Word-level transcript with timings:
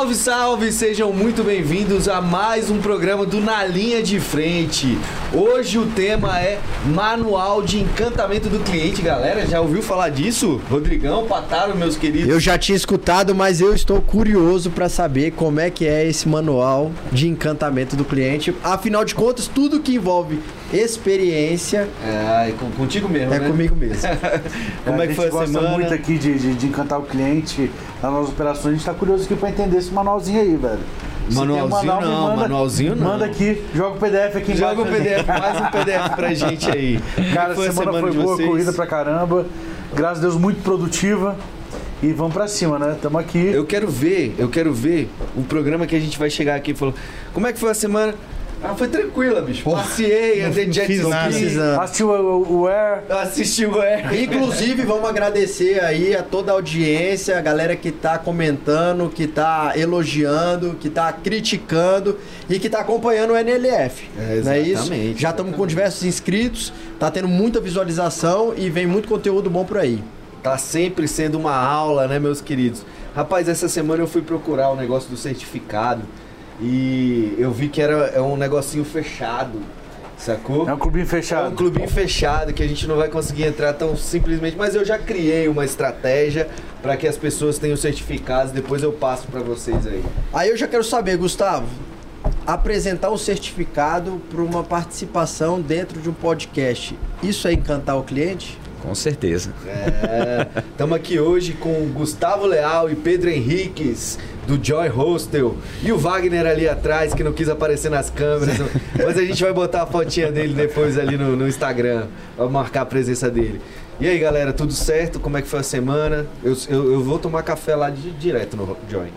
Salve, 0.00 0.14
salve! 0.14 0.72
Sejam 0.72 1.12
muito 1.12 1.44
bem-vindos 1.44 2.08
a 2.08 2.22
mais 2.22 2.70
um 2.70 2.80
programa 2.80 3.26
do 3.26 3.38
Na 3.38 3.66
Linha 3.66 4.02
de 4.02 4.18
Frente. 4.18 4.98
Hoje 5.32 5.78
o 5.78 5.86
tema 5.86 6.40
é 6.40 6.58
Manual 6.86 7.62
de 7.62 7.78
Encantamento 7.78 8.48
do 8.48 8.58
Cliente, 8.58 9.00
galera. 9.00 9.46
Já 9.46 9.60
ouviu 9.60 9.80
falar 9.80 10.08
disso? 10.08 10.60
Rodrigão, 10.68 11.24
Pataro, 11.28 11.76
meus 11.76 11.96
queridos. 11.96 12.28
Eu 12.28 12.40
já 12.40 12.58
tinha 12.58 12.74
escutado, 12.74 13.32
mas 13.32 13.60
eu 13.60 13.72
estou 13.72 14.02
curioso 14.02 14.70
para 14.70 14.88
saber 14.88 15.30
como 15.30 15.60
é 15.60 15.70
que 15.70 15.86
é 15.86 16.04
esse 16.04 16.28
manual 16.28 16.90
de 17.12 17.28
encantamento 17.28 17.94
do 17.94 18.04
cliente. 18.04 18.52
Afinal 18.64 19.04
de 19.04 19.14
contas, 19.14 19.46
tudo 19.46 19.78
que 19.78 19.94
envolve 19.94 20.40
experiência 20.72 21.88
é, 22.04 22.48
é 22.48 22.54
contigo 22.76 23.08
mesmo, 23.08 23.32
é 23.32 23.38
né? 23.38 23.48
comigo 23.48 23.76
mesmo. 23.76 24.02
como 24.84 25.00
é, 25.00 25.04
a 25.04 25.06
que 25.06 25.14
foi 25.14 25.26
a 25.26 25.28
gente 25.28 25.38
gosta 25.38 25.46
semana? 25.46 25.76
muito 25.76 25.94
aqui 25.94 26.18
de, 26.18 26.38
de, 26.40 26.54
de 26.54 26.66
encantar 26.66 26.98
o 26.98 27.02
cliente 27.02 27.70
nas 28.02 28.10
nossas 28.10 28.30
operações. 28.30 28.66
A 28.66 28.76
gente 28.76 28.84
tá 28.84 28.94
curioso 28.94 29.26
aqui 29.26 29.36
pra 29.36 29.48
entender 29.48 29.76
esse 29.76 29.92
manualzinho 29.92 30.40
aí, 30.40 30.56
velho. 30.56 30.80
Um 31.30 31.34
Manualzinho 31.34 31.86
não, 32.00 32.00
manda, 32.00 32.36
manualzinho 32.36 32.96
não. 32.96 33.06
Manda 33.06 33.24
aqui, 33.24 33.62
joga 33.74 33.96
o 33.96 34.00
PDF 34.00 34.36
aqui 34.36 34.52
embaixo. 34.52 34.56
Joga 34.56 34.82
o 34.82 34.86
PDF, 34.86 35.26
mais 35.28 35.60
um 35.60 35.64
PDF 35.66 36.14
pra 36.16 36.34
gente 36.34 36.70
aí. 36.70 37.00
Cara, 37.32 37.52
é 37.52 37.54
foi 37.54 37.70
semana, 37.70 38.00
foi 38.00 38.10
de 38.10 38.18
boa, 38.18 38.36
vocês? 38.36 38.48
corrida 38.48 38.72
pra 38.72 38.86
caramba. 38.86 39.46
Graças 39.94 40.18
a 40.18 40.22
Deus, 40.22 40.36
muito 40.36 40.62
produtiva. 40.62 41.36
E 42.02 42.12
vamos 42.12 42.32
pra 42.32 42.48
cima, 42.48 42.78
né? 42.78 42.96
Tamo 43.00 43.18
aqui. 43.18 43.38
Eu 43.38 43.66
quero 43.66 43.86
ver, 43.88 44.34
eu 44.38 44.48
quero 44.48 44.72
ver 44.72 45.10
o 45.36 45.42
programa 45.42 45.86
que 45.86 45.94
a 45.94 46.00
gente 46.00 46.18
vai 46.18 46.30
chegar 46.30 46.54
aqui 46.56 46.70
e 46.70 46.74
falar. 46.74 46.94
Como 47.34 47.46
é 47.46 47.52
que 47.52 47.58
foi 47.60 47.70
a 47.70 47.74
semana? 47.74 48.14
Ah, 48.62 48.74
foi 48.74 48.88
tranquila, 48.88 49.40
bicho. 49.40 49.64
Passei, 49.64 50.42
andei 50.42 50.66
de 50.66 50.76
jet 50.76 50.92
ski, 50.92 51.10
precisando. 51.10 51.80
Assistiu 51.80 52.08
o, 52.10 52.66
Air. 52.66 53.02
assisti 53.08 53.64
o 53.64 53.80
Air. 53.80 54.12
Inclusive, 54.22 54.82
vamos 54.82 55.08
agradecer 55.08 55.82
aí 55.82 56.14
a 56.14 56.22
toda 56.22 56.52
a 56.52 56.54
audiência, 56.54 57.38
a 57.38 57.40
galera 57.40 57.74
que 57.74 57.90
tá 57.90 58.18
comentando, 58.18 59.08
que 59.08 59.26
tá 59.26 59.72
elogiando, 59.76 60.76
que 60.78 60.90
tá 60.90 61.10
criticando 61.10 62.18
e 62.50 62.58
que 62.58 62.68
tá 62.68 62.80
acompanhando 62.80 63.32
o 63.32 63.36
NLF. 63.36 64.10
É, 64.18 64.40
não 64.44 64.52
é 64.52 64.60
isso? 64.60 64.72
exatamente, 64.72 65.22
Já 65.22 65.30
estamos 65.30 65.56
com 65.56 65.66
diversos 65.66 66.04
inscritos, 66.04 66.70
tá 66.98 67.10
tendo 67.10 67.28
muita 67.28 67.60
visualização 67.60 68.52
e 68.54 68.68
vem 68.68 68.86
muito 68.86 69.08
conteúdo 69.08 69.48
bom 69.48 69.64
por 69.64 69.78
aí. 69.78 70.04
Tá 70.42 70.58
sempre 70.58 71.08
sendo 71.08 71.38
uma 71.38 71.54
aula, 71.56 72.06
né, 72.06 72.18
meus 72.18 72.42
queridos? 72.42 72.84
Rapaz, 73.14 73.48
essa 73.48 73.68
semana 73.68 74.02
eu 74.02 74.06
fui 74.06 74.20
procurar 74.22 74.70
o 74.70 74.76
negócio 74.76 75.08
do 75.08 75.16
certificado 75.16 76.02
e 76.60 77.34
eu 77.38 77.50
vi 77.50 77.68
que 77.68 77.80
era 77.80 77.92
é 78.14 78.20
um 78.20 78.36
negocinho 78.36 78.84
fechado, 78.84 79.60
sacou? 80.16 80.68
É 80.68 80.74
um 80.74 80.78
clubinho 80.78 81.04
É 81.04 81.06
fechado. 81.06 81.48
um 81.52 81.54
clubinho 81.56 81.88
fechado 81.88 82.52
que 82.52 82.62
a 82.62 82.68
gente 82.68 82.86
não 82.86 82.96
vai 82.96 83.08
conseguir 83.08 83.44
entrar 83.44 83.72
tão 83.72 83.96
simplesmente, 83.96 84.56
mas 84.56 84.74
eu 84.74 84.84
já 84.84 84.98
criei 84.98 85.48
uma 85.48 85.64
estratégia 85.64 86.48
para 86.82 86.96
que 86.96 87.06
as 87.06 87.16
pessoas 87.16 87.58
tenham 87.58 87.76
certificados, 87.76 88.52
depois 88.52 88.82
eu 88.82 88.92
passo 88.92 89.26
para 89.28 89.40
vocês 89.40 89.86
aí. 89.86 90.02
Aí 90.32 90.50
eu 90.50 90.56
já 90.56 90.66
quero 90.66 90.84
saber, 90.84 91.16
Gustavo, 91.16 91.66
apresentar 92.46 93.10
o 93.10 93.18
certificado 93.18 94.20
para 94.30 94.42
uma 94.42 94.62
participação 94.64 95.60
dentro 95.60 96.00
de 96.00 96.08
um 96.08 96.14
podcast. 96.14 96.98
Isso 97.22 97.46
é 97.48 97.52
encantar 97.52 97.96
o 97.98 98.02
cliente? 98.02 98.58
Com 98.82 98.94
certeza. 98.94 99.52
Estamos 100.70 100.96
aqui 100.96 101.20
hoje 101.20 101.52
com 101.52 101.86
Gustavo 101.92 102.46
Leal 102.46 102.90
e 102.90 102.96
Pedro 102.96 103.28
Henriques 103.28 104.18
do 104.50 104.64
Joy 104.64 104.88
Hostel 104.88 105.56
e 105.80 105.92
o 105.92 105.98
Wagner 105.98 106.44
ali 106.44 106.68
atrás 106.68 107.14
que 107.14 107.22
não 107.22 107.32
quis 107.32 107.48
aparecer 107.48 107.88
nas 107.88 108.10
câmeras, 108.10 108.58
mas 108.98 109.16
a 109.16 109.24
gente 109.24 109.40
vai 109.40 109.52
botar 109.52 109.82
a 109.82 109.86
fotinha 109.86 110.32
dele 110.32 110.54
depois 110.54 110.98
ali 110.98 111.16
no, 111.16 111.36
no 111.36 111.46
Instagram, 111.46 112.08
vai 112.36 112.48
marcar 112.48 112.82
a 112.82 112.86
presença 112.86 113.30
dele. 113.30 113.60
E 114.00 114.08
aí 114.08 114.18
galera, 114.18 114.52
tudo 114.52 114.72
certo? 114.72 115.20
Como 115.20 115.36
é 115.36 115.42
que 115.42 115.48
foi 115.48 115.60
a 115.60 115.62
semana? 115.62 116.26
Eu, 116.42 116.56
eu, 116.68 116.92
eu 116.94 117.00
vou 117.04 117.18
tomar 117.18 117.42
café 117.42 117.76
lá 117.76 117.90
de, 117.90 118.10
direto 118.12 118.56
no 118.56 118.76
Joy. 118.90 119.12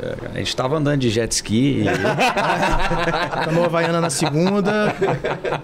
É, 0.00 0.14
A 0.34 0.38
gente 0.38 0.54
tava 0.54 0.76
andando 0.76 1.00
de 1.00 1.10
jet 1.10 1.30
ski 1.32 1.82
e 1.82 1.84
Canoa 3.44 3.66
Havaiana 3.66 4.00
na 4.00 4.10
segunda, 4.10 4.94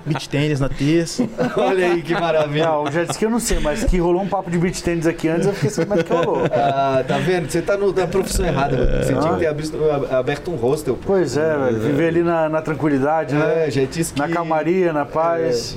beach 0.05 0.29
tênis 0.29 0.61
na 0.61 0.69
terça. 0.69 1.27
Olha 1.57 1.87
aí 1.93 2.03
que 2.03 2.13
maravilha. 2.15 2.67
Não, 2.67 2.85
o 2.85 2.91
jet 2.91 3.11
ski 3.13 3.25
eu 3.25 3.31
não 3.31 3.39
sei, 3.41 3.61
mas 3.61 3.85
que 3.85 3.99
rolou 3.99 4.23
um 4.23 4.29
papo 4.29 4.51
de 4.51 4.59
beach 4.59 4.83
tênis 4.83 5.07
aqui 5.07 5.29
antes, 5.29 5.47
eu 5.47 5.53
fiquei 5.55 5.71
sabendo 5.71 6.05
como 6.05 6.19
é 6.19 6.23
que 6.23 6.27
rolou. 6.27 6.45
Ah, 6.77 7.05
tá 7.07 7.19
vendo? 7.19 7.49
Você 7.51 7.61
tá 7.63 7.77
no, 7.77 7.93
na 7.93 8.07
profissão 8.07 8.45
errada. 8.47 8.77
mano. 8.77 9.03
Você 9.05 9.15
tinha 9.15 9.33
que 9.35 9.39
ter 9.39 9.47
aberto, 9.47 9.79
aberto 10.11 10.51
um 10.51 10.57
hostel. 10.57 10.95
pô. 10.95 11.01
Pois 11.07 11.37
é, 11.37 11.57
velho. 11.57 11.79
Viver 11.79 12.09
ali 12.09 12.23
na, 12.23 12.49
na 12.49 12.63
tranquilidade, 12.63 13.35
né? 13.35 13.67
É, 13.67 13.71
jet 13.71 14.01
ski. 14.01 14.19
Na 14.19 14.29
calmaria, 14.29 14.93
na 14.93 15.05
paz. 15.05 15.77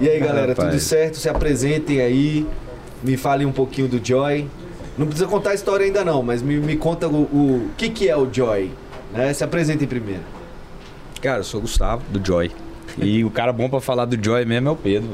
E 0.00 0.08
aí, 0.08 0.18
galera, 0.20 0.48
Rapaz. 0.48 0.70
tudo 0.70 0.80
certo? 0.80 1.16
Se 1.16 1.28
apresentem 1.28 2.00
aí, 2.00 2.46
me 3.02 3.16
falem 3.16 3.46
um 3.46 3.52
pouquinho 3.52 3.88
do 3.88 4.00
Joy. 4.04 4.46
Não 4.98 5.06
precisa 5.06 5.28
contar 5.28 5.50
a 5.50 5.54
história 5.54 5.84
ainda 5.84 6.04
não, 6.04 6.22
mas 6.22 6.42
me, 6.42 6.56
me 6.58 6.76
conta 6.76 7.06
o, 7.06 7.22
o 7.22 7.70
que, 7.76 7.90
que 7.90 8.08
é 8.08 8.16
o 8.16 8.32
Joy. 8.32 8.70
Né? 9.12 9.32
Se 9.32 9.44
apresentem 9.44 9.86
primeiro. 9.86 10.22
Cara, 11.20 11.40
eu 11.40 11.44
sou 11.44 11.58
o 11.58 11.62
Gustavo, 11.62 12.02
do 12.10 12.24
Joy. 12.24 12.50
E 12.98 13.24
o 13.24 13.30
cara 13.30 13.52
bom 13.52 13.68
pra 13.68 13.80
falar 13.80 14.06
do 14.06 14.22
Joy 14.22 14.44
mesmo 14.44 14.68
é 14.68 14.72
o 14.72 14.76
Pedro. 14.76 15.10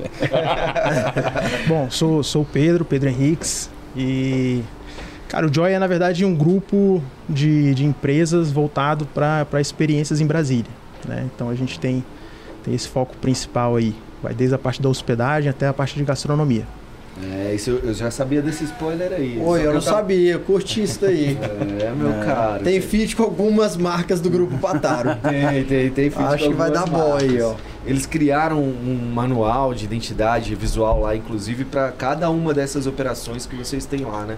Bom, 1.67 1.91
sou, 1.91 2.23
sou 2.23 2.43
o 2.43 2.45
Pedro, 2.45 2.85
Pedro 2.85 3.09
Henriques. 3.09 3.69
E. 3.97 4.63
Cara, 5.29 5.47
o 5.47 5.53
Joy 5.53 5.73
é 5.73 5.79
na 5.79 5.87
verdade 5.87 6.25
um 6.25 6.35
grupo 6.35 7.03
de, 7.29 7.75
de 7.75 7.85
empresas 7.85 8.53
voltado 8.53 9.07
para 9.07 9.61
experiências 9.61 10.21
em 10.21 10.27
Brasília. 10.27 10.71
Né? 11.09 11.29
Então 11.35 11.49
a 11.49 11.55
gente 11.55 11.81
tem, 11.81 12.05
tem 12.63 12.75
esse 12.75 12.87
foco 12.87 13.17
principal 13.17 13.77
aí. 13.77 13.95
Vai 14.23 14.35
desde 14.35 14.55
a 14.55 14.59
parte 14.59 14.81
da 14.81 14.89
hospedagem 14.89 15.51
até 15.51 15.67
a 15.67 15.73
parte 15.73 15.97
de 15.97 16.05
gastronomia. 16.05 16.67
É, 17.23 17.55
isso 17.55 17.71
eu, 17.71 17.79
eu 17.79 17.95
já 17.95 18.11
sabia 18.11 18.43
desse 18.43 18.65
spoiler 18.65 19.13
aí. 19.13 19.39
Oi, 19.41 19.61
eu 19.61 19.75
não 19.75 19.81
tava- 19.81 19.97
sabia, 19.99 20.33
eu 20.33 20.41
curti 20.41 20.83
isso 20.83 21.01
daí. 21.01 21.39
É, 21.83 21.91
meu 21.91 22.13
cara. 22.25 22.61
Tem 22.63 22.81
feat 22.81 23.15
com 23.17 23.23
algumas 23.23 23.77
marcas 23.77 24.21
do 24.21 24.29
grupo 24.31 24.57
Pataro. 24.59 25.17
Tem, 25.23 25.65
tem, 25.65 25.91
tem 25.91 26.11
feat 26.11 26.35
Acho 26.35 26.49
que 26.49 26.55
vai 26.55 26.71
dar 26.71 26.87
bom 26.87 27.17
aí, 27.17 27.41
ó. 27.41 27.55
Eles 27.85 28.07
criaram 28.07 28.59
um 28.61 29.11
manual 29.13 29.75
de 29.75 29.85
identidade 29.85 30.55
visual 30.55 31.01
lá, 31.01 31.17
inclusive, 31.17 31.65
para 31.65 31.91
cada 31.93 32.31
uma 32.31 32.55
dessas 32.55 32.87
operações 32.87 33.47
que 33.47 33.57
vocês 33.57 33.85
têm 33.85 34.05
lá, 34.05 34.25
né? 34.25 34.37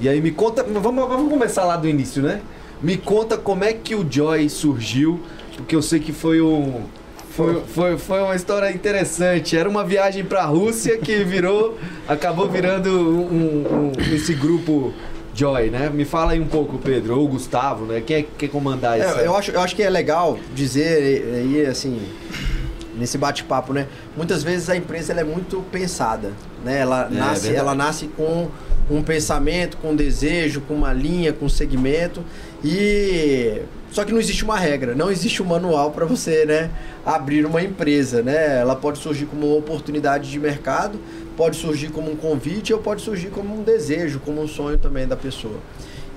E 0.00 0.08
aí 0.08 0.20
me 0.20 0.30
conta, 0.30 0.62
vamos, 0.62 1.08
vamos 1.08 1.28
começar 1.30 1.64
lá 1.64 1.76
do 1.76 1.88
início, 1.88 2.22
né? 2.22 2.40
Me 2.80 2.96
conta 2.96 3.36
como 3.36 3.64
é 3.64 3.72
que 3.72 3.94
o 3.94 4.06
Joy 4.08 4.48
surgiu, 4.48 5.20
porque 5.56 5.74
eu 5.76 5.82
sei 5.82 6.00
que 6.00 6.12
foi 6.12 6.40
um. 6.40 6.82
Foi, 7.40 7.62
foi, 7.66 7.98
foi 7.98 8.20
uma 8.22 8.34
história 8.36 8.70
interessante. 8.70 9.56
Era 9.56 9.68
uma 9.68 9.84
viagem 9.84 10.24
para 10.24 10.42
a 10.42 10.46
Rússia 10.46 10.98
que 10.98 11.24
virou, 11.24 11.78
acabou 12.08 12.48
virando 12.48 12.90
um, 12.90 13.90
um- 13.90 13.92
esse 14.14 14.34
grupo 14.34 14.92
Joy, 15.34 15.70
né? 15.70 15.88
Me 15.88 16.04
fala 16.04 16.32
aí 16.32 16.40
um 16.40 16.46
pouco, 16.46 16.76
Pedro, 16.78 17.18
ou 17.18 17.26
Gustavo, 17.28 17.84
né? 17.86 18.02
Quem 18.04 18.16
é 18.16 18.22
que 18.22 18.28
quer 18.36 18.48
comandar 18.48 18.98
isso? 18.98 19.18
É, 19.18 19.26
eu, 19.26 19.34
acho, 19.36 19.50
eu 19.52 19.60
acho 19.60 19.74
que 19.76 19.82
é 19.82 19.88
legal 19.88 20.38
dizer 20.54 21.24
aí, 21.34 21.64
assim, 21.66 22.02
nesse 22.96 23.16
bate-papo, 23.16 23.72
né? 23.72 23.86
Muitas 24.16 24.42
vezes 24.42 24.68
a 24.68 24.76
empresa 24.76 25.12
ela 25.12 25.20
é 25.20 25.24
muito 25.24 25.64
pensada, 25.72 26.32
né? 26.64 26.80
Ela, 26.80 27.08
É, 27.10 27.14
nasce, 27.14 27.42
verdade. 27.42 27.56
ela 27.56 27.74
nasce 27.74 28.06
com 28.08 28.48
um 28.90 29.02
pensamento, 29.02 29.76
com 29.76 29.90
um 29.90 29.96
desejo, 29.96 30.60
com 30.62 30.74
uma 30.74 30.92
linha, 30.92 31.32
com 31.32 31.46
um 31.46 31.48
segmento 31.48 32.24
e 32.64 33.62
só 33.90 34.04
que 34.04 34.12
não 34.12 34.20
existe 34.20 34.44
uma 34.44 34.56
regra, 34.56 34.94
não 34.94 35.10
existe 35.10 35.42
um 35.42 35.46
manual 35.46 35.90
para 35.90 36.06
você, 36.06 36.44
né, 36.44 36.70
abrir 37.04 37.44
uma 37.44 37.60
empresa, 37.60 38.22
né? 38.22 38.60
Ela 38.60 38.76
pode 38.76 38.98
surgir 38.98 39.26
como 39.26 39.48
uma 39.48 39.56
oportunidade 39.56 40.30
de 40.30 40.38
mercado, 40.38 41.00
pode 41.36 41.56
surgir 41.56 41.88
como 41.88 42.12
um 42.12 42.16
convite 42.16 42.72
ou 42.72 42.78
pode 42.78 43.02
surgir 43.02 43.30
como 43.30 43.58
um 43.58 43.64
desejo, 43.64 44.20
como 44.20 44.40
um 44.40 44.46
sonho 44.46 44.78
também 44.78 45.08
da 45.08 45.16
pessoa. 45.16 45.58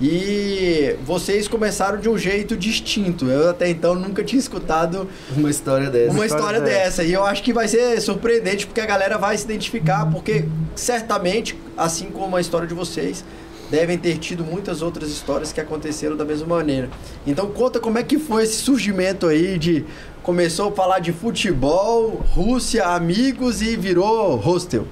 E 0.02 0.96
vocês 1.06 1.48
começaram 1.48 2.00
de 2.00 2.09
um 2.09 2.18
jeito 2.18 2.58
distinto. 2.58 3.26
Eu 3.26 3.52
até 3.52 3.70
então 3.70 3.96
nunca 3.96 4.24
tinha 4.24 4.40
escutado 4.40 5.08
Uma 5.36 5.50
história 5.50 5.90
dessa. 5.90 6.12
uma 6.12 6.26
história 6.26 6.58
história 6.58 6.62
dessa. 6.62 6.84
dessa. 6.84 7.03
E 7.03 7.14
eu 7.14 7.23
acho 7.23 7.44
que 7.44 7.53
vai 7.53 7.67
ser 7.67 8.00
surpreendente 8.02 8.66
porque 8.66 8.82
a 8.82 8.85
galera 8.85 9.17
vai 9.17 9.38
se 9.38 9.46
identificar, 9.46 10.06
porque 10.08 10.46
certamente, 10.76 11.58
assim 11.78 12.09
como 12.09 12.35
a 12.35 12.41
história 12.41 12.67
de 12.67 12.73
vocês, 12.73 13.23
devem 13.70 13.97
ter 13.97 14.17
tido 14.17 14.44
muitas 14.44 14.82
outras 14.82 15.09
histórias 15.09 15.52
que 15.52 15.62
aconteceram 15.62 16.17
da 16.17 16.26
mesma 16.26 16.47
maneira. 16.47 16.90
Então 17.26 17.50
conta 17.52 17.79
como 17.79 17.97
é 17.97 18.03
que 18.03 18.20
foi 18.20 18.44
esse 18.44 18.58
surgimento 18.58 19.28
aí 19.28 19.58
de 19.58 19.85
começou 20.22 20.70
a 20.70 20.72
falar 20.72 21.00
de 21.00 21.12
futebol, 21.12 22.23
Rússia, 22.32 22.85
amigos 22.85 23.62
e 23.62 23.76
virou 23.76 24.35
hostel. 24.35 24.88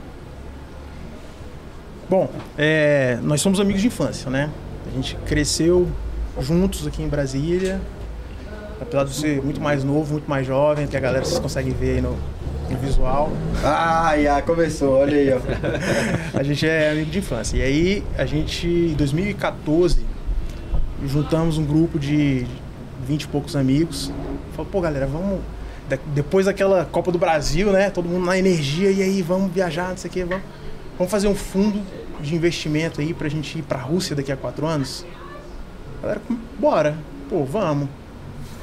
Bom, 2.10 2.30
é, 2.58 3.20
nós 3.24 3.40
somos 3.40 3.60
amigos 3.60 3.82
de 3.82 3.88
infância, 3.88 4.30
né? 4.30 4.50
A 4.92 4.94
gente 4.94 5.16
cresceu 5.26 5.88
juntos 6.42 6.86
aqui 6.86 7.02
em 7.02 7.08
Brasília. 7.08 7.80
Apesar 8.82 9.06
de 9.06 9.14
ser 9.14 9.42
muito 9.42 9.62
mais 9.62 9.86
novo, 9.86 10.14
muito 10.14 10.30
mais 10.30 10.46
jovem, 10.46 10.86
que 10.86 10.98
a 10.98 11.00
galera 11.00 11.24
vocês 11.24 11.40
conseguem 11.40 11.72
ver 11.72 11.96
aí 11.96 12.02
no, 12.02 12.18
no 12.70 12.78
visual. 12.78 13.32
Ah, 13.64 14.14
já 14.22 14.42
começou, 14.42 14.98
olha 14.98 15.16
aí, 15.16 15.32
ó. 15.32 15.40
A 16.38 16.44
gente 16.44 16.68
é 16.68 16.92
amigo 16.92 17.10
de 17.10 17.20
infância. 17.20 17.58
E 17.58 17.62
aí, 17.62 18.04
a 18.18 18.26
gente, 18.26 18.68
em 18.68 18.94
2014, 18.96 20.04
juntamos 21.06 21.58
um 21.58 21.64
grupo 21.66 21.98
de 21.98 22.46
20 23.08 23.22
e 23.22 23.28
poucos 23.28 23.56
amigos. 23.56 24.12
Falou, 24.56 24.70
pô, 24.70 24.82
galera, 24.82 25.08
vamos. 25.08 25.40
Depois 26.08 26.48
daquela 26.48 26.84
Copa 26.86 27.12
do 27.12 27.20
Brasil, 27.20 27.72
né? 27.72 27.90
Todo 27.90 28.10
mundo 28.10 28.26
na 28.26 28.38
energia, 28.38 28.92
e 28.92 29.02
aí, 29.02 29.22
vamos 29.22 29.54
viajar, 29.54 29.90
não 29.90 29.98
sei 29.98 30.10
o 30.10 30.14
quê, 30.14 30.26
vamos. 30.26 30.44
Vamos 30.98 31.12
fazer 31.12 31.28
um 31.28 31.36
fundo 31.36 31.82
de 32.22 32.36
investimento 32.36 33.02
aí 33.02 33.14
pra 33.14 33.28
gente 33.30 33.60
ir 33.60 33.62
pra 33.64 33.80
Rússia 33.80 34.16
daqui 34.16 34.32
a 34.32 34.38
quatro 34.38 34.66
anos. 34.66 35.06
A 36.00 36.02
galera, 36.04 36.22
bora, 36.60 36.96
pô, 37.30 37.44
vamos. 37.44 37.88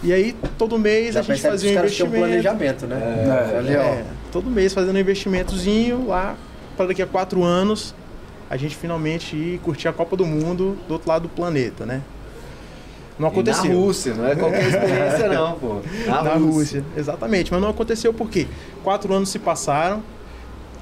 E 0.02 0.12
aí, 0.12 0.34
todo 0.56 0.78
mês 0.78 1.14
Já 1.14 1.20
a 1.20 1.22
gente 1.22 1.42
fazia 1.42 1.68
os 1.70 1.72
um 1.72 1.74
caras 1.76 1.94
tinham 1.94 2.08
um 2.10 2.16
investimento. 2.16 2.86
planejamento, 2.86 2.86
né? 2.86 3.52
É, 3.54 3.58
Ali. 3.58 3.74
É, 3.74 4.04
todo 4.30 4.48
mês 4.50 4.72
fazendo 4.72 4.96
um 4.96 5.00
investimentozinho 5.00 6.06
lá 6.06 6.36
para 6.76 6.86
daqui 6.86 7.02
a 7.02 7.06
quatro 7.06 7.42
anos 7.42 7.94
a 8.48 8.56
gente 8.56 8.76
finalmente 8.76 9.36
ir 9.36 9.58
curtir 9.58 9.88
a 9.88 9.92
Copa 9.92 10.16
do 10.16 10.24
Mundo 10.24 10.78
do 10.86 10.92
outro 10.94 11.08
lado 11.08 11.22
do 11.22 11.28
planeta, 11.28 11.84
né? 11.84 12.00
Não 13.18 13.28
E 13.28 13.30
aconteceu. 13.32 13.64
Na 13.64 13.74
Rússia, 13.74 14.14
não 14.14 14.26
é 14.26 14.36
qualquer 14.36 14.68
experiência 14.68 15.28
não, 15.34 15.58
pô. 15.58 15.80
Na, 16.06 16.22
Na 16.22 16.34
Rússia, 16.34 16.84
exatamente. 16.96 17.52
Mas 17.52 17.60
não 17.60 17.68
aconteceu 17.70 18.14
porque 18.14 18.46
quatro 18.84 19.12
anos 19.12 19.28
se 19.28 19.38
passaram 19.40 20.02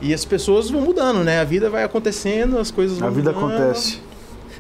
e 0.00 0.12
as 0.12 0.24
pessoas 0.24 0.70
vão 0.70 0.80
mudando, 0.80 1.24
né? 1.24 1.40
A 1.40 1.44
vida 1.44 1.70
vai 1.70 1.84
acontecendo, 1.84 2.58
as 2.58 2.70
coisas 2.70 2.98
vão 2.98 3.08
A 3.08 3.10
vida 3.10 3.32
mudando. 3.32 3.52
acontece. 3.60 4.00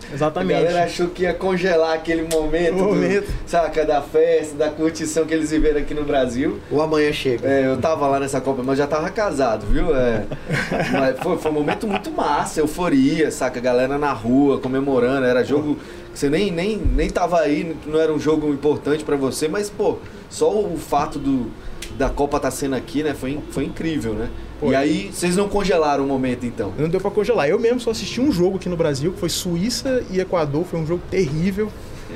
A 0.08 0.14
Exatamente. 0.14 0.62
galera 0.62 0.84
achou 0.84 1.08
que 1.08 1.22
ia 1.24 1.34
congelar 1.34 1.94
aquele 1.94 2.22
momento, 2.22 2.74
O 2.76 2.94
momento. 2.94 3.26
Do, 3.26 3.48
saca, 3.50 3.84
da 3.84 4.00
festa, 4.00 4.54
da 4.54 4.70
curtição 4.70 5.24
que 5.26 5.34
eles 5.34 5.50
viveram 5.50 5.80
aqui 5.80 5.94
no 5.94 6.04
Brasil. 6.04 6.60
O 6.70 6.80
amanhã 6.80 7.12
chega. 7.12 7.48
É, 7.48 7.66
eu 7.66 7.76
tava 7.78 8.06
lá 8.06 8.20
nessa 8.20 8.40
Copa, 8.40 8.62
mas 8.62 8.78
já 8.78 8.86
tava 8.86 9.10
casado, 9.10 9.66
viu? 9.66 9.94
É, 9.96 10.24
mas 10.92 11.18
foi, 11.18 11.36
foi 11.38 11.50
um 11.50 11.54
momento 11.54 11.88
muito 11.88 12.10
massa, 12.12 12.60
euforia, 12.60 13.32
saca? 13.32 13.58
Galera 13.58 13.98
na 13.98 14.12
rua, 14.12 14.60
comemorando, 14.60 15.26
era 15.26 15.42
jogo 15.44 15.76
que 16.12 16.18
você 16.20 16.30
nem, 16.30 16.52
nem, 16.52 16.78
nem 16.78 17.10
tava 17.10 17.40
aí, 17.40 17.76
não 17.84 18.00
era 18.00 18.12
um 18.12 18.18
jogo 18.18 18.48
importante 18.52 19.02
pra 19.04 19.16
você, 19.16 19.48
mas, 19.48 19.68
pô, 19.68 19.98
só 20.30 20.50
o 20.50 20.78
fato 20.78 21.18
do, 21.18 21.50
da 21.98 22.08
Copa 22.08 22.38
tá 22.38 22.50
sendo 22.50 22.76
aqui, 22.76 23.02
né, 23.02 23.12
foi, 23.12 23.38
foi 23.50 23.64
incrível, 23.64 24.14
né? 24.14 24.30
E 24.62 24.74
aí, 24.74 25.10
vocês 25.12 25.36
não 25.36 25.48
congelaram 25.48 26.04
o 26.04 26.06
momento, 26.06 26.46
então? 26.46 26.72
Não 26.78 26.88
deu 26.88 27.00
pra 27.00 27.10
congelar. 27.10 27.48
Eu 27.48 27.58
mesmo 27.58 27.78
só 27.80 27.90
assisti 27.90 28.20
um 28.20 28.32
jogo 28.32 28.56
aqui 28.56 28.68
no 28.68 28.76
Brasil, 28.76 29.12
que 29.12 29.20
foi 29.20 29.28
Suíça 29.28 30.02
e 30.10 30.18
Equador. 30.18 30.64
Foi 30.64 30.80
um 30.80 30.86
jogo 30.86 31.02
terrível. 31.10 31.70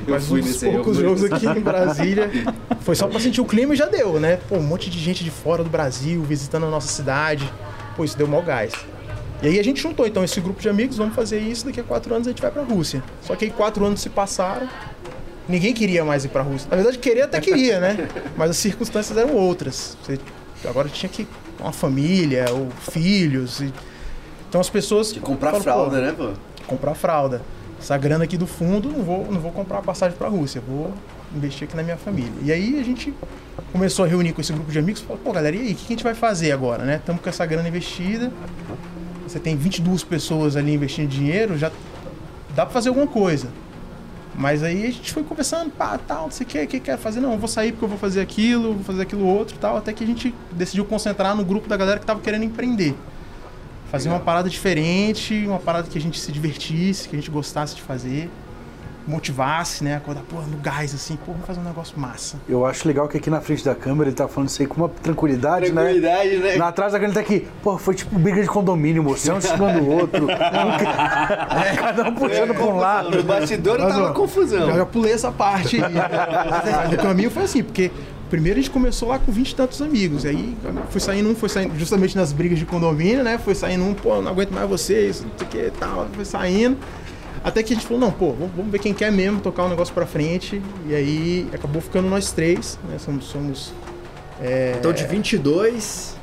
Eu 0.07 0.15
Mas 0.15 0.27
fui 0.27 0.41
eu 0.41 0.73
poucos 0.73 0.97
jogos 0.97 1.25
aqui 1.25 1.47
em 1.47 1.61
Brasília. 1.61 2.31
Foi 2.81 2.95
só 2.95 3.07
pra 3.07 3.21
sentir 3.21 3.41
o 3.41 3.45
clima 3.45 3.75
e 3.75 3.77
já 3.77 3.87
deu, 3.87 4.19
né? 4.19 4.39
Pô, 4.49 4.57
um 4.57 4.63
monte 4.63 4.89
de 4.89 4.99
gente 4.99 5.23
de 5.23 5.31
fora 5.31 5.63
do 5.63 5.69
Brasil 5.69 6.23
visitando 6.23 6.67
a 6.67 6.71
nossa 6.71 6.89
cidade. 6.89 7.51
Pô, 7.97 8.05
isso 8.05 8.17
deu 8.17 8.27
mó 8.27 8.41
gás. 8.41 8.73
E 9.43 9.49
aí 9.49 9.59
a 9.59 9.65
gente 9.65 9.81
juntou, 9.81 10.07
então, 10.07 10.23
esse 10.23 10.41
grupo 10.41 10.61
de 10.61 10.69
amigos, 10.69 10.99
vamos 10.99 11.15
fazer 11.15 11.39
isso, 11.41 11.65
daqui 11.65 11.81
a 11.81 11.83
quatro 11.83 12.15
anos 12.15 12.27
a 12.27 12.31
gente 12.31 12.43
vai 12.43 12.51
pra 12.51 12.63
Rússia. 12.63 13.03
Só 13.23 13.35
que 13.35 13.47
aí 13.47 13.51
quatro 13.51 13.85
anos 13.85 14.01
se 14.03 14.11
passaram, 14.11 14.69
ninguém 15.49 15.73
queria 15.73 16.05
mais 16.05 16.27
ir 16.27 16.29
pra 16.29 16.43
Rússia. 16.43 16.69
Na 16.71 16.77
verdade, 16.77 16.99
querer 16.99 17.23
até 17.23 17.41
queria, 17.41 17.81
né? 17.81 18.07
Mas 18.37 18.51
as 18.51 18.59
circunstâncias 18.59 19.17
eram 19.17 19.35
outras. 19.35 19.97
Você 20.03 20.19
agora 20.69 20.89
tinha 20.89 21.09
que 21.11 21.27
uma 21.59 21.73
família, 21.73 22.47
ou 22.53 22.69
filhos. 22.91 23.61
e- 23.61 23.73
Então 24.49 24.61
as 24.61 24.71
pessoas. 24.71 25.13
De 25.13 25.21
comprar 25.21 25.51
falam, 25.51 25.63
fralda, 25.63 25.97
pô, 25.97 26.03
né, 26.03 26.13
pô? 26.13 26.65
comprar 26.67 26.95
fralda. 26.95 27.43
Essa 27.81 27.97
grana 27.97 28.25
aqui 28.25 28.37
do 28.37 28.47
fundo, 28.47 28.91
não 28.91 29.03
vou, 29.03 29.27
não 29.31 29.41
vou 29.41 29.51
comprar 29.53 29.81
passagem 29.83 30.17
para 30.17 30.27
a 30.27 30.31
Rússia, 30.31 30.61
vou 30.67 30.93
investir 31.35 31.67
aqui 31.67 31.75
na 31.77 31.83
minha 31.83 31.97
família. 31.97 32.33
E 32.43 32.53
aí 32.53 32.79
a 32.79 32.83
gente 32.85 33.13
começou 33.73 34.05
a 34.05 34.09
reunir 34.09 34.33
com 34.33 34.41
esse 34.41 34.53
grupo 34.53 34.71
de 34.71 34.79
amigos, 34.79 35.01
falou, 35.01 35.19
pô, 35.25 35.33
galera, 35.33 35.57
e 35.57 35.61
aí, 35.61 35.73
o 35.73 35.75
que 35.75 35.85
a 35.87 35.89
gente 35.89 36.05
vai 36.05 36.15
fazer 36.15 36.53
agora, 36.53 36.85
né? 36.85 36.97
Estamos 36.97 37.23
com 37.23 37.29
essa 37.29 37.47
grana 37.47 37.67
investida, 37.69 38.31
você 39.27 39.39
tem 39.39 39.57
22 39.57 40.03
pessoas 40.05 40.57
ali 40.57 40.75
investindo 40.75 41.09
dinheiro, 41.09 41.57
já 41.57 41.71
dá 42.55 42.65
para 42.67 42.73
fazer 42.75 42.89
alguma 42.91 43.07
coisa. 43.07 43.49
Mas 44.35 44.63
aí 44.63 44.87
a 44.87 44.91
gente 44.91 45.13
foi 45.13 45.23
conversando, 45.23 45.71
pá, 45.71 45.99
tal, 45.99 46.25
não 46.25 46.31
sei 46.31 46.47
o 46.47 46.49
que, 46.49 46.63
o 46.63 46.67
que 46.67 46.81
quer 46.81 46.97
fazer? 46.97 47.21
Não, 47.21 47.33
eu 47.33 47.39
vou 47.39 47.49
sair 47.49 47.73
porque 47.73 47.85
eu 47.85 47.89
vou 47.89 47.99
fazer 47.99 48.21
aquilo, 48.21 48.75
vou 48.75 48.85
fazer 48.85 49.03
aquilo 49.03 49.27
outro 49.27 49.57
e 49.57 49.59
tal, 49.59 49.77
até 49.77 49.93
que 49.93 50.05
a 50.05 50.07
gente 50.07 50.35
decidiu 50.53 50.85
concentrar 50.85 51.35
no 51.35 51.45
grupo 51.45 51.69
da 51.69 51.77
galera 51.77 51.99
que 51.99 52.07
tava 52.07 52.21
querendo 52.21 52.45
empreender. 52.45 52.95
Fazer 53.91 54.09
uma 54.09 54.21
parada 54.21 54.49
diferente, 54.49 55.45
uma 55.47 55.59
parada 55.59 55.89
que 55.89 55.99
a 55.99 56.01
gente 56.01 56.19
se 56.19 56.31
divertisse, 56.31 57.09
que 57.09 57.17
a 57.17 57.19
gente 57.19 57.31
gostasse 57.31 57.75
de 57.75 57.83
fazer, 57.83 58.31
motivasse, 59.11 59.85
né? 59.85 59.97
Acordar, 59.97 60.23
pô, 60.23 60.41
no 60.41 60.57
gás, 60.59 60.95
assim, 60.95 61.17
pô, 61.17 61.33
vamos 61.33 61.47
fazer 61.47 61.61
um 61.61 61.65
negócio 61.65 61.99
massa. 61.99 62.37
Eu 62.49 62.65
acho 62.65 62.87
legal 62.87 63.09
que 63.09 63.17
aqui 63.19 63.29
na 63.29 63.41
frente 63.41 63.65
da 63.65 63.75
câmera 63.75 64.09
ele 64.09 64.17
tá 64.17 64.29
falando 64.29 64.49
isso 64.49 64.63
aí 64.63 64.69
com 64.69 64.77
uma 64.77 64.89
tranquilidade, 64.89 65.73
né? 65.73 65.83
Tranquilidade, 65.83 66.37
né? 66.39 66.57
Na 66.57 66.69
atrás 66.69 66.93
da 66.93 66.99
câmera 66.99 67.19
ele 67.19 67.27
tá 67.27 67.35
aqui, 67.35 67.49
pô, 67.63 67.77
foi 67.77 67.95
tipo 67.95 68.19
briga 68.19 68.41
de 68.41 68.49
condomínio, 68.49 69.03
moço, 69.03 69.33
um 69.33 69.39
em 69.39 69.41
cima 69.41 69.73
do 69.73 69.87
outro. 69.89 70.27
Cada 71.77 72.09
um 72.09 72.15
puxando 72.15 72.55
pra 72.55 72.65
um 72.65 72.77
lado. 72.77 73.17
No 73.17 73.23
bastidor 73.23 73.79
Mas, 73.79 73.93
tava 73.93 74.11
ó, 74.11 74.13
confusão. 74.13 74.69
Já, 74.69 74.77
já 74.77 74.87
pulei 74.87 75.13
essa 75.13 75.33
parte 75.33 75.83
aí. 75.83 75.91
O 76.95 76.97
caminho 77.03 77.31
foi 77.31 77.45
assim, 77.45 77.63
porque 77.63 77.91
primeiro 78.29 78.59
a 78.59 78.63
gente 78.63 78.71
começou 78.71 79.09
lá 79.09 79.19
com 79.19 79.33
20 79.33 79.51
e 79.51 79.55
tantos 79.55 79.83
amigos. 79.83 80.25
Aí 80.25 80.57
foi 80.91 81.01
saindo 81.01 81.29
um, 81.29 81.35
foi 81.35 81.49
saindo, 81.49 81.79
justamente 81.79 82.17
nas 82.17 82.33
brigas 82.33 82.59
de 82.59 82.65
condomínio, 82.65 83.25
né? 83.25 83.39
Foi 83.39 83.55
saindo 83.55 83.85
um, 83.85 83.93
pô, 83.95 84.21
não 84.23 84.31
aguento 84.31 84.53
mais 84.53 84.69
vocês, 84.69 85.23
não 85.23 85.31
sei 85.37 85.47
o 85.47 85.51
que 85.51 85.79
tal. 85.79 86.09
Foi 86.13 86.25
saindo. 86.25 86.79
Até 87.43 87.63
que 87.63 87.73
a 87.73 87.77
gente 87.77 87.87
falou, 87.87 88.01
não, 88.01 88.11
pô, 88.13 88.33
vamos, 88.33 88.71
ver 88.71 88.79
quem 88.79 88.93
quer 88.93 89.11
mesmo 89.11 89.41
tocar 89.41 89.65
o 89.65 89.69
negócio 89.69 89.95
pra 89.95 90.05
frente. 90.07 90.61
E 90.87 90.95
aí 90.95 91.49
acabou 91.53 91.81
ficando 91.81 92.09
nós 92.09 92.33
três, 92.33 92.79
né? 92.89 92.99
Somos. 92.99 93.25
somos 93.25 93.73
é, 94.41 94.75
Então 94.79 94.93
de 94.93 95.05
22, 95.07 96.17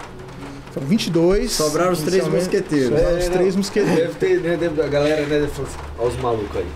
foram 0.71 0.87
22. 0.87 1.51
sobraram 1.51 1.91
os 1.91 2.01
três 2.01 2.27
mosqueteiros. 2.27 2.89
Sobraram 2.89 3.17
os 3.17 3.25
É, 3.25 3.29
três 3.29 3.53
não. 3.55 3.57
mosqueteiros. 3.61 3.95
Deve 3.99 4.13
ter, 4.15 4.39
né, 4.41 4.57
deve- 4.57 4.81
a 4.81 4.87
galera, 4.87 5.21
né, 5.21 5.39
deve 5.39 5.47
falar 5.47 5.67
assim, 5.67 5.77
olha 5.97 6.07
os 6.09 6.17
malucos 6.17 6.57
aí. 6.57 6.67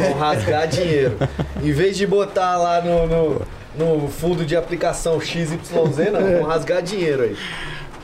Vão 0.00 0.12
rasgar 0.18 0.66
dinheiro. 0.68 1.16
Em 1.62 1.72
vez 1.72 1.96
de 1.96 2.06
botar 2.06 2.56
lá 2.56 2.80
no, 2.80 3.06
no, 3.06 3.42
no 4.02 4.08
fundo 4.08 4.44
de 4.46 4.56
aplicação 4.56 5.20
XYZ, 5.20 5.58
não, 6.12 6.20
vão 6.38 6.42
rasgar 6.44 6.80
dinheiro 6.82 7.22
aí. 7.22 7.36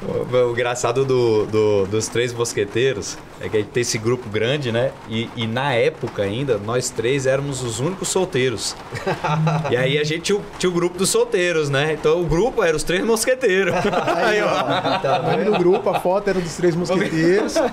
O, 0.03 0.37
o 0.37 0.51
engraçado 0.53 1.05
do, 1.05 1.47
do- 1.47 1.87
dos 1.87 2.07
três 2.09 2.33
mosqueteiros 2.33 3.17
é 3.41 3.49
que 3.49 3.57
a 3.57 3.61
gente 3.61 3.71
tem 3.71 3.81
esse 3.81 3.97
grupo 3.99 4.29
grande, 4.29 4.71
né? 4.71 4.91
E, 5.09 5.29
e 5.35 5.47
na 5.47 5.73
época 5.73 6.23
ainda, 6.23 6.59
nós 6.59 6.91
três 6.91 7.27
éramos 7.27 7.63
os 7.63 7.81
únicos 7.81 8.09
solteiros. 8.09 8.77
e 9.71 9.77
aí 9.77 9.99
a 9.99 10.05
gente 10.05 10.21
tinha 10.21 10.39
o, 10.39 10.43
tinha 10.59 10.69
o 10.71 10.73
grupo 10.73 10.99
dos 10.99 11.09
solteiros, 11.11 11.71
né? 11.71 11.93
Então 11.99 12.21
o 12.21 12.25
grupo 12.27 12.63
era 12.63 12.77
os 12.77 12.83
três 12.83 13.03
mosqueteiros. 13.05 13.75
aí, 14.17 14.43
ó. 14.43 14.99
Tá 14.99 15.21
O 15.21 15.31
nome 15.31 15.45
do 15.45 15.53
grupo, 15.59 15.89
a 15.91 15.99
foto 16.01 16.29
era 16.29 16.41
dos 16.41 16.55
três 16.57 16.75
mosqueteiros. 16.77 17.55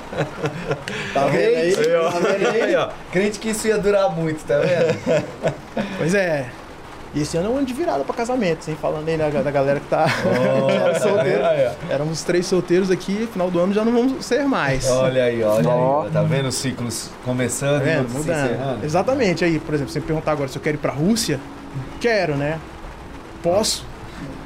Tá 1.13 1.27
vendo 1.27 1.55
aí? 1.57 1.75
Tá 1.75 2.19
vendo 2.19 2.47
aí? 2.63 2.75
Ó. 2.75 2.89
crente 3.11 3.37
que 3.39 3.49
isso 3.49 3.67
ia 3.67 3.77
durar 3.77 4.09
muito, 4.09 4.43
tá 4.45 4.59
vendo? 4.59 5.23
Pois 5.97 6.15
é. 6.15 6.49
E 7.15 7.21
esse 7.21 7.37
ano 7.37 7.47
é 7.47 7.51
um 7.51 7.57
ano 7.57 7.65
de 7.67 7.73
virada 7.73 8.03
pra 8.03 8.15
casamento, 8.15 8.67
hein? 8.67 8.75
Falando 8.81 9.07
aí 9.07 9.15
da, 9.17 9.29
da 9.29 9.51
galera 9.51 9.79
que 9.79 9.85
tá 9.87 10.05
que 10.05 10.71
era 10.75 10.97
solteiro. 10.99 11.43
Éramos 11.89 12.23
três 12.23 12.45
solteiros 12.47 12.89
aqui, 12.89 13.29
final 13.31 13.51
do 13.51 13.59
ano 13.59 13.71
já 13.71 13.85
não 13.85 13.91
vamos 13.93 14.25
ser 14.25 14.43
mais. 14.45 14.89
Olha 14.89 15.25
aí, 15.25 15.43
olha 15.43 15.69
Ó. 15.69 16.03
aí. 16.05 16.11
Tá 16.11 16.23
vendo 16.23 16.47
os 16.47 16.55
ciclos 16.55 17.09
Tá 17.09 17.13
começando 17.25 17.81
e 17.81 17.85
vendo? 17.85 18.09
se 18.09 18.17
Mudando. 18.17 18.45
encerrando? 18.45 18.85
Exatamente. 18.85 19.45
Aí, 19.45 19.59
por 19.59 19.75
exemplo, 19.75 19.89
se 19.89 19.93
você 19.93 19.99
me 19.99 20.05
perguntar 20.07 20.31
agora 20.31 20.47
se 20.49 20.57
eu 20.57 20.61
quero 20.61 20.75
ir 20.77 20.79
pra 20.79 20.91
Rússia, 20.91 21.39
quero, 22.01 22.35
né? 22.35 22.59
Posso? 23.43 23.85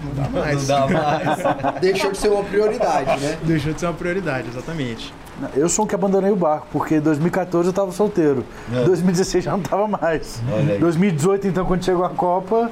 Não 0.04 0.24
dá 0.24 0.30
mais. 0.42 0.68
Não 0.68 0.88
dá 0.88 0.88
mais. 0.88 1.80
Deixou 1.80 2.12
de 2.12 2.18
ser 2.18 2.28
uma 2.30 2.44
prioridade, 2.44 3.18
né? 3.22 3.38
Deixou 3.44 3.72
de 3.72 3.80
ser 3.80 3.86
uma 3.86 3.94
prioridade, 3.94 4.50
exatamente. 4.50 5.14
Eu 5.56 5.70
sou 5.70 5.86
um 5.86 5.88
que 5.88 5.94
abandonei 5.94 6.32
o 6.32 6.36
barco, 6.36 6.68
porque 6.72 6.96
em 6.96 7.02
2014 7.02 7.70
eu 7.70 7.74
tava 7.74 7.92
solteiro. 7.92 8.44
É. 8.74 8.84
2016 8.84 9.44
já 9.44 9.52
não 9.52 9.62
tava 9.62 9.88
mais. 9.88 10.42
Aí. 10.48 10.80
2018, 10.80 11.48
então, 11.48 11.66
quando 11.66 11.84
chegou 11.86 12.04
a 12.04 12.10
Copa, 12.10 12.72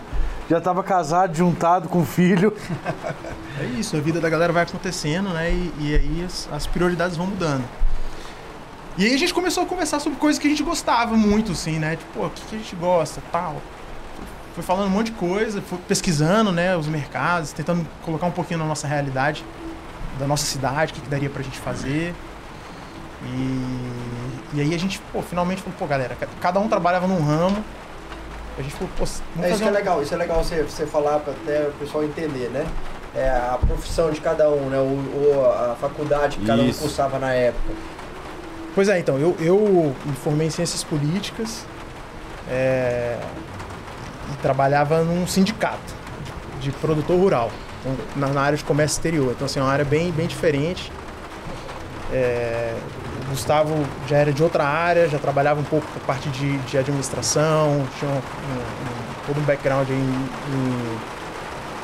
já 0.49 0.59
tava 0.59 0.83
casado, 0.83 1.35
juntado 1.35 1.89
com 1.89 2.05
filho. 2.05 2.53
É 3.57 3.63
isso, 3.79 3.95
a 3.95 4.01
vida 4.01 4.19
da 4.19 4.29
galera 4.29 4.51
vai 4.51 4.63
acontecendo, 4.63 5.29
né? 5.29 5.49
E, 5.49 5.73
e 5.79 5.95
aí 5.95 6.25
as, 6.25 6.49
as 6.51 6.67
prioridades 6.67 7.15
vão 7.15 7.25
mudando. 7.25 7.63
E 8.97 9.05
aí 9.05 9.13
a 9.13 9.17
gente 9.17 9.33
começou 9.33 9.63
a 9.63 9.65
conversar 9.65 10.01
sobre 10.01 10.19
coisas 10.19 10.37
que 10.37 10.45
a 10.45 10.49
gente 10.49 10.61
gostava 10.61 11.15
muito, 11.15 11.53
assim, 11.53 11.79
né? 11.79 11.95
Tipo, 11.95 12.19
pô, 12.19 12.25
o 12.25 12.29
que, 12.29 12.41
que 12.41 12.55
a 12.57 12.59
gente 12.59 12.75
gosta, 12.75 13.21
tal. 13.31 13.61
Foi 14.53 14.61
falando 14.61 14.87
um 14.87 14.89
monte 14.89 15.07
de 15.07 15.13
coisa, 15.13 15.61
foi 15.61 15.77
pesquisando, 15.87 16.51
né, 16.51 16.75
os 16.75 16.87
mercados, 16.87 17.53
tentando 17.53 17.87
colocar 18.03 18.25
um 18.25 18.31
pouquinho 18.31 18.59
na 18.59 18.65
nossa 18.65 18.87
realidade, 18.87 19.45
da 20.19 20.27
nossa 20.27 20.45
cidade, 20.45 20.91
o 20.91 20.95
que, 20.95 21.01
que 21.01 21.09
daria 21.09 21.29
pra 21.29 21.41
gente 21.41 21.59
fazer. 21.59 22.13
E, 23.25 24.57
e 24.57 24.61
aí 24.61 24.73
a 24.73 24.77
gente, 24.79 24.99
pô, 25.11 25.21
finalmente 25.21 25.61
falou, 25.61 25.75
pô, 25.77 25.85
galera, 25.85 26.15
ca- 26.15 26.27
cada 26.39 26.59
um 26.59 26.67
trabalhava 26.67 27.07
num 27.07 27.21
ramo. 27.23 27.63
A 28.57 28.61
gente 28.61 28.73
falou, 28.73 28.89
pô, 28.97 29.05
vamos 29.05 29.21
É 29.37 29.39
isso 29.41 29.49
fazer 29.49 29.63
que 29.63 29.69
é 29.69 29.71
legal, 29.71 30.01
isso 30.01 30.13
é 30.13 30.17
legal 30.17 30.43
você, 30.43 30.63
você 30.63 30.85
falar 30.85 31.19
para 31.19 31.33
até 31.33 31.67
o 31.67 31.71
pessoal 31.73 32.03
entender, 32.03 32.49
né? 32.49 32.65
É 33.15 33.29
a 33.29 33.57
profissão 33.65 34.11
de 34.11 34.19
cada 34.21 34.49
um, 34.49 34.69
né? 34.69 34.77
O, 34.77 34.81
o- 35.39 35.71
a 35.71 35.75
faculdade 35.75 36.37
que 36.37 36.45
cada 36.45 36.61
um 36.61 36.65
Isso. 36.67 36.81
cursava 36.81 37.17
na 37.19 37.33
época. 37.33 37.73
Pois 38.73 38.89
é, 38.89 38.99
então, 38.99 39.17
eu, 39.17 39.35
eu 39.39 39.95
me 40.05 40.15
formei 40.17 40.47
em 40.47 40.49
ciências 40.49 40.83
políticas 40.83 41.65
é, 42.49 43.17
e 44.33 44.37
trabalhava 44.41 45.01
num 45.03 45.25
sindicato 45.25 45.93
de 46.59 46.71
produtor 46.71 47.17
rural, 47.17 47.51
na, 48.17 48.27
na 48.27 48.41
área 48.41 48.57
de 48.57 48.63
comércio 48.65 48.97
exterior. 48.97 49.31
Então, 49.31 49.45
assim, 49.45 49.59
é 49.59 49.63
uma 49.63 49.71
área 49.71 49.85
bem, 49.85 50.11
bem 50.11 50.27
diferente. 50.27 50.91
É, 52.11 52.73
o 53.25 53.29
Gustavo 53.29 53.73
já 54.07 54.17
era 54.17 54.31
de 54.31 54.43
outra 54.43 54.63
área, 54.65 55.07
já 55.09 55.17
trabalhava 55.19 55.59
um 55.59 55.63
pouco 55.63 55.85
com 55.87 55.99
a 55.99 56.05
parte 56.05 56.29
de, 56.29 56.57
de 56.59 56.77
administração, 56.77 57.85
tinha 57.99 58.09
um, 58.11 58.15
um- 58.15 59.25
todo 59.27 59.39
um 59.39 59.43
background 59.43 59.89
em, 59.89 59.93
em 59.93 60.97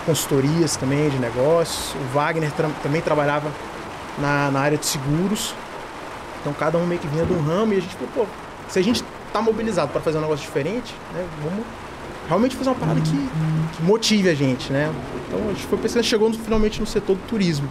consultorias 0.05 0.75
também 0.75 1.09
de 1.09 1.17
negócios. 1.17 1.93
O 1.95 2.13
Wagner 2.13 2.51
tra- 2.51 2.69
também 2.83 3.01
trabalhava 3.01 3.49
na, 4.19 4.51
na 4.51 4.59
área 4.59 4.77
de 4.77 4.85
seguros. 4.85 5.53
Então 6.41 6.53
cada 6.53 6.77
um 6.77 6.85
meio 6.85 6.99
que 6.99 7.07
vinha 7.07 7.25
de 7.25 7.33
um 7.33 7.41
ramo 7.41 7.73
e 7.73 7.77
a 7.77 7.81
gente 7.81 7.95
falou, 7.95 8.09
pô, 8.15 8.25
se 8.67 8.79
a 8.79 8.83
gente 8.83 9.03
tá 9.33 9.41
mobilizado 9.41 9.91
para 9.91 10.01
fazer 10.01 10.17
um 10.17 10.21
negócio 10.21 10.45
diferente, 10.45 10.93
né? 11.13 11.25
Vamos 11.43 11.65
realmente 12.27 12.55
fazer 12.55 12.69
uma 12.69 12.75
parada 12.75 12.99
que, 13.01 13.29
que 13.77 13.83
motive 13.83 14.29
a 14.29 14.33
gente, 14.35 14.71
né? 14.71 14.91
Então 15.27 15.39
a 15.49 15.53
gente 15.53 15.65
foi 15.65 15.77
pensando, 15.77 16.03
chegou 16.03 16.31
finalmente 16.33 16.79
no 16.79 16.85
setor 16.87 17.15
do 17.15 17.21
turismo. 17.27 17.67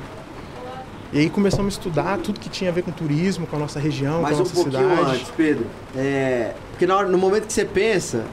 E 1.13 1.19
aí 1.19 1.29
começamos 1.31 1.75
a 1.75 1.79
estudar 1.79 2.19
tudo 2.19 2.39
que 2.39 2.49
tinha 2.49 2.71
a 2.71 2.73
ver 2.73 2.83
com 2.83 2.93
turismo, 2.93 3.47
com 3.47 3.57
a 3.57 3.59
nossa 3.59 3.81
região, 3.81 4.23
Mas 4.23 4.31
com 4.31 4.37
a 4.37 4.37
um 4.37 4.43
nossa 4.45 4.55
pouquinho 4.55 4.91
cidade. 4.91 5.11
antes, 5.17 5.29
Pedro. 5.37 5.67
É, 5.97 6.53
porque 6.71 6.87
na 6.87 6.97
hora- 6.97 7.09
no 7.09 7.19
momento 7.19 7.47
que 7.49 7.53
você 7.53 7.65
pensa, 7.65 8.25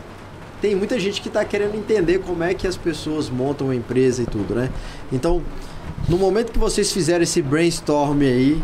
tem 0.62 0.76
muita 0.76 1.00
gente 1.00 1.20
que 1.22 1.28
está 1.28 1.44
querendo 1.44 1.76
entender 1.76 2.20
como 2.20 2.44
é 2.44 2.54
que 2.54 2.68
as 2.68 2.78
pessoas 2.78 3.30
montam 3.32 3.68
uma 3.68 3.76
empresa 3.76 4.22
e 4.22 4.26
tudo, 4.28 4.54
né? 4.54 4.70
Então, 5.12 5.42
no 6.08 6.18
momento 6.18 6.52
que 6.52 6.60
vocês 6.60 6.92
fizeram 6.92 7.24
esse 7.24 7.42
brainstorm 7.42 8.22
aí, 8.22 8.62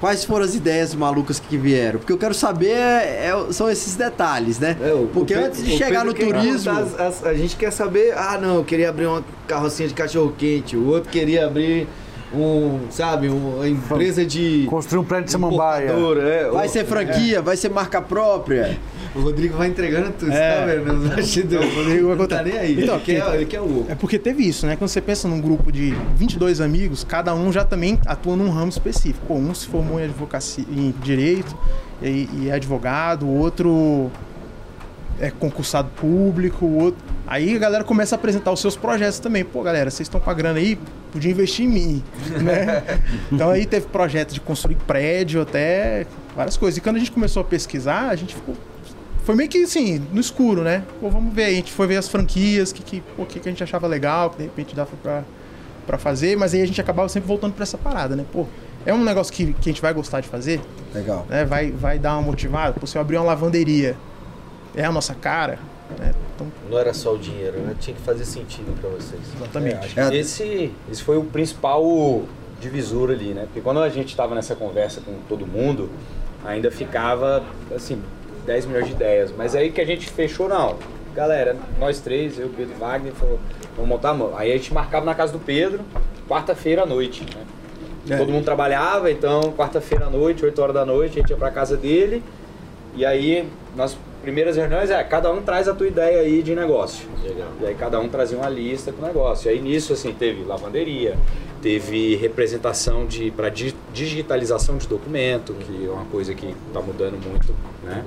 quais 0.00 0.24
foram 0.24 0.46
as 0.46 0.54
ideias 0.54 0.94
malucas 0.94 1.38
que 1.38 1.58
vieram? 1.58 1.98
Porque 1.98 2.12
eu 2.14 2.18
quero 2.18 2.32
saber 2.32 2.70
é, 2.70 3.26
é- 3.48 3.52
são 3.52 3.68
esses 3.70 3.96
detalhes, 3.96 4.58
né? 4.58 4.78
É, 4.80 4.94
o- 4.94 5.08
Porque 5.12 5.34
o 5.34 5.44
antes 5.44 5.62
de 5.62 5.76
chegar 5.76 6.06
no 6.06 6.14
turismo, 6.14 6.70
as- 6.72 6.98
as- 6.98 7.26
a 7.26 7.34
gente 7.34 7.54
quer 7.54 7.70
saber, 7.70 8.16
ah 8.16 8.38
não, 8.40 8.56
eu 8.56 8.64
queria 8.64 8.88
abrir 8.88 9.04
uma 9.06 9.22
carrocinha 9.46 9.86
de 9.88 9.94
cachorro 9.94 10.32
quente, 10.38 10.74
o 10.74 10.86
outro 10.86 11.10
queria 11.10 11.46
abrir 11.46 11.86
um, 12.34 12.80
sabe, 12.90 13.28
uma 13.28 13.68
empresa 13.68 14.24
de 14.24 14.66
Construir 14.68 15.00
um 15.00 15.04
prédio 15.04 15.26
de 15.26 15.32
samambaia. 15.32 15.90
é. 15.90 16.50
vai 16.50 16.68
ser 16.68 16.84
franquia, 16.84 17.40
vai 17.40 17.56
ser 17.56 17.70
marca 17.70 18.00
própria. 18.02 18.78
O 19.14 19.20
Rodrigo 19.20 19.56
vai 19.56 19.68
entregando 19.68 20.12
tudo, 20.12 20.30
É. 20.32 20.58
tá 20.60 20.66
vendo? 20.66 20.92
Nos 20.92 21.08
bastidores. 21.14 21.72
O 21.72 21.76
Rodrigo 21.76 22.14
não 22.14 22.26
tá 22.26 22.42
nem 22.42 22.58
aí. 22.58 22.82
Então, 22.82 22.96
ele, 22.96 23.04
quer, 23.04 23.34
ele 23.34 23.46
quer 23.46 23.60
o 23.60 23.86
É 23.88 23.94
porque 23.94 24.18
teve 24.18 24.46
isso, 24.46 24.66
né? 24.66 24.76
Quando 24.76 24.90
você 24.90 25.00
pensa 25.00 25.26
num 25.26 25.40
grupo 25.40 25.72
de 25.72 25.94
22 26.14 26.60
amigos, 26.60 27.02
cada 27.04 27.34
um 27.34 27.50
já 27.50 27.64
também 27.64 27.98
atua 28.06 28.36
num 28.36 28.50
ramo 28.50 28.68
específico. 28.68 29.24
Pô, 29.26 29.34
um 29.34 29.54
se 29.54 29.66
formou 29.66 29.98
em 29.98 30.04
advocacia, 30.04 30.64
em 30.70 30.94
direito 31.02 31.56
e, 32.02 32.28
e 32.34 32.48
é 32.50 32.52
advogado, 32.52 33.26
o 33.26 33.34
outro 33.38 34.10
é 35.18 35.30
concursado 35.30 35.88
público, 35.96 36.64
o 36.66 36.76
outro. 36.78 37.00
Aí 37.26 37.56
a 37.56 37.58
galera 37.58 37.84
começa 37.84 38.14
a 38.14 38.18
apresentar 38.18 38.52
os 38.52 38.60
seus 38.60 38.76
projetos 38.76 39.18
também. 39.18 39.44
Pô, 39.44 39.62
galera, 39.62 39.90
vocês 39.90 40.06
estão 40.06 40.20
com 40.20 40.30
a 40.30 40.34
grana 40.34 40.58
aí, 40.58 40.78
podia 41.12 41.30
investir 41.30 41.64
em 41.64 41.68
mim, 41.68 42.04
né? 42.42 43.00
Então 43.30 43.50
aí 43.50 43.66
teve 43.66 43.86
projeto 43.86 44.32
de 44.32 44.40
construir 44.40 44.76
prédio, 44.86 45.42
até 45.42 46.06
várias 46.36 46.56
coisas. 46.56 46.78
E 46.78 46.80
quando 46.80 46.96
a 46.96 46.98
gente 46.98 47.12
começou 47.12 47.40
a 47.40 47.44
pesquisar, 47.44 48.08
a 48.08 48.16
gente 48.16 48.34
ficou 48.34 48.54
foi 49.28 49.34
meio 49.34 49.50
que 49.50 49.62
assim, 49.62 50.02
no 50.10 50.18
escuro, 50.18 50.62
né? 50.62 50.82
Pô, 51.00 51.10
vamos 51.10 51.34
ver. 51.34 51.44
A 51.44 51.50
gente 51.50 51.70
foi 51.70 51.86
ver 51.86 51.98
as 51.98 52.08
franquias, 52.08 52.72
que, 52.72 52.82
que, 52.82 53.02
pô, 53.14 53.26
que, 53.26 53.38
que 53.38 53.46
a 53.46 53.52
gente 53.52 53.62
achava 53.62 53.86
legal, 53.86 54.30
que 54.30 54.38
de 54.38 54.44
repente 54.44 54.74
dava 54.74 54.88
pra, 55.02 55.22
pra 55.86 55.98
fazer, 55.98 56.34
mas 56.34 56.54
aí 56.54 56.62
a 56.62 56.66
gente 56.66 56.80
acabava 56.80 57.10
sempre 57.10 57.28
voltando 57.28 57.52
pra 57.52 57.62
essa 57.62 57.76
parada, 57.76 58.16
né? 58.16 58.24
Pô, 58.32 58.46
é 58.86 58.94
um 58.94 59.04
negócio 59.04 59.30
que, 59.30 59.52
que 59.52 59.68
a 59.68 59.72
gente 59.72 59.82
vai 59.82 59.92
gostar 59.92 60.22
de 60.22 60.28
fazer, 60.28 60.62
Legal. 60.94 61.26
né? 61.28 61.44
Vai, 61.44 61.70
vai 61.70 61.98
dar 61.98 62.14
uma 62.14 62.22
motivada. 62.22 62.80
Pô, 62.80 62.86
se 62.86 62.96
eu 62.96 63.02
abrir 63.02 63.18
uma 63.18 63.26
lavanderia, 63.26 63.98
é 64.74 64.82
a 64.82 64.90
nossa 64.90 65.14
cara, 65.14 65.58
né? 65.98 66.12
Então, 66.34 66.46
Não 66.70 66.78
era 66.78 66.92
só 66.92 67.14
o 67.14 67.18
dinheiro, 67.18 67.58
né? 67.58 67.74
Tinha 67.78 67.94
que 67.96 68.02
fazer 68.02 68.24
sentido 68.24 68.78
pra 68.80 68.90
vocês. 68.90 69.20
exatamente. 69.36 69.98
É. 69.98 70.14
Esse, 70.16 70.72
esse 70.90 71.02
foi 71.02 71.16
o 71.16 71.24
principal 71.24 72.22
divisor 72.60 73.10
ali, 73.10 73.34
né? 73.34 73.42
Porque 73.44 73.60
quando 73.60 73.80
a 73.80 73.88
gente 73.88 74.08
estava 74.08 74.34
nessa 74.34 74.54
conversa 74.54 75.00
com 75.00 75.14
todo 75.28 75.46
mundo, 75.46 75.88
ainda 76.44 76.70
ficava, 76.70 77.42
assim, 77.74 78.02
10 78.46 78.66
milhões 78.66 78.86
de 78.86 78.92
ideias. 78.92 79.32
Mas 79.36 79.54
aí 79.54 79.70
que 79.70 79.80
a 79.80 79.86
gente 79.86 80.08
fechou, 80.08 80.48
não. 80.48 80.76
Galera, 81.14 81.56
nós 81.78 82.00
três, 82.00 82.38
eu, 82.38 82.48
Pedro 82.48 82.74
e 82.76 82.78
Wagner, 82.78 83.12
falou, 83.12 83.38
vamos 83.74 83.88
montar 83.88 84.10
a 84.10 84.14
mão. 84.14 84.36
Aí 84.36 84.52
a 84.52 84.56
gente 84.56 84.72
marcava 84.72 85.04
na 85.04 85.14
casa 85.14 85.32
do 85.32 85.38
Pedro, 85.38 85.80
quarta-feira 86.28 86.82
à 86.82 86.86
noite, 86.86 87.22
né? 87.24 87.44
É. 88.08 88.16
Todo 88.16 88.32
mundo 88.32 88.44
trabalhava, 88.44 89.10
então 89.10 89.52
quarta-feira 89.56 90.06
à 90.06 90.10
noite, 90.10 90.44
8 90.44 90.62
horas 90.62 90.74
da 90.74 90.86
noite, 90.86 91.18
a 91.18 91.20
gente 91.20 91.30
ia 91.30 91.36
pra 91.36 91.50
casa 91.50 91.76
dele. 91.76 92.22
E 92.94 93.04
aí, 93.04 93.48
nas 93.76 93.96
primeiras 94.22 94.56
reuniões, 94.56 94.90
é, 94.90 95.02
cada 95.04 95.32
um 95.32 95.42
traz 95.42 95.68
a 95.68 95.74
tua 95.74 95.86
ideia 95.86 96.20
aí 96.20 96.42
de 96.42 96.54
negócio. 96.54 97.08
Legal. 97.22 97.48
E 97.60 97.66
aí 97.66 97.74
cada 97.74 97.98
um 98.00 98.08
trazia 98.08 98.38
uma 98.38 98.48
lista 98.48 98.92
com 98.92 99.02
o 99.02 99.06
negócio. 99.06 99.48
E 99.48 99.54
aí 99.54 99.60
nisso, 99.60 99.92
assim, 99.92 100.12
teve 100.12 100.44
lavanderia, 100.44 101.16
teve 101.62 102.16
representação 102.16 103.06
de 103.06 103.30
para 103.30 103.48
digitalização 103.92 104.76
de 104.76 104.86
documento, 104.86 105.54
que 105.54 105.86
é 105.86 105.90
uma 105.90 106.04
coisa 106.06 106.34
que 106.34 106.54
está 106.66 106.80
mudando 106.80 107.18
muito, 107.22 107.54
né? 107.84 108.04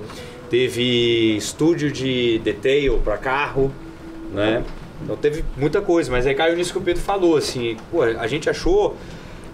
Teve 0.50 1.38
estúdio 1.38 1.92
de 1.92 2.40
detail 2.40 3.00
para 3.00 3.18
carro, 3.18 3.72
né? 4.34 4.64
Então 5.04 5.16
teve 5.16 5.44
muita 5.58 5.82
coisa, 5.82 6.12
mas 6.12 6.28
aí 6.28 6.36
caiu 6.36 6.56
nisso 6.56 6.72
que 6.72 6.78
o 6.78 6.82
Pedro 6.82 7.02
falou, 7.02 7.38
assim, 7.38 7.78
pô, 7.90 8.04
a 8.04 8.28
gente 8.28 8.50
achou 8.50 8.96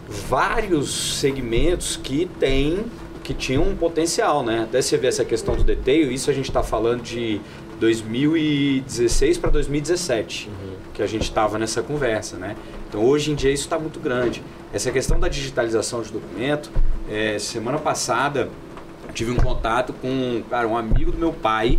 vários 0.07 1.19
segmentos 1.19 1.97
que 1.97 2.29
tem 2.39 2.85
que 3.27 3.34
tinham 3.34 3.63
um 3.63 3.75
potencial, 3.75 4.41
né? 4.41 4.63
Até 4.63 4.81
você 4.81 4.96
ver 4.96 5.07
essa 5.07 5.25
questão 5.25 5.53
do 5.53 5.62
detail, 5.62 6.10
isso 6.10 6.31
a 6.31 6.34
gente 6.34 6.48
está 6.48 6.63
falando 6.63 7.01
de 7.01 7.41
2016 7.77 9.38
para 9.38 9.50
2017, 9.50 10.50
que 10.93 11.03
a 11.03 11.07
gente 11.07 11.24
estava 11.24 11.60
nessa 11.60 11.81
conversa, 11.81 12.38
né? 12.38 12.55
Então 12.88 13.03
hoje 13.03 13.29
em 13.29 13.36
dia 13.36 13.51
isso 13.51 13.63
está 13.63 13.77
muito 13.77 14.00
grande. 14.00 14.41
Essa 14.72 14.91
questão 14.91 15.19
da 15.19 15.27
digitalização 15.27 16.01
de 16.01 16.10
documento, 16.10 16.72
é, 17.12 17.38
semana 17.38 17.77
passada 17.77 18.48
tive 19.13 19.31
um 19.31 19.36
contato 19.36 19.91
com 19.91 20.41
cara, 20.50 20.65
um 20.65 20.77
amigo 20.77 21.12
do 21.12 21.17
meu 21.17 21.34
pai, 21.34 21.77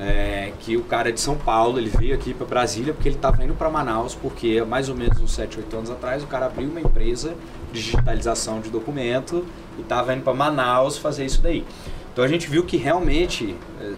é, 0.00 0.50
que 0.60 0.78
o 0.78 0.82
cara 0.82 1.10
é 1.10 1.12
de 1.12 1.20
São 1.20 1.36
Paulo, 1.36 1.78
ele 1.78 1.90
veio 1.90 2.14
aqui 2.14 2.32
para 2.32 2.46
Brasília 2.46 2.94
porque 2.94 3.10
ele 3.10 3.16
estava 3.16 3.44
indo 3.44 3.52
para 3.52 3.68
Manaus, 3.68 4.14
porque 4.14 4.62
mais 4.62 4.88
ou 4.88 4.96
menos 4.96 5.20
uns 5.20 5.34
7, 5.34 5.58
8 5.58 5.76
anos 5.76 5.90
atrás 5.90 6.22
o 6.22 6.26
cara 6.26 6.46
abriu 6.46 6.70
uma 6.70 6.80
empresa 6.80 7.34
digitalização 7.72 8.60
de 8.60 8.70
documento 8.70 9.44
e 9.78 9.82
estava 9.82 10.14
indo 10.14 10.22
para 10.22 10.34
Manaus 10.34 10.98
fazer 10.98 11.24
isso 11.24 11.40
daí. 11.40 11.64
Então 12.12 12.24
a 12.24 12.28
gente 12.28 12.48
viu 12.48 12.64
que 12.64 12.76
realmente 12.76 13.54
é, 13.80 13.92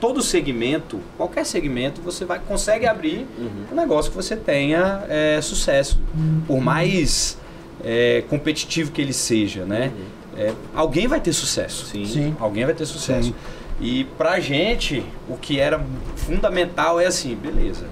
todo 0.00 0.20
segmento, 0.22 1.00
qualquer 1.16 1.46
segmento, 1.46 2.00
você 2.00 2.24
vai 2.24 2.40
consegue 2.40 2.86
abrir 2.86 3.26
um 3.70 3.74
negócio 3.74 4.10
que 4.10 4.16
você 4.16 4.36
tenha 4.36 5.04
é, 5.08 5.40
sucesso, 5.40 6.00
por 6.46 6.60
mais 6.60 7.38
é, 7.84 8.24
competitivo 8.28 8.90
que 8.90 9.00
ele 9.00 9.12
seja, 9.12 9.64
né? 9.64 9.92
É, 10.36 10.52
alguém 10.74 11.06
vai 11.06 11.20
ter 11.20 11.32
sucesso. 11.32 11.86
Sim. 11.86 12.06
Sim. 12.06 12.36
Alguém 12.40 12.64
vai 12.64 12.74
ter 12.74 12.86
sucesso. 12.86 13.34
E 13.80 14.04
pra 14.16 14.40
gente, 14.40 15.04
o 15.28 15.36
que 15.36 15.58
era 15.58 15.84
fundamental 16.16 17.00
é 17.00 17.06
assim, 17.06 17.34
beleza. 17.34 17.86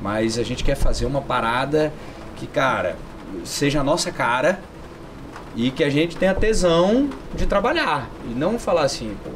Mas 0.00 0.38
a 0.38 0.42
gente 0.42 0.64
quer 0.64 0.74
fazer 0.74 1.06
uma 1.06 1.22
parada 1.22 1.92
que, 2.36 2.46
cara, 2.46 2.96
seja 3.44 3.80
a 3.80 3.84
nossa 3.84 4.10
cara 4.10 4.60
e 5.56 5.70
que 5.70 5.84
a 5.84 5.90
gente 5.90 6.16
tenha 6.16 6.34
tesão 6.34 7.08
de 7.34 7.46
trabalhar. 7.46 8.08
E 8.30 8.34
não 8.34 8.58
falar 8.58 8.82
assim, 8.82 9.16
pô, 9.22 9.30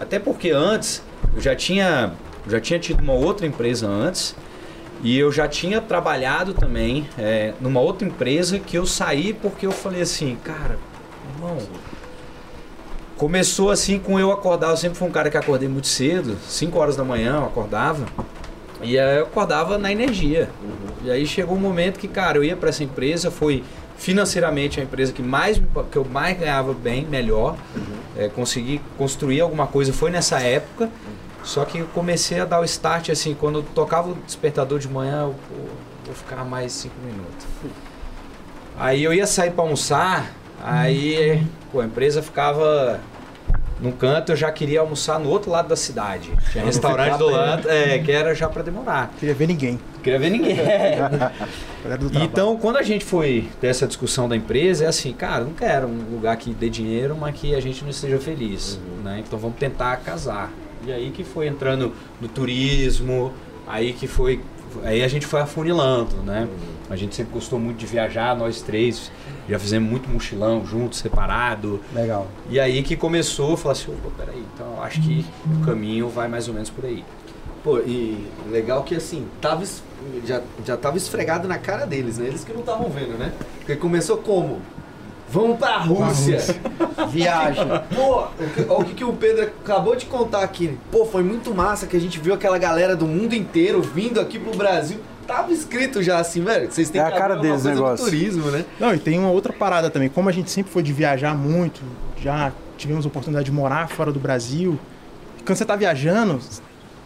até 0.00 0.18
porque 0.18 0.50
antes 0.50 1.02
eu 1.34 1.40
já 1.40 1.54
tinha, 1.54 2.12
já 2.48 2.60
tinha 2.60 2.78
tido 2.78 3.00
uma 3.00 3.12
outra 3.12 3.46
empresa 3.46 3.86
antes 3.86 4.34
e 5.02 5.18
eu 5.18 5.30
já 5.30 5.46
tinha 5.46 5.80
trabalhado 5.80 6.54
também 6.54 7.08
é, 7.18 7.54
numa 7.60 7.80
outra 7.80 8.06
empresa 8.06 8.58
que 8.58 8.76
eu 8.76 8.86
saí 8.86 9.32
porque 9.32 9.66
eu 9.66 9.72
falei 9.72 10.02
assim, 10.02 10.36
cara, 10.42 10.78
irmão, 11.34 11.58
começou 13.16 13.70
assim 13.70 13.98
com 13.98 14.18
eu 14.18 14.32
acordar, 14.32 14.70
eu 14.70 14.76
sempre 14.76 14.98
fui 14.98 15.08
um 15.08 15.12
cara 15.12 15.30
que 15.30 15.36
acordei 15.36 15.68
muito 15.68 15.86
cedo, 15.86 16.36
5 16.48 16.78
horas 16.78 16.96
da 16.96 17.04
manhã 17.04 17.36
eu 17.36 17.44
acordava, 17.44 18.04
e 18.84 18.98
aí 18.98 19.18
eu 19.18 19.24
acordava 19.24 19.78
na 19.78 19.90
energia. 19.90 20.48
E 21.02 21.10
aí 21.10 21.26
chegou 21.26 21.56
um 21.56 21.60
momento 21.60 21.98
que, 21.98 22.06
cara, 22.06 22.38
eu 22.38 22.44
ia 22.44 22.56
para 22.56 22.68
essa 22.68 22.84
empresa, 22.84 23.30
foi 23.30 23.64
financeiramente 23.96 24.80
a 24.80 24.82
empresa 24.82 25.12
que 25.12 25.22
mais 25.22 25.60
que 25.90 25.96
eu 25.96 26.04
mais 26.04 26.38
ganhava 26.38 26.72
bem, 26.72 27.04
melhor. 27.04 27.56
É, 28.16 28.28
consegui 28.28 28.80
construir 28.96 29.40
alguma 29.40 29.66
coisa, 29.66 29.92
foi 29.92 30.10
nessa 30.10 30.40
época. 30.40 30.90
Só 31.42 31.64
que 31.64 31.78
eu 31.78 31.86
comecei 31.88 32.40
a 32.40 32.44
dar 32.44 32.60
o 32.60 32.64
start 32.64 33.10
assim, 33.10 33.34
quando 33.34 33.58
eu 33.58 33.62
tocava 33.74 34.10
o 34.10 34.14
despertador 34.14 34.78
de 34.78 34.88
manhã, 34.88 35.24
eu 35.24 35.34
vou 36.06 36.14
ficar 36.14 36.44
mais 36.44 36.72
cinco 36.72 36.94
minutos. 37.04 37.46
Aí 38.78 39.04
eu 39.04 39.12
ia 39.12 39.26
sair 39.26 39.50
para 39.50 39.62
almoçar, 39.62 40.32
aí 40.62 41.46
pô, 41.70 41.80
a 41.80 41.84
empresa 41.84 42.22
ficava 42.22 42.98
num 43.80 43.92
canto, 43.92 44.32
eu 44.32 44.36
já 44.36 44.50
queria 44.52 44.80
almoçar 44.80 45.18
no 45.18 45.28
outro 45.28 45.50
lado 45.50 45.68
da 45.68 45.76
cidade. 45.76 46.30
Tinha 46.52 46.64
restaurante 46.64 47.18
do 47.18 47.28
lado, 47.28 47.68
é, 47.68 47.98
que 47.98 48.10
era 48.10 48.34
já 48.34 48.48
para 48.48 48.62
demorar. 48.62 49.12
Queria 49.18 49.34
ver 49.34 49.46
ninguém. 49.46 49.78
Queria 50.02 50.18
ver 50.18 50.30
ninguém. 50.30 50.56
Então, 52.22 52.56
quando 52.56 52.78
a 52.78 52.82
gente 52.82 53.04
foi 53.04 53.46
ter 53.60 53.66
essa 53.66 53.86
discussão 53.86 54.26
da 54.26 54.34
empresa, 54.34 54.86
é 54.86 54.88
assim, 54.88 55.12
cara, 55.12 55.44
não 55.44 55.52
quero 55.52 55.86
um 55.86 56.14
lugar 56.14 56.34
que 56.38 56.54
dê 56.54 56.70
dinheiro, 56.70 57.14
mas 57.14 57.38
que 57.38 57.54
a 57.54 57.60
gente 57.60 57.82
não 57.82 57.90
esteja 57.90 58.18
feliz, 58.18 58.80
né? 59.02 59.22
Então 59.24 59.38
vamos 59.38 59.58
tentar 59.58 59.94
casar. 59.98 60.50
E 60.86 60.90
aí 60.90 61.10
que 61.10 61.22
foi 61.22 61.46
entrando 61.46 61.92
no 62.22 62.26
turismo, 62.26 63.34
aí 63.66 63.92
que 63.92 64.06
foi, 64.06 64.40
aí 64.82 65.02
a 65.02 65.08
gente 65.08 65.26
foi 65.26 65.42
afunilando, 65.42 66.16
né? 66.22 66.48
A 66.90 66.96
gente 66.96 67.14
sempre 67.14 67.32
gostou 67.32 67.58
muito 67.58 67.78
de 67.78 67.86
viajar, 67.86 68.36
nós 68.36 68.60
três, 68.60 69.10
já 69.48 69.58
fizemos 69.58 69.88
muito 69.88 70.08
mochilão 70.08 70.64
juntos, 70.66 70.98
separado. 70.98 71.80
Legal. 71.94 72.26
E 72.50 72.60
aí 72.60 72.82
que 72.82 72.96
começou, 72.96 73.56
falar 73.56 73.72
assim, 73.72 73.90
opa, 73.90 74.10
peraí, 74.18 74.44
então 74.54 74.74
eu 74.76 74.82
acho 74.82 75.00
que 75.00 75.24
o 75.46 75.64
caminho 75.64 76.08
vai 76.08 76.28
mais 76.28 76.46
ou 76.46 76.54
menos 76.54 76.68
por 76.68 76.84
aí. 76.84 77.04
Pô, 77.62 77.78
e 77.78 78.26
legal 78.50 78.82
que 78.82 78.94
assim, 78.94 79.26
tava, 79.40 79.64
já, 80.26 80.42
já 80.66 80.76
tava 80.76 80.98
esfregado 80.98 81.48
na 81.48 81.56
cara 81.56 81.86
deles, 81.86 82.18
né? 82.18 82.26
Eles 82.26 82.44
que 82.44 82.52
não 82.52 82.60
estavam 82.60 82.90
vendo, 82.90 83.18
né? 83.18 83.32
Porque 83.58 83.74
começou 83.76 84.18
como? 84.18 84.60
Vamos 85.30 85.58
pra 85.58 85.78
Rússia. 85.78 86.38
Viagem. 87.10 87.66
Pô, 87.94 88.24
o 88.24 88.50
que, 88.54 88.60
o 88.60 88.84
que 88.84 88.94
que 88.94 89.04
o 89.04 89.12
Pedro 89.14 89.44
acabou 89.44 89.96
de 89.96 90.04
contar 90.04 90.42
aqui. 90.42 90.78
Pô, 90.92 91.06
foi 91.06 91.22
muito 91.22 91.54
massa 91.54 91.86
que 91.86 91.96
a 91.96 92.00
gente 92.00 92.20
viu 92.20 92.34
aquela 92.34 92.58
galera 92.58 92.94
do 92.94 93.06
mundo 93.06 93.34
inteiro 93.34 93.80
vindo 93.80 94.20
aqui 94.20 94.38
pro 94.38 94.56
Brasil. 94.56 95.00
Tava 95.26 95.52
escrito 95.52 96.02
já 96.02 96.18
assim, 96.18 96.42
velho. 96.44 96.70
Vocês 96.70 96.90
têm 96.90 97.00
É 97.00 97.04
a 97.04 97.10
cara 97.10 97.34
deles, 97.36 97.62
coisa 97.62 97.70
do 97.70 97.74
negócio. 97.76 98.04
turismo, 98.04 98.50
né? 98.50 98.64
Não, 98.78 98.94
e 98.94 98.98
tem 98.98 99.18
uma 99.18 99.30
outra 99.30 99.52
parada 99.52 99.88
também. 99.90 100.08
Como 100.08 100.28
a 100.28 100.32
gente 100.32 100.50
sempre 100.50 100.72
foi 100.72 100.82
de 100.82 100.92
viajar 100.92 101.34
muito, 101.34 101.80
já 102.20 102.52
tivemos 102.76 103.04
a 103.04 103.08
oportunidade 103.08 103.46
de 103.46 103.52
morar 103.52 103.88
fora 103.88 104.12
do 104.12 104.20
Brasil. 104.20 104.78
Quando 105.46 105.56
você 105.56 105.64
tá 105.64 105.76
viajando, 105.76 106.40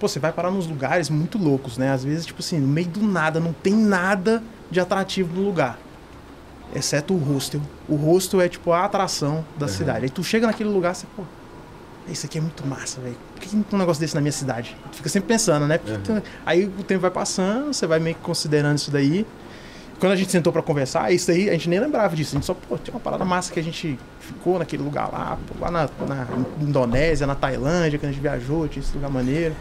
pô, 0.01 0.09
você 0.09 0.19
vai 0.19 0.33
parar 0.33 0.51
nos 0.51 0.67
lugares 0.67 1.09
muito 1.11 1.39
loucos, 1.39 1.79
né? 1.79 1.93
Às 1.93 2.05
vezes, 2.05 2.27
tipo 2.27 2.41
assim, 2.41 2.59
no 2.59 2.69
meio 2.69 2.89
do 2.89 3.03
nada, 3.03 3.39
não 3.41 3.53
tem 3.53 3.75
nada 3.75 4.43
de 4.71 4.81
atrativo 4.81 5.35
no 5.39 5.47
lugar. 5.47 5.79
Exceto 6.75 7.15
o 7.15 7.19
hostel. 7.19 7.61
O 7.89 7.97
hostel 7.97 8.41
é 8.41 8.49
tipo 8.49 8.73
a 8.73 8.85
atração 8.85 9.45
da 9.57 9.67
cidade. 9.69 10.05
Aí 10.05 10.11
tu 10.11 10.23
chega 10.23 10.47
naquele 10.47 10.69
lugar, 10.69 10.95
você, 10.95 11.07
pô, 11.17 11.23
isso 12.13 12.27
aqui 12.27 12.39
é 12.39 12.41
muito 12.41 12.67
massa, 12.67 13.01
velho. 13.01 13.17
Por 13.35 13.41
que 13.43 13.55
não 13.57 13.63
tem 13.63 13.77
um 13.77 13.81
negócio 13.81 14.01
desse 14.01 14.15
na 14.15 14.21
minha 14.21 14.33
cidade? 14.33 14.77
Tu 14.93 14.97
fica 14.99 15.09
sempre 15.09 15.29
pensando, 15.29 15.67
né? 15.67 15.79
Porque 15.79 15.99
tu- 15.99 16.23
Aí 16.47 16.65
o 16.65 16.83
tempo 16.83 17.01
vai 17.01 17.11
passando, 17.11 17.73
você 17.73 17.87
vai 17.87 17.99
meio 17.99 18.17
que 18.17 18.23
considerando 18.23 18.77
isso 18.79 18.91
daí. 18.91 19.27
Quando 20.01 20.13
a 20.13 20.17
gente 20.17 20.31
sentou 20.31 20.53
pra 20.53 20.63
conversar, 20.63 21.13
isso 21.13 21.31
aí 21.31 21.49
a 21.49 21.53
gente 21.53 21.69
nem 21.69 21.81
lembrava 21.81 22.15
disso. 22.15 22.35
A 22.35 22.39
gente 22.39 22.47
só, 22.47 22.55
pô, 22.55 22.79
tinha 22.79 22.95
uma 22.95 23.01
parada 23.01 23.25
massa 23.25 23.53
que 23.53 23.59
a 23.59 23.63
gente 23.63 23.99
ficou 24.21 24.59
naquele 24.59 24.83
lugar 24.83 25.11
lá, 25.13 25.37
pô, 25.49 25.55
lá 25.65 25.71
na, 25.73 25.89
na 26.07 26.27
Indonésia, 26.61 27.27
na 27.27 27.35
Tailândia, 27.35 27.99
que 27.99 28.07
a 28.07 28.09
gente 28.09 28.21
viajou, 28.21 28.69
tinha 28.69 28.81
esse 28.83 28.95
lugar 28.95 29.11
maneiro. 29.11 29.55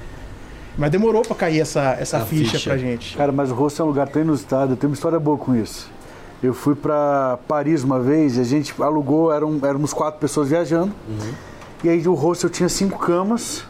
Mas 0.78 0.92
demorou 0.92 1.24
pra 1.24 1.36
cair 1.36 1.60
essa, 1.62 1.98
essa 2.00 2.18
A 2.18 2.26
ficha, 2.26 2.52
ficha. 2.52 2.70
pra 2.70 2.78
gente. 2.78 3.18
Cara, 3.18 3.32
mas 3.32 3.50
o 3.50 3.56
rosto 3.56 3.82
é 3.82 3.86
um 3.86 3.88
lugar 3.88 4.08
tão 4.10 4.22
inusitado, 4.22 4.74
eu 4.74 4.78
tenho 4.78 4.92
uma 4.92 4.96
história 4.96 5.20
boa 5.20 5.38
com 5.40 5.56
isso. 5.56 5.90
Eu 6.44 6.54
fui 6.54 6.76
pra 6.76 7.40
Paris 7.48 7.84
uma 7.84 8.00
vez 8.00 8.38
e 8.38 8.42
a 8.42 8.44
gente 8.44 8.72
alugou, 8.80 9.34
eram, 9.34 9.60
éramos 9.64 9.92
quatro 9.92 10.20
pessoas 10.20 10.50
viajando. 10.50 10.94
E 11.84 11.90
aí 11.90 12.08
o 12.08 12.14
hostel 12.14 12.50
tinha 12.50 12.68
cinco 12.70 12.98
camas, 13.00 13.64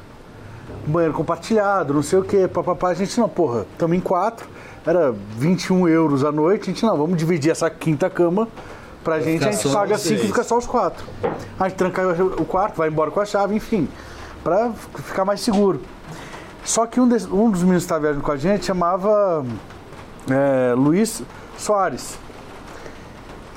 banheiro 0.85 1.13
compartilhado, 1.13 1.93
não 1.93 2.01
sei 2.03 2.19
o 2.19 2.23
que, 2.23 2.47
papapá. 2.47 2.89
A 2.89 2.93
gente, 2.93 3.19
não, 3.19 3.27
porra, 3.27 3.65
estamos 3.71 3.97
em 3.97 3.99
quatro, 3.99 4.47
era 4.85 5.11
21 5.37 5.87
euros 5.89 6.23
a 6.23 6.31
noite. 6.31 6.63
A 6.69 6.73
gente, 6.73 6.85
não, 6.85 6.97
vamos 6.97 7.17
dividir 7.17 7.51
essa 7.51 7.69
quinta 7.69 8.09
cama 8.09 8.47
pra 9.03 9.19
gente, 9.19 9.39
ficar 9.39 9.49
a 9.49 9.51
gente 9.51 9.73
paga 9.73 9.97
cinco 9.97 10.23
e 10.23 10.27
fica 10.27 10.43
só 10.43 10.57
os 10.57 10.65
quatro. 10.65 11.05
A 11.59 11.67
gente 11.67 11.77
tranca 11.77 12.01
o 12.39 12.45
quarto, 12.45 12.77
vai 12.77 12.87
embora 12.89 13.11
com 13.11 13.19
a 13.19 13.25
chave, 13.25 13.55
enfim, 13.55 13.87
pra 14.43 14.71
ficar 15.03 15.25
mais 15.25 15.41
seguro. 15.41 15.81
Só 16.63 16.85
que 16.85 16.99
um, 16.99 17.07
des- 17.07 17.25
um 17.25 17.49
dos 17.49 17.61
meninos 17.61 17.83
que 17.83 17.85
estava 17.87 18.01
viajando 18.01 18.23
com 18.23 18.31
a 18.31 18.37
gente 18.37 18.65
chamava 18.65 19.45
é, 20.29 20.73
Luiz 20.75 21.21
Soares. 21.57 22.17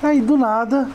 Aí 0.03 0.21
do 0.21 0.37
nada 0.37 0.89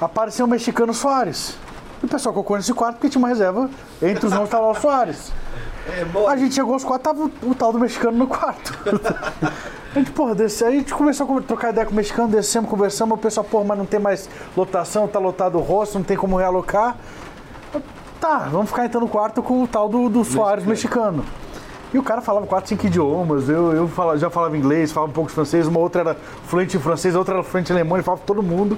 apareceu 0.00 0.46
o 0.46 0.48
mexicano 0.48 0.92
Soares. 0.92 1.56
E 2.04 2.06
o 2.06 2.08
pessoal 2.08 2.34
colocou 2.34 2.54
nesse 2.58 2.74
quarto 2.74 2.96
porque 2.96 3.08
tinha 3.08 3.18
uma 3.18 3.28
reserva 3.28 3.70
entre 4.02 4.26
os 4.26 4.30
nomes 4.30 4.48
estava 4.48 4.70
o 4.70 4.74
Soares. 4.74 5.32
A 6.28 6.36
gente 6.36 6.54
chegou 6.54 6.74
aos 6.74 6.84
quatro, 6.84 7.02
tava 7.02 7.30
o, 7.42 7.54
tal 7.54 7.72
do 7.72 7.78
mexicano 7.78 8.18
no 8.18 8.26
quarto. 8.26 8.78
a 9.94 9.98
gente, 9.98 10.10
porra, 10.10 10.34
desce, 10.34 10.66
aí 10.66 10.74
a 10.74 10.78
gente 10.80 10.92
começou 10.92 11.38
a 11.38 11.40
trocar 11.40 11.70
ideia 11.70 11.86
com 11.86 11.92
o 11.92 11.94
mexicano, 11.94 12.28
descemos, 12.28 12.68
conversamos, 12.68 13.16
o 13.16 13.18
pessoal, 13.18 13.42
porra, 13.42 13.64
mas 13.68 13.78
não 13.78 13.86
tem 13.86 13.98
mais 13.98 14.28
lotação, 14.54 15.08
tá 15.08 15.18
lotado 15.18 15.56
o 15.56 15.62
rosto, 15.62 15.94
não 15.98 16.04
tem 16.04 16.14
como 16.14 16.36
realocar. 16.36 16.94
Tá, 18.20 18.48
vamos 18.52 18.68
ficar 18.68 18.84
então 18.84 19.00
no 19.00 19.08
quarto 19.08 19.42
com 19.42 19.62
o 19.62 19.66
tal 19.66 19.88
do, 19.88 20.10
do 20.10 20.24
Soares 20.24 20.66
mexicano. 20.66 21.24
E 21.94 21.98
o 21.98 22.02
cara 22.02 22.20
falava 22.20 22.46
quatro, 22.46 22.68
cinco 22.68 22.86
idiomas. 22.86 23.48
Eu, 23.48 23.72
eu 23.72 23.88
fala- 23.88 24.18
já 24.18 24.28
falava 24.28 24.54
inglês, 24.58 24.92
falava 24.92 25.10
um 25.10 25.14
pouco 25.14 25.28
de 25.30 25.34
francês. 25.34 25.66
Uma 25.66 25.80
outra 25.80 26.02
era 26.02 26.16
fluente 26.48 26.76
em 26.76 26.80
francês, 26.80 27.14
a 27.16 27.18
outra 27.18 27.36
era 27.36 27.42
fluente 27.42 27.72
em 27.72 27.74
alemão. 27.74 27.96
Ele 27.96 28.04
falava 28.04 28.22
todo 28.26 28.42
mundo. 28.42 28.76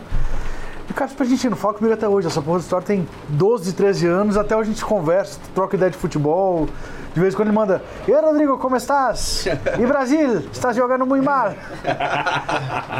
E 0.89 0.93
o 0.93 0.95
cara 0.95 1.07
disse 1.07 1.17
pra 1.17 1.27
gente, 1.27 1.49
não 1.49 1.57
fala 1.57 1.75
comigo 1.75 1.93
até 1.95 2.09
hoje. 2.09 2.27
Essa 2.29 2.41
porra 2.41 2.59
de 2.59 2.65
história 2.65 2.87
tem 2.87 3.09
12, 3.31 3.73
13 3.73 4.07
anos. 4.07 4.37
Até 4.37 4.57
hoje 4.57 4.71
a 4.71 4.73
gente 4.73 4.85
conversa, 4.85 5.39
troca 5.55 5.77
ideia 5.77 5.91
de 5.91 5.97
futebol. 5.99 6.69
De 7.13 7.21
vez 7.21 7.33
em 7.33 7.37
quando 7.37 7.49
ele 7.49 7.57
manda, 7.57 7.83
E 8.07 8.13
aí, 8.13 8.21
Rodrigo, 8.23 8.59
como 8.59 8.77
estás? 8.77 9.47
E 9.81 9.87
Brasil? 9.87 10.45
Estás 10.53 10.77
jogando 10.77 11.07
muito 11.07 11.25
mal? 11.25 11.55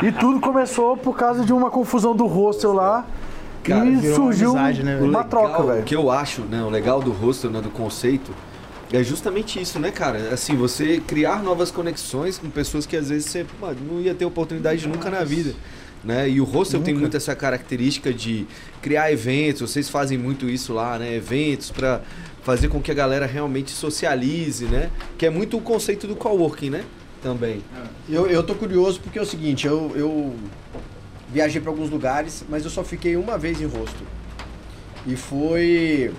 e 0.03 0.11
tudo 0.13 0.41
começou 0.41 0.97
por 0.97 1.17
causa 1.17 1.45
de 1.45 1.53
uma 1.53 1.71
confusão 1.71 2.15
do 2.17 2.27
hostel 2.27 2.73
lá. 2.73 3.05
Cara, 3.63 3.85
e 3.85 3.97
virou 3.97 4.17
uma 4.17 4.25
surgiu 4.33 4.51
amizade, 4.53 4.83
né, 4.83 4.95
velho? 4.95 5.05
uma 5.11 5.19
legal- 5.23 5.25
troca, 5.29 5.63
O 5.63 5.67
velho. 5.67 5.83
que 5.83 5.95
eu 5.95 6.11
acho, 6.11 6.43
né, 6.43 6.63
o 6.63 6.71
legal 6.71 7.01
do 7.03 7.11
hostel, 7.13 7.51
né, 7.51 7.61
do 7.61 7.69
conceito, 7.69 8.31
é 8.93 9.03
justamente 9.03 9.61
isso, 9.61 9.79
né, 9.81 9.91
cara? 9.91 10.31
Assim, 10.33 10.55
você 10.57 11.01
criar 11.05 11.43
novas 11.43 11.71
conexões 11.73 12.39
com 12.39 12.49
pessoas 12.49 12.87
que 12.87 12.97
às 12.97 13.09
vezes 13.09 13.29
você 13.29 13.45
pô, 13.61 13.67
não 13.91 14.01
ia 14.01 14.15
ter 14.15 14.25
oportunidade 14.25 14.87
nunca 14.89 15.11
na 15.11 15.25
vida. 15.25 15.53
Né? 16.07 16.31
E 16.31 16.41
o 16.41 16.45
hostel 16.45 16.81
tem 16.83 16.95
muito 16.95 17.17
essa 17.17 17.35
característica 17.35 18.15
de 18.15 18.47
criar 18.81 19.11
eventos, 19.11 19.69
vocês 19.69 19.89
fazem 19.89 20.17
muito 20.17 20.49
isso 20.49 20.73
lá, 20.73 20.97
né? 21.01 21.17
Eventos 21.17 21.73
para 21.73 22.01
fazer 22.45 22.69
com 22.69 22.81
que 22.81 22.93
a 22.93 22.95
galera 22.95 23.27
realmente 23.27 23.73
socialize, 23.73 24.67
né? 24.67 24.89
Que 25.19 25.27
é 25.27 25.31
muito 25.31 25.57
o 25.57 25.61
conceito 25.61 26.07
do 26.07 26.15
coworking, 26.15 26.71
né? 26.71 26.85
Também. 27.21 27.61
Eu, 28.09 28.29
eu 28.29 28.41
tô 28.45 28.55
curioso 28.55 29.01
porque 29.01 29.19
é 29.19 29.23
o 29.23 29.27
seguinte, 29.27 29.67
eu, 29.67 29.93
eu 29.97 30.37
viajei 31.33 31.61
para 31.61 31.73
alguns 31.73 31.91
lugares, 31.91 32.45
mas 32.49 32.65
eu 32.65 32.71
só 32.71 32.85
fiquei 32.85 33.17
uma 33.17 33.37
vez 33.37 33.61
em 33.61 33.67
rosto. 33.67 34.05
E 35.05 35.17
foi 35.17 36.13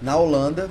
na 0.00 0.16
Holanda. 0.16 0.70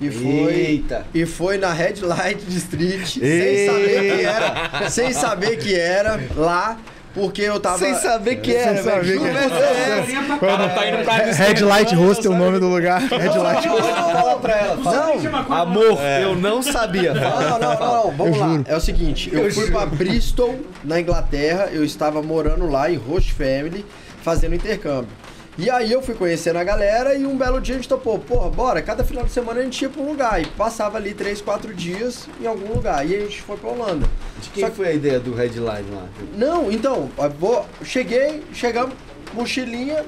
E 0.00 0.10
foi, 0.10 0.54
Eita! 0.54 1.06
e 1.12 1.26
foi 1.26 1.58
na 1.58 1.72
Red 1.72 1.96
Light 2.02 2.40
District, 2.46 3.18
sem 3.18 3.66
saber 3.66 4.16
que 4.16 4.24
era, 4.24 4.90
sem 4.90 5.12
saber 5.12 5.56
que 5.58 5.74
era 5.74 6.20
lá, 6.36 6.78
porque 7.18 7.42
eu 7.42 7.58
tava 7.58 7.78
Sem 7.78 7.94
saber 7.96 8.36
que 8.36 8.54
era, 8.54 8.76
Sem 8.76 8.84
saber 8.84 9.18
que 9.18 9.28
pra 9.28 9.48
você. 9.48 10.38
Quando 10.38 10.74
tá 10.74 10.88
indo 10.88 11.04
pra 11.04 11.14
Red 11.16 11.64
Light 11.64 11.94
Hostel, 11.96 12.32
o 12.32 12.36
nome 12.36 12.60
do 12.60 12.68
lugar. 12.68 13.00
Red 13.00 13.36
Light 13.36 13.68
Fala 13.68 14.38
pra 14.38 14.56
ela, 14.56 14.82
fala. 14.82 15.14
Não, 15.16 15.52
Amor, 15.56 15.98
eu 16.22 16.36
não 16.36 16.62
sabia. 16.62 17.12
Não, 17.12 17.40
não, 17.40 17.58
não, 17.58 17.80
não, 17.80 18.10
vamos 18.12 18.38
lá. 18.38 18.62
É 18.66 18.76
o 18.76 18.80
seguinte, 18.80 19.30
eu, 19.32 19.50
fui 19.52 19.68
pra 19.70 19.84
Bristol, 19.84 20.60
na 20.84 21.00
Inglaterra, 21.00 21.68
eu 21.72 21.84
estava 21.84 22.22
morando 22.22 22.70
lá 22.70 22.90
em 22.90 22.96
Host 22.96 23.32
Family, 23.32 23.84
fazendo 24.22 24.54
intercâmbio. 24.54 25.10
E 25.58 25.68
aí 25.68 25.90
eu 25.90 26.00
fui 26.00 26.14
conhecendo 26.14 26.56
a 26.56 26.62
galera 26.62 27.16
e 27.16 27.26
um 27.26 27.36
belo 27.36 27.60
dia 27.60 27.74
a 27.74 27.78
gente 27.78 27.88
topou, 27.88 28.16
porra, 28.16 28.48
bora, 28.48 28.80
cada 28.80 29.02
final 29.02 29.24
de 29.24 29.32
semana 29.32 29.58
a 29.58 29.64
gente 29.64 29.82
ia 29.82 29.88
pra 29.88 30.00
um 30.00 30.06
lugar 30.06 30.40
e 30.40 30.46
passava 30.46 30.98
ali 30.98 31.12
três, 31.12 31.40
quatro 31.40 31.74
dias 31.74 32.28
em 32.40 32.46
algum 32.46 32.72
lugar. 32.72 33.04
E 33.04 33.16
a 33.16 33.20
gente 33.22 33.42
foi 33.42 33.56
pra 33.56 33.70
Holanda. 33.70 34.06
De 34.40 34.50
quem 34.50 34.70
foi 34.70 34.86
a 34.86 34.92
ideia 34.92 35.18
do 35.18 35.34
headline 35.34 35.90
lá? 35.90 36.06
Não, 36.36 36.70
então, 36.70 37.10
vou, 37.40 37.66
cheguei, 37.82 38.44
chegamos, 38.52 38.94
mochilinha, 39.34 40.04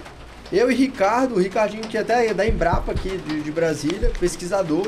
eu 0.52 0.70
e 0.70 0.74
Ricardo, 0.74 1.34
o 1.34 1.40
Ricardinho 1.40 1.82
que 1.82 1.98
até 1.98 2.28
é 2.28 2.34
da 2.34 2.46
Embrapa 2.46 2.92
aqui 2.92 3.18
de, 3.18 3.40
de 3.40 3.50
Brasília, 3.50 4.12
pesquisador, 4.20 4.86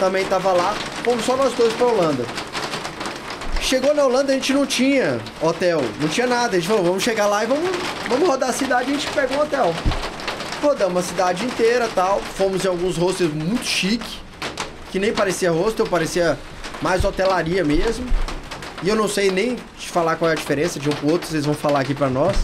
também 0.00 0.24
tava 0.24 0.52
lá, 0.52 0.74
fomos 1.04 1.24
só 1.24 1.36
nós 1.36 1.52
dois 1.54 1.72
pra 1.74 1.86
Holanda. 1.86 2.24
Chegou 3.70 3.94
na 3.94 4.04
Holanda, 4.04 4.32
a 4.32 4.34
gente 4.34 4.52
não 4.52 4.66
tinha 4.66 5.20
hotel, 5.40 5.80
não 6.00 6.08
tinha 6.08 6.26
nada, 6.26 6.56
a 6.56 6.58
gente 6.58 6.66
falou, 6.66 6.82
vamos 6.82 7.04
chegar 7.04 7.28
lá 7.28 7.44
e 7.44 7.46
vamos, 7.46 7.70
vamos 8.08 8.28
rodar 8.28 8.50
a 8.50 8.52
cidade 8.52 8.90
e 8.90 8.94
a 8.94 8.98
gente 8.98 9.06
pega 9.12 9.32
um 9.32 9.40
hotel. 9.40 9.72
Rodamos 10.60 11.04
a 11.04 11.06
cidade 11.06 11.44
inteira 11.44 11.88
tal, 11.94 12.20
fomos 12.20 12.64
em 12.64 12.68
alguns 12.68 12.96
hostels 12.96 13.32
muito 13.32 13.64
chique, 13.64 14.18
que 14.90 14.98
nem 14.98 15.12
parecia 15.12 15.52
hostel, 15.52 15.86
parecia 15.86 16.36
mais 16.82 17.04
hotelaria 17.04 17.64
mesmo. 17.64 18.04
E 18.82 18.88
eu 18.88 18.96
não 18.96 19.06
sei 19.06 19.30
nem 19.30 19.54
te 19.78 19.88
falar 19.88 20.16
qual 20.16 20.28
é 20.28 20.32
a 20.32 20.36
diferença 20.36 20.80
de 20.80 20.88
um 20.88 20.92
pro 20.92 21.12
outro, 21.12 21.28
vocês 21.28 21.44
vão 21.44 21.54
falar 21.54 21.78
aqui 21.78 21.94
pra 21.94 22.10
nós. 22.10 22.36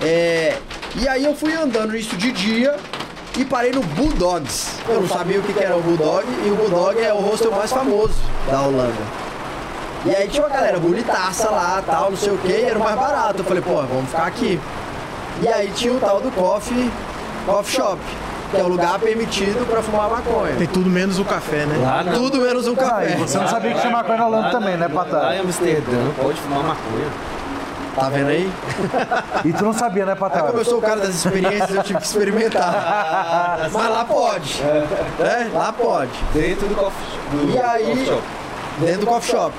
É, 0.00 0.56
e 0.94 1.08
aí 1.08 1.24
eu 1.24 1.34
fui 1.34 1.54
andando 1.54 1.96
isso 1.96 2.16
de 2.16 2.30
dia 2.30 2.76
e 3.36 3.44
parei 3.44 3.72
no 3.72 3.82
Bulldogs. 3.82 4.74
Eu 4.88 5.00
não 5.00 5.08
sabia 5.08 5.40
o 5.40 5.42
que 5.42 5.52
que 5.52 5.64
era 5.64 5.76
o 5.76 5.82
Bulldog 5.82 6.24
e 6.46 6.50
o 6.52 6.54
Bulldog 6.54 7.00
é 7.00 7.12
o 7.12 7.18
hostel 7.18 7.50
mais 7.50 7.72
famoso 7.72 8.14
da 8.48 8.62
Holanda. 8.62 9.25
E 10.06 10.14
aí 10.14 10.28
tinha 10.28 10.42
uma 10.46 10.54
galera 10.54 10.78
bonitaça 10.78 11.50
lá, 11.50 11.82
tal, 11.84 12.10
não 12.10 12.16
sei 12.16 12.32
o 12.32 12.38
que, 12.38 12.48
e 12.48 12.62
era 12.64 12.78
o 12.78 12.82
mais 12.82 12.94
barato. 12.96 13.38
Eu 13.40 13.44
falei, 13.44 13.62
pô, 13.62 13.74
vamos 13.82 14.08
ficar 14.08 14.26
aqui. 14.26 14.60
E 15.42 15.48
aí 15.48 15.70
tinha 15.74 15.92
o 15.92 15.98
tal 16.00 16.20
do 16.20 16.30
coffee, 16.30 16.90
coffee 17.44 17.74
shop, 17.76 17.98
que 18.50 18.56
é 18.56 18.62
o 18.62 18.68
lugar 18.68 18.98
permitido 19.00 19.66
pra 19.68 19.82
fumar 19.82 20.08
maconha. 20.08 20.54
Tem 20.56 20.66
tudo 20.68 20.88
menos 20.88 21.18
o 21.18 21.24
café, 21.24 21.66
né? 21.66 21.76
Lá, 21.82 22.04
Tudo 22.14 22.38
menos 22.38 22.68
um 22.68 22.72
Ah, 22.74 22.76
café. 22.76 23.10
e 23.12 23.16
você 23.16 23.36
não 23.38 23.48
sabia 23.48 23.74
que 23.74 23.80
tinha 23.80 23.92
maconha 23.92 24.18
na 24.18 24.26
Holanda 24.28 24.50
também, 24.50 24.76
né, 24.76 24.88
lá 24.92 25.04
Patá? 25.04 25.34
em 25.34 25.40
Amsterdã 25.40 26.10
pode 26.22 26.38
fumar 26.40 26.60
maconha. 26.62 27.08
Tá 27.96 28.10
vendo 28.10 28.28
aí? 28.28 28.52
E 29.44 29.52
tu 29.54 29.64
não 29.64 29.72
sabia, 29.72 30.04
né, 30.04 30.12
Aí 30.12 30.18
Patá? 30.18 30.40
como 30.42 30.58
eu 30.58 30.64
sou 30.64 30.78
o 30.78 30.82
cara 30.82 31.00
das 31.00 31.14
experiências, 31.14 31.74
eu 31.74 31.82
tive 31.82 31.98
que 31.98 32.04
experimentar. 32.06 33.68
Mas 33.72 33.90
lá 33.90 34.04
pode. 34.04 34.62
Né? 35.18 35.50
Lá 35.52 35.72
pode. 35.72 36.10
Dentro 36.32 36.68
do 36.68 36.74
coffee 36.74 37.18
do 37.32 37.52
E 37.54 37.58
aí- 37.60 37.84
coffee 37.86 38.06
shop. 38.06 38.22
Dentro 38.78 39.00
do 39.00 39.06
coffee 39.06 39.30
shop. 39.30 39.54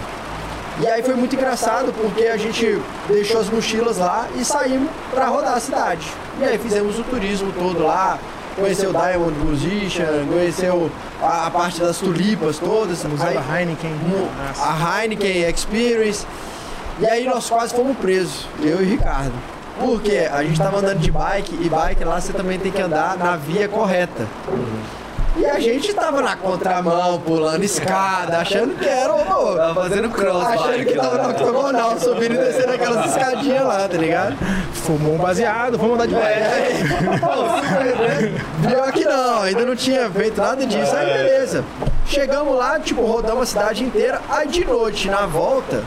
E 0.79 0.87
aí 0.87 1.01
foi 1.01 1.15
muito 1.15 1.35
engraçado 1.35 1.91
porque 1.93 2.25
a 2.25 2.37
gente 2.37 2.79
deixou 3.07 3.41
as 3.41 3.49
mochilas 3.49 3.97
lá 3.97 4.27
e 4.35 4.45
saímos 4.45 4.89
pra 5.11 5.25
rodar 5.25 5.53
a 5.55 5.59
cidade. 5.59 6.07
E 6.39 6.43
aí 6.43 6.57
fizemos 6.59 6.99
o 6.99 7.03
turismo 7.03 7.51
todo 7.51 7.83
lá, 7.83 8.19
conheceu 8.55 8.91
o 8.91 8.93
Diamond 8.93 9.33
Musician, 9.39 10.25
conheceu 10.31 10.91
a, 11.21 11.47
a 11.47 11.51
parte 11.51 11.79
das 11.79 11.97
tulipas 11.97 12.59
todas. 12.59 13.03
Museu 13.05 13.27
Aí- 13.27 13.33
da 13.35 13.59
Heineken. 13.59 13.91
Nossa. 14.07 14.63
a 14.63 15.01
Heineken 15.01 15.49
Experience. 15.49 16.27
E 16.99 17.07
aí 17.07 17.25
nós 17.25 17.49
quase 17.49 17.73
fomos 17.75 17.97
presos, 17.97 18.47
eu 18.61 18.81
e 18.81 18.85
Ricardo. 18.85 19.33
Porque 19.79 20.27
a 20.31 20.43
gente 20.43 20.59
tava 20.59 20.77
andando 20.77 20.99
de 20.99 21.11
bike 21.11 21.55
e 21.61 21.69
bike 21.69 22.03
lá 22.03 22.19
você 22.19 22.33
também 22.33 22.57
tem 22.59 22.71
que 22.71 22.81
andar 22.81 23.17
na 23.17 23.35
via 23.35 23.67
correta. 23.67 24.27
E 25.37 25.45
a 25.45 25.59
gente 25.59 25.93
tava 25.93 26.19
na 26.21 26.35
contramão, 26.35 27.21
pulando 27.21 27.63
escada, 27.63 28.39
achando 28.39 28.75
que 28.75 28.87
era 28.87 29.13
o. 29.13 29.55
Tava 29.55 29.81
fazendo 29.83 30.09
cross 30.09 30.47
Achando 30.47 30.85
que 30.85 30.93
tava 30.95 31.23
no 31.23 31.29
octogonal, 31.29 31.99
subindo 31.99 32.33
e 32.33 32.37
descendo 32.37 32.73
aquelas 32.73 33.05
escadinhas 33.05 33.63
lá, 33.63 33.87
tá 33.87 33.97
ligado? 33.97 34.35
Fumou 34.73 35.13
um 35.13 35.17
baseado, 35.17 35.77
vamos 35.77 35.93
andar 35.93 36.07
de 36.07 36.15
bike. 36.15 36.27
É, 38.63 38.67
Pior 38.67 38.91
que 38.91 39.05
não, 39.05 39.41
ainda 39.43 39.63
não 39.63 39.75
tinha 39.75 40.09
feito 40.09 40.41
nada 40.41 40.65
disso. 40.65 40.95
Aí 40.95 41.05
beleza. 41.05 41.63
Chegamos 42.07 42.57
lá, 42.57 42.79
tipo, 42.79 43.05
rodamos 43.05 43.43
a 43.43 43.45
cidade 43.45 43.83
inteira. 43.83 44.19
Aí 44.29 44.47
de 44.47 44.65
noite, 44.65 45.07
na 45.07 45.27
volta, 45.27 45.83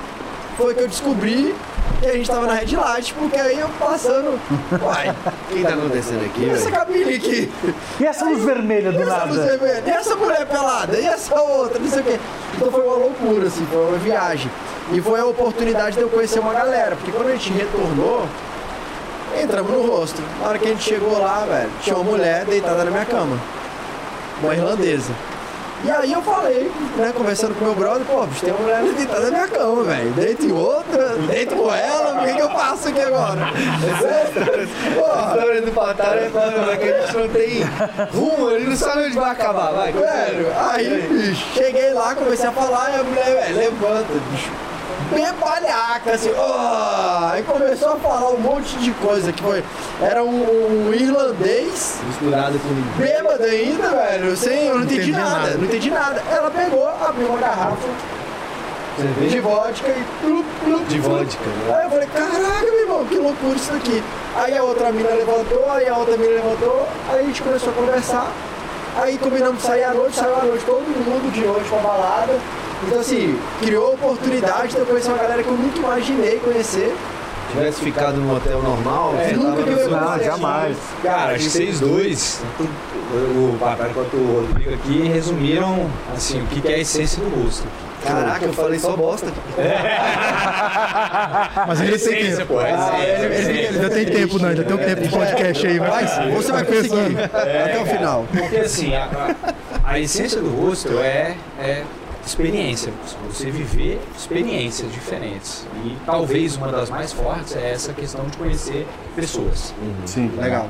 foi 0.57 0.75
que 0.75 0.83
eu 0.83 0.89
descobri 0.89 1.55
que 2.01 2.07
a 2.07 2.13
gente 2.15 2.27
tava 2.31 2.47
na 2.47 2.55
red 2.55 2.75
light, 2.77 3.15
porque 3.15 3.37
aí 3.39 3.59
eu 3.59 3.69
passando. 3.79 4.41
Uai, 4.83 5.11
O 5.11 5.55
que 5.55 5.63
tá 5.63 5.69
acontecendo 5.75 6.25
aqui, 6.25 6.43
e 6.45 6.51
essa 6.51 6.71
cabine 6.71 7.15
aqui? 7.15 7.53
E 8.01 8.05
essa 8.07 8.25
luz 8.25 8.45
vermelha 8.45 8.89
E 8.89 8.93
do 8.93 9.03
essa 9.03 9.25
luz 9.25 9.37
nada? 9.37 9.49
vermelha? 9.59 9.83
E 9.87 9.91
essa 9.91 10.17
mulher 10.17 10.47
pelada? 10.47 10.97
E 10.99 11.07
essa 11.07 11.41
outra? 11.41 11.79
Não 11.79 11.91
sei 11.91 12.01
o 12.01 12.05
quê. 12.05 12.19
Então 12.57 12.71
foi 12.73 12.83
uma 12.83 12.97
loucura, 12.97 13.47
assim, 13.47 13.67
foi 13.71 13.87
uma 13.87 13.99
viagem. 13.99 14.51
E 14.93 15.01
foi 15.01 15.21
a 15.21 15.27
oportunidade 15.27 15.97
de 15.97 16.03
eu 16.03 16.09
conhecer 16.09 16.41
uma 16.41 16.53
galera, 16.53 16.97
porque 16.97 17.13
quando 17.13 17.29
a 17.29 17.33
gente 17.33 17.53
retornou, 17.53 18.27
entramos 19.41 19.71
no 19.71 19.87
rosto. 19.87 20.21
Na 20.41 20.49
hora 20.49 20.59
que 20.59 20.67
a 20.67 20.71
gente 20.71 20.83
chegou 20.83 21.19
lá, 21.19 21.45
velho, 21.49 21.71
tinha 21.83 21.95
uma 21.97 22.05
mulher 22.05 22.45
deitada 22.45 22.83
na 22.85 22.91
minha 22.91 23.05
cama. 23.05 23.39
Uma 24.43 24.55
irlandesa. 24.55 25.13
E 25.83 25.91
aí 25.91 26.13
eu 26.13 26.21
falei, 26.21 26.71
né, 26.97 27.11
conversando 27.17 27.55
com 27.55 27.65
meu 27.65 27.75
brother, 27.75 28.05
pô, 28.07 28.27
bicho, 28.27 28.45
tem 28.45 28.53
uma 28.53 28.61
mulher 28.61 28.83
deitada 28.83 29.21
na 29.23 29.31
minha 29.31 29.49
cama, 29.49 29.83
velho. 29.85 30.11
Deito 30.11 30.45
em 30.45 30.53
outra, 30.53 31.09
deito 31.17 31.57
com 31.57 31.75
ela, 31.75 32.21
o 32.21 32.27
que, 32.27 32.35
que 32.35 32.43
eu 32.43 32.51
faço 32.51 32.89
aqui 32.89 33.01
agora? 33.01 33.41
A 33.47 35.01
Porra, 35.01 35.37
história 35.37 35.63
do 35.63 35.73
Patar 35.73 36.19
é 36.19 36.29
foda, 36.29 36.77
que 36.77 36.85
a 36.85 37.01
gente 37.01 37.17
não 37.17 37.29
tem 37.29 37.63
rumo, 38.13 38.51
ele 38.51 38.67
não 38.67 38.77
sabe 38.77 39.07
onde 39.07 39.15
vai 39.15 39.31
acabar, 39.31 39.73
vai. 39.73 39.93
Velho, 39.93 40.47
aí, 40.71 41.09
bicho, 41.11 41.47
cheguei 41.55 41.95
lá, 41.95 42.15
comecei 42.15 42.47
a 42.47 42.53
falar 42.53 42.91
e 42.91 43.01
a 43.01 43.03
mulher, 43.03 43.25
velho, 43.25 43.57
levanta, 43.57 44.13
bicho. 44.31 44.51
Bebalhaca, 45.13 46.13
assim, 46.13 46.31
ó. 46.37 47.31
Aí 47.33 47.43
começou 47.43 47.95
a 47.95 47.97
falar 47.97 48.31
um 48.31 48.41
monte 48.41 48.77
de 48.79 48.91
coisa 48.93 49.33
que 49.33 49.43
foi. 49.43 49.65
Era 50.01 50.23
um, 50.23 50.89
um 50.89 50.95
irlandês, 50.95 51.99
Misturado 52.07 52.59
com 52.59 53.03
bêbado 53.03 53.43
ainda, 53.45 53.89
velho. 53.91 54.37
Sem, 54.37 54.67
eu 54.67 54.77
não 54.77 54.85
entendi, 54.85 55.13
nada, 55.13 55.31
nada. 55.31 55.55
não 55.59 55.65
entendi 55.65 55.91
nada. 55.91 56.23
Ela 56.31 56.51
pegou, 56.51 56.89
abriu 56.89 57.29
uma 57.29 57.39
garrafa 57.39 57.77
de 58.97 59.03
cerveja 59.03 59.41
vodka 59.43 59.89
e 59.89 60.05
plup, 60.21 60.47
plup, 60.65 60.85
de 60.87 60.99
plup. 61.01 61.19
vodka, 61.19 61.45
né? 61.45 61.75
Aí 61.77 61.85
eu 61.85 61.91
falei, 61.91 62.09
caraca, 62.09 62.63
meu 62.63 62.81
irmão, 62.81 63.05
que 63.07 63.17
loucura 63.17 63.57
isso 63.57 63.73
daqui. 63.73 64.03
Aí 64.37 64.57
a 64.57 64.63
outra 64.63 64.93
mina 64.93 65.11
levantou, 65.11 65.71
aí 65.71 65.89
a 65.89 65.97
outra 65.97 66.17
mina 66.17 66.35
levantou, 66.35 66.87
aí 67.09 67.21
a 67.21 67.23
gente 67.23 67.43
começou 67.43 67.71
a 67.71 67.73
conversar. 67.73 68.31
Aí 69.01 69.17
combinamos 69.19 69.57
de 69.59 69.63
sair 69.67 69.85
à 69.85 69.95
noite, 69.95 70.15
saiu 70.17 70.37
à 70.37 70.45
noite 70.45 70.65
todo 70.65 70.81
mundo 70.83 71.33
de 71.33 71.41
noite 71.41 71.69
pra 71.69 71.79
balada. 71.79 72.33
Então 72.87 73.01
assim, 73.01 73.39
criou 73.63 73.87
a 73.89 73.91
oportunidade 73.95 74.73
de 74.75 74.79
eu 74.79 74.87
conhecer 74.87 75.09
uma 75.09 75.19
galera 75.19 75.43
que 75.43 75.49
eu 75.49 75.55
nunca 75.55 75.79
imaginei 75.79 76.39
conhecer. 76.39 76.95
Se 77.51 77.57
tivesse 77.57 77.81
ficado 77.81 78.17
num 78.19 78.35
hotel 78.37 78.63
normal, 78.63 79.15
É, 79.19 79.33
nunca 79.33 79.51
tava 79.51 79.63
que 79.63 79.69
eu 79.69 79.73
no 79.73 79.79
ia 79.79 79.85
seu- 79.85 79.91
Não, 79.91 80.07
conhecer. 80.07 80.25
jamais. 80.25 80.77
Cara, 81.03 81.33
acho 81.35 81.45
que 81.45 81.51
vocês 81.51 81.81
dois, 81.81 82.41
tanto 82.59 82.71
o 82.71 83.57
Papai 83.59 83.91
quanto 83.93 84.17
o 84.17 84.47
Rodrigo 84.47 84.75
aqui, 84.75 85.09
resumiram 85.09 85.91
assim, 86.15 86.41
o 86.43 86.47
que 86.47 86.61
que 86.61 86.69
é 86.69 86.75
a 86.77 86.79
essência 86.79 87.23
do 87.23 87.43
rosto. 87.43 87.67
Caraca, 88.05 88.45
eu 88.47 88.53
falei 88.53 88.79
só 88.79 88.97
bosta. 88.97 89.33
Mas 91.67 91.81
ele 91.81 91.99
tem 91.99 92.19
Essência, 92.19 92.37
tempo. 92.39 92.55
pô, 92.55 92.61
é. 92.61 93.25
Ele 93.25 93.69
ainda 93.69 93.91
tem 93.91 94.07
tempo, 94.07 94.39
não. 94.39 94.49
Ainda 94.49 94.65
tem 94.65 94.75
um 94.75 94.79
tempo 94.79 95.03
de 95.03 95.09
podcast 95.09 95.67
aí. 95.67 95.79
Vai, 95.79 96.07
você 96.31 96.53
vai 96.53 96.65
conseguir 96.65 97.19
até 97.23 97.83
o 97.83 97.87
final. 97.87 98.27
Porque 98.33 98.57
assim, 98.57 98.93
a, 99.85 99.99
essência 99.99 100.41
do 100.41 100.51
rosto 100.51 100.99
é, 100.99 101.37
é 101.59 101.85
experiência. 102.25 102.93
Você 103.29 103.51
viver 103.51 104.01
experiências 104.17 104.91
diferentes. 104.93 105.67
E 105.85 105.97
talvez 106.07 106.57
uma 106.57 106.69
das 106.69 106.91
mais 106.91 107.13
fortes 107.13 107.57
é 107.57 107.71
essa 107.73 107.93
questão 107.93 108.25
de 108.27 108.37
conhecer 108.37 108.87
pessoas. 109.15 109.75
Sim. 110.07 110.31
Legal. 110.39 110.69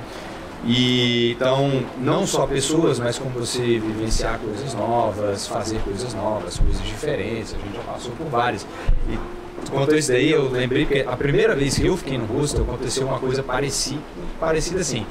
E 0.65 1.33
então, 1.33 1.83
não 1.99 2.27
só 2.27 2.47
pessoas, 2.47 2.99
mas 2.99 3.19
como 3.19 3.31
você 3.31 3.61
vivenciar 3.61 4.39
coisas 4.39 4.75
novas, 4.75 5.47
fazer 5.47 5.79
coisas 5.81 6.13
novas, 6.13 6.59
coisas 6.59 6.83
diferentes. 6.87 7.55
A 7.55 7.59
gente 7.59 7.77
já 7.77 7.83
passou 7.83 8.13
por 8.13 8.27
várias. 8.27 8.67
E 9.09 9.19
quanto 9.71 9.95
a 9.95 9.99
isso 9.99 10.13
daí, 10.13 10.31
eu 10.31 10.51
lembrei 10.51 10.85
que 10.85 11.01
a 11.01 11.17
primeira 11.17 11.57
vez 11.57 11.79
que 11.79 11.87
eu 11.87 11.97
fiquei 11.97 12.19
no 12.19 12.27
hostel 12.27 12.63
aconteceu 12.63 13.07
uma 13.07 13.19
coisa 13.19 13.43
parecida, 13.43 14.03
parecida 14.39 14.81
assim. 14.81 15.07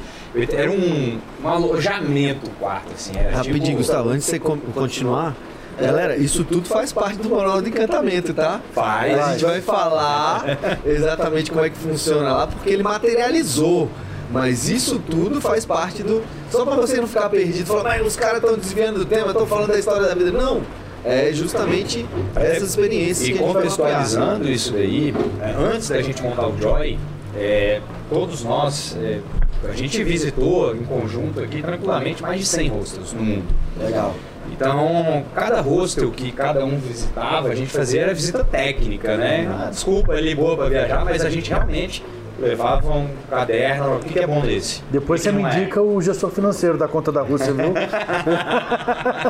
Era 0.51 0.69
um, 0.69 1.19
um 1.43 1.47
alojamento 1.47 2.45
o 2.47 2.51
quarto, 2.51 2.91
assim. 2.93 3.17
Era 3.17 3.37
Rapidinho, 3.37 3.63
tipo, 3.63 3.77
Gustavo, 3.77 4.09
antes 4.09 4.25
de 4.25 4.31
você 4.31 4.39
continuar. 4.39 5.35
Galera, 5.81 6.17
isso 6.17 6.43
tudo 6.43 6.67
faz 6.67 6.91
parte 6.91 7.17
do 7.19 7.29
manual 7.29 7.61
do 7.61 7.69
encantamento, 7.69 8.33
tá? 8.33 8.59
Faz. 8.73 9.17
A 9.17 9.31
gente 9.31 9.45
vai 9.45 9.61
falar 9.61 10.43
exatamente 10.85 11.51
como 11.51 11.63
é 11.63 11.69
que 11.69 11.77
funciona 11.77 12.33
lá, 12.33 12.47
porque 12.47 12.69
ele 12.69 12.83
materializou. 12.83 13.89
Mas 14.31 14.69
isso 14.69 14.99
tudo 14.99 15.41
faz 15.41 15.65
parte 15.65 16.03
do. 16.03 16.23
Só 16.51 16.63
pra 16.63 16.75
você 16.75 16.97
não 16.97 17.07
ficar 17.07 17.29
perdido, 17.29 17.65
falar, 17.65 17.83
mas 17.83 18.05
os 18.05 18.15
caras 18.15 18.41
estão 18.41 18.55
desviando 18.57 18.99
do 18.99 19.05
tema, 19.05 19.27
estão 19.27 19.47
falando 19.47 19.69
da 19.69 19.79
história 19.79 20.07
da 20.07 20.13
vida. 20.13 20.31
Não. 20.31 20.61
É 21.03 21.31
justamente 21.31 22.05
essas 22.35 22.71
experiências 22.71 23.27
E 23.27 23.31
que 23.31 23.39
a 23.39 23.41
gente 23.41 23.53
contextualizando 23.53 24.49
isso 24.49 24.73
daí, 24.73 25.13
é, 25.41 25.55
antes 25.57 25.87
da 25.87 26.01
gente 26.01 26.21
montar 26.21 26.47
o 26.47 26.57
Joy, 26.59 26.99
é, 27.37 27.79
todos 28.09 28.43
nós, 28.43 28.97
é, 29.01 29.19
a 29.67 29.73
gente 29.73 30.03
visitou 30.03 30.75
em 30.75 30.83
conjunto 30.83 31.39
aqui 31.39 31.61
tranquilamente 31.61 32.21
mais 32.21 32.41
de 32.41 32.45
100 32.45 32.67
hostels 32.67 33.13
no 33.13 33.23
mundo. 33.23 33.45
Legal. 33.79 34.13
Então, 34.51 35.23
cada 35.33 35.61
hostel 35.61 36.11
que 36.11 36.31
cada 36.31 36.65
um 36.65 36.77
visitava, 36.79 37.49
a 37.49 37.55
gente 37.55 37.71
fazia 37.71 38.01
era 38.01 38.13
visita 38.13 38.43
técnica, 38.43 39.15
né? 39.15 39.47
Ah, 39.49 39.69
desculpa, 39.69 40.15
ele 40.15 40.35
boa 40.35 40.57
para 40.57 40.69
viajar, 40.69 41.05
mas 41.05 41.23
a 41.23 41.29
gente 41.29 41.49
realmente 41.49 42.03
levava 42.41 42.91
um 42.91 43.07
caderno, 43.29 43.95
o 43.95 43.99
que, 43.99 44.13
que 44.13 44.19
é 44.19 44.27
bom 44.27 44.41
desse? 44.41 44.81
Depois 44.91 45.21
O 45.21 45.23
você 45.23 45.29
que 45.31 45.35
me 45.35 45.43
é? 45.43 45.47
indica 45.59 45.81
o 45.81 46.01
gestor 46.01 46.29
financeiro 46.31 46.77
da 46.77 46.87
conta 46.87 47.11
da 47.11 47.21
Rússia, 47.21 47.53
viu? 47.53 47.73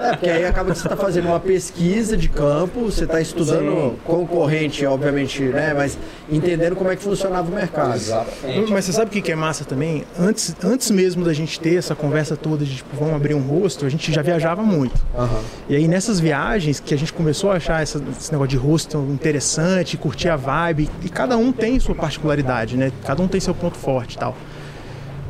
É, 0.02 0.10
porque 0.12 0.30
aí 0.30 0.46
acaba 0.46 0.72
que 0.72 0.78
você 0.80 0.86
está 0.88 0.96
fazendo 0.98 1.28
uma 1.28 1.40
pesquisa 1.40 2.16
de 2.16 2.30
campo, 2.30 2.82
você 2.86 3.04
está 3.04 3.20
estudando 3.22 3.98
concorrente, 4.06 4.86
obviamente, 4.86 5.42
né? 5.44 5.74
Mas 5.76 5.98
entendendo 6.30 6.76
como 6.76 6.90
é 6.92 6.96
que 6.96 7.04
funcionava 7.04 7.50
o 7.50 7.54
mercado. 7.54 7.96
Exatamente. 7.96 8.72
Mas 8.72 8.86
você 8.86 8.94
sabe 8.94 9.08
o 9.08 9.10
que 9.12 9.22
que 9.22 9.32
é 9.32 9.36
massa 9.36 9.66
também? 9.66 10.04
Antes, 10.20 10.56
antes 10.64 10.92
mesmo 10.92 11.24
da 11.26 11.34
gente 11.34 11.60
ter 11.60 11.76
essa 11.76 11.96
conversa 11.96 12.36
toda 12.36 12.64
de 12.66 12.78
tipo, 12.78 12.96
vamos 12.98 13.16
abrir 13.16 13.34
um 13.34 13.42
rosto, 13.42 13.86
a 13.86 13.90
gente 13.90 14.12
já 14.12 14.22
viajava 14.22 14.62
muito. 14.64 14.96
E 15.68 15.76
aí 15.76 15.88
nessas 15.88 16.20
viagens 16.20 16.80
que 16.80 16.94
a 16.94 16.98
gente 16.98 17.12
começou 17.14 17.52
a 17.52 17.56
achar 17.56 17.82
essa- 17.82 18.02
esse 18.18 18.32
negócio 18.32 18.50
de 18.50 18.58
hostel 18.58 19.02
interessante, 19.10 19.98
curtir 19.98 20.30
a 20.30 20.36
vibe, 20.36 20.90
e 21.04 21.10
cada 21.10 21.38
um 21.38 21.52
tem 21.52 21.80
sua 21.80 21.96
particularidade, 21.96 22.78
né? 22.78 22.92
Cada 23.06 23.22
um 23.22 23.28
tem 23.28 23.40
seu 23.40 23.54
ponto 23.56 23.78
forte 23.78 24.16
e 24.16 24.18
tal. 24.18 24.36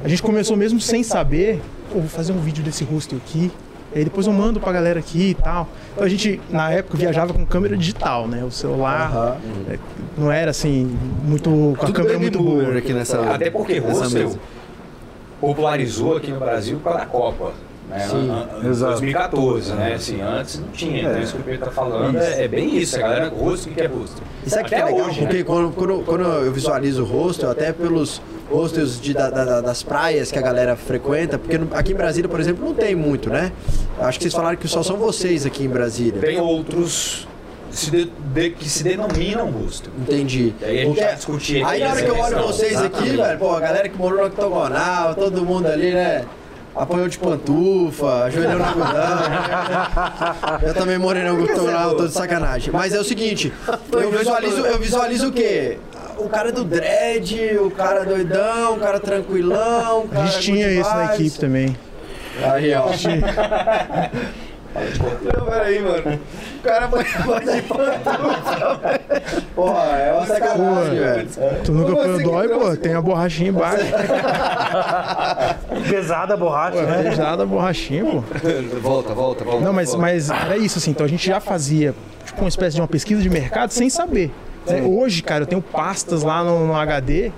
A 0.03 0.08
gente 0.08 0.21
começou 0.21 0.55
mesmo 0.55 0.79
sem 0.79 1.03
saber, 1.03 1.62
vou 1.91 2.03
fazer 2.03 2.32
um 2.32 2.39
vídeo 2.39 2.63
desse 2.63 2.84
hostel 2.84 3.17
aqui. 3.17 3.51
E 3.93 3.97
aí 3.99 4.03
depois 4.03 4.27
eu 4.27 4.34
mando 4.34 4.60
pra 4.60 4.71
galera 4.71 4.99
aqui 4.99 5.32
e 5.32 5.34
tal. 5.34 5.67
Então 5.93 6.03
a 6.03 6.10
gente, 6.10 6.39
na 6.49 6.71
época, 6.71 6.95
viajava 6.97 7.34
com 7.34 7.43
câmera 7.45 7.75
digital, 7.75 8.27
né? 8.27 8.43
O 8.43 8.51
celular 8.51 9.38
é, 9.67 9.79
não 10.17 10.32
era 10.32 10.51
assim, 10.51 10.95
muito. 11.23 11.49
com 11.49 11.73
a 11.75 11.86
Tudo 11.88 11.93
câmera 11.93 12.19
muito 12.19 12.39
boa. 12.39 12.77
aqui 12.77 12.93
nessa 12.93 13.19
Até 13.34 13.49
porque 13.49 13.79
hostel 13.79 14.10
mesa. 14.27 14.39
popularizou 15.41 16.17
aqui 16.17 16.32
no 16.32 16.39
Brasil 16.39 16.79
causa 16.84 16.99
da 16.99 17.05
Copa. 17.05 17.53
Né? 17.89 17.99
Sim, 18.08 18.30
An- 18.30 18.47
an- 18.63 18.69
exato. 18.69 18.91
2014, 18.93 19.73
né? 19.73 19.93
Assim, 19.95 20.21
antes 20.21 20.60
não 20.60 20.67
tinha. 20.67 21.02
Então 21.02 21.19
isso 21.21 21.34
que 21.34 21.41
o 21.41 21.43
Pedro 21.43 21.65
tá 21.65 21.71
falando 21.71 22.17
é, 22.19 22.43
é 22.43 22.47
bem 22.47 22.78
isso. 22.78 22.95
A 22.97 22.99
galera, 22.99 23.30
rosto, 23.30 23.69
o 23.69 23.73
que 23.73 23.82
é 23.82 23.88
rosto? 23.88 24.21
Sabe 24.45 24.63
o 24.63 24.65
que 24.67 24.75
Até 24.75 24.84
é 24.84 24.93
legal? 24.93 25.08
hoje, 25.10 25.19
Porque 25.21 25.38
né? 25.38 25.43
quando, 25.43 25.71
quando, 25.73 26.04
quando 26.06 26.23
eu 26.23 26.52
visualizo 26.52 27.02
o 27.04 27.06
hostel, 27.06 27.49
até 27.49 27.73
pelos 27.73 28.21
hostels 28.52 29.02
de, 29.02 29.13
da- 29.13 29.30
da- 29.32 29.62
das 29.62 29.82
praias 29.82 30.32
que 30.32 30.38
a 30.38 30.41
galera 30.41 30.75
frequenta, 30.75 31.38
porque 31.39 31.60
aqui 31.73 31.91
em 31.91 31.95
Brasília, 31.95 32.30
por 32.30 32.39
exemplo, 32.39 32.63
não 32.63 32.73
tem 32.75 32.93
muito, 32.95 33.30
né? 33.30 33.52
Acho 33.99 34.19
que 34.19 34.23
vocês 34.23 34.34
falaram 34.36 34.56
que 34.58 34.67
só 34.67 34.84
são 34.84 34.97
vocês 34.97 35.45
aqui 35.45 35.63
em 35.65 35.69
Brasília. 35.69 36.21
Tem 36.21 36.39
outros 36.39 37.28
se 37.71 37.89
de- 37.91 38.12
de- 38.34 38.49
que 38.52 38.69
se 38.69 38.84
denominam 38.84 39.49
rosto. 39.52 39.89
Entendi. 39.99 40.54
E 40.62 40.65
aí 40.65 40.82
a 40.82 40.86
gente 40.86 40.99
vai 40.99 41.15
discutir 41.15 41.63
aqui 41.63 41.73
Aí 41.75 41.80
na 41.84 41.89
hora 41.91 42.02
que 42.04 42.10
eu 42.10 42.19
olho 42.19 42.38
vocês 42.47 42.82
aqui, 42.82 43.10
velho, 43.17 43.39
pô, 43.39 43.52
a 43.56 43.60
galera 43.60 43.89
que 43.89 43.97
morou 43.97 44.19
no 44.21 44.25
octogonal, 44.28 45.13
todo 45.15 45.43
mundo 45.45 45.67
ali, 45.67 45.91
né? 45.91 46.25
Apanhou 46.75 47.08
de 47.08 47.17
pantufa, 47.17 48.25
ajoelhou 48.25 48.60
no 48.60 48.65
algodão. 48.65 49.19
Eu 50.62 50.73
também 50.73 50.97
morei 50.97 51.23
no 51.23 51.43
octogonal, 51.43 51.95
tô 51.95 52.08
de 52.08 52.13
sacanagem. 52.13 52.71
Mas 52.71 52.93
é 52.93 52.99
o 52.99 53.03
seguinte, 53.03 53.51
eu 53.91 54.12
visualizo, 54.12 54.65
eu 54.65 54.79
visualizo 54.79 55.27
o 55.29 55.32
quê? 55.32 55.77
O 56.17 56.29
cara 56.29 56.51
do 56.51 56.63
dread, 56.63 57.58
o 57.58 57.71
cara 57.71 58.05
doidão, 58.05 58.75
o 58.75 58.79
cara 58.79 58.99
tranquilão, 58.99 60.05
o 60.05 60.10
A 60.12 60.25
gente 60.25 60.39
tinha 60.41 60.69
isso 60.71 60.89
na 60.89 61.13
equipe 61.15 61.39
também. 61.39 61.77
Aí, 62.43 62.73
ó. 62.73 62.89
Não, 64.75 65.45
peraí, 65.45 65.82
mano. 65.82 66.19
O 66.60 66.62
cara 66.62 66.88
foi 66.89 67.03
de 67.03 67.62
Porra, 69.55 69.84
é 69.97 70.13
uma 70.13 70.25
sacanagem, 70.25 70.99
velho. 70.99 71.27
Tu 71.63 71.71
nunca 71.71 71.91
foi 71.91 72.01
assim 72.13 72.23
no 72.23 72.32
dói, 72.32 72.47
pô? 72.47 72.60
trouxe? 72.60 72.77
Tem 72.77 72.93
a 72.93 73.01
borrachinha 73.01 73.49
embaixo. 73.49 73.86
Pesada 75.89 76.34
a 76.34 76.38
borracha, 76.38 76.82
né? 76.84 77.10
Pesada 77.10 77.43
a 77.43 77.45
borrachinha, 77.45 78.05
pô. 78.05 78.23
Volta, 78.82 79.13
volta, 79.13 79.43
volta. 79.43 79.65
Não, 79.65 79.73
mas, 79.73 79.89
volta. 79.89 80.01
mas 80.01 80.29
era 80.29 80.58
isso, 80.58 80.77
assim. 80.77 80.91
Então 80.91 81.05
a 81.05 81.10
gente 81.10 81.25
já 81.25 81.39
fazia 81.39 81.93
tipo, 82.25 82.41
uma 82.41 82.49
espécie 82.49 82.75
de 82.75 82.82
uma 82.82 82.88
pesquisa 82.88 83.21
de 83.21 83.29
mercado 83.29 83.71
sem 83.71 83.89
saber. 83.89 84.32
né? 84.67 84.82
Hoje, 84.82 85.21
cara, 85.23 85.43
eu 85.43 85.47
tenho 85.47 85.62
pastas 85.62 86.23
lá 86.23 86.43
no, 86.43 86.67
no 86.67 86.75
HD 86.75 87.32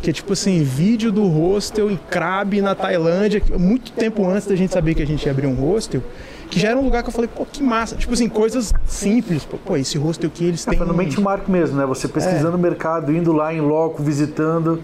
que 0.00 0.10
é 0.10 0.12
tipo 0.12 0.32
assim, 0.32 0.62
vídeo 0.62 1.10
do 1.10 1.26
hostel 1.26 1.90
em 1.90 1.98
Krabi, 2.08 2.60
na 2.60 2.74
Tailândia, 2.74 3.42
muito 3.58 3.90
tempo 3.92 4.28
antes 4.28 4.46
da 4.46 4.54
gente 4.54 4.72
saber 4.72 4.94
que 4.94 5.02
a 5.02 5.06
gente 5.06 5.24
ia 5.26 5.32
abrir 5.32 5.46
um 5.46 5.54
hostel, 5.54 6.02
que 6.50 6.58
já 6.58 6.70
era 6.70 6.78
um 6.78 6.84
lugar 6.84 7.02
que 7.02 7.08
eu 7.08 7.12
falei, 7.12 7.28
pô, 7.34 7.44
que 7.44 7.62
massa. 7.62 7.96
Tipo 7.96 8.14
assim, 8.14 8.28
coisas 8.28 8.72
simples. 8.86 9.44
Pô, 9.44 9.56
pô, 9.58 9.76
esse 9.76 9.98
hostel 9.98 10.28
aqui, 10.28 10.44
eles 10.46 10.66
Ah, 10.66 10.70
têm... 10.70 10.78
foi 10.78 10.86
no 10.86 10.94
benchmark 10.94 11.48
mesmo, 11.48 11.76
né? 11.76 11.86
Você 11.86 12.08
pesquisando 12.08 12.56
o 12.56 12.60
mercado, 12.60 13.14
indo 13.14 13.32
lá 13.32 13.52
em 13.52 13.60
loco, 13.60 14.02
visitando. 14.02 14.82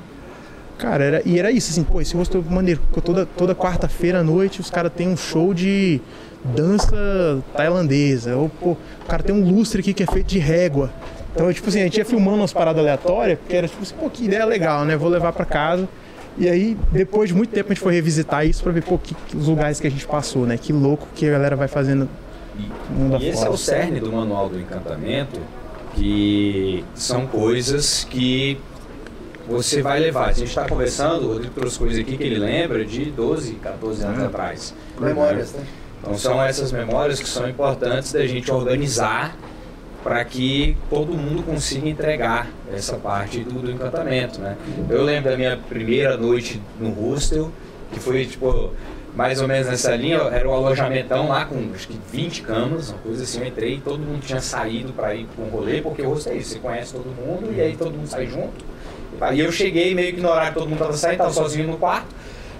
Cara, 0.79 1.05
era, 1.05 1.23
e 1.25 1.39
era 1.39 1.51
isso, 1.53 1.71
assim, 1.71 1.85
pô, 1.85 2.01
esse 2.01 2.17
hostel 2.17 2.43
maneiro. 2.51 2.81
porque 2.91 3.01
Toda, 3.01 3.25
toda 3.27 3.55
quarta-feira 3.55 4.21
à 4.21 4.23
noite 4.25 4.61
os 4.61 4.71
caras 4.71 4.93
têm 4.93 5.09
um 5.09 5.17
show 5.17 5.55
de 5.55 6.01
dança 6.45 7.43
tailandesa. 7.57 8.37
Ou, 8.37 8.49
pô, 8.49 8.71
o 8.73 9.07
cara 9.09 9.23
tem 9.23 9.35
um 9.35 9.49
lustre 9.55 9.81
aqui 9.81 9.95
que 9.95 10.03
é 10.03 10.07
feito 10.07 10.27
de 10.27 10.39
régua. 10.39 10.91
Então, 11.35 11.53
tipo 11.53 11.69
assim, 11.69 11.81
a 11.81 11.85
gente 11.85 11.97
ia 11.99 12.05
filmando 12.05 12.39
umas 12.39 12.53
paradas 12.53 12.81
aleatórias, 12.81 13.39
que 13.49 13.57
era 13.57 13.67
tipo 13.67 13.83
assim, 13.83 13.95
pô, 13.99 14.09
que 14.11 14.25
ideia 14.25 14.45
legal, 14.45 14.85
né? 14.85 14.97
Vou 14.97 15.09
levar 15.09 15.33
pra 15.33 15.45
casa. 15.45 15.89
E 16.37 16.49
aí, 16.49 16.77
depois 16.91 17.29
de 17.29 17.35
muito 17.35 17.51
tempo, 17.51 17.71
a 17.71 17.75
gente 17.75 17.83
foi 17.83 17.95
revisitar 17.95 18.45
isso 18.47 18.63
pra 18.63 18.73
ver, 18.73 18.83
pô, 18.83 18.99
que, 18.99 19.15
que- 19.15 19.37
os 19.37 19.47
lugares 19.47 19.79
que 19.79 19.87
a 19.87 19.91
gente 19.91 20.07
passou, 20.07 20.45
né? 20.47 20.57
Que 20.59 20.73
louco 20.73 21.07
que 21.15 21.27
a 21.29 21.31
galera 21.31 21.55
vai 21.57 21.69
fazendo 21.69 22.09
no 22.91 22.97
mundo 22.97 23.23
E 23.23 23.29
esse 23.29 23.45
é 23.45 23.49
o 23.51 23.57
cerne 23.57 24.01
do 24.01 24.11
manual 24.13 24.49
do 24.49 24.59
encantamento, 24.59 25.41
que 25.95 26.85
são 26.95 27.27
coisas 27.27 28.05
que 28.11 28.59
você 29.49 29.83
vai 29.83 30.01
levar. 30.01 30.29
A 30.29 30.33
gente 30.33 30.49
está 30.49 30.67
conversando, 30.69 31.27
o 31.27 31.29
Rodrigo 31.35 31.55
trouxe 31.55 31.79
coisas 31.79 31.99
aqui 32.01 32.17
que 32.17 32.25
ele 32.25 32.39
lembra 32.39 32.85
de 32.85 33.07
12, 33.07 33.53
14 33.55 34.05
anos 34.05 34.23
atrás. 34.25 34.75
Memórias, 35.01 35.53
né? 35.53 35.65
Então 36.01 36.19
são 36.19 36.43
essas 36.43 36.71
memórias 36.73 37.21
que 37.21 37.29
são 37.29 37.49
importantes 37.49 38.13
da 38.13 38.27
gente 38.27 38.51
organizar 38.51 39.37
para 40.05 40.23
que 40.23 40.77
todo 40.91 41.15
mundo 41.15 41.43
consiga 41.43 41.89
entregar 41.89 42.51
essa 42.71 42.97
parte 42.97 43.41
do, 43.41 43.55
do 43.63 43.71
encantamento, 43.71 44.39
né? 44.39 44.55
Eu 44.91 45.03
lembro 45.03 45.31
da 45.31 45.37
minha 45.37 45.57
primeira 45.57 46.15
noite 46.15 46.61
no 46.79 46.91
hostel, 46.91 47.51
que 47.91 47.99
foi 47.99 48.27
tipo 48.27 48.71
mais 49.17 49.41
ou 49.41 49.49
menos 49.49 49.69
nessa 49.69 49.95
linha, 49.97 50.19
era 50.19 50.49
um 50.49 50.53
alojamentão 50.53 51.29
lá 51.29 51.47
com 51.47 51.57
acho 51.73 51.89
que 51.89 51.99
20 52.13 52.43
camas, 52.43 52.91
uma 52.91 52.99
coisa 52.99 53.23
assim, 53.23 53.41
eu 53.41 53.47
entrei, 53.47 53.81
todo 53.83 54.01
mundo 54.01 54.21
tinha 54.27 54.41
saído 54.41 54.93
para 54.93 55.15
ir 55.15 55.27
para 55.27 55.45
um 55.45 55.49
rolê, 55.49 55.81
porque 55.81 56.03
o 56.03 56.11
hostel 56.11 56.35
é 56.35 56.37
isso, 56.37 56.51
você 56.51 56.59
conhece 56.59 56.93
todo 56.93 57.07
mundo 57.07 57.55
e 57.57 57.61
aí 57.61 57.77
todo 57.77 57.93
mundo 57.93 58.09
sai 58.09 58.27
junto. 58.27 58.53
E 59.33 59.41
eu 59.41 59.53
cheguei 59.53 59.95
meio 59.95 60.15
que 60.15 60.21
no 60.21 60.29
horário 60.29 60.53
que 60.53 60.59
todo 60.59 60.69
mundo 60.69 60.81
tava 60.81 60.93
saindo, 60.95 61.19
tava 61.19 61.33
sozinho 61.33 61.69
no 61.69 61.79
quarto. 61.79 62.09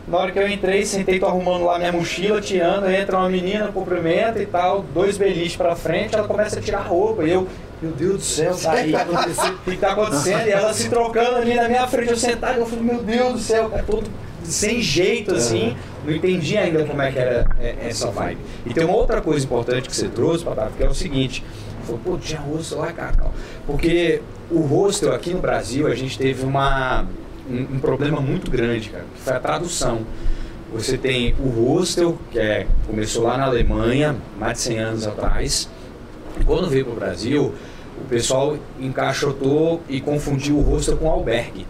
Na 0.07 0.19
hora 0.19 0.33
que 0.33 0.39
eu 0.39 0.47
entrei, 0.47 0.85
sentei, 0.85 1.19
tô 1.19 1.27
arrumando 1.27 1.65
lá 1.65 1.79
minha 1.79 1.91
mochila, 1.91 2.39
tirando, 2.41 2.91
entra 2.91 3.17
uma 3.17 3.29
menina, 3.29 3.69
cumprimenta 3.69 4.43
e 4.43 4.45
tal, 4.45 4.85
dois 4.93 5.17
beliches 5.17 5.57
pra 5.57 5.75
frente, 5.75 6.15
ela 6.15 6.29
começa 6.29 6.59
a 6.59 6.63
tirar 6.63 6.81
a 6.81 6.83
roupa. 6.83 7.25
E 7.25 7.31
eu, 7.31 7.49
meu 7.81 7.93
Deus 7.93 8.17
do 8.17 8.23
céu, 8.23 8.55
tá 8.55 8.73
acontecendo? 9.01 9.55
O 9.67 9.71
que 9.71 9.77
tá 9.79 9.93
acontecendo? 9.93 10.47
E 10.47 10.51
ela 10.51 10.75
se 10.75 10.91
trocando 10.91 11.37
ali 11.37 11.55
na 11.55 11.69
minha 11.69 11.87
frente, 11.87 12.11
eu 12.11 12.17
sentado, 12.19 12.59
eu 12.59 12.67
falei, 12.67 12.85
meu 12.85 13.03
Deus 13.03 13.33
do 13.33 13.39
céu, 13.39 13.71
cara, 13.71 13.83
todo 13.83 14.11
sem 14.45 14.81
jeito 14.81 15.35
assim. 15.35 15.75
Não 16.05 16.13
entendi 16.13 16.57
ainda 16.57 16.85
como 16.85 17.01
é 17.01 17.11
que 17.11 17.19
era 17.19 17.47
é, 17.59 17.77
essa 17.89 18.11
vibe. 18.11 18.41
E 18.67 18.75
tem 18.75 18.85
uma 18.85 18.95
outra 18.95 19.23
coisa 19.23 19.45
importante 19.45 19.89
que 19.89 19.97
você 19.97 20.09
trouxe, 20.09 20.45
Papai, 20.45 20.69
que 20.77 20.83
é 20.83 20.89
o 20.89 20.95
seguinte. 20.95 21.43
Falou, 21.85 22.01
pô, 22.05 22.19
tinha 22.19 22.41
hostel 22.41 22.79
lá, 22.79 22.93
Cacau. 22.93 23.33
Porque 23.67 24.21
o 24.51 24.61
hostel 24.61 25.15
aqui 25.15 25.33
no 25.33 25.41
Brasil, 25.41 25.87
a 25.87 25.95
gente 25.95 26.19
teve 26.19 26.45
uma, 26.45 27.07
um, 27.49 27.77
um 27.77 27.79
problema 27.79 28.21
muito 28.21 28.51
grande, 28.51 28.91
cara, 28.91 29.05
que 29.15 29.21
foi 29.21 29.33
a 29.35 29.41
tradução. 29.41 30.03
Você 30.73 30.99
tem 30.99 31.35
o 31.39 31.49
hostel, 31.49 32.19
que 32.31 32.39
é, 32.39 32.67
começou 32.87 33.25
lá 33.25 33.37
na 33.37 33.45
Alemanha, 33.45 34.17
mais 34.39 34.59
de 34.59 34.65
100 34.65 34.79
anos 34.79 35.07
atrás. 35.07 35.69
Quando 36.45 36.69
veio 36.69 36.85
para 36.87 36.95
o 36.95 36.97
Brasil, 36.97 37.55
o 38.01 38.05
pessoal 38.09 38.57
encaixotou 38.81 39.81
e 39.89 40.01
confundiu 40.01 40.57
o 40.57 40.63
hostel 40.63 40.97
com 40.97 41.09
albergue. 41.09 41.67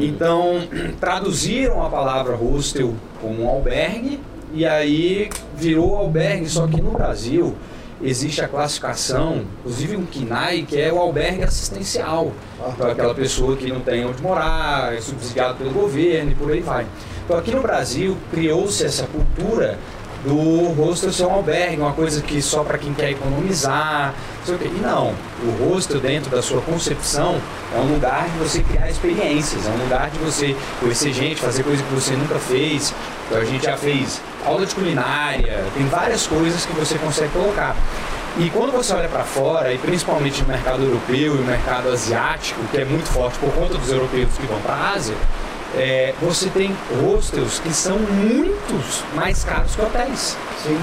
Então, 0.00 0.62
traduziram 0.98 1.84
a 1.84 1.90
palavra 1.90 2.34
hostel 2.34 2.94
como 3.20 3.42
um 3.42 3.48
albergue 3.48 4.18
e 4.54 4.64
aí 4.66 5.30
virou 5.56 5.96
albergue, 5.96 6.48
só 6.48 6.66
que 6.66 6.80
no 6.80 6.90
Brasil 6.90 7.54
existe 8.02 8.40
a 8.40 8.48
classificação, 8.48 9.44
inclusive 9.60 9.96
um 9.96 10.04
KINAI, 10.04 10.62
que 10.62 10.80
é 10.80 10.92
o 10.92 10.98
albergue 10.98 11.44
assistencial. 11.44 12.32
Então, 12.74 12.90
aquela 12.90 13.14
pessoa 13.14 13.56
que 13.56 13.70
não 13.70 13.80
tem 13.80 14.04
onde 14.04 14.20
morar, 14.20 14.94
é 14.94 15.00
subsidiado 15.00 15.58
pelo 15.58 15.70
governo 15.70 16.32
e 16.32 16.34
por 16.34 16.50
aí 16.50 16.60
vai. 16.60 16.86
Então, 17.24 17.38
aqui 17.38 17.52
no 17.52 17.62
Brasil, 17.62 18.16
criou-se 18.30 18.84
essa 18.84 19.06
cultura 19.06 19.78
do 20.24 20.68
hostel 20.72 21.12
ser 21.12 21.24
um 21.24 21.32
albergue, 21.32 21.80
uma 21.80 21.92
coisa 21.92 22.20
que 22.20 22.40
só 22.40 22.62
para 22.62 22.78
quem 22.78 22.94
quer 22.94 23.10
economizar, 23.10 24.14
não 24.38 24.46
sei 24.46 24.54
o 24.54 24.58
quê. 24.58 24.70
E 24.72 24.80
não, 24.80 25.14
o 25.44 25.68
hostel 25.68 26.00
dentro 26.00 26.30
da 26.30 26.42
sua 26.42 26.60
concepção 26.60 27.40
é 27.74 27.78
um 27.78 27.94
lugar 27.94 28.28
de 28.28 28.38
você 28.38 28.62
criar 28.62 28.88
experiências, 28.88 29.66
é 29.66 29.70
um 29.70 29.82
lugar 29.82 30.10
de 30.10 30.18
você 30.18 30.56
conhecer 30.80 31.12
gente, 31.12 31.40
fazer 31.40 31.62
coisa 31.62 31.82
que 31.82 31.94
você 31.94 32.14
nunca 32.14 32.38
fez. 32.38 32.94
Então 33.26 33.40
a 33.40 33.44
gente 33.44 33.64
já 33.64 33.76
fez 33.76 34.20
aula 34.44 34.66
de 34.66 34.74
culinária, 34.74 35.64
tem 35.74 35.86
várias 35.86 36.26
coisas 36.26 36.64
que 36.66 36.72
você 36.72 36.98
consegue 36.98 37.32
colocar. 37.32 37.76
E 38.38 38.48
quando 38.48 38.72
você 38.72 38.94
olha 38.94 39.08
para 39.08 39.24
fora, 39.24 39.72
e 39.74 39.78
principalmente 39.78 40.40
no 40.40 40.48
mercado 40.48 40.82
europeu 40.82 41.34
e 41.34 41.38
no 41.38 41.44
mercado 41.44 41.90
asiático, 41.90 42.60
que 42.70 42.78
é 42.78 42.84
muito 42.84 43.08
forte 43.08 43.38
por 43.38 43.52
conta 43.52 43.76
dos 43.76 43.90
europeus 43.90 44.30
que 44.38 44.46
vão 44.46 44.58
para 44.60 44.72
a 44.72 44.90
Ásia, 44.94 45.14
é, 45.74 46.14
você 46.20 46.48
tem 46.48 46.74
hostels 47.02 47.58
que 47.58 47.72
são 47.72 47.98
muitos 47.98 49.04
mais 49.14 49.44
caros 49.44 49.74
que 49.74 49.82
hotéis. 49.82 50.36
Sim. 50.62 50.78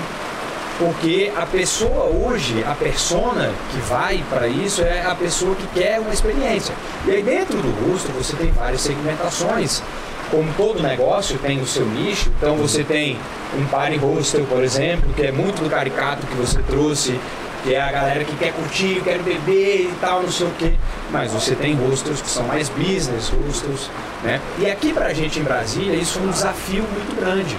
Porque 0.79 1.29
a 1.35 1.45
pessoa 1.45 2.05
hoje, 2.05 2.63
a 2.63 2.73
persona 2.73 3.51
que 3.69 3.77
vai 3.81 4.23
para 4.29 4.47
isso 4.47 4.81
é 4.81 5.05
a 5.05 5.13
pessoa 5.13 5.53
que 5.53 5.67
quer 5.77 5.99
uma 5.99 6.13
experiência. 6.13 6.73
E 7.05 7.11
aí 7.11 7.21
dentro 7.21 7.57
do 7.57 7.91
hostel 7.91 8.15
você 8.15 8.33
tem 8.37 8.49
várias 8.51 8.79
segmentações. 8.79 9.83
Como 10.31 10.49
todo 10.53 10.81
negócio 10.81 11.37
tem 11.39 11.59
o 11.59 11.67
seu 11.67 11.85
nicho, 11.85 12.31
então 12.37 12.55
você 12.55 12.83
tem 12.83 13.17
um 13.57 13.65
party 13.65 13.97
hostel, 13.97 14.45
por 14.45 14.63
exemplo, 14.63 15.11
que 15.13 15.23
é 15.23 15.33
muito 15.33 15.61
do 15.61 15.69
caricato 15.69 16.25
que 16.25 16.35
você 16.35 16.61
trouxe, 16.61 17.19
que 17.63 17.73
é 17.73 17.81
a 17.81 17.91
galera 17.91 18.23
que 18.23 18.35
quer 18.37 18.53
curtir, 18.53 19.01
quer 19.03 19.19
beber 19.19 19.81
e 19.81 19.93
tal, 19.99 20.21
não 20.21 20.31
sei 20.31 20.47
o 20.47 20.51
quê. 20.51 20.73
Mas 21.11 21.33
você 21.33 21.55
tem 21.55 21.75
hostels 21.75 22.21
que 22.21 22.29
são 22.29 22.43
mais 22.43 22.69
business, 22.69 23.29
hostels, 23.29 23.89
né? 24.23 24.39
E 24.59 24.69
aqui 24.69 24.93
pra 24.93 25.13
gente 25.13 25.39
em 25.39 25.43
Brasília, 25.43 25.95
isso 25.95 26.19
é 26.19 26.21
um 26.21 26.31
desafio 26.31 26.83
muito 26.83 27.19
grande. 27.19 27.57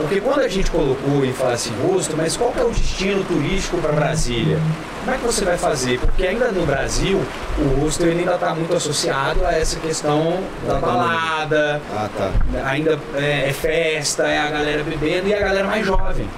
Porque 0.00 0.20
quando 0.20 0.40
a 0.40 0.48
gente 0.48 0.70
colocou 0.70 1.24
e 1.24 1.32
fala 1.32 1.52
assim, 1.52 1.72
hostel, 1.82 2.16
mas 2.16 2.36
qual 2.36 2.52
é 2.56 2.62
o 2.62 2.70
destino 2.70 3.22
turístico 3.24 3.78
para 3.78 3.92
Brasília? 3.92 4.58
Como 5.00 5.14
é 5.14 5.18
que 5.18 5.24
você 5.24 5.44
vai 5.44 5.56
fazer? 5.56 5.98
Porque 5.98 6.26
ainda 6.26 6.50
no 6.52 6.66
Brasil, 6.66 7.20
o 7.58 8.02
ele 8.02 8.20
ainda 8.20 8.34
está 8.34 8.54
muito 8.54 8.74
associado 8.74 9.44
a 9.44 9.52
essa 9.52 9.78
questão 9.78 10.38
da 10.66 10.74
balada, 10.74 11.80
Ah, 11.94 12.08
tá. 12.16 12.30
ainda 12.64 12.98
é, 13.14 13.48
é 13.48 13.52
festa, 13.52 14.24
é 14.24 14.38
a 14.38 14.50
galera 14.50 14.82
bebendo 14.82 15.28
e 15.28 15.34
a 15.34 15.40
galera 15.40 15.66
mais 15.66 15.86
jovem. 15.86 16.28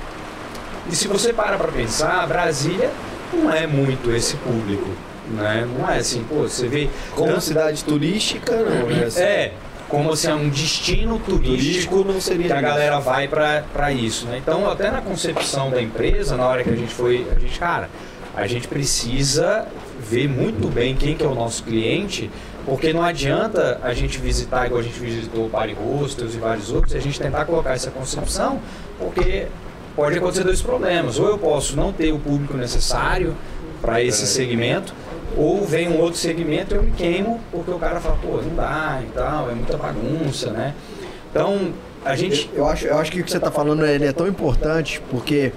E 0.90 0.96
se 0.96 1.08
você 1.08 1.32
para 1.32 1.56
para 1.56 1.68
pensar, 1.68 2.26
Brasília 2.26 2.90
não 3.32 3.52
é 3.52 3.66
muito 3.66 4.14
esse 4.14 4.36
público, 4.36 4.90
né? 5.30 5.66
Não 5.78 5.88
é 5.90 5.98
assim, 5.98 6.24
pô, 6.28 6.42
você 6.42 6.68
vê 6.68 6.88
Como 7.14 7.40
cidade 7.40 7.84
turística, 7.84 8.54
não, 8.54 8.86
né? 8.88 9.04
Assim, 9.06 9.20
é, 9.20 9.52
como 9.92 10.16
se 10.16 10.26
é 10.26 10.34
um 10.34 10.48
destino 10.48 11.18
turístico 11.18 11.42
Turístico 11.42 12.04
não 12.04 12.18
seria 12.18 12.46
que 12.46 12.52
a 12.54 12.62
galera 12.62 12.98
vai 12.98 13.28
para 13.28 13.92
isso, 13.92 14.24
né? 14.24 14.38
Então, 14.38 14.66
até 14.70 14.90
na 14.90 15.02
concepção 15.02 15.70
da 15.70 15.82
empresa, 15.82 16.34
na 16.34 16.46
hora 16.46 16.64
que 16.64 16.70
a 16.70 16.74
gente 16.74 16.94
foi, 16.94 17.26
a 17.30 17.38
gente, 17.38 17.58
cara, 17.58 17.90
a 18.34 18.46
gente 18.46 18.66
precisa 18.66 19.66
ver 20.00 20.30
muito 20.30 20.72
bem 20.72 20.96
quem 20.96 21.14
que 21.14 21.22
é 21.22 21.26
o 21.26 21.34
nosso 21.34 21.62
cliente, 21.62 22.30
porque 22.64 22.90
não 22.90 23.02
adianta 23.02 23.78
a 23.82 23.92
gente 23.92 24.18
visitar 24.18 24.64
igual 24.64 24.80
a 24.80 24.82
gente 24.82 24.98
visitou 24.98 25.44
o 25.44 25.50
Party 25.50 25.74
Hostels 25.74 26.34
e 26.34 26.38
vários 26.38 26.72
outros, 26.72 26.94
e 26.94 26.96
a 26.96 27.00
gente 27.00 27.20
tentar 27.20 27.44
colocar 27.44 27.74
essa 27.74 27.90
concepção, 27.90 28.60
porque 28.98 29.46
pode 29.94 30.16
acontecer 30.16 30.42
dois 30.42 30.62
problemas. 30.62 31.18
Ou 31.18 31.28
eu 31.28 31.36
posso 31.36 31.76
não 31.76 31.92
ter 31.92 32.12
o 32.12 32.18
público 32.18 32.56
necessário 32.56 33.36
para 33.82 34.00
esse 34.00 34.26
segmento, 34.26 34.94
ou 35.36 35.64
vem 35.64 35.88
um 35.88 35.98
outro 35.98 36.18
segmento 36.18 36.74
e 36.74 36.78
eu 36.78 36.82
me 36.84 36.92
queimo 36.92 37.40
porque 37.50 37.70
o 37.70 37.78
cara 37.78 38.00
fala, 38.00 38.16
pô, 38.22 38.40
não 38.40 38.54
dá 38.54 39.02
e 39.02 39.10
tal, 39.12 39.50
é 39.50 39.54
muita 39.54 39.76
bagunça, 39.76 40.50
né? 40.50 40.74
Então, 41.30 41.72
a 42.04 42.14
gente. 42.14 42.48
Eu 42.54 42.66
acho, 42.66 42.86
eu 42.86 42.98
acho 42.98 43.10
que 43.10 43.20
o 43.20 43.24
que 43.24 43.30
você 43.30 43.38
está 43.38 43.50
falando 43.50 43.84
ele 43.84 44.06
é 44.06 44.12
tão 44.12 44.28
importante 44.28 45.02
porque, 45.10 45.52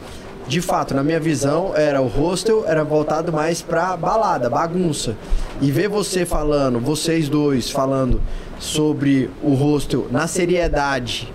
de 0.47 0.61
fato, 0.61 0.93
na 0.93 1.03
minha 1.03 1.19
visão, 1.19 1.73
era 1.75 2.01
o 2.01 2.07
hostel 2.07 2.63
era 2.67 2.83
voltado 2.83 3.31
mais 3.31 3.61
pra 3.61 3.95
balada, 3.95 4.49
bagunça. 4.49 5.15
E 5.61 5.71
ver 5.71 5.87
você 5.87 6.25
falando, 6.25 6.79
vocês 6.79 7.29
dois 7.29 7.69
falando 7.69 8.21
sobre 8.57 9.29
o 9.43 9.53
hostel 9.53 10.07
na 10.09 10.27
seriedade 10.27 11.31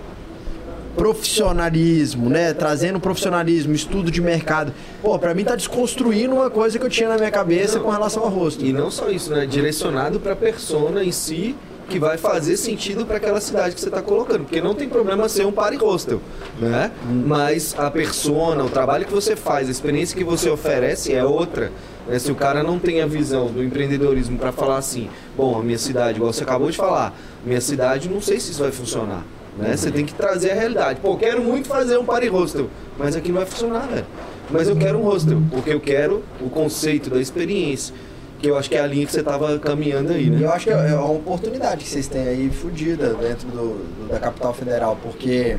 profissionalismo, 0.95 2.29
né? 2.29 2.53
Trazendo 2.53 2.99
profissionalismo, 2.99 3.73
estudo 3.73 4.11
de 4.11 4.21
mercado. 4.21 4.73
Pô, 5.01 5.17
pra 5.17 5.33
mim 5.33 5.43
tá 5.43 5.55
desconstruindo 5.55 6.35
uma 6.35 6.49
coisa 6.49 6.77
que 6.77 6.85
eu 6.85 6.89
tinha 6.89 7.09
na 7.09 7.17
minha 7.17 7.31
cabeça 7.31 7.79
com 7.79 7.89
relação 7.89 8.23
ao 8.23 8.29
rosto. 8.29 8.63
E 8.65 8.73
não 8.73 8.91
só 8.91 9.09
isso, 9.09 9.31
né? 9.31 9.45
Direcionado 9.45 10.19
pra 10.19 10.35
persona 10.35 11.03
em 11.03 11.11
si 11.11 11.55
que 11.89 11.99
vai 11.99 12.17
fazer 12.17 12.55
sentido 12.55 13.05
para 13.05 13.17
aquela 13.17 13.41
cidade 13.41 13.75
que 13.75 13.81
você 13.81 13.89
está 13.89 14.01
colocando, 14.01 14.43
porque 14.45 14.61
não 14.61 14.73
tem 14.73 14.87
problema 14.87 15.27
ser 15.27 15.45
um 15.45 15.51
party 15.51 15.75
hostel, 15.75 16.21
né? 16.57 16.89
Mas 17.25 17.75
a 17.77 17.91
persona, 17.91 18.63
o 18.63 18.69
trabalho 18.69 19.05
que 19.05 19.13
você 19.13 19.35
faz, 19.35 19.67
a 19.67 19.71
experiência 19.71 20.17
que 20.17 20.23
você 20.23 20.49
oferece 20.49 21.13
é 21.13 21.25
outra. 21.25 21.69
Né? 22.07 22.17
Se 22.17 22.31
o 22.31 22.35
cara 22.35 22.63
não 22.63 22.79
tem 22.79 23.01
a 23.01 23.05
visão 23.05 23.47
do 23.47 23.61
empreendedorismo 23.61 24.37
para 24.37 24.53
falar 24.53 24.77
assim, 24.77 25.09
bom, 25.35 25.59
a 25.59 25.63
minha 25.63 25.77
cidade, 25.77 26.17
igual 26.17 26.31
você 26.31 26.43
acabou 26.43 26.71
de 26.71 26.77
falar, 26.77 27.13
minha 27.45 27.61
cidade, 27.61 28.07
não 28.07 28.21
sei 28.21 28.39
se 28.39 28.51
isso 28.51 28.61
vai 28.61 28.71
funcionar. 28.71 29.25
Né? 29.57 29.75
Você 29.75 29.91
tem 29.91 30.05
que 30.05 30.13
trazer 30.13 30.51
a 30.51 30.55
realidade. 30.55 30.99
Pô, 31.01 31.17
quero 31.17 31.41
muito 31.43 31.67
fazer 31.67 31.97
um 31.97 32.05
party 32.05 32.27
hostel, 32.27 32.69
mas 32.97 33.15
aqui 33.15 33.29
não 33.29 33.37
vai 33.37 33.45
funcionar, 33.45 33.87
velho. 33.87 34.05
Mas 34.49 34.67
eu 34.67 34.75
quero 34.75 34.97
um 34.97 35.03
hostel, 35.03 35.41
porque 35.49 35.71
eu 35.71 35.79
quero 35.79 36.23
o 36.39 36.49
conceito 36.49 37.09
da 37.09 37.19
experiência 37.19 37.93
que 38.41 38.47
eu 38.47 38.57
acho 38.57 38.67
que 38.67 38.75
é 38.75 38.81
a 38.81 38.87
linha 38.87 39.05
que 39.05 39.11
você 39.11 39.19
estava 39.19 39.59
caminhando 39.59 40.11
aí, 40.11 40.27
né? 40.27 40.43
eu 40.43 40.51
acho 40.51 40.65
que 40.65 40.71
é 40.71 40.95
uma 40.95 41.11
oportunidade 41.11 41.83
que 41.83 41.89
vocês 41.89 42.07
têm 42.07 42.27
aí 42.27 42.49
fodida 42.49 43.13
dentro 43.13 43.47
do, 43.49 44.07
da 44.09 44.19
capital 44.19 44.51
federal, 44.51 44.97
porque 45.03 45.57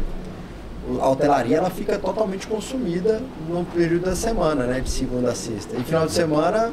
a 1.01 1.09
hotelaria 1.09 1.59
ela 1.59 1.71
fica 1.71 1.97
totalmente 1.97 2.49
consumida 2.49 3.23
no 3.49 3.65
período 3.65 4.07
da 4.07 4.17
semana, 4.17 4.65
né? 4.65 4.81
De 4.81 4.91
segunda 4.91 5.31
a 5.31 5.35
sexta. 5.35 5.77
E 5.77 5.85
final 5.85 6.07
de 6.07 6.13
semana 6.13 6.73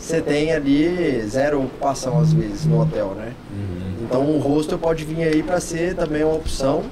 você 0.00 0.20
tem 0.20 0.52
ali 0.52 1.22
zero 1.28 1.58
ocupação 1.62 2.18
às 2.18 2.32
vezes 2.32 2.64
no 2.64 2.80
hotel, 2.80 3.14
né? 3.16 3.32
Então 4.02 4.22
o 4.22 4.38
hostel 4.38 4.78
pode 4.78 5.04
vir 5.04 5.22
aí 5.22 5.42
para 5.42 5.60
ser 5.60 5.94
também 5.94 6.24
uma 6.24 6.34
opção, 6.34 6.82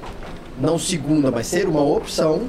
não 0.61 0.79
segunda, 0.79 1.31
mas 1.31 1.47
ser 1.47 1.66
uma 1.66 1.83
opção 1.83 2.47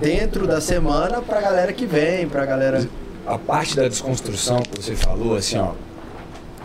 dentro 0.00 0.46
da 0.46 0.60
semana 0.60 1.22
pra 1.22 1.40
galera 1.40 1.72
que 1.72 1.86
vem, 1.86 2.28
pra 2.28 2.44
galera. 2.44 2.86
a 3.26 3.38
parte 3.38 3.76
da 3.76 3.86
desconstrução 3.88 4.60
que 4.60 4.82
você 4.82 4.96
falou, 4.96 5.36
assim, 5.36 5.58
ó, 5.58 5.72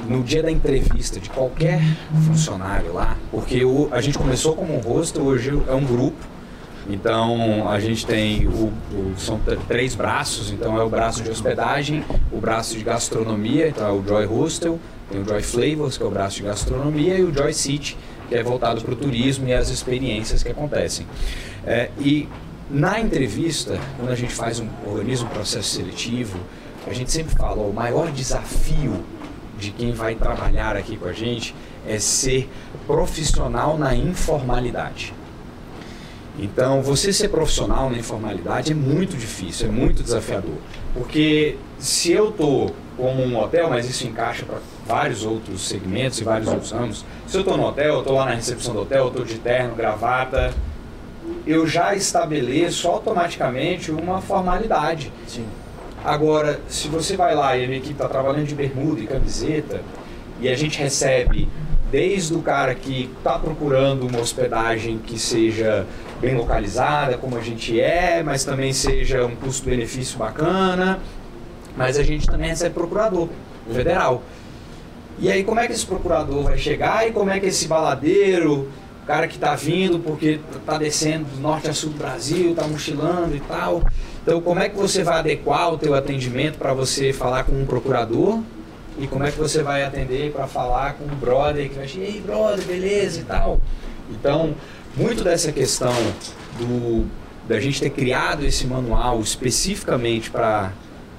no 0.07 0.23
dia 0.23 0.41
da 0.41 0.51
entrevista 0.51 1.19
de 1.19 1.29
qualquer 1.29 1.79
funcionário 2.25 2.93
lá, 2.93 3.15
porque 3.31 3.63
o, 3.63 3.87
a 3.91 4.01
gente 4.01 4.17
começou 4.17 4.55
como 4.55 4.75
um 4.75 4.79
rosto, 4.79 5.21
hoje 5.21 5.51
é 5.67 5.73
um 5.73 5.85
grupo. 5.85 6.17
Então 6.89 7.67
a 7.69 7.79
gente 7.79 8.05
tem 8.05 8.47
o, 8.47 8.71
o- 8.93 9.13
são 9.17 9.39
três 9.67 9.93
braços, 9.93 10.51
então 10.51 10.79
é 10.79 10.83
o 10.83 10.89
braço 10.89 11.21
de 11.21 11.29
hospedagem, 11.29 12.03
o 12.31 12.37
braço 12.39 12.77
de 12.77 12.83
gastronomia, 12.83 13.67
então 13.67 13.87
é 13.87 13.91
o 13.91 14.03
Joy 14.05 14.25
Hostel, 14.25 14.79
tem 15.11 15.21
o 15.21 15.25
Joy 15.25 15.41
Flavors, 15.41 15.97
que 15.97 16.03
é 16.03 16.05
o 16.05 16.09
braço 16.11 16.37
de 16.37 16.43
gastronomia, 16.43 17.15
e 17.17 17.23
o 17.23 17.33
Joy 17.33 17.53
City, 17.53 17.97
que 18.29 18.35
é 18.35 18.43
voltado 18.43 18.81
para 18.81 18.93
o 18.93 18.95
turismo 18.95 19.47
e 19.47 19.53
as 19.53 19.69
experiências 19.69 20.43
que 20.43 20.49
acontecem. 20.49 21.05
É, 21.65 21.89
e 21.99 22.27
na 22.69 22.99
entrevista, 22.99 23.77
quando 23.97 24.11
a 24.11 24.15
gente 24.15 24.33
faz 24.33 24.59
um 24.59 24.67
organiza 24.85 25.25
um 25.25 25.29
processo 25.29 25.69
seletivo, 25.75 26.37
a 26.85 26.93
gente 26.93 27.11
sempre 27.11 27.35
fala, 27.35 27.61
ó, 27.61 27.65
o 27.67 27.73
maior 27.73 28.11
desafio 28.11 29.03
de 29.59 29.71
quem 29.71 29.91
vai 29.91 30.15
trabalhar 30.15 30.75
aqui 30.77 30.95
com 30.95 31.07
a 31.07 31.13
gente 31.13 31.53
é 31.87 31.99
ser 31.99 32.49
profissional 32.85 33.77
na 33.77 33.93
informalidade. 33.95 35.13
Então, 36.39 36.81
você 36.81 37.11
ser 37.11 37.29
profissional 37.29 37.89
na 37.89 37.97
informalidade 37.97 38.71
é 38.71 38.75
muito 38.75 39.17
difícil, 39.17 39.67
é 39.67 39.71
muito 39.71 40.03
desafiador. 40.03 40.55
Porque 40.93 41.57
se 41.79 42.11
eu 42.11 42.29
estou 42.29 42.75
como 42.95 43.23
um 43.23 43.37
hotel, 43.39 43.69
mas 43.69 43.89
isso 43.89 44.07
encaixa 44.07 44.45
para 44.45 44.59
vários 44.85 45.23
outros 45.23 45.67
segmentos 45.67 46.19
e 46.19 46.23
vários 46.23 46.47
outros 46.47 46.71
ramos, 46.71 47.05
se 47.27 47.35
eu 47.37 47.41
estou 47.41 47.57
no 47.57 47.65
hotel, 47.65 47.95
eu 47.95 47.99
estou 47.99 48.15
lá 48.15 48.25
na 48.25 48.33
recepção 48.33 48.73
do 48.73 48.81
hotel, 48.81 49.05
eu 49.05 49.07
estou 49.07 49.25
de 49.25 49.35
terno, 49.35 49.75
gravata, 49.75 50.53
eu 51.45 51.67
já 51.67 51.95
estabeleço 51.95 52.87
automaticamente 52.87 53.91
uma 53.91 54.21
formalidade. 54.21 55.11
Sim. 55.27 55.45
Agora, 56.03 56.59
se 56.67 56.87
você 56.87 57.17
vai 57.17 57.35
lá 57.35 57.57
e 57.57 57.63
a 57.63 57.67
minha 57.67 57.79
equipe 57.79 57.93
está 57.93 58.07
trabalhando 58.07 58.45
de 58.45 58.55
bermuda 58.55 59.01
e 59.01 59.07
camiseta, 59.07 59.81
e 60.39 60.47
a 60.47 60.55
gente 60.55 60.79
recebe 60.79 61.47
desde 61.91 62.33
o 62.33 62.41
cara 62.41 62.75
que 62.75 63.09
está 63.17 63.39
procurando 63.39 64.07
uma 64.07 64.19
hospedagem 64.19 64.99
que 64.99 65.17
seja 65.17 65.85
bem 66.19 66.35
localizada, 66.35 67.17
como 67.17 67.37
a 67.37 67.41
gente 67.41 67.79
é, 67.79 68.23
mas 68.23 68.43
também 68.43 68.73
seja 68.73 69.25
um 69.25 69.35
custo-benefício 69.35 70.17
bacana, 70.17 70.99
mas 71.75 71.97
a 71.97 72.03
gente 72.03 72.25
também 72.27 72.49
recebe 72.49 72.73
procurador 72.73 73.29
federal. 73.71 74.23
E 75.19 75.31
aí 75.31 75.43
como 75.43 75.59
é 75.59 75.67
que 75.67 75.73
esse 75.73 75.85
procurador 75.85 76.43
vai 76.43 76.57
chegar 76.57 77.07
e 77.07 77.11
como 77.11 77.29
é 77.29 77.39
que 77.39 77.47
esse 77.47 77.67
baladeiro, 77.67 78.69
o 79.03 79.05
cara 79.07 79.27
que 79.27 79.35
está 79.35 79.55
vindo 79.55 79.99
porque 79.99 80.39
está 80.55 80.77
descendo 80.77 81.25
do 81.25 81.39
norte 81.39 81.69
a 81.69 81.73
sul 81.73 81.91
do 81.91 81.97
Brasil, 81.97 82.51
está 82.51 82.67
mochilando 82.67 83.35
e 83.35 83.39
tal. 83.39 83.81
Então 84.21 84.41
como 84.41 84.59
é 84.59 84.69
que 84.69 84.75
você 84.75 85.03
vai 85.03 85.19
adequar 85.19 85.73
o 85.73 85.77
teu 85.77 85.95
atendimento 85.95 86.57
para 86.57 86.73
você 86.73 87.13
falar 87.13 87.45
com 87.45 87.53
um 87.53 87.65
procurador 87.65 88.41
e 88.99 89.07
como 89.07 89.23
é 89.23 89.31
que 89.31 89.37
você 89.37 89.61
vai 89.61 89.83
atender 89.83 90.31
para 90.31 90.47
falar 90.47 90.93
com 90.93 91.03
um 91.03 91.15
brother 91.15 91.69
que 91.69 91.75
vai 91.75 91.87
chegar, 91.87 92.05
ei 92.05 92.21
brother, 92.21 92.65
beleza 92.65 93.21
e 93.21 93.23
tal. 93.23 93.59
Então, 94.09 94.55
muito 94.97 95.23
dessa 95.23 95.51
questão 95.51 95.93
do 96.57 97.05
da 97.47 97.59
gente 97.61 97.79
ter 97.79 97.91
criado 97.91 98.45
esse 98.45 98.67
manual 98.67 99.21
especificamente 99.21 100.29
para 100.29 100.73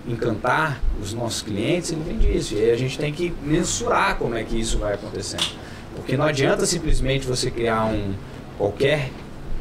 encantar 0.06 0.78
os 1.00 1.14
nossos 1.14 1.40
clientes, 1.40 1.90
ele 1.90 2.02
vem 2.06 2.18
disso. 2.18 2.54
E 2.54 2.64
aí 2.64 2.70
a 2.70 2.76
gente 2.76 2.98
tem 2.98 3.12
que 3.12 3.32
mensurar 3.42 4.16
como 4.16 4.34
é 4.34 4.44
que 4.44 4.60
isso 4.60 4.78
vai 4.78 4.94
acontecendo. 4.94 5.46
Porque 5.96 6.16
não 6.16 6.26
adianta 6.26 6.66
simplesmente 6.66 7.26
você 7.26 7.50
criar 7.50 7.86
um 7.86 8.12
qualquer 8.58 9.10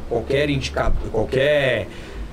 qualquer 0.08 0.48
indicador, 0.48 1.10
qualquer 1.10 1.86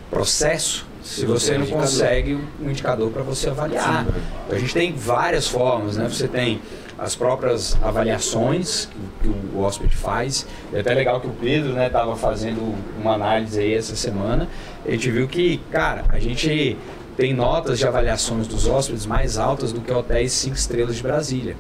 processo 0.10 0.86
se 1.04 1.26
você 1.26 1.58
não 1.58 1.68
consegue 1.68 2.40
um 2.60 2.70
indicador 2.70 3.12
para 3.12 3.22
você 3.22 3.50
avaliar. 3.50 4.06
Então, 4.46 4.58
a 4.58 4.60
gente 4.60 4.74
tem 4.74 4.94
várias 4.94 5.48
formas, 5.48 5.98
né? 5.98 6.08
Você 6.10 6.28
tem 6.28 6.60
as 6.98 7.16
próprias 7.16 7.78
avaliações 7.82 8.86
que, 9.22 9.28
que 9.28 9.36
o 9.54 9.62
hóspede 9.62 9.96
faz. 9.96 10.48
É 10.74 10.80
até 10.80 10.94
legal 10.94 11.20
que 11.20 11.28
o 11.28 11.32
Pedro, 11.32 11.74
né, 11.74 11.88
estava 11.88 12.16
fazendo 12.16 12.76
uma 13.00 13.14
análise 13.14 13.60
aí 13.60 13.74
essa 13.74 13.96
semana. 13.96 14.48
A 14.86 14.92
gente 14.92 15.12
viu 15.12 15.28
que, 15.28 15.58
cara, 15.72 16.06
a 16.10 16.20
gente 16.20 16.78
tem 17.18 17.34
notas 17.34 17.80
de 17.80 17.88
avaliações 17.88 18.48
dos 18.48 18.68
hóspedes 18.68 19.06
mais 19.06 19.38
altas 19.38 19.72
do 19.72 19.82
que 19.82 19.92
hotéis 19.92 20.32
5 20.34 20.56
estrelas 20.56 20.96
de 20.96 21.04
Brasília. 21.04 21.56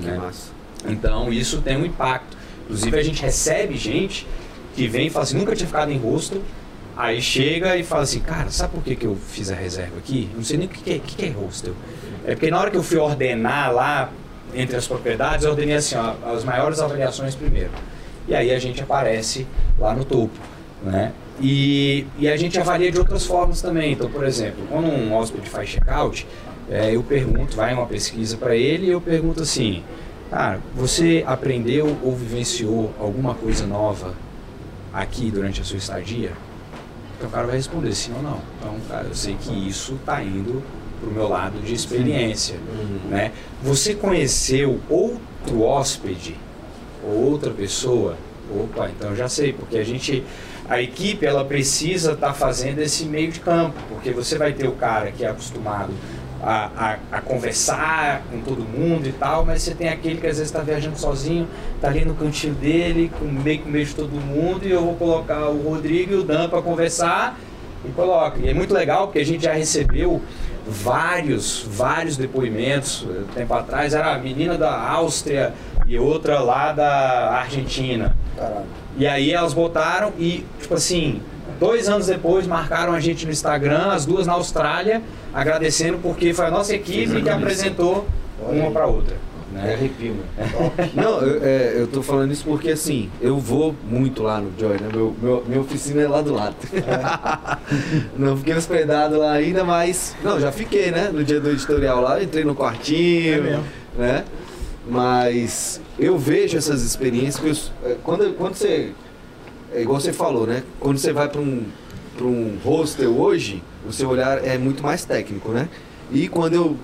Que 0.00 0.06
né? 0.06 0.18
massa. 0.18 0.50
Então 0.86 1.32
isso 1.32 1.60
tem 1.62 1.76
um 1.76 1.84
impacto. 1.84 2.36
Inclusive 2.64 2.98
a 2.98 3.02
gente 3.02 3.22
recebe 3.22 3.76
gente 3.76 4.26
que 4.74 4.86
vem 4.86 5.06
e 5.06 5.10
fala 5.10 5.22
assim, 5.22 5.38
nunca 5.38 5.54
tinha 5.54 5.66
ficado 5.66 5.90
em 5.90 5.98
hostel, 5.98 6.42
aí 6.96 7.22
chega 7.22 7.76
e 7.76 7.82
fala 7.82 8.02
assim, 8.02 8.20
cara, 8.20 8.50
sabe 8.50 8.74
por 8.74 8.82
que, 8.82 8.94
que 8.94 9.06
eu 9.06 9.16
fiz 9.16 9.50
a 9.50 9.54
reserva 9.54 9.96
aqui? 9.98 10.28
Eu 10.32 10.36
não 10.36 10.44
sei 10.44 10.58
nem 10.58 10.66
o 10.66 10.70
que, 10.70 10.82
que, 10.82 10.92
é, 10.92 10.96
o 10.96 11.00
que, 11.00 11.16
que 11.16 11.24
é 11.24 11.30
hostel. 11.30 11.74
É 12.26 12.34
porque 12.34 12.50
na 12.50 12.60
hora 12.60 12.70
que 12.70 12.76
eu 12.76 12.82
fui 12.82 12.98
ordenar 12.98 13.72
lá 13.72 14.12
entre 14.54 14.76
as 14.76 14.86
propriedades, 14.86 15.44
eu 15.44 15.50
ordenei 15.50 15.76
assim, 15.76 15.96
ó, 15.96 16.14
as 16.34 16.44
maiores 16.44 16.80
avaliações 16.80 17.34
primeiro. 17.34 17.70
E 18.28 18.34
aí 18.34 18.52
a 18.52 18.58
gente 18.58 18.82
aparece 18.82 19.46
lá 19.78 19.94
no 19.94 20.04
topo, 20.04 20.38
né? 20.82 21.12
E, 21.40 22.06
e 22.18 22.28
a 22.28 22.36
gente 22.36 22.58
avalia 22.58 22.90
de 22.90 22.98
outras 22.98 23.26
formas 23.26 23.60
também. 23.60 23.92
Então, 23.92 24.10
por 24.10 24.24
exemplo, 24.24 24.64
quando 24.70 24.86
um 24.86 25.12
hóspede 25.14 25.48
faz 25.48 25.68
check-out, 25.68 26.26
é, 26.70 26.94
eu 26.94 27.02
pergunto, 27.02 27.56
vai 27.56 27.74
uma 27.74 27.86
pesquisa 27.86 28.36
para 28.36 28.56
ele 28.56 28.86
e 28.86 28.90
eu 28.90 29.00
pergunto 29.00 29.42
assim, 29.42 29.82
cara, 30.30 30.58
você 30.74 31.22
aprendeu 31.26 31.96
ou 32.02 32.16
vivenciou 32.16 32.92
alguma 32.98 33.34
coisa 33.34 33.66
nova 33.66 34.14
aqui 34.92 35.30
durante 35.30 35.60
a 35.60 35.64
sua 35.64 35.76
estadia? 35.76 36.32
Então 37.16 37.28
o 37.28 37.32
cara 37.32 37.46
vai 37.46 37.56
responder 37.56 37.94
sim 37.94 38.12
ou 38.16 38.22
não. 38.22 38.40
Então, 38.58 38.74
cara, 38.88 39.06
eu 39.06 39.14
sei 39.14 39.36
que 39.40 39.68
isso 39.68 39.94
está 39.94 40.22
indo 40.22 40.62
pro 41.00 41.10
meu 41.10 41.28
lado 41.28 41.58
de 41.60 41.74
experiência, 41.74 42.56
né? 43.08 43.32
Você 43.62 43.94
conheceu 43.94 44.80
outro 44.88 45.62
hóspede 45.62 46.36
ou 47.04 47.30
outra 47.30 47.50
pessoa? 47.50 48.16
Opa, 48.50 48.88
então 48.88 49.14
já 49.14 49.28
sei, 49.28 49.52
porque 49.52 49.76
a 49.76 49.84
gente, 49.84 50.22
a 50.68 50.80
equipe, 50.80 51.26
ela 51.26 51.44
precisa 51.44 52.12
estar 52.12 52.32
fazendo 52.32 52.78
esse 52.78 53.04
meio 53.04 53.32
de 53.32 53.40
campo, 53.40 53.74
porque 53.88 54.10
você 54.10 54.38
vai 54.38 54.52
ter 54.52 54.68
o 54.68 54.72
cara 54.72 55.10
que 55.10 55.24
é 55.24 55.28
acostumado 55.28 55.92
a, 56.42 56.70
a, 56.76 57.16
a 57.18 57.20
conversar 57.20 58.22
com 58.30 58.40
todo 58.40 58.62
mundo 58.62 59.08
e 59.08 59.12
tal, 59.12 59.44
mas 59.44 59.62
você 59.62 59.74
tem 59.74 59.88
aquele 59.88 60.20
que 60.20 60.26
às 60.26 60.38
vezes 60.38 60.52
está 60.52 60.60
viajando 60.60 60.98
sozinho, 60.98 61.48
está 61.74 61.88
ali 61.88 62.04
no 62.04 62.14
cantinho 62.14 62.54
dele, 62.54 63.10
com 63.18 63.24
meio 63.24 63.60
com 63.60 63.68
meio 63.68 63.84
de 63.84 63.94
todo 63.94 64.12
mundo, 64.12 64.66
e 64.66 64.70
eu 64.70 64.82
vou 64.82 64.94
colocar 64.94 65.48
o 65.48 65.68
Rodrigo 65.68 66.12
e 66.12 66.16
o 66.16 66.22
Dan 66.22 66.48
para 66.48 66.62
conversar 66.62 67.36
e 67.84 67.90
coloca. 67.90 68.38
E 68.38 68.48
é 68.48 68.54
muito 68.54 68.72
legal 68.72 69.06
porque 69.06 69.18
a 69.18 69.24
gente 69.24 69.44
já 69.44 69.52
recebeu 69.52 70.22
vários, 70.66 71.64
vários 71.68 72.16
depoimentos. 72.16 73.06
Tempo 73.34 73.54
atrás 73.54 73.94
era 73.94 74.14
a 74.14 74.18
menina 74.18 74.58
da 74.58 74.78
Áustria 74.78 75.54
e 75.86 75.98
outra 75.98 76.40
lá 76.40 76.72
da 76.72 77.30
Argentina. 77.30 78.16
Caralho. 78.36 78.66
E 78.98 79.06
aí 79.06 79.32
elas 79.32 79.52
botaram 79.52 80.12
e, 80.18 80.44
tipo 80.60 80.74
assim, 80.74 81.20
dois 81.60 81.88
anos 81.88 82.06
depois 82.06 82.46
marcaram 82.46 82.92
a 82.92 83.00
gente 83.00 83.26
no 83.26 83.32
Instagram, 83.32 83.92
as 83.92 84.06
duas 84.06 84.26
na 84.26 84.32
Austrália, 84.32 85.02
agradecendo 85.32 85.98
porque 85.98 86.32
foi 86.32 86.46
a 86.46 86.50
nossa 86.50 86.74
equipe 86.74 87.22
que 87.22 87.28
apresentou 87.28 88.06
uma 88.40 88.70
para 88.70 88.86
outra. 88.86 89.16
Né? 89.56 89.74
arrepio, 89.74 90.14
mano. 90.14 90.72
Não, 90.94 91.20
eu, 91.20 91.42
é, 91.44 91.74
eu 91.76 91.86
tô 91.86 92.02
falando 92.02 92.32
isso 92.32 92.44
porque 92.44 92.70
assim, 92.70 93.10
eu 93.20 93.38
vou 93.38 93.74
muito 93.88 94.22
lá 94.22 94.40
no 94.40 94.52
Joy, 94.58 94.74
né? 94.78 94.88
Meu, 94.92 95.14
meu, 95.20 95.44
minha 95.46 95.60
oficina 95.60 96.02
é 96.02 96.08
lá 96.08 96.20
do 96.22 96.32
lado. 96.34 96.56
não 98.16 98.36
fiquei 98.36 98.54
hospedado 98.54 99.18
lá 99.18 99.32
ainda, 99.32 99.64
mas. 99.64 100.14
Não, 100.22 100.38
já 100.40 100.52
fiquei, 100.52 100.90
né? 100.90 101.10
No 101.12 101.24
dia 101.24 101.40
do 101.40 101.50
editorial 101.50 102.00
lá, 102.00 102.22
entrei 102.22 102.44
no 102.44 102.52
É 102.52 102.54
quartinho, 102.54 103.42
mesmo. 103.42 103.64
né? 103.98 104.24
Mas 104.88 105.80
eu 105.98 106.16
vejo 106.18 106.56
essas 106.56 106.82
experiências. 106.82 107.70
eu- 107.82 107.90
é, 107.90 107.96
quando, 108.02 108.34
quando 108.36 108.54
você. 108.54 108.92
É 109.74 109.82
igual 109.82 110.00
você 110.00 110.12
falou, 110.12 110.46
né? 110.46 110.62
Quando 110.78 110.98
você 110.98 111.12
vai 111.12 111.28
para 111.28 111.40
um, 111.40 111.64
pra 112.16 112.26
um 112.26 112.56
hostel 112.64 113.10
hoje, 113.18 113.62
o 113.86 113.92
seu 113.92 114.08
olhar 114.08 114.44
é 114.44 114.56
muito 114.56 114.82
mais 114.82 115.04
técnico, 115.04 115.50
né? 115.50 115.68
E 116.12 116.28
quando 116.28 116.54
eu 116.54 116.76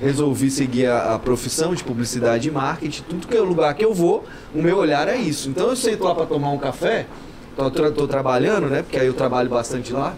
resolvi 0.00 0.50
seguir 0.50 0.86
a, 0.86 1.14
a 1.14 1.18
profissão 1.18 1.74
de 1.74 1.82
publicidade 1.82 2.48
e 2.48 2.50
marketing, 2.50 3.02
tudo 3.08 3.26
que 3.26 3.36
é 3.36 3.40
o 3.40 3.44
lugar 3.44 3.74
que 3.74 3.84
eu 3.84 3.92
vou, 3.92 4.24
o 4.54 4.62
meu 4.62 4.76
olhar 4.78 5.08
é 5.08 5.16
isso. 5.16 5.48
Então 5.48 5.68
eu 5.68 5.76
sento 5.76 6.04
lá 6.04 6.14
para 6.14 6.26
tomar 6.26 6.50
um 6.50 6.58
café, 6.58 7.06
tô, 7.56 7.70
tô- 7.70 7.90
tô 7.92 8.06
trabalhando, 8.08 8.66
né? 8.68 8.82
Porque 8.82 8.98
aí 8.98 9.06
eu 9.06 9.14
trabalho 9.14 9.48
bastante 9.50 9.92
lá. 9.92 10.14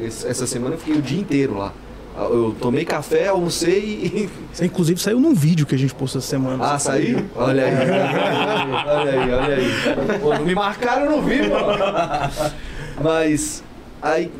Esse- 0.00 0.26
Essa 0.26 0.46
semana 0.46 0.74
eu 0.76 0.78
fiquei 0.78 0.94
o 0.96 1.02
dia 1.02 1.20
inteiro 1.20 1.58
lá. 1.58 1.72
Eu 2.16 2.56
tomei 2.60 2.84
café, 2.84 3.28
almocei 3.28 3.78
e. 3.78 4.30
Isso 4.52 4.64
inclusive 4.64 5.00
saiu 5.00 5.20
num 5.20 5.34
vídeo 5.34 5.64
que 5.64 5.74
a 5.76 5.78
gente 5.78 5.94
postou 5.94 6.18
essa 6.18 6.26
semana. 6.28 6.64
Ah, 6.64 6.76
saiu? 6.78 7.24
Olha 7.36 7.64
aí, 7.64 7.72
olha 8.88 9.10
aí, 9.22 9.30
olha 9.34 9.56
aí. 9.56 10.18
Pô, 10.20 10.34
não 10.34 10.44
me 10.44 10.52
marcaram, 10.54 11.04
eu 11.04 11.10
não 11.12 11.22
vi, 11.22 11.38
pô. 11.48 13.02
Mas 13.02 13.62
aí 14.02 14.30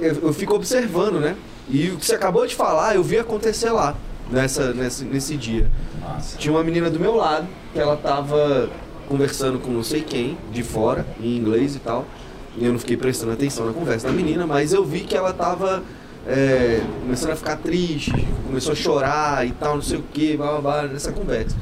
eu, 0.00 0.14
eu 0.22 0.32
fico 0.32 0.54
observando, 0.54 1.20
né? 1.20 1.36
E 1.68 1.90
o 1.90 1.96
que 1.98 2.06
você 2.06 2.14
acabou 2.16 2.44
de 2.46 2.54
falar, 2.56 2.96
eu 2.96 3.02
vi 3.02 3.18
acontecer 3.18 3.70
lá, 3.70 3.94
nessa, 4.30 4.72
nesse, 4.72 5.04
nesse 5.04 5.36
dia. 5.36 5.70
Massa. 6.00 6.38
Tinha 6.38 6.52
uma 6.52 6.62
menina 6.62 6.90
do 6.90 6.98
meu 6.98 7.14
lado, 7.14 7.46
que 7.72 7.78
ela 7.78 7.96
tava 7.96 8.70
conversando 9.08 9.58
com 9.58 9.70
não 9.70 9.82
sei 9.82 10.02
quem, 10.02 10.38
de 10.52 10.62
fora, 10.62 11.04
em 11.20 11.36
inglês 11.36 11.74
e 11.74 11.78
tal. 11.78 12.06
E 12.56 12.64
eu 12.64 12.72
não 12.72 12.78
fiquei 12.78 12.96
prestando 12.96 13.32
atenção 13.32 13.66
na 13.66 13.72
conversa 13.72 14.06
da 14.06 14.12
menina, 14.12 14.46
mas 14.46 14.72
eu 14.72 14.84
vi 14.84 15.00
que 15.00 15.16
ela 15.16 15.32
tava 15.32 15.82
é, 16.26 16.80
começando 17.00 17.32
a 17.32 17.36
ficar 17.36 17.56
triste, 17.56 18.12
começou 18.46 18.72
a 18.72 18.76
chorar 18.76 19.46
e 19.46 19.52
tal, 19.52 19.76
não 19.76 19.82
sei 19.82 19.98
o 19.98 20.02
que, 20.02 20.36
blá 20.36 20.52
blá 20.52 20.60
blá, 20.60 20.82
nessa 20.84 21.12
conversa. 21.12 21.56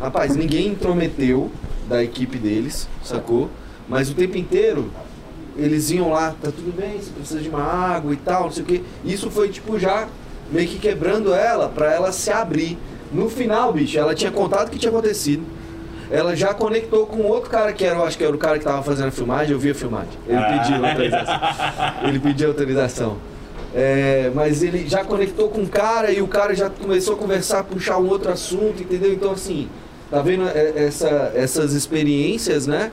Rapaz, 0.00 0.34
ninguém 0.34 0.68
intrometeu 0.68 1.50
da 1.88 2.02
equipe 2.02 2.38
deles, 2.38 2.88
sacou? 3.02 3.48
Mas 3.88 4.10
o 4.10 4.14
tempo 4.14 4.36
inteiro 4.36 4.90
eles 5.56 5.90
iam 5.90 6.10
lá, 6.10 6.30
tá 6.30 6.50
tudo 6.50 6.74
bem, 6.74 6.98
você 6.98 7.10
precisa 7.10 7.40
de 7.40 7.48
uma 7.48 7.62
água 7.62 8.12
e 8.12 8.16
tal, 8.16 8.44
não 8.44 8.50
sei 8.50 8.62
o 8.62 8.66
que. 8.66 8.82
Isso 9.04 9.30
foi 9.30 9.48
tipo 9.48 9.78
já 9.78 10.08
meio 10.52 10.68
que 10.68 10.78
quebrando 10.78 11.32
ela 11.32 11.68
pra 11.68 11.92
ela 11.92 12.12
se 12.12 12.30
abrir. 12.30 12.78
No 13.12 13.28
final, 13.28 13.72
bicho, 13.72 13.98
ela 13.98 14.14
tinha 14.14 14.30
contado 14.30 14.68
o 14.68 14.70
que 14.70 14.78
tinha 14.78 14.90
acontecido. 14.90 15.44
Ela 16.10 16.36
já 16.36 16.52
conectou 16.52 17.06
com 17.06 17.22
outro 17.22 17.50
cara 17.50 17.72
que 17.72 17.84
era, 17.84 17.96
eu 17.96 18.04
acho 18.04 18.16
que 18.16 18.24
era 18.24 18.34
o 18.34 18.38
cara 18.38 18.58
que 18.58 18.64
tava 18.64 18.82
fazendo 18.82 19.08
a 19.08 19.10
filmagem, 19.10 19.52
eu 19.52 19.58
vi 19.58 19.70
a 19.70 19.74
filmagem. 19.74 20.12
Ele 20.26 20.40
pediu 20.44 20.86
autorização. 20.86 21.40
Ele 22.04 22.20
pediu 22.20 22.48
autorização. 22.48 23.16
É, 23.74 24.30
mas 24.34 24.62
ele 24.62 24.86
já 24.86 25.02
conectou 25.02 25.48
com 25.48 25.62
o 25.62 25.68
cara 25.68 26.10
e 26.10 26.20
o 26.20 26.28
cara 26.28 26.54
já 26.54 26.68
começou 26.68 27.14
a 27.14 27.18
conversar, 27.18 27.64
puxar 27.64 27.96
um 27.98 28.08
outro 28.08 28.30
assunto, 28.30 28.82
entendeu? 28.82 29.12
Então 29.14 29.32
assim, 29.32 29.68
tá 30.10 30.20
vendo 30.20 30.46
é, 30.46 30.72
essa, 30.76 31.32
essas 31.34 31.72
experiências, 31.72 32.66
né? 32.66 32.92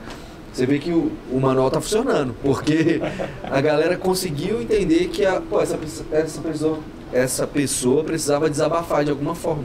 Você 0.52 0.66
vê 0.66 0.78
que 0.78 0.90
o, 0.90 1.12
o 1.30 1.38
manual 1.38 1.70
tá 1.70 1.80
funcionando, 1.80 2.34
porque 2.42 3.00
a 3.44 3.60
galera 3.60 3.96
conseguiu 3.96 4.60
entender 4.60 5.08
que 5.08 5.24
a, 5.24 5.40
pô, 5.40 5.60
essa, 5.60 5.78
essa, 6.10 6.40
pessoa, 6.40 6.78
essa 7.12 7.46
pessoa 7.46 8.04
precisava 8.04 8.48
desabafar 8.48 9.04
de 9.04 9.10
alguma 9.10 9.34
forma, 9.34 9.64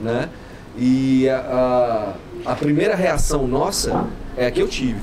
né? 0.00 0.28
E 0.76 1.28
a, 1.28 2.14
a, 2.46 2.52
a 2.52 2.54
primeira 2.54 2.94
reação 2.94 3.46
nossa 3.48 4.06
é 4.36 4.46
a 4.46 4.50
que 4.50 4.60
eu 4.60 4.68
tive. 4.68 5.00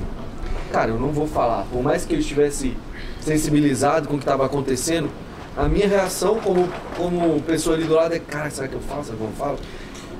Cara, 0.72 0.90
eu 0.90 0.98
não 0.98 1.10
vou 1.12 1.26
falar, 1.26 1.64
por 1.70 1.82
mais 1.82 2.04
que 2.04 2.14
eu 2.14 2.18
estivesse 2.18 2.76
sensibilizado 3.20 4.08
com 4.08 4.14
o 4.14 4.18
que 4.18 4.24
estava 4.24 4.46
acontecendo, 4.46 5.08
a 5.56 5.68
minha 5.68 5.88
reação 5.88 6.38
como, 6.40 6.68
como 6.96 7.40
pessoa 7.42 7.76
ali 7.76 7.84
do 7.84 7.94
lado 7.94 8.14
é, 8.14 8.18
cara, 8.18 8.50
será 8.50 8.68
que 8.68 8.74
eu 8.74 8.80
falo? 8.80 9.04
Será 9.04 9.16
que 9.16 9.22
eu 9.22 9.28
não 9.28 9.34
falo? 9.36 9.58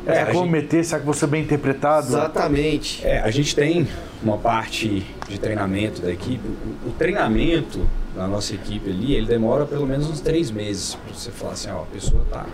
É, 0.06 0.22
a 0.22 0.26
como 0.26 0.40
gente- 0.44 0.50
meter, 0.52 0.84
será 0.84 1.00
que 1.00 1.06
você 1.06 1.24
é 1.24 1.28
bem 1.28 1.42
interpretado? 1.42 2.06
Exatamente. 2.06 3.04
É, 3.04 3.20
a 3.20 3.30
gente 3.30 3.54
tem 3.56 3.88
uma 4.22 4.38
parte 4.38 5.04
de 5.28 5.38
treinamento 5.38 6.00
da 6.00 6.12
equipe. 6.12 6.46
O, 6.84 6.88
o 6.88 6.92
treinamento 6.92 7.80
da 8.16 8.26
nossa 8.26 8.54
equipe 8.54 8.90
ali, 8.90 9.14
ele 9.14 9.26
demora 9.26 9.66
pelo 9.66 9.86
menos 9.86 10.08
uns 10.08 10.20
três 10.20 10.50
meses 10.50 10.94
para 10.94 11.14
você 11.14 11.30
falar 11.30 11.52
assim, 11.52 11.70
ó, 11.70 11.82
a 11.82 11.86
pessoa 11.86 12.22
está 12.22 12.46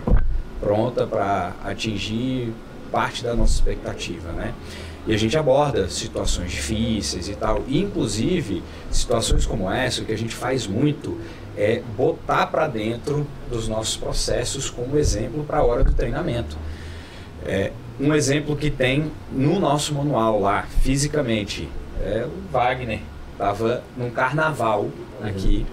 pronta 0.60 1.06
para 1.06 1.52
atingir 1.64 2.52
parte 2.90 3.22
da 3.22 3.34
nossa 3.34 3.54
expectativa, 3.54 4.32
né? 4.32 4.52
E 5.06 5.14
a 5.14 5.16
gente 5.16 5.36
aborda 5.36 5.88
situações 5.88 6.52
difíceis 6.52 7.28
e 7.28 7.34
tal. 7.34 7.64
E, 7.66 7.80
inclusive, 7.80 8.62
situações 8.90 9.46
como 9.46 9.70
essa, 9.70 10.02
o 10.02 10.04
que 10.04 10.12
a 10.12 10.18
gente 10.18 10.34
faz 10.34 10.66
muito 10.66 11.18
é 11.56 11.82
botar 11.96 12.46
para 12.46 12.68
dentro 12.68 13.26
dos 13.50 13.68
nossos 13.68 13.96
processos 13.96 14.70
como 14.70 14.96
exemplo 14.96 15.44
para 15.44 15.58
a 15.58 15.64
hora 15.64 15.82
do 15.82 15.92
treinamento. 15.92 16.56
É, 17.44 17.72
um 17.98 18.14
exemplo 18.14 18.56
que 18.56 18.70
tem 18.70 19.10
no 19.32 19.58
nosso 19.58 19.94
manual 19.94 20.40
lá, 20.40 20.62
fisicamente, 20.82 21.68
é 22.00 22.26
o 22.26 22.52
Wagner. 22.52 23.00
Estava 23.32 23.82
num 23.96 24.10
carnaval 24.10 24.88
aqui 25.27 25.66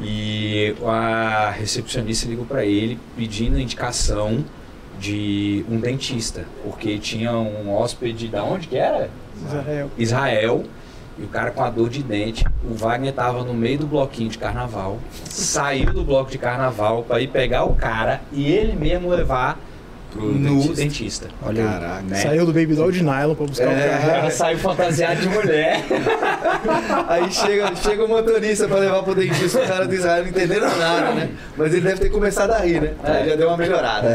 e 0.00 0.74
a 0.86 1.50
recepcionista 1.50 2.28
ligou 2.28 2.44
para 2.44 2.64
ele 2.64 2.98
pedindo 3.16 3.58
indicação 3.58 4.44
de 4.98 5.64
um 5.68 5.78
dentista, 5.78 6.44
porque 6.62 6.98
tinha 6.98 7.32
um 7.32 7.72
hóspede 7.72 8.28
da 8.28 8.42
onde 8.42 8.68
que 8.68 8.76
era? 8.76 9.10
Israel. 9.44 9.90
Israel. 9.96 10.64
E 11.18 11.24
o 11.24 11.28
cara 11.28 11.50
com 11.50 11.64
a 11.64 11.70
dor 11.70 11.88
de 11.88 12.00
dente, 12.00 12.44
o 12.64 12.74
Wagner 12.74 13.12
tava 13.12 13.42
no 13.42 13.52
meio 13.52 13.78
do 13.78 13.86
bloquinho 13.88 14.28
de 14.28 14.38
carnaval, 14.38 14.98
saiu 15.24 15.92
do 15.92 16.04
bloco 16.04 16.30
de 16.30 16.38
carnaval 16.38 17.02
para 17.02 17.20
ir 17.20 17.26
pegar 17.26 17.64
o 17.64 17.74
cara 17.74 18.20
e 18.32 18.46
ele 18.46 18.74
mesmo 18.74 19.08
levar 19.08 19.58
Pro 20.10 20.22
no 20.22 20.54
dentista. 20.62 20.74
dentista. 20.74 21.28
Olha 21.42 21.64
Caraca. 21.64 22.02
Né? 22.02 22.16
Saiu 22.16 22.46
do 22.46 22.52
Baby 22.52 22.74
Doll 22.74 22.90
de 22.90 23.02
nylon 23.02 23.34
pra 23.34 23.46
buscar 23.46 23.68
o 23.68 23.70
É. 23.72 23.88
carro. 23.88 24.10
Ela 24.10 24.30
saiu 24.32 24.58
fantasiado 24.58 25.20
de 25.20 25.28
mulher. 25.28 25.84
Aí 27.08 27.30
chega, 27.30 27.74
chega 27.76 28.04
o 28.04 28.08
motorista 28.08 28.66
pra 28.66 28.78
levar 28.78 29.02
pro 29.02 29.14
dentista, 29.14 29.62
o 29.62 29.66
cara 29.66 29.86
do 29.86 29.94
Israel 29.94 30.22
não 30.22 30.30
entendendo 30.30 30.62
nada, 30.78 31.12
né? 31.12 31.30
Mas 31.56 31.72
ele 31.74 31.82
deve 31.82 32.00
ter 32.00 32.10
começado 32.10 32.50
a 32.52 32.58
rir, 32.58 32.80
né? 32.80 32.94
Aí 33.04 33.28
já 33.28 33.36
deu 33.36 33.48
uma 33.48 33.56
melhorada. 33.56 34.08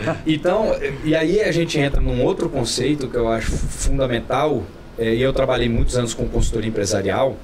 Então, 0.26 0.76
e 1.04 1.14
aí 1.16 1.40
a 1.40 1.50
gente 1.52 1.78
entra 1.78 2.00
num 2.00 2.22
outro 2.22 2.48
conceito 2.48 3.08
que 3.08 3.16
eu 3.16 3.28
acho 3.28 3.50
fundamental, 3.50 4.62
é, 4.98 5.14
e 5.14 5.22
eu 5.22 5.32
trabalhei 5.32 5.68
muitos 5.68 5.96
anos 5.96 6.12
com 6.14 6.28
consultoria 6.28 6.68
empresarial, 6.68 7.36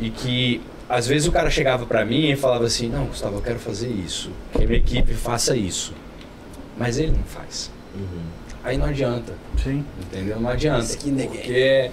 e 0.00 0.10
que 0.10 0.60
às 0.88 1.06
vezes 1.06 1.26
o 1.28 1.32
cara 1.32 1.50
chegava 1.50 1.84
para 1.86 2.04
mim 2.04 2.30
e 2.30 2.36
falava 2.36 2.64
assim, 2.64 2.88
não, 2.88 3.04
Gustavo, 3.06 3.36
eu 3.36 3.42
quero 3.42 3.58
fazer 3.58 3.88
isso, 3.88 4.30
que 4.52 4.64
a 4.64 4.66
minha 4.66 4.78
equipe 4.78 5.12
faça 5.14 5.56
isso. 5.56 5.92
Mas 6.76 6.98
ele 6.98 7.12
não 7.12 7.24
faz. 7.24 7.70
Aí 8.62 8.76
não 8.76 8.86
adianta, 8.86 9.32
Sim. 9.62 9.84
entendeu? 10.00 10.40
Não 10.40 10.50
adianta. 10.50 10.86
Porque 10.86 11.90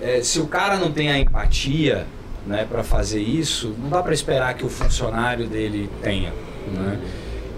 é, 0.00 0.22
se 0.22 0.38
o 0.38 0.46
cara 0.46 0.76
não 0.76 0.92
tem 0.92 1.10
a 1.10 1.18
empatia 1.18 2.06
né, 2.46 2.66
para 2.68 2.84
fazer 2.84 3.20
isso, 3.20 3.74
não 3.78 3.90
dá 3.90 4.02
para 4.02 4.14
esperar 4.14 4.54
que 4.54 4.64
o 4.64 4.68
funcionário 4.68 5.46
dele 5.46 5.90
tenha. 6.02 6.32
Né? 6.72 6.98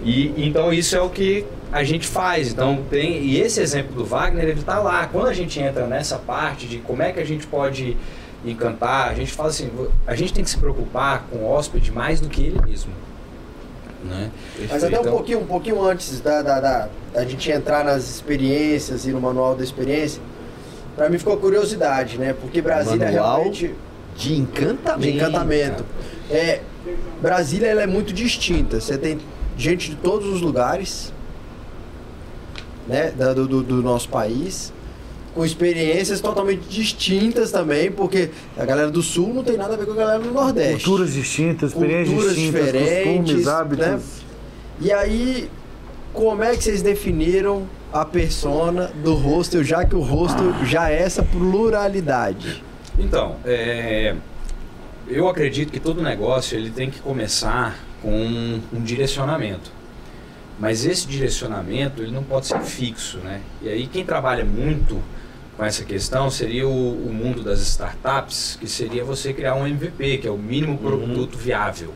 E 0.03 0.33
então 0.37 0.73
isso 0.73 0.95
é 0.95 1.01
o 1.01 1.09
que 1.09 1.45
a 1.71 1.83
gente 1.83 2.07
faz. 2.07 2.51
Então 2.51 2.83
tem 2.89 3.21
e 3.23 3.39
esse 3.39 3.59
exemplo 3.59 3.95
do 3.95 4.05
Wagner 4.05 4.45
ele 4.45 4.59
está 4.59 4.79
lá. 4.79 5.05
Quando 5.07 5.27
a 5.27 5.33
gente 5.33 5.59
entra 5.59 5.85
nessa 5.85 6.17
parte 6.17 6.67
de 6.67 6.77
como 6.79 7.01
é 7.01 7.11
que 7.11 7.19
a 7.19 7.25
gente 7.25 7.45
pode 7.45 7.97
encantar, 8.45 9.09
a 9.09 9.13
gente 9.13 9.33
fala 9.33 9.49
assim, 9.49 9.69
a 10.05 10.15
gente 10.15 10.33
tem 10.33 10.43
que 10.43 10.49
se 10.49 10.57
preocupar 10.57 11.27
com 11.29 11.39
o 11.39 11.51
hóspede 11.51 11.91
mais 11.91 12.19
do 12.21 12.29
que 12.29 12.41
ele 12.41 12.61
mesmo. 12.65 12.91
Né? 14.03 14.31
Mas 14.69 14.83
até 14.83 14.97
um 14.97 15.01
Então- 15.01 15.11
pouquinho, 15.13 15.39
um 15.39 15.45
pouquinho 15.47 15.81
antes 15.83 16.19
da, 16.21 16.41
da, 16.41 16.59
da, 16.59 16.89
da 17.13 17.25
gente 17.25 17.51
entrar 17.51 17.83
nas 17.83 18.07
experiências 18.09 19.05
e 19.05 19.11
no 19.11 19.19
manual 19.19 19.55
da 19.55 19.63
experiência, 19.63 20.21
pra 20.95 21.09
mim 21.09 21.17
ficou 21.17 21.35
curiosidade, 21.37 22.17
né? 22.17 22.33
Porque 22.39 22.61
Brasília 22.61 23.05
Manual 23.07 23.35
realmente. 23.37 23.75
De 24.15 24.35
encantamento. 24.37 25.01
De 25.01 25.09
encantamento. 25.15 25.85
É, 26.29 26.61
Brasília 27.21 27.67
ela 27.67 27.83
é 27.83 27.87
muito 27.87 28.13
distinta. 28.13 28.79
Você 28.79 28.97
tem 28.97 29.19
gente 29.57 29.91
de 29.91 29.95
todos 29.95 30.27
os 30.27 30.41
lugares, 30.41 31.13
né, 32.87 33.11
do, 33.11 33.47
do 33.63 33.81
nosso 33.83 34.09
país, 34.09 34.71
com 35.37 35.45
experiências 35.45 36.19
totalmente 36.19 36.67
distintas 36.67 37.51
também, 37.51 37.91
porque 37.91 38.31
a 38.57 38.65
galera 38.65 38.89
do 38.89 39.03
sul 39.03 39.35
não 39.35 39.43
tem 39.43 39.55
nada 39.55 39.75
a 39.75 39.77
ver 39.77 39.85
com 39.85 39.91
a 39.91 39.95
galera 39.95 40.19
do 40.19 40.31
Nordeste. 40.31 40.83
Culturas 40.83 41.13
distintas, 41.13 41.69
experiências 41.73 42.09
Culturas 42.09 42.35
distintas, 42.35 42.65
diferentes, 42.65 43.15
costumes, 43.35 43.47
hábitos. 43.47 43.85
né? 43.85 43.99
E 44.81 44.91
aí, 44.91 45.47
como 46.11 46.43
é 46.43 46.57
que 46.57 46.63
vocês 46.63 46.81
definiram 46.81 47.67
a 47.93 48.03
persona 48.03 48.91
do 49.03 49.13
hostel, 49.13 49.63
já 49.63 49.85
que 49.85 49.95
o 49.95 50.01
hostel 50.01 50.55
já 50.65 50.89
é 50.89 51.03
essa 51.03 51.21
pluralidade? 51.21 52.63
Então, 52.97 53.35
é, 53.45 54.15
eu 55.07 55.27
acredito 55.27 55.71
que 55.71 55.79
todo 55.79 56.01
negócio 56.01 56.57
ele 56.57 56.71
tem 56.71 56.89
que 56.89 56.99
começar 56.99 57.77
com 58.01 58.59
um 58.73 58.81
direcionamento. 58.81 59.71
Mas 60.59 60.83
esse 60.83 61.05
direcionamento 61.07 62.01
ele 62.01 62.11
não 62.11 62.23
pode 62.23 62.47
ser 62.47 62.59
fixo, 62.61 63.19
né? 63.19 63.41
E 63.61 63.69
aí 63.69 63.85
quem 63.85 64.03
trabalha 64.03 64.43
muito 64.43 64.99
com 65.57 65.65
essa 65.65 65.83
questão 65.83 66.29
seria 66.29 66.67
o, 66.67 67.07
o 67.07 67.11
mundo 67.11 67.43
das 67.43 67.59
startups, 67.61 68.57
que 68.59 68.67
seria 68.67 69.03
você 69.03 69.33
criar 69.33 69.55
um 69.55 69.65
MVP, 69.65 70.19
que 70.19 70.27
é 70.27 70.31
o 70.31 70.37
mínimo 70.37 70.77
produto 70.77 71.35
viável. 71.35 71.93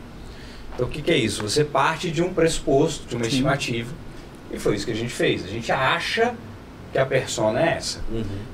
Então 0.73 0.87
o 0.87 0.89
que, 0.89 1.01
que 1.01 1.11
é 1.11 1.17
isso? 1.17 1.43
Você 1.43 1.63
parte 1.63 2.09
de 2.09 2.23
um 2.23 2.33
pressuposto, 2.33 3.07
de 3.07 3.15
uma 3.15 3.27
estimativa, 3.27 3.93
e 4.51 4.57
foi 4.57 4.75
isso 4.75 4.85
que 4.85 4.91
a 4.91 4.95
gente 4.95 5.13
fez. 5.13 5.45
A 5.45 5.47
gente 5.47 5.71
acha 5.71 6.33
que 6.91 6.97
a 6.97 7.05
persona 7.05 7.61
é 7.61 7.77
essa. 7.77 8.01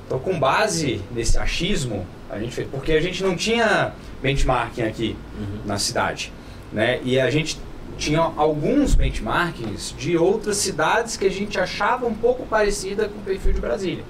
Então, 0.06 0.18
com 0.18 0.38
base 0.38 1.00
nesse 1.10 1.38
achismo, 1.38 2.06
a 2.30 2.38
gente 2.38 2.54
fez. 2.54 2.68
Porque 2.70 2.92
a 2.92 3.00
gente 3.00 3.22
não 3.22 3.34
tinha 3.34 3.92
benchmarking 4.22 4.82
aqui 4.82 5.16
na 5.66 5.78
cidade. 5.78 6.32
Né? 6.72 7.00
E 7.02 7.18
a 7.18 7.30
gente 7.30 7.58
tinha 7.96 8.20
alguns 8.20 8.94
benchmarkings 8.94 9.94
de 9.98 10.16
outras 10.16 10.58
cidades 10.58 11.16
que 11.16 11.26
a 11.26 11.30
gente 11.30 11.58
achava 11.58 12.06
um 12.06 12.14
pouco 12.14 12.46
parecida 12.46 13.08
com 13.08 13.18
o 13.18 13.22
perfil 13.22 13.54
de 13.54 13.60
Brasília. 13.60 14.04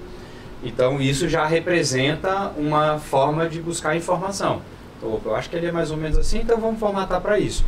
Então, 0.63 1.01
isso 1.01 1.27
já 1.29 1.45
representa 1.45 2.51
uma 2.57 2.99
forma 2.99 3.47
de 3.47 3.61
buscar 3.61 3.95
informação. 3.95 4.61
Então, 4.97 5.19
eu 5.23 5.35
acho 5.35 5.49
que 5.49 5.55
ele 5.55 5.67
é 5.67 5.71
mais 5.71 5.91
ou 5.91 5.97
menos 5.97 6.17
assim, 6.17 6.39
então 6.39 6.59
vamos 6.59 6.79
formatar 6.79 7.21
para 7.21 7.39
isso. 7.39 7.63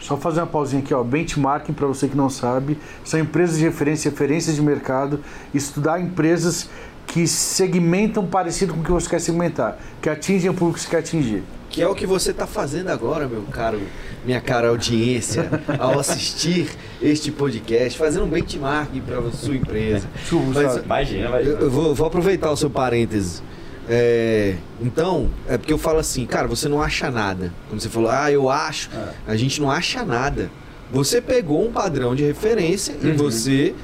Só 0.00 0.16
fazer 0.16 0.40
uma 0.40 0.48
pausinha 0.48 0.82
aqui, 0.82 0.92
ó. 0.92 1.04
Benchmarking, 1.04 1.72
para 1.72 1.86
você 1.86 2.08
que 2.08 2.16
não 2.16 2.28
sabe, 2.28 2.76
são 3.04 3.20
empresas 3.20 3.58
de 3.58 3.64
referência, 3.64 4.10
referências 4.10 4.56
de 4.56 4.62
mercado, 4.62 5.20
estudar 5.54 6.00
empresas 6.00 6.68
que 7.06 7.26
segmentam 7.28 8.26
parecido 8.26 8.74
com 8.74 8.80
o 8.80 8.82
que 8.82 8.90
você 8.90 9.08
quer 9.08 9.20
segmentar, 9.20 9.78
que 10.00 10.08
atingem 10.08 10.50
o 10.50 10.54
público 10.54 10.78
que 10.78 10.84
você 10.84 10.90
quer 10.90 10.98
atingir. 10.98 11.44
Que 11.72 11.80
é 11.80 11.88
o 11.88 11.94
que 11.94 12.06
você 12.06 12.32
está 12.32 12.46
fazendo 12.46 12.90
agora, 12.90 13.26
meu 13.26 13.42
caro, 13.44 13.80
minha 14.26 14.42
cara 14.42 14.68
audiência, 14.68 15.48
ao 15.78 15.98
assistir 15.98 16.68
este 17.00 17.32
podcast, 17.32 17.98
fazendo 17.98 18.26
um 18.26 18.28
benchmarking 18.28 19.00
para 19.00 19.18
a 19.18 19.32
sua 19.32 19.56
empresa. 19.56 20.06
Mas, 20.30 20.44
Gustavo. 20.44 20.84
Imagina, 20.84 21.28
Eu, 21.40 21.70
vou, 21.70 21.94
vou 21.94 22.06
aproveitar 22.06 22.50
o 22.50 22.56
seu 22.58 22.68
parêntese. 22.68 23.42
É, 23.88 24.54
então, 24.82 25.30
é 25.48 25.56
porque 25.56 25.72
eu 25.72 25.78
falo 25.78 25.98
assim, 25.98 26.26
cara, 26.26 26.46
você 26.46 26.68
não 26.68 26.80
acha 26.80 27.10
nada. 27.10 27.52
Quando 27.70 27.80
você 27.80 27.88
falou, 27.88 28.10
ah, 28.10 28.30
eu 28.30 28.50
acho, 28.50 28.90
a 29.26 29.34
gente 29.34 29.58
não 29.58 29.70
acha 29.70 30.04
nada. 30.04 30.50
Você 30.92 31.22
pegou 31.22 31.66
um 31.66 31.72
padrão 31.72 32.14
de 32.14 32.22
referência 32.22 32.94
e 33.02 33.12
você 33.12 33.74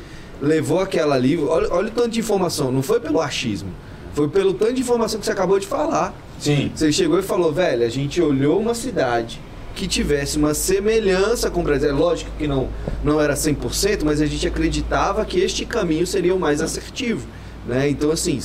levou 0.43 0.81
aquela 0.81 1.15
ali. 1.15 1.39
Olha, 1.39 1.73
olha 1.73 1.89
o 1.89 1.91
tanto 1.91 2.11
de 2.11 2.21
informação, 2.21 2.71
não 2.71 2.83
foi 2.83 3.01
pelo 3.01 3.19
achismo, 3.19 3.71
foi 4.13 4.29
pelo 4.29 4.53
tanto 4.53 4.75
de 4.75 4.83
informação 4.83 5.19
que 5.19 5.25
você 5.25 5.33
acabou 5.33 5.59
de 5.59 5.67
falar. 5.67 6.15
Sim. 6.39 6.71
Você 6.75 6.93
chegou 6.93 7.19
e 7.19 7.23
falou, 7.23 7.53
velho, 7.53 7.85
a 7.85 7.89
gente 7.89 8.21
olhou 8.21 8.61
uma 8.61 8.75
cidade 8.75 9.41
que 9.75 9.87
tivesse 9.87 10.37
uma 10.39 10.55
semelhança 10.55 11.51
com 11.51 11.61
o 11.61 11.63
Brasil. 11.63 11.89
É 11.89 11.93
Lógico 11.93 12.31
que 12.39 12.47
não, 12.47 12.69
não 13.05 13.21
era 13.21 13.35
100%, 13.35 14.01
mas 14.05 14.21
a 14.21 14.27
gente 14.27 14.47
acreditava 14.47 15.25
que 15.25 15.39
este 15.41 15.65
caminho 15.65 16.07
seria 16.07 16.35
o 16.35 16.39
mais 16.41 16.61
assertivo. 16.61 17.27
Né? 17.67 17.89
Então, 17.91 18.11
assim, 18.11 18.41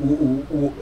o, 0.00 0.04
o- 0.04 0.44
o- 0.50 0.72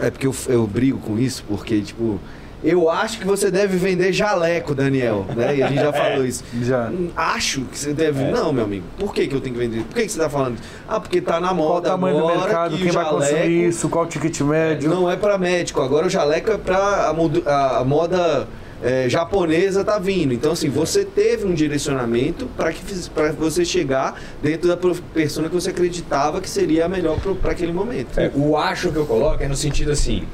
é 0.00 0.10
porque 0.10 0.26
eu, 0.26 0.34
eu 0.48 0.66
brigo 0.66 0.98
com 0.98 1.18
isso, 1.18 1.44
porque, 1.48 1.80
tipo, 1.80 2.20
eu 2.62 2.90
acho 2.90 3.18
que 3.18 3.26
você 3.26 3.50
deve 3.50 3.76
vender 3.76 4.12
jaleco, 4.12 4.74
Daniel. 4.74 5.24
Né? 5.34 5.56
E 5.56 5.62
a 5.62 5.68
gente 5.68 5.80
já 5.80 5.92
falou 5.94 6.24
isso. 6.24 6.44
Já. 6.62 6.90
Acho 7.16 7.62
que 7.62 7.78
você 7.78 7.92
deve. 7.92 8.24
Não, 8.24 8.52
meu 8.52 8.64
amigo. 8.64 8.84
Por 8.98 9.14
que, 9.14 9.26
que 9.26 9.34
eu 9.34 9.40
tenho 9.40 9.54
que 9.54 9.60
vender? 9.60 9.82
Por 9.84 9.94
que, 9.94 10.02
que 10.02 10.08
você 10.08 10.18
está 10.18 10.28
falando? 10.30 10.56
Ah, 10.88 11.00
porque 11.00 11.20
tá 11.20 11.40
na 11.40 11.48
Qual 11.48 11.54
o 11.54 11.56
moda 11.56 11.88
tamanho 11.90 12.18
do 12.18 12.28
agora 12.28 12.40
mercado, 12.44 12.76
que 12.76 12.82
quem 12.82 12.90
o 12.90 12.94
vai 12.94 13.04
consumir 13.04 13.30
jaleco 13.32 13.50
isso, 13.50 13.88
qual 13.88 14.04
o 14.04 14.08
ticket 14.08 14.40
médio. 14.40 14.90
não 14.90 15.10
é 15.10 15.16
para 15.16 15.38
médico, 15.38 15.80
agora 15.80 16.06
o 16.06 16.10
jaleco 16.10 16.50
é 16.50 16.58
para 16.58 16.76
a, 16.76 17.78
a- 17.80 17.84
moda 17.84 18.46
é, 18.82 19.08
japonesa 19.08 19.84
tá 19.84 19.98
vindo. 19.98 20.32
Então 20.34 20.52
assim, 20.52 20.68
você 20.68 21.04
teve 21.04 21.46
um 21.46 21.52
direcionamento 21.54 22.46
para 22.56 22.72
que 22.72 22.80
para 23.10 23.30
você 23.32 23.64
chegar 23.64 24.18
dentro 24.42 24.68
da 24.68 24.76
persona 25.14 25.48
que 25.48 25.54
você 25.54 25.70
acreditava 25.70 26.40
que 26.40 26.48
seria 26.48 26.86
a 26.86 26.88
melhor 26.88 27.18
para 27.36 27.52
aquele 27.52 27.72
momento. 27.72 28.18
É, 28.18 28.30
o 28.34 28.56
acho 28.56 28.90
que 28.90 28.96
eu 28.96 29.06
coloco 29.06 29.42
é 29.42 29.48
no 29.48 29.56
sentido 29.56 29.92
assim, 29.92 30.24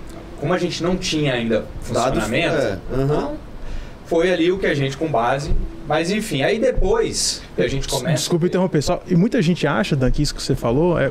como 0.40 0.52
a 0.52 0.58
gente 0.58 0.82
não 0.82 0.96
tinha 0.96 1.34
ainda 1.34 1.64
funcionamento, 1.82 2.56
é, 2.56 2.78
aham. 2.92 3.04
então 3.04 3.36
foi 4.06 4.32
ali 4.32 4.52
o 4.52 4.58
que 4.58 4.66
a 4.66 4.74
gente 4.74 4.96
com 4.96 5.08
base, 5.08 5.52
mas 5.86 6.10
enfim, 6.10 6.42
aí 6.42 6.58
depois 6.58 7.42
que 7.54 7.62
a 7.62 7.68
gente 7.68 7.88
começa... 7.88 8.14
Desculpa 8.16 8.46
interromper, 8.46 8.82
só. 8.82 9.02
E 9.06 9.16
muita 9.16 9.40
gente 9.42 9.66
acha, 9.66 9.96
Dan, 9.96 10.10
que 10.10 10.22
isso 10.22 10.34
que 10.34 10.42
você 10.42 10.54
falou 10.54 10.98
é, 10.98 11.10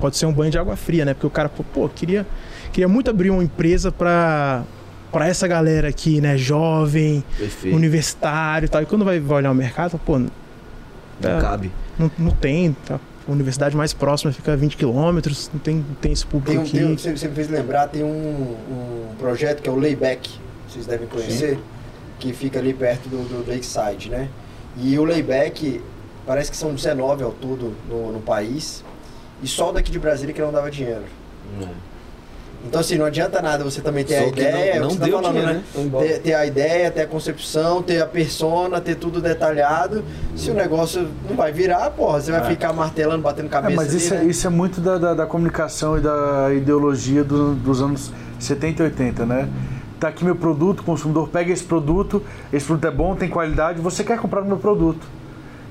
pode 0.00 0.16
ser 0.16 0.26
um 0.26 0.32
banho 0.32 0.50
de 0.50 0.58
água 0.58 0.76
fria, 0.76 1.04
né? 1.04 1.14
Porque 1.14 1.26
o 1.26 1.30
cara, 1.30 1.48
pô, 1.48 1.64
pô, 1.64 1.88
queria, 1.88 2.26
queria 2.72 2.88
muito 2.88 3.10
abrir 3.10 3.30
uma 3.30 3.42
empresa 3.42 3.90
pra, 3.90 4.62
pra 5.10 5.26
essa 5.26 5.48
galera 5.48 5.88
aqui, 5.88 6.20
né? 6.20 6.36
Jovem, 6.36 7.24
Perfeito. 7.36 7.76
universitário 7.76 8.66
e 8.66 8.68
tal. 8.68 8.82
E 8.82 8.86
quando 8.86 9.04
vai, 9.04 9.18
vai 9.18 9.38
olhar 9.38 9.50
o 9.50 9.54
mercado, 9.54 9.98
pô, 9.98 10.18
Não 10.18 10.28
é, 11.22 11.40
cabe. 11.40 11.70
não, 11.98 12.10
não 12.18 12.30
tem. 12.30 12.76
Tá? 12.86 13.00
A 13.28 13.30
universidade 13.32 13.76
mais 13.76 13.92
próxima 13.92 14.32
fica 14.32 14.54
a 14.54 14.56
20 14.56 14.76
quilômetros, 14.76 15.50
não 15.52 15.60
tem, 15.60 15.76
não 15.76 15.94
tem 16.00 16.12
esse 16.12 16.24
público 16.24 16.50
Tem 16.50 16.58
um, 16.58 16.62
aqui. 16.62 16.72
tem 16.72 16.86
um- 16.86 16.96
você, 16.96 17.14
você 17.14 17.28
me 17.28 17.34
fez 17.34 17.48
lembrar, 17.50 17.88
tem 17.88 18.02
um, 18.02 18.08
um 18.70 19.14
projeto 19.18 19.60
que 19.60 19.68
é 19.68 19.72
o 19.72 19.76
Layback, 19.78 20.30
vocês 20.66 20.86
devem 20.86 21.06
conhecer, 21.06 21.58
que 22.18 22.32
fica 22.32 22.58
ali 22.58 22.72
perto 22.72 23.08
do, 23.08 23.18
do 23.28 23.50
Lakeside, 23.50 24.08
né? 24.08 24.28
E 24.78 24.98
o 24.98 25.04
Layback, 25.04 25.82
parece 26.26 26.50
que 26.50 26.56
são 26.56 26.72
19 26.74 27.22
ao 27.22 27.32
todo 27.32 27.74
no, 27.88 28.12
no 28.12 28.20
país, 28.20 28.82
e 29.42 29.46
só 29.46 29.68
o 29.70 29.72
daqui 29.72 29.92
de 29.92 29.98
Brasília 29.98 30.32
que 30.34 30.40
não 30.40 30.50
dava 30.50 30.70
dinheiro. 30.70 31.04
Então, 32.66 32.80
assim, 32.80 32.96
não 32.98 33.06
adianta 33.06 33.40
nada 33.40 33.62
você 33.62 33.80
também 33.80 34.04
ter 34.04 34.18
Só 34.18 34.24
a 34.24 34.28
ideia, 34.28 34.50
não- 34.52 34.60
é 34.60 34.80
não 34.80 34.90
você 34.90 34.98
tá 34.98 35.04
deu 35.04 35.14
falando, 35.16 35.32
dinheiro, 35.32 35.52
né? 35.54 35.62
né? 35.76 35.90
Ter, 36.00 36.18
ter 36.18 36.34
a 36.34 36.44
ideia, 36.44 36.90
ter 36.90 37.02
a 37.02 37.06
concepção, 37.06 37.82
ter 37.82 38.02
a 38.02 38.06
persona, 38.06 38.80
ter 38.80 38.96
tudo 38.96 39.20
detalhado. 39.20 40.04
Se 40.34 40.50
o 40.50 40.54
negócio 40.54 41.08
não 41.28 41.36
vai 41.36 41.52
virar, 41.52 41.90
porra, 41.92 42.20
você 42.20 42.32
vai 42.32 42.44
ficar 42.44 42.72
martelando, 42.72 43.22
batendo 43.22 43.46
É, 43.46 43.48
cabeça 43.48 43.76
mas 43.76 43.88
ali, 43.90 43.96
isso, 43.96 44.14
é, 44.14 44.18
né? 44.18 44.24
isso 44.24 44.46
é 44.46 44.50
muito 44.50 44.80
da, 44.80 44.98
da, 44.98 45.14
da 45.14 45.26
comunicação 45.26 45.96
e 45.96 46.00
da 46.00 46.52
ideologia 46.52 47.22
do- 47.22 47.54
dos 47.54 47.80
anos 47.80 48.10
70 48.40 48.82
e 48.82 48.84
80, 48.86 49.24
né? 49.24 49.48
Tá 50.00 50.08
aqui 50.08 50.24
meu 50.24 50.36
produto, 50.36 50.80
o 50.80 50.84
consumidor 50.84 51.28
pega 51.28 51.52
esse 51.52 51.64
produto, 51.64 52.22
esse 52.52 52.66
produto 52.66 52.86
é 52.86 52.90
bom, 52.90 53.14
tem 53.14 53.28
qualidade, 53.28 53.80
você 53.80 54.02
quer 54.02 54.18
comprar 54.18 54.42
o 54.42 54.44
meu 54.44 54.56
produto. 54.58 55.06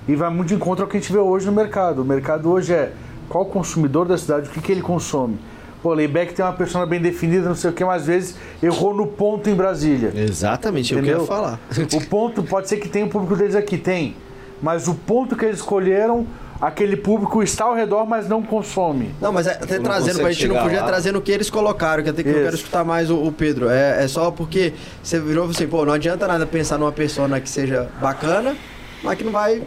E 0.07 0.15
vai 0.15 0.29
muito 0.29 0.47
de 0.49 0.55
encontro 0.55 0.85
ao 0.85 0.89
que 0.89 0.95
a 0.95 0.99
gente 1.01 1.11
vê 1.11 1.19
hoje 1.19 1.45
no 1.45 1.51
mercado. 1.51 2.01
O 2.01 2.05
mercado 2.05 2.49
hoje 2.49 2.73
é 2.73 2.93
qual 3.27 3.43
o 3.43 3.47
consumidor 3.47 4.05
da 4.07 4.17
cidade, 4.17 4.47
o 4.47 4.51
que, 4.51 4.61
que 4.61 4.71
ele 4.71 4.81
consome. 4.81 5.37
Pô, 5.81 5.93
Layback 5.93 6.33
tem 6.33 6.43
uma 6.43 6.53
persona 6.53 6.85
bem 6.85 6.99
definida, 6.99 7.47
não 7.47 7.55
sei 7.55 7.69
o 7.69 7.73
que, 7.73 7.85
mas 7.85 8.01
às 8.01 8.07
vezes 8.07 8.35
errou 8.61 8.93
no 8.95 9.05
ponto 9.07 9.49
em 9.49 9.53
Brasília. 9.55 10.11
Exatamente, 10.15 10.91
eu 10.93 10.99
Entendeu? 10.99 11.19
queria 11.19 11.27
falar. 11.27 11.59
O 11.93 12.05
ponto 12.07 12.41
pode 12.43 12.67
ser 12.67 12.77
que 12.77 12.89
tenha 12.89 13.05
o 13.05 13.09
público 13.09 13.35
deles 13.35 13.55
aqui, 13.55 13.77
tem. 13.77 14.15
Mas 14.61 14.87
o 14.87 14.95
ponto 14.95 15.35
que 15.35 15.45
eles 15.45 15.57
escolheram, 15.57 16.25
aquele 16.59 16.97
público 16.97 17.43
está 17.43 17.65
ao 17.65 17.75
redor, 17.75 18.07
mas 18.07 18.27
não 18.27 18.41
consome. 18.41 19.11
Não, 19.21 19.31
mas 19.31 19.45
é- 19.45 19.51
até 19.51 19.75
não 19.77 19.83
trazendo, 19.83 20.19
pra 20.19 20.31
gente 20.31 20.47
não 20.47 20.63
podia 20.63 20.81
lá. 20.81 20.87
trazer 20.87 21.11
no 21.11 21.21
que 21.21 21.31
eles 21.31 21.47
colocaram, 21.49 22.01
que 22.03 22.09
até 22.09 22.23
que 22.23 22.29
eu 22.29 22.33
Isso. 22.33 22.41
quero 22.43 22.55
escutar 22.55 22.83
mais 22.83 23.11
o, 23.11 23.17
o 23.23 23.31
Pedro. 23.31 23.69
É, 23.69 24.03
é 24.03 24.07
só 24.07 24.31
porque 24.31 24.73
você 25.03 25.19
virou 25.19 25.47
assim, 25.47 25.67
pô, 25.67 25.85
não 25.85 25.93
adianta 25.93 26.27
nada 26.27 26.45
pensar 26.47 26.79
numa 26.79 26.91
persona 26.91 27.39
que 27.39 27.47
seja 27.49 27.87
bacana, 28.01 28.55
mas 29.03 29.15
que 29.15 29.23
não 29.23 29.31
vai. 29.31 29.61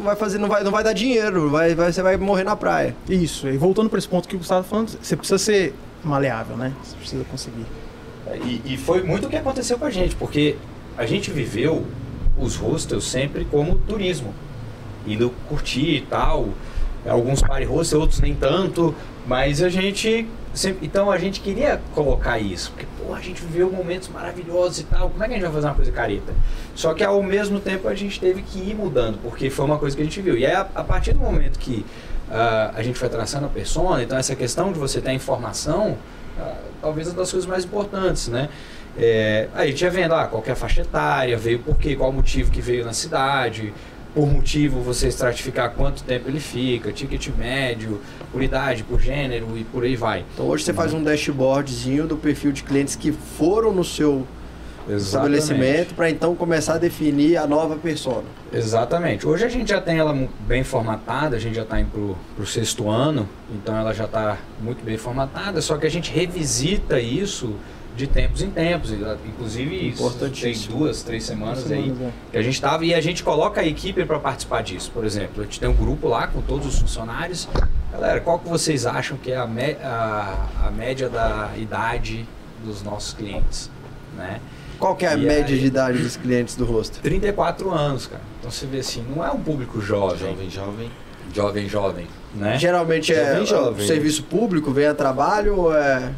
Não 0.00 0.06
vai 0.06 0.16
fazer, 0.16 0.38
não 0.38 0.48
vai, 0.48 0.64
não 0.64 0.72
vai 0.72 0.82
dar 0.82 0.94
dinheiro, 0.94 1.50
vai, 1.50 1.74
vai, 1.74 1.92
você 1.92 2.02
vai 2.02 2.16
morrer 2.16 2.42
na 2.42 2.56
praia. 2.56 2.96
Isso, 3.06 3.46
e 3.46 3.58
voltando 3.58 3.90
para 3.90 3.98
esse 3.98 4.08
ponto 4.08 4.26
que 4.26 4.34
o 4.34 4.38
Gustavo 4.38 4.62
tá 4.62 4.68
falando, 4.70 4.88
você 4.88 5.14
precisa 5.14 5.36
ser 5.36 5.74
maleável, 6.02 6.56
né? 6.56 6.72
Você 6.82 6.96
precisa 6.96 7.24
conseguir. 7.24 7.66
E, 8.42 8.62
e 8.64 8.76
foi 8.78 9.02
muito 9.02 9.26
o 9.26 9.30
que 9.30 9.36
aconteceu 9.36 9.78
com 9.78 9.84
a 9.84 9.90
gente, 9.90 10.16
porque 10.16 10.56
a 10.96 11.04
gente 11.04 11.30
viveu 11.30 11.84
os 12.38 12.56
hostels 12.56 13.04
sempre 13.04 13.44
como 13.44 13.76
turismo, 13.76 14.34
indo 15.06 15.34
curtir 15.50 15.96
e 15.96 16.00
tal. 16.00 16.48
Alguns 17.06 17.42
party 17.42 17.66
hostels, 17.66 18.00
outros 18.00 18.20
nem 18.20 18.34
tanto, 18.34 18.94
mas 19.26 19.62
a 19.62 19.68
gente 19.68 20.26
sempre, 20.54 20.86
então 20.86 21.10
a 21.10 21.18
gente 21.18 21.40
queria 21.40 21.80
colocar 21.94 22.38
isso, 22.38 22.72
porque 22.72 22.86
pô, 22.98 23.14
a 23.14 23.20
gente 23.20 23.42
viveu 23.42 23.70
momentos 23.70 24.08
maravilhosos 24.08 24.80
e 24.80 24.84
tal. 24.84 25.10
Como 25.10 25.22
é 25.22 25.26
que 25.26 25.34
a 25.34 25.36
gente 25.36 25.44
vai 25.44 25.52
fazer 25.52 25.66
uma 25.66 25.74
coisa 25.74 25.92
careta? 25.92 26.32
Só 26.74 26.94
que 26.94 27.04
ao 27.04 27.22
mesmo 27.22 27.60
tempo 27.60 27.88
a 27.88 27.94
gente 27.94 28.18
teve 28.18 28.42
que 28.42 28.58
ir 28.58 28.74
mudando, 28.74 29.18
porque 29.22 29.50
foi 29.50 29.64
uma 29.64 29.78
coisa 29.78 29.96
que 29.96 30.02
a 30.02 30.04
gente 30.04 30.20
viu. 30.20 30.36
E 30.36 30.46
aí, 30.46 30.52
a, 30.52 30.66
a 30.74 30.84
partir 30.84 31.12
do 31.12 31.20
momento 31.20 31.58
que 31.58 31.84
ah, 32.30 32.72
a 32.74 32.82
gente 32.82 32.98
foi 32.98 33.08
traçando 33.08 33.46
a 33.46 33.48
persona, 33.48 34.02
então 34.02 34.16
essa 34.16 34.36
questão 34.36 34.72
de 34.72 34.78
você 34.78 35.00
ter 35.00 35.10
a 35.10 35.14
informação, 35.14 35.96
ah, 36.38 36.56
talvez 36.80 37.08
uma 37.08 37.16
das 37.16 37.30
coisas 37.30 37.48
mais 37.48 37.64
importantes, 37.64 38.28
né? 38.28 38.48
É, 38.98 39.48
a 39.54 39.66
gente 39.66 39.82
ia 39.82 39.90
vendo 39.90 40.14
ah, 40.14 40.26
qual 40.26 40.42
é 40.46 40.50
a 40.50 40.56
faixa 40.56 40.82
etária, 40.82 41.36
veio 41.36 41.60
por 41.60 41.76
quê, 41.76 41.94
qual 41.94 42.10
o 42.10 42.12
motivo 42.12 42.50
que 42.50 42.60
veio 42.60 42.84
na 42.84 42.92
cidade, 42.92 43.72
por 44.14 44.26
motivo 44.26 44.80
você 44.80 45.08
estratificar 45.08 45.70
quanto 45.70 46.02
tempo 46.02 46.28
ele 46.28 46.40
fica, 46.40 46.92
ticket 46.92 47.28
médio, 47.36 48.00
por 48.32 48.42
idade, 48.42 48.84
por 48.84 49.00
gênero 49.00 49.56
e 49.56 49.64
por 49.64 49.84
aí 49.84 49.96
vai. 49.96 50.24
Então 50.34 50.46
hoje 50.46 50.64
você 50.64 50.72
faz 50.72 50.92
um 50.92 51.02
dashboardzinho 51.02 52.06
do 52.06 52.16
perfil 52.16 52.52
de 52.52 52.62
clientes 52.62 52.96
que 52.96 53.12
foram 53.12 53.72
no 53.72 53.84
seu 53.84 54.26
estabelecimento 54.88 55.94
para 55.94 56.10
então 56.10 56.34
começar 56.34 56.74
a 56.74 56.78
definir 56.78 57.36
a 57.36 57.46
nova 57.46 57.76
persona. 57.76 58.24
Exatamente. 58.52 59.26
Hoje 59.26 59.44
a 59.44 59.48
gente 59.48 59.70
já 59.70 59.80
tem 59.80 59.98
ela 59.98 60.28
bem 60.40 60.64
formatada, 60.64 61.36
a 61.36 61.38
gente 61.38 61.54
já 61.54 61.62
está 61.62 61.80
indo 61.80 61.90
pro, 61.90 62.16
pro 62.36 62.46
sexto 62.46 62.88
ano, 62.88 63.28
então 63.52 63.76
ela 63.76 63.92
já 63.92 64.04
está 64.04 64.38
muito 64.60 64.84
bem 64.84 64.96
formatada, 64.96 65.60
só 65.60 65.76
que 65.76 65.86
a 65.86 65.90
gente 65.90 66.10
revisita 66.10 67.00
isso 67.00 67.54
de 68.00 68.06
tempos 68.06 68.42
em 68.42 68.50
tempos. 68.50 68.90
Inclusive, 69.26 69.94
tem 70.40 70.58
duas, 70.68 71.02
três 71.02 71.24
semanas 71.24 71.70
aí 71.70 71.84
Semanas, 71.84 72.00
é. 72.02 72.10
que 72.32 72.38
a 72.38 72.42
gente 72.42 72.54
estava 72.54 72.84
e 72.84 72.94
a 72.94 73.00
gente 73.00 73.22
coloca 73.22 73.60
a 73.60 73.66
equipe 73.66 74.04
para 74.04 74.18
participar 74.18 74.62
disso. 74.62 74.90
Por 74.92 75.04
exemplo, 75.04 75.42
a 75.42 75.44
gente 75.44 75.60
tem 75.60 75.68
um 75.68 75.74
grupo 75.74 76.08
lá 76.08 76.26
com 76.26 76.40
todos 76.40 76.66
os 76.66 76.78
funcionários. 76.78 77.48
Galera, 77.92 78.20
qual 78.20 78.38
que 78.38 78.48
vocês 78.48 78.86
acham 78.86 79.16
que 79.16 79.30
é 79.32 79.36
a, 79.36 79.46
mé- 79.46 79.76
a- 79.82 80.48
a 80.66 80.70
média 80.70 81.08
da 81.08 81.50
idade 81.56 82.26
dos 82.64 82.82
nossos 82.82 83.12
clientes? 83.12 83.70
Né? 84.16 84.40
Qual 84.78 84.96
que 84.96 85.04
é 85.04 85.08
a 85.10 85.14
E 85.16 85.20
média 85.26 85.54
aí? 85.54 85.60
de 85.60 85.66
idade 85.66 85.98
dos 85.98 86.16
clientes 86.16 86.56
do 86.56 86.64
rosto? 86.64 87.00
34 87.00 87.70
anos, 87.70 88.06
cara. 88.06 88.22
Então 88.38 88.50
você 88.50 88.64
vê 88.66 88.78
assim, 88.78 89.04
não 89.14 89.24
é 89.24 89.30
um 89.30 89.40
público 89.40 89.80
jovem, 89.80 90.18
Jovem, 90.18 90.50
jovem. 90.50 90.90
jovem, 91.34 91.68
jovem, 91.68 92.06
né? 92.34 92.58
Geralmente 92.58 93.12
é 93.12 93.26
Jovem, 93.32 93.46
jovem. 93.46 93.84
o 93.84 93.86
serviço 93.86 94.22
público, 94.24 94.70
vem 94.70 94.86
a 94.86 94.94
trabalho 94.94 95.56
ou 95.56 95.76
é. 95.76 96.10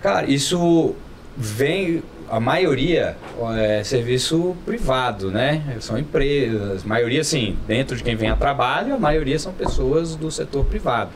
Cara, 0.00 0.28
isso 0.28 0.94
vem, 1.36 2.02
a 2.28 2.40
maioria 2.40 3.16
é 3.56 3.84
serviço 3.84 4.56
privado, 4.64 5.30
né? 5.30 5.76
São 5.80 5.98
empresas, 5.98 6.84
maioria 6.84 7.20
assim, 7.20 7.56
dentro 7.66 7.96
de 7.96 8.02
quem 8.02 8.16
vem 8.16 8.30
a 8.30 8.36
trabalho, 8.36 8.94
a 8.94 8.98
maioria 8.98 9.38
são 9.38 9.52
pessoas 9.52 10.16
do 10.16 10.30
setor 10.30 10.64
privado. 10.64 11.10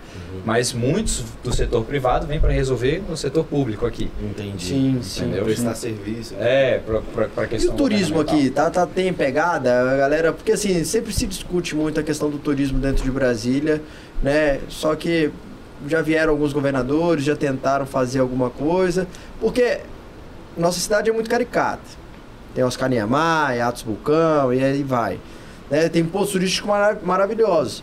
Mas 0.44 0.72
muitos 0.72 1.24
do 1.42 1.54
setor 1.54 1.84
privado 1.84 2.26
vêm 2.26 2.38
para 2.38 2.52
resolver 2.52 3.02
no 3.08 3.16
setor 3.16 3.44
público 3.44 3.86
aqui. 3.86 4.10
Entendi. 4.22 4.64
Sim, 4.64 4.98
sim. 5.02 5.24
Entendeu? 5.24 5.44
Prestar 5.44 5.74
serviço. 5.74 6.34
É, 6.38 6.80
para 7.34 7.44
E 7.44 7.48
questão 7.48 7.74
o 7.74 7.76
turismo 7.76 8.20
aqui, 8.20 8.50
tá, 8.50 8.70
tá, 8.70 8.86
tem 8.86 9.12
pegada, 9.12 9.90
a 9.90 9.96
galera, 9.96 10.32
porque 10.32 10.52
assim, 10.52 10.84
sempre 10.84 11.12
se 11.12 11.26
discute 11.26 11.74
muito 11.74 11.98
a 11.98 12.02
questão 12.02 12.30
do 12.30 12.38
turismo 12.38 12.78
dentro 12.78 13.02
de 13.02 13.10
Brasília, 13.10 13.82
né? 14.22 14.60
Só 14.68 14.94
que 14.94 15.30
já 15.88 16.00
vieram 16.00 16.32
alguns 16.32 16.52
governadores, 16.52 17.24
já 17.24 17.36
tentaram 17.36 17.86
fazer 17.86 18.20
alguma 18.20 18.50
coisa, 18.50 19.06
porque 19.40 19.80
nossa 20.57 20.78
cidade 20.80 21.11
é 21.11 21.12
muito 21.12 21.28
caricata. 21.30 21.82
Tem 22.54 22.64
Oscar 22.64 22.88
Niemeyer, 22.88 23.66
Atos 23.66 23.82
Vulcão 23.82 24.52
e 24.52 24.62
aí 24.64 24.82
vai. 24.82 25.18
Né? 25.70 25.88
Tem 25.88 26.04
pontos 26.04 26.30
turísticos 26.32 26.68
mara- 26.68 26.98
maravilhosos. 27.02 27.82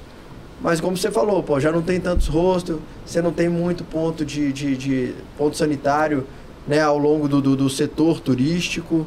Mas 0.62 0.80
como 0.80 0.96
você 0.96 1.12
falou, 1.12 1.44
pô, 1.44 1.60
já 1.60 1.72
não 1.72 1.82
tem 1.82 2.00
tantos 2.00 2.28
rostos, 2.28 2.80
você 3.06 3.22
não 3.22 3.32
tem 3.34 3.50
muito 3.50 3.84
ponto 3.84 4.24
de, 4.26 4.52
de, 4.54 4.78
de 4.78 5.14
ponto 5.38 5.58
sanitário 5.58 6.26
né, 6.68 6.80
ao 6.82 6.98
longo 6.98 7.28
do, 7.28 7.42
do, 7.42 7.56
do 7.56 7.70
setor 7.70 8.20
turístico. 8.22 9.06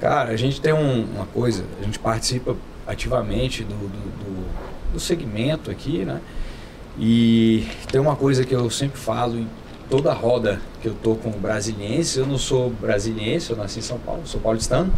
Cara, 0.00 0.30
a 0.30 0.36
gente 0.36 0.60
tem 0.60 0.72
um- 0.72 1.04
uma 1.04 1.26
coisa, 1.26 1.64
a 1.80 1.84
gente 1.84 1.98
participa 1.98 2.56
ativamente 2.86 3.62
do, 3.62 3.74
do, 3.74 3.88
do- 3.88 4.92
do 4.94 5.00
segmento 5.00 5.70
aqui, 5.70 6.04
né? 6.04 6.20
E 6.98 7.66
tem 7.90 8.00
uma 8.00 8.16
coisa 8.16 8.44
que 8.44 8.54
eu 8.54 8.68
sempre 8.68 8.98
falo 8.98 9.46
toda 9.92 10.10
roda 10.14 10.58
que 10.80 10.88
eu 10.88 10.94
tô 10.94 11.14
com 11.16 11.30
brasiliense, 11.32 12.18
eu 12.18 12.26
não 12.26 12.38
sou 12.38 12.70
brasiliense, 12.70 13.50
eu 13.50 13.56
nasci 13.58 13.80
em 13.80 13.82
São 13.82 13.98
Paulo, 13.98 14.22
sou 14.24 14.40
paulistano, 14.40 14.90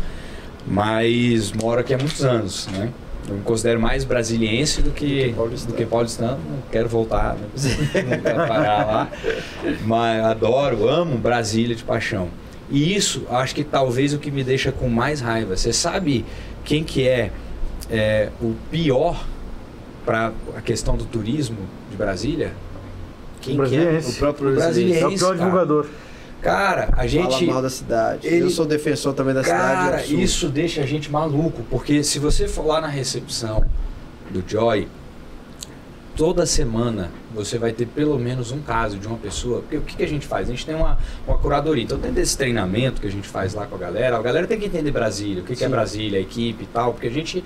mas 0.64 1.50
moro 1.50 1.80
aqui 1.80 1.92
há 1.92 1.98
muitos 1.98 2.24
anos, 2.24 2.68
né? 2.68 2.92
Eu 3.28 3.34
me 3.34 3.42
considero 3.42 3.80
mais 3.80 4.04
brasiliense 4.04 4.82
do 4.82 4.92
que, 4.92 5.34
do 5.66 5.72
que 5.74 5.84
paulistano, 5.84 6.38
não 6.48 6.62
quero 6.70 6.88
voltar, 6.88 7.34
né? 7.34 7.48
não 8.08 8.20
quero 8.20 8.46
parar 8.46 8.86
lá, 8.86 9.10
mas 9.84 10.24
adoro, 10.24 10.88
amo 10.88 11.18
Brasília 11.18 11.74
de 11.74 11.82
paixão. 11.82 12.28
E 12.70 12.94
isso, 12.94 13.26
acho 13.30 13.52
que 13.52 13.64
talvez 13.64 14.14
o 14.14 14.18
que 14.20 14.30
me 14.30 14.44
deixa 14.44 14.70
com 14.70 14.88
mais 14.88 15.20
raiva. 15.20 15.56
Você 15.56 15.72
sabe 15.72 16.24
quem 16.64 16.84
que 16.84 17.08
é, 17.08 17.32
é, 17.90 18.28
o 18.40 18.54
pior 18.70 19.24
para 20.06 20.32
a 20.56 20.60
questão 20.60 20.96
do 20.96 21.04
turismo 21.04 21.58
de 21.90 21.96
Brasília? 21.96 22.52
Quem 23.44 23.56
Brasiliense. 23.56 24.06
que 24.06 24.12
é? 24.12 24.16
O 24.16 24.18
próprio 24.18 24.50
O 24.50 24.54
brasileiro. 24.54 25.00
É 25.00 25.06
o 25.06 25.18
pior 25.18 25.28
cara. 25.28 25.44
divulgador. 25.44 25.86
Cara, 26.42 26.88
a 26.92 27.06
gente. 27.06 27.30
Fala 27.32 27.42
mal 27.52 27.62
da 27.62 27.70
cidade. 27.70 28.26
ele- 28.26 28.42
Eu 28.44 28.50
sou 28.50 28.66
defensor 28.66 29.14
também 29.14 29.34
da 29.34 29.42
cidade. 29.42 29.62
é 29.62 29.90
Cara, 29.90 30.04
isso 30.06 30.48
deixa 30.48 30.82
a 30.82 30.86
gente 30.86 31.10
maluco, 31.10 31.62
porque 31.70 32.02
se 32.04 32.18
você 32.18 32.46
for 32.46 32.66
lá 32.66 32.80
na 32.80 32.88
recepção 32.88 33.64
do 34.30 34.42
Joy, 34.46 34.86
toda 36.16 36.46
semana 36.46 37.10
você 37.34 37.58
vai 37.58 37.72
ter 37.72 37.86
pelo 37.86 38.18
menos 38.18 38.52
um 38.52 38.60
caso 38.60 38.98
de 38.98 39.06
uma 39.06 39.16
pessoa. 39.16 39.60
Porque 39.62 39.76
o 39.78 39.80
que, 39.82 39.96
que 39.96 40.02
a 40.04 40.08
gente 40.08 40.26
faz? 40.26 40.48
A 40.48 40.50
gente 40.52 40.64
tem 40.66 40.74
uma, 40.74 40.98
uma 41.26 41.36
curadoria. 41.38 41.82
Então, 41.82 41.98
dentro 41.98 42.16
desse 42.16 42.36
treinamento 42.36 43.00
que 43.00 43.06
a 43.06 43.10
gente 43.10 43.26
faz 43.26 43.54
lá 43.54 43.66
com 43.66 43.74
a 43.74 43.78
galera, 43.78 44.16
a 44.16 44.22
galera 44.22 44.46
tem 44.46 44.58
que 44.58 44.66
entender 44.66 44.90
Brasília, 44.90 45.42
o 45.42 45.46
que, 45.46 45.56
que 45.56 45.64
é 45.64 45.68
Brasília, 45.68 46.18
a 46.18 46.22
equipe 46.22 46.64
e 46.64 46.66
tal, 46.66 46.92
porque 46.92 47.08
a 47.08 47.10
gente. 47.10 47.42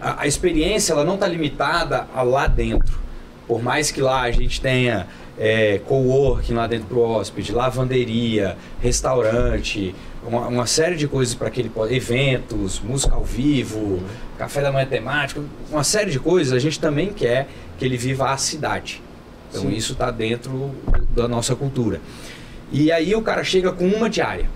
A, 0.00 0.22
a 0.22 0.26
experiência 0.26 0.92
ela 0.92 1.04
não 1.04 1.14
está 1.14 1.26
limitada 1.26 2.06
a 2.14 2.22
lá 2.22 2.46
dentro. 2.46 3.03
Por 3.46 3.62
mais 3.62 3.90
que 3.90 4.00
lá 4.00 4.22
a 4.22 4.30
gente 4.30 4.60
tenha 4.60 5.06
é, 5.38 5.80
coworking 5.86 6.54
lá 6.54 6.66
dentro 6.66 6.88
do 6.88 7.00
hóspede, 7.00 7.52
lavanderia, 7.52 8.56
restaurante, 8.80 9.94
uma, 10.26 10.46
uma 10.48 10.66
série 10.66 10.96
de 10.96 11.06
coisas 11.06 11.34
para 11.34 11.50
que 11.50 11.60
ele 11.60 11.68
possa. 11.68 11.92
eventos, 11.92 12.80
música 12.80 13.14
ao 13.14 13.24
vivo, 13.24 14.02
café 14.38 14.62
da 14.62 14.72
manhã 14.72 14.86
temático, 14.86 15.44
uma 15.70 15.84
série 15.84 16.10
de 16.10 16.18
coisas, 16.18 16.52
a 16.52 16.58
gente 16.58 16.80
também 16.80 17.12
quer 17.12 17.48
que 17.78 17.84
ele 17.84 17.96
viva 17.96 18.30
a 18.30 18.36
cidade. 18.36 19.02
Então 19.50 19.70
isso 19.70 19.92
está 19.92 20.10
dentro 20.10 20.74
da 21.14 21.28
nossa 21.28 21.54
cultura. 21.54 22.00
E 22.72 22.90
aí 22.90 23.14
o 23.14 23.22
cara 23.22 23.44
chega 23.44 23.70
com 23.72 23.86
uma 23.86 24.10
diária. 24.10 24.48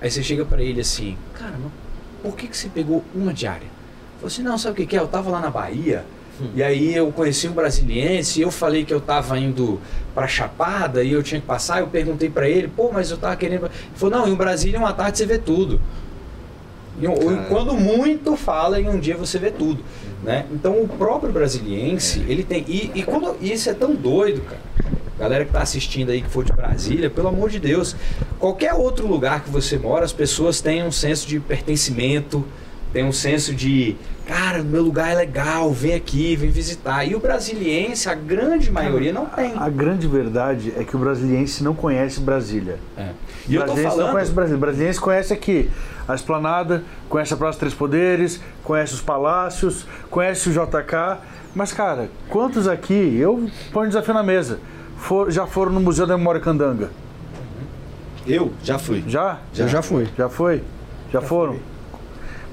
Aí 0.00 0.10
você 0.10 0.22
chega 0.22 0.44
para 0.44 0.62
ele 0.62 0.80
assim, 0.80 1.16
cara, 1.34 1.54
mas 1.60 1.72
por 2.22 2.36
que, 2.36 2.46
que 2.46 2.56
você 2.56 2.68
pegou 2.68 3.02
uma 3.14 3.32
diária? 3.32 3.66
Falou 4.16 4.28
assim, 4.28 4.42
não, 4.42 4.56
sabe 4.56 4.74
o 4.74 4.76
que, 4.76 4.86
que 4.86 4.96
é? 4.96 5.00
Eu 5.00 5.08
tava 5.08 5.30
lá 5.30 5.40
na 5.40 5.50
Bahia, 5.50 6.04
e 6.54 6.62
aí 6.62 6.94
eu 6.94 7.10
conheci 7.12 7.48
um 7.48 7.52
brasiliense, 7.52 8.40
e 8.40 8.42
eu 8.42 8.50
falei 8.50 8.84
que 8.84 8.92
eu 8.92 9.00
tava 9.00 9.38
indo 9.38 9.80
pra 10.14 10.26
Chapada 10.26 11.02
e 11.02 11.12
eu 11.12 11.22
tinha 11.22 11.40
que 11.40 11.46
passar, 11.46 11.80
eu 11.80 11.86
perguntei 11.86 12.28
pra 12.28 12.48
ele, 12.48 12.68
pô, 12.68 12.90
mas 12.92 13.10
eu 13.10 13.16
tava 13.16 13.36
querendo. 13.36 13.66
Ele 13.66 13.72
falou, 13.94 14.18
não, 14.18 14.28
em 14.28 14.34
Brasília 14.34 14.78
uma 14.78 14.92
tarde 14.92 15.18
você 15.18 15.26
vê 15.26 15.38
tudo. 15.38 15.80
E, 17.00 17.06
quando 17.48 17.74
muito 17.74 18.36
fala, 18.36 18.80
em 18.80 18.88
um 18.88 18.98
dia 18.98 19.16
você 19.16 19.38
vê 19.38 19.50
tudo. 19.50 19.82
Né? 20.22 20.46
Então 20.50 20.80
o 20.82 20.88
próprio 20.88 21.30
brasiliense, 21.30 22.24
ele 22.26 22.42
tem. 22.42 22.64
E, 22.66 22.90
e 22.94 23.02
quando, 23.02 23.36
e 23.40 23.52
isso 23.52 23.68
é 23.68 23.74
tão 23.74 23.94
doido, 23.94 24.40
cara. 24.42 24.60
Galera 25.18 25.44
que 25.46 25.52
tá 25.52 25.62
assistindo 25.62 26.10
aí 26.10 26.20
que 26.20 26.28
for 26.28 26.44
de 26.44 26.52
Brasília, 26.52 27.08
pelo 27.08 27.28
amor 27.28 27.48
de 27.48 27.58
Deus, 27.58 27.96
qualquer 28.38 28.74
outro 28.74 29.06
lugar 29.06 29.42
que 29.42 29.48
você 29.48 29.78
mora, 29.78 30.04
as 30.04 30.12
pessoas 30.12 30.60
têm 30.60 30.82
um 30.82 30.92
senso 30.92 31.26
de 31.26 31.40
pertencimento, 31.40 32.44
tem 32.92 33.02
um 33.02 33.12
senso 33.12 33.54
de, 33.54 33.96
cara, 34.26 34.62
meu 34.62 34.82
lugar 34.82 35.10
é 35.10 35.14
legal, 35.14 35.70
vem 35.72 35.94
aqui, 35.94 36.34
vem 36.36 36.50
visitar. 36.50 37.04
E 37.04 37.14
o 37.14 37.20
brasiliense, 37.20 38.08
a 38.08 38.14
grande 38.14 38.70
maioria, 38.70 39.12
não 39.12 39.26
tem. 39.26 39.52
A 39.56 39.68
grande 39.68 40.06
verdade 40.06 40.72
é 40.76 40.84
que 40.84 40.96
o 40.96 40.98
brasiliense 40.98 41.62
não 41.62 41.74
conhece 41.74 42.20
Brasília. 42.20 42.78
É. 42.96 43.02
O 43.02 43.50
E 43.50 43.54
eu 43.54 43.60
tô 43.62 43.66
brasiliense 43.66 43.96
não 43.96 44.10
conhece 44.10 44.30
falando. 44.30 44.34
Brasília. 44.34 44.56
O 44.56 44.60
brasiliense 44.60 45.00
conhece 45.00 45.32
aqui 45.32 45.70
a 46.08 46.14
Esplanada, 46.14 46.82
conhece 47.08 47.32
a 47.34 47.36
Praça 47.36 47.58
Três 47.58 47.74
Poderes, 47.74 48.40
conhece 48.62 48.94
os 48.94 49.00
palácios, 49.00 49.86
conhece 50.10 50.48
o 50.48 50.52
JK. 50.52 51.18
Mas, 51.54 51.72
cara, 51.72 52.08
quantos 52.28 52.68
aqui, 52.68 53.16
eu 53.18 53.48
ponho 53.72 53.86
um 53.86 53.88
desafio 53.88 54.12
na 54.14 54.22
mesa, 54.22 54.58
for- 54.98 55.30
já 55.30 55.46
foram 55.46 55.72
no 55.72 55.80
Museu 55.80 56.06
da 56.06 56.16
Memória 56.18 56.40
Candanga? 56.40 56.90
Eu 58.26 58.52
já 58.62 58.78
fui. 58.78 59.04
Já? 59.06 59.38
Eu 59.56 59.68
já 59.68 59.80
fui. 59.82 60.08
Já 60.18 60.28
foi? 60.28 60.62
Já, 61.12 61.20
foram? 61.20 61.56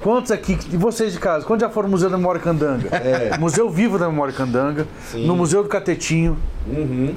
Quantos 0.04 0.32
aqui, 0.32 0.58
e 0.72 0.78
vocês 0.78 1.14
de 1.14 1.20
casa, 1.20 1.45
quantos 1.45 1.62
já 1.66 1.70
foram 1.70 1.88
no 1.88 1.91
Museu 1.93 2.10
da 2.10 2.18
Memória 2.18 2.41
Candanga? 2.41 2.89
É. 2.93 3.38
Museu 3.39 3.70
Vivo 3.70 3.97
da 3.97 4.08
Memória 4.10 4.34
Candanga, 4.34 4.86
Sim. 5.10 5.26
no 5.26 5.36
Museu 5.36 5.64
do 5.64 5.70
Catetinho, 5.70 6.38
Uhum. 6.68 7.16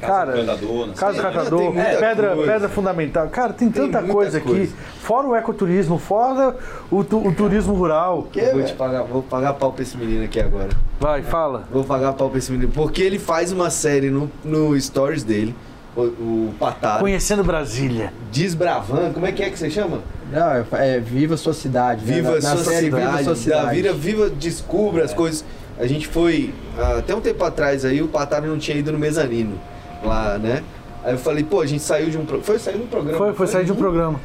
Cara, 0.00 0.34
sei. 0.34 0.92
Casa 0.94 1.22
Catador, 1.22 1.72
muita 1.72 1.96
pedra, 1.96 2.34
coisa. 2.34 2.52
pedra 2.52 2.68
fundamental. 2.68 3.26
Cara, 3.28 3.54
tem 3.54 3.70
Tem 3.70 3.84
tanta 3.86 4.00
muita 4.00 4.12
coisa 4.12 4.36
aqui. 4.38 4.46
coisa. 4.48 4.72
Fora 5.00 5.26
o 5.28 5.34
ecoturismo, 5.34 5.98
fora 5.98 6.54
o, 6.90 7.02
tu- 7.02 7.26
o 7.26 7.32
turismo 7.34 7.72
rural. 7.72 8.26
Que, 8.30 8.38
Eu 8.40 8.52
vou 8.52 8.62
te 8.64 8.74
pagar, 8.74 9.02
vou 9.04 9.22
pagar 9.22 9.54
pau 9.54 9.72
pra 9.72 9.82
esse 9.82 9.96
menino 9.96 10.22
aqui 10.24 10.38
agora. 10.40 10.68
Vai, 11.00 11.22
fala. 11.22 11.64
Vou 11.72 11.84
pagar 11.84 12.12
pau 12.12 12.28
pra 12.28 12.38
esse 12.38 12.52
menino. 12.52 12.70
Porque 12.70 13.00
ele 13.00 13.18
faz 13.18 13.50
uma 13.50 13.70
série 13.70 14.10
no, 14.10 14.30
no 14.44 14.78
stories 14.78 15.24
dele, 15.24 15.54
o, 15.96 16.00
o 16.00 16.54
Pataro, 16.58 17.00
Conhecendo 17.00 17.44
Brasília. 17.44 18.12
desbravando. 18.32 19.14
Como 19.14 19.26
é 19.26 19.32
que 19.32 19.42
é 19.42 19.50
que 19.50 19.58
você 19.58 19.70
chama? 19.70 20.00
Não, 20.32 20.50
é, 20.50 20.64
é 20.96 21.00
Viva 21.00 21.36
Sua 21.36 21.52
Cidade. 21.54 22.04
né? 22.04 22.14
Viva 22.14 22.30
Na- 22.30 22.36
a 22.36 22.40
na 22.40 22.56
sua 22.56 22.64
série 22.72 22.86
cidade, 22.86 23.06
Viva 23.06 23.22
Sua 23.22 23.32
da 23.34 23.38
Cidade. 23.38 23.74
Vira 23.76 23.92
Viva 23.92 24.30
descubra 24.30 25.04
as 25.04 25.14
coisas. 25.14 25.44
A 25.78 25.86
gente 25.86 26.06
foi 26.08 26.52
ah, 26.78 26.98
até 26.98 27.14
um 27.14 27.20
tempo 27.20 27.42
atrás 27.44 27.84
aí, 27.84 28.00
o 28.02 28.08
Pataro 28.08 28.46
não 28.46 28.58
tinha 28.58 28.76
ido 28.76 28.92
no 28.92 28.98
mezanino 28.98 29.58
lá, 30.04 30.38
né? 30.38 30.62
Aí 31.02 31.12
eu 31.12 31.18
falei, 31.18 31.44
pô, 31.44 31.60
a 31.60 31.66
gente 31.66 31.82
saiu 31.82 32.08
de 32.10 32.16
um 32.16 32.26
foi 32.42 32.58
sair 32.58 32.78
de 32.78 32.82
um 32.84 32.86
programa. 32.86 33.18
Foi, 33.18 33.28
não 33.28 33.34
foi 33.34 33.46
sair 33.46 33.64
de 33.64 33.72
um 33.72 33.76
programa. 33.76 34.20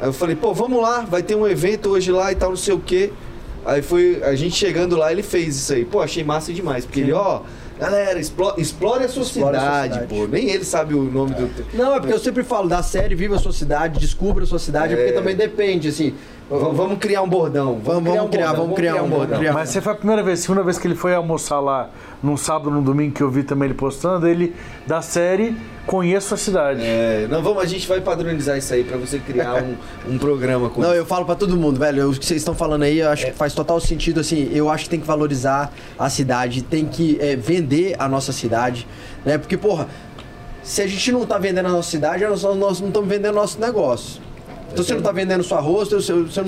Aí 0.00 0.08
eu 0.08 0.12
falei, 0.12 0.36
pô, 0.36 0.52
vamos 0.52 0.80
lá, 0.82 1.00
vai 1.00 1.22
ter 1.22 1.34
um 1.34 1.46
evento 1.46 1.90
hoje 1.90 2.10
lá 2.12 2.30
e 2.32 2.34
tal, 2.34 2.50
não 2.50 2.56
sei 2.56 2.74
o 2.74 2.78
quê. 2.80 3.12
Aí 3.64 3.82
foi, 3.82 4.22
a 4.22 4.34
gente 4.34 4.54
chegando 4.56 4.96
lá, 4.96 5.12
ele 5.12 5.22
fez 5.22 5.56
isso 5.56 5.72
aí. 5.72 5.84
Pô, 5.84 6.00
achei 6.00 6.24
massa 6.24 6.52
demais. 6.52 6.84
Porque 6.84 7.00
ele, 7.00 7.12
ó, 7.12 7.40
galera, 7.80 8.18
explo- 8.20 8.54
explore 8.58 9.04
a 9.04 9.08
sua 9.08 9.22
Explore 9.22 9.56
a 9.56 9.60
cidade, 9.60 9.94
cidade. 9.94 10.14
pô. 10.14 10.26
Nem 10.26 10.50
ele 10.50 10.64
sabe 10.64 10.94
o 10.94 11.02
nome 11.04 11.34
do. 11.34 11.50
Não, 11.74 11.94
é 11.94 11.98
porque 12.00 12.12
eu 12.14 12.18
sempre 12.18 12.44
falo 12.44 12.68
da 12.68 12.82
série 12.82 13.14
Viva 13.14 13.38
Sua 13.38 13.52
Cidade, 13.52 13.98
Descubra 13.98 14.44
Sua 14.46 14.58
Cidade, 14.58 14.92
É. 14.92 14.96
porque 14.96 15.12
também 15.12 15.34
depende, 15.34 15.88
assim. 15.88 16.14
Vamos 16.50 16.98
criar 16.98 17.22
um 17.22 17.28
bordão. 17.28 17.78
Vamos, 17.82 18.02
vamos 18.02 18.24
um 18.24 18.28
criar, 18.28 18.46
bordão, 18.48 18.62
vamos 18.64 18.76
criar 18.76 19.02
um 19.04 19.08
bordão. 19.08 19.38
Criar- 19.38 19.52
Mas 19.52 19.68
você 19.68 19.80
foi 19.80 19.92
a 19.92 19.96
primeira 19.96 20.20
vez, 20.20 20.40
segunda 20.40 20.64
vez 20.64 20.78
que 20.78 20.86
ele 20.88 20.96
foi 20.96 21.14
almoçar 21.14 21.60
lá 21.60 21.90
num 22.20 22.36
sábado, 22.36 22.72
num 22.72 22.82
domingo, 22.82 23.14
que 23.14 23.22
eu 23.22 23.30
vi 23.30 23.44
também 23.44 23.66
ele 23.68 23.74
postando, 23.74 24.26
ele 24.26 24.54
da 24.84 25.00
série 25.00 25.56
conheço 25.86 26.34
a 26.34 26.36
cidade. 26.36 26.80
É, 26.82 27.28
não, 27.30 27.40
vamos, 27.40 27.62
a 27.62 27.66
gente 27.66 27.86
vai 27.86 28.00
padronizar 28.00 28.58
isso 28.58 28.74
aí 28.74 28.82
pra 28.82 28.96
você 28.96 29.20
criar 29.20 29.62
um, 29.62 29.76
um 30.14 30.18
programa 30.18 30.68
com 30.70 30.80
Não, 30.82 30.92
eu 30.92 31.06
falo 31.06 31.24
pra 31.24 31.36
todo 31.36 31.56
mundo, 31.56 31.78
velho. 31.78 32.10
O 32.10 32.14
que 32.18 32.26
vocês 32.26 32.40
estão 32.40 32.54
falando 32.54 32.82
aí, 32.82 32.98
eu 32.98 33.08
acho 33.10 33.26
que 33.26 33.32
faz 33.32 33.54
total 33.54 33.78
sentido. 33.80 34.18
Assim, 34.18 34.50
eu 34.52 34.68
acho 34.68 34.84
que 34.84 34.90
tem 34.90 35.00
que 35.00 35.06
valorizar 35.06 35.72
a 35.96 36.10
cidade, 36.10 36.62
tem 36.62 36.84
que 36.84 37.16
é, 37.20 37.36
vender 37.36 37.94
a 37.96 38.08
nossa 38.08 38.32
cidade, 38.32 38.88
né? 39.24 39.38
Porque, 39.38 39.56
porra, 39.56 39.86
se 40.64 40.82
a 40.82 40.86
gente 40.88 41.12
não 41.12 41.24
tá 41.24 41.38
vendendo 41.38 41.66
a 41.66 41.70
nossa 41.70 41.90
cidade, 41.90 42.24
nós, 42.26 42.42
nós 42.42 42.80
não 42.80 42.88
estamos 42.88 43.08
vendendo 43.08 43.34
nosso 43.36 43.60
negócio. 43.60 44.20
Então 44.72 44.84
você 44.84 44.94
não 44.94 45.02
tá 45.02 45.12
vendendo 45.12 45.42
sua 45.42 45.60
rosto, 45.60 45.96
eu, 45.96 46.00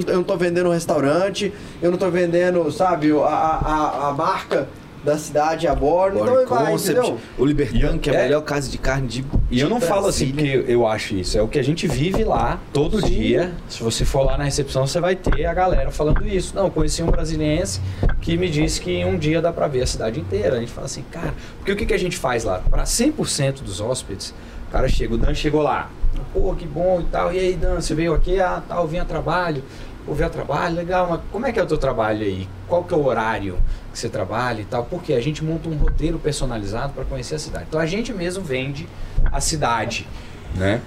eu, 0.06 0.16
não- 0.16 0.22
tô 0.22 0.36
vendendo 0.36 0.68
um 0.68 0.72
restaurante, 0.72 1.52
eu 1.80 1.90
não 1.90 1.98
tô 1.98 2.10
vendendo, 2.10 2.70
sabe, 2.70 3.10
a, 3.12 3.16
a, 3.26 4.08
a- 4.08 4.12
marca 4.12 4.68
da 5.04 5.18
cidade 5.18 5.66
a 5.66 5.74
bordo. 5.74 6.20
Então 6.20 6.46
vai, 6.46 6.70
Concept, 6.70 7.00
entendeu? 7.00 7.18
o 7.36 7.44
Libertão, 7.44 7.98
que 7.98 8.08
é 8.08 8.16
a 8.16 8.20
é. 8.20 8.22
melhor 8.22 8.40
casa 8.42 8.70
de 8.70 8.78
carne 8.78 9.08
de 9.08 9.24
E 9.50 9.58
eu 9.58 9.68
não 9.68 9.80
de 9.80 9.86
falo 9.86 10.06
assim 10.06 10.26
Brasília. 10.30 10.58
porque 10.60 10.72
eu 10.72 10.86
acho 10.86 11.16
isso, 11.16 11.36
é 11.36 11.42
o 11.42 11.48
que 11.48 11.58
a 11.58 11.64
gente 11.64 11.88
vive 11.88 12.22
lá 12.22 12.60
todo 12.72 13.00
Sim. 13.00 13.08
dia. 13.08 13.52
Se 13.68 13.82
você 13.82 14.04
for 14.04 14.22
lá 14.24 14.38
na 14.38 14.44
recepção, 14.44 14.86
você 14.86 15.00
vai 15.00 15.16
ter 15.16 15.44
a 15.44 15.52
galera 15.52 15.90
falando 15.90 16.24
isso. 16.24 16.54
Não, 16.54 16.66
eu 16.66 16.70
conheci 16.70 17.02
um 17.02 17.06
brasiliense 17.10 17.80
que 18.20 18.36
me 18.36 18.48
disse 18.48 18.80
que 18.80 18.92
em 18.92 19.04
um 19.04 19.18
dia 19.18 19.42
dá 19.42 19.52
pra 19.52 19.66
ver 19.66 19.82
a 19.82 19.86
cidade 19.88 20.20
inteira. 20.20 20.56
A 20.56 20.60
gente 20.60 20.70
fala 20.70 20.84
assim, 20.86 21.04
cara, 21.10 21.34
porque 21.58 21.72
o 21.72 21.76
que, 21.76 21.84
que 21.84 21.94
a 21.94 21.98
gente 21.98 22.16
faz 22.16 22.44
lá? 22.44 22.60
Para 22.70 22.84
100% 22.84 23.62
dos 23.62 23.80
hóspedes, 23.80 24.32
o 24.68 24.70
cara 24.70 24.88
chega, 24.88 25.14
o 25.14 25.18
Dan 25.18 25.34
chegou 25.34 25.62
lá. 25.62 25.90
Pô, 26.32 26.54
que 26.54 26.66
bom 26.66 27.00
e 27.00 27.04
tal. 27.04 27.32
E 27.32 27.38
aí, 27.38 27.54
Dan, 27.54 27.80
você 27.80 27.94
veio 27.94 28.14
aqui? 28.14 28.40
Ah, 28.40 28.62
tal, 28.66 28.86
vim 28.86 28.98
a 28.98 29.04
trabalho. 29.04 29.62
Pô, 30.04 30.14
veio 30.14 30.26
a 30.26 30.30
trabalho, 30.30 30.74
legal, 30.74 31.06
mas 31.08 31.20
como 31.30 31.46
é 31.46 31.52
que 31.52 31.60
é 31.60 31.62
o 31.62 31.66
teu 31.66 31.78
trabalho 31.78 32.22
aí? 32.22 32.48
Qual 32.66 32.82
que 32.82 32.92
é 32.92 32.96
o 32.96 33.04
horário 33.04 33.58
que 33.92 33.98
você 33.98 34.08
trabalha 34.08 34.60
e 34.60 34.64
tal? 34.64 34.84
Porque 34.84 35.12
a 35.12 35.20
gente 35.20 35.44
monta 35.44 35.68
um 35.68 35.76
roteiro 35.76 36.18
personalizado 36.18 36.92
para 36.92 37.04
conhecer 37.04 37.36
a 37.36 37.38
cidade. 37.38 37.66
Então 37.68 37.80
a 37.80 37.86
gente 37.86 38.12
mesmo 38.12 38.42
vende 38.42 38.88
a 39.30 39.40
cidade, 39.40 40.08
né? 40.56 40.80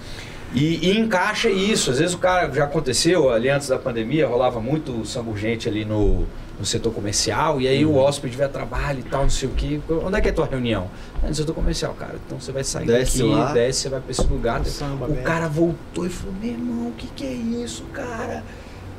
E, 0.54 0.90
e 0.90 0.98
encaixa 0.98 1.50
isso. 1.50 1.92
Às 1.92 2.00
vezes 2.00 2.14
o 2.14 2.18
cara 2.18 2.52
já 2.52 2.66
aconteceu 2.66 3.32
ali 3.32 3.50
antes 3.50 3.68
da 3.68 3.78
pandemia, 3.78 4.28
rolava 4.28 4.60
muito 4.60 5.06
samburgente 5.06 5.70
ali 5.70 5.86
no, 5.86 6.26
no 6.60 6.66
setor 6.66 6.94
comercial, 6.94 7.60
e 7.60 7.68
aí 7.68 7.86
o 7.86 7.96
hóspede 7.96 8.38
vai 8.38 8.46
a 8.46 8.50
trabalho 8.50 9.00
e 9.00 9.04
tal, 9.04 9.24
não 9.24 9.30
sei 9.30 9.50
o 9.50 9.52
que. 9.52 9.82
Onde 9.90 10.18
é 10.18 10.22
que 10.22 10.28
é 10.30 10.32
a 10.32 10.34
tua 10.34 10.46
reunião? 10.46 10.90
É 11.24 11.28
no 11.28 11.36
setor 11.36 11.54
comercial, 11.54 11.94
cara. 11.94 12.16
Então 12.26 12.40
você 12.40 12.52
vai 12.52 12.64
sair 12.64 12.86
Desce 12.88 13.18
daqui, 13.20 13.30
lá. 13.30 13.52
desce, 13.54 13.82
você 13.82 13.90
vai 13.90 14.00
pra 14.00 14.12
esse 14.12 14.24
lugar. 14.28 14.66
Samba, 14.66 15.06
o 15.06 15.10
velho. 15.10 15.24
cara 15.24 15.48
voltou 15.50 16.06
e 16.06 16.10
falou: 16.10 16.34
Meu 16.42 16.52
irmão, 16.52 16.88
o 16.88 16.92
que, 16.94 17.08
que 17.08 17.26
é 17.26 17.34
isso, 17.34 17.84
cara? 17.94 18.44